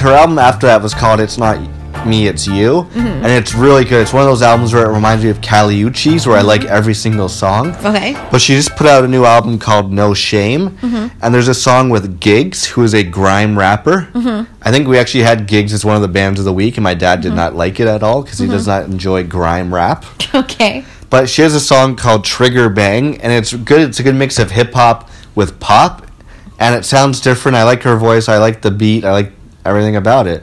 Her 0.00 0.12
album 0.14 0.38
after 0.38 0.66
that 0.66 0.82
was 0.82 0.92
called 0.94 1.20
It's 1.20 1.38
Not 1.38 1.60
Me, 2.06 2.26
It's 2.26 2.46
You. 2.48 2.82
Mm-hmm. 2.82 2.96
And 2.98 3.26
it's 3.26 3.54
really 3.54 3.84
good. 3.84 4.00
It's 4.02 4.12
one 4.12 4.22
of 4.22 4.28
those 4.28 4.42
albums 4.42 4.72
where 4.72 4.84
it 4.90 4.92
reminds 4.92 5.22
me 5.22 5.30
of 5.30 5.40
Kali 5.40 5.80
Uchis, 5.82 6.26
where 6.26 6.36
I 6.36 6.40
like 6.40 6.62
Mm-hmm. 6.62 6.72
every 6.72 6.94
single 6.94 7.28
song. 7.28 7.76
Okay. 7.84 8.14
But 8.32 8.40
she 8.40 8.54
just 8.54 8.74
put 8.76 8.86
out 8.88 9.04
a 9.04 9.08
new 9.08 9.24
album 9.24 9.58
called 9.58 9.92
No 9.92 10.14
Shame, 10.14 10.70
Mm-hmm. 10.78 11.18
and 11.22 11.34
there's 11.34 11.46
a 11.48 11.54
song 11.54 11.90
with 11.90 12.18
Giggs, 12.18 12.64
who 12.66 12.82
is 12.82 12.92
a 12.94 13.04
grime 13.04 13.56
rapper. 13.58 14.08
Mm-hmm. 14.14 14.52
I 14.62 14.72
think 14.72 14.88
we 14.88 14.98
actually 14.98 15.22
had 15.24 15.46
Giggs 15.46 15.72
as 15.72 15.84
one 15.84 15.94
of 15.96 16.02
the 16.02 16.08
bands 16.08 16.38
of 16.40 16.44
the 16.44 16.52
week, 16.52 16.76
and 16.76 16.82
my 16.84 16.94
dad 16.94 17.20
did 17.20 17.34
not 17.34 17.54
like 17.54 17.78
it 17.78 17.86
at 17.86 18.02
all 18.02 18.22
because 18.22 18.38
he 18.38 18.46
does 18.48 18.66
Mm-hmm. 18.66 18.70
not 18.70 18.90
enjoy 18.90 19.24
grime 19.24 19.72
rap. 19.74 20.04
Okay. 20.34 20.84
But 21.10 21.28
she 21.28 21.42
has 21.42 21.54
a 21.54 21.60
song 21.60 21.96
called 21.96 22.24
Trigger 22.24 22.68
Bang, 22.68 23.20
and 23.20 23.32
it's 23.32 23.54
good. 23.54 23.80
It's 23.80 24.00
a 24.00 24.02
good 24.02 24.14
mix 24.14 24.38
of 24.38 24.50
hip 24.50 24.74
hop 24.74 25.08
with 25.34 25.58
pop, 25.58 26.06
and 26.58 26.74
it 26.74 26.84
sounds 26.84 27.20
different. 27.20 27.56
I 27.56 27.64
like 27.64 27.82
her 27.84 27.96
voice. 27.96 28.28
I 28.28 28.38
like 28.38 28.62
the 28.62 28.70
beat. 28.70 29.04
I 29.04 29.12
like 29.12 29.32
everything 29.64 29.96
about 29.96 30.26
it. 30.26 30.42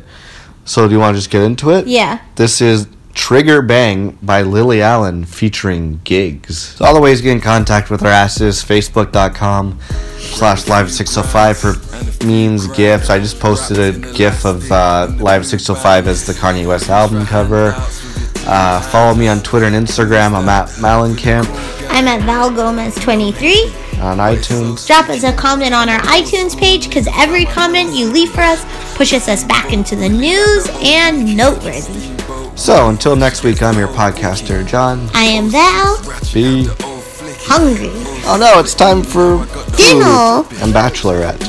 So, 0.66 0.88
do 0.88 0.94
you 0.94 1.00
want 1.00 1.16
to 1.16 1.20
just 1.20 1.30
get 1.30 1.44
into 1.44 1.70
it? 1.70 1.86
Yeah. 1.86 2.22
This 2.36 2.62
is 2.62 2.88
Trigger 3.16 3.62
Bang 3.62 4.20
by 4.22 4.42
Lily 4.42 4.82
Allen 4.82 5.24
featuring 5.24 6.02
Giggs. 6.04 6.58
So 6.58 6.86
all 6.86 6.94
the 6.94 7.02
ways 7.02 7.20
to 7.20 7.24
get 7.24 7.32
in 7.32 7.42
contact 7.42 7.90
with 7.90 8.04
our 8.04 8.12
asses, 8.12 8.62
facebook.com 8.62 9.80
slash 10.18 10.68
live 10.68 10.92
605 10.92 11.58
for 11.58 12.26
memes, 12.26 12.68
gifts. 12.68 13.10
I 13.10 13.20
just 13.20 13.40
posted 13.40 13.80
a 13.80 14.14
gif 14.14 14.46
of 14.46 14.70
uh, 14.72 15.12
live 15.18 15.46
605 15.46 16.08
as 16.08 16.28
the 16.28 16.34
Kanye 16.34 16.68
West 16.68 16.90
album 16.90 17.26
cover. 17.26 17.72
Uh, 18.48 18.80
follow 18.82 19.16
me 19.16 19.28
on 19.28 19.40
Twitter 19.42 19.66
and 19.66 19.76
Instagram. 19.76 20.34
I'm 20.34 20.48
at 20.50 20.68
Malencamp 20.80 21.48
I'm 21.90 22.08
at 22.08 22.22
Val 22.24 22.50
Gomez 22.52 22.96
23. 22.96 23.64
on 24.02 24.18
iTunes. 24.18 24.86
Drop 24.86 25.10
us 25.10 25.24
a 25.24 25.32
comment 25.34 25.74
on 25.74 25.88
our 25.90 26.00
iTunes 26.02 26.58
page 26.58 26.88
because 26.90 27.08
every 27.14 27.46
comment 27.46 27.94
you 27.94 28.08
leave 28.12 28.32
for 28.32 28.42
us 28.42 28.64
pushes 28.96 29.28
us 29.30 29.44
back 29.46 29.72
into 29.72 29.96
the 29.96 30.10
news 30.10 30.68
and 30.82 31.36
noteworthy. 31.38 32.12
So 32.58 32.90
until 32.90 33.16
next 33.16 33.44
week, 33.44 33.64
I'm 33.64 33.78
your 33.78 33.88
podcaster, 33.88 34.66
John 34.68 35.10
I 35.14 35.24
am 35.24 35.50
Val, 35.50 35.98
Be 36.34 36.68
hungry. 37.48 37.90
Oh 38.28 38.38
no, 38.40 38.60
it's 38.60 38.74
time 38.74 39.02
for 39.02 39.46
Dinner. 39.78 40.44
food 40.44 40.62
and 40.62 40.74
Bachelorette. 40.74 41.40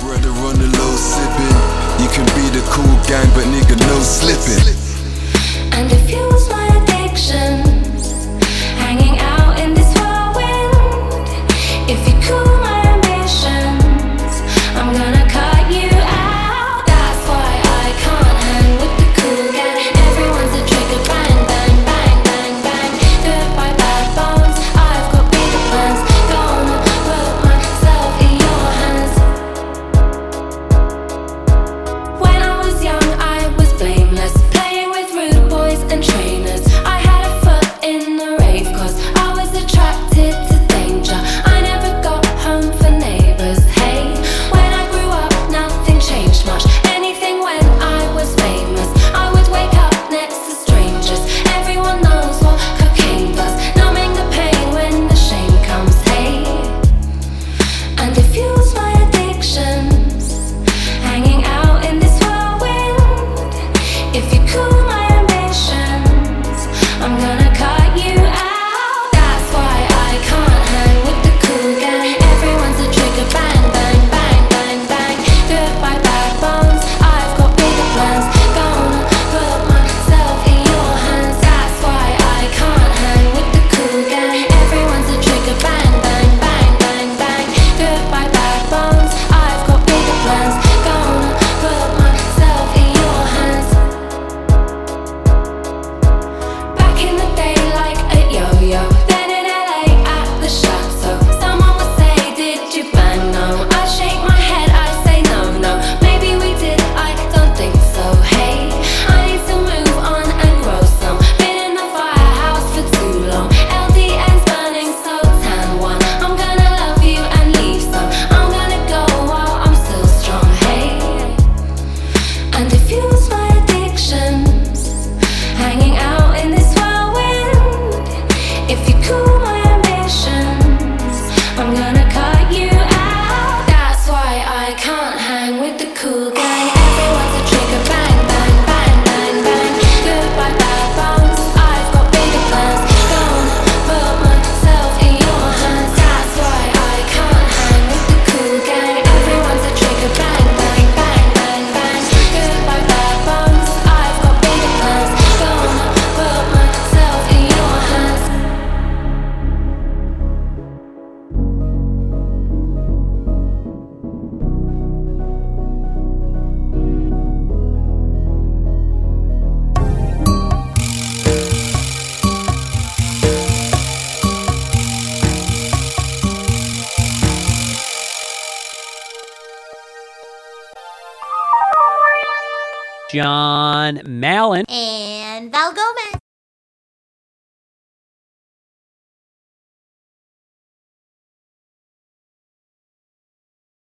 Brother 0.00 0.30
on 0.30 0.58
the 0.58 0.68
low 0.78 0.94
sipping. 0.96 2.02
You 2.02 2.08
can 2.10 2.26
be 2.34 2.48
the 2.50 2.64
cool 2.70 2.94
gang, 3.08 3.26
but 3.34 3.44
nigga, 3.46 3.78
no 3.86 3.98
slipping. 4.00 4.83
And 5.76 5.88
diffuse 5.88 6.24
my 6.24 6.33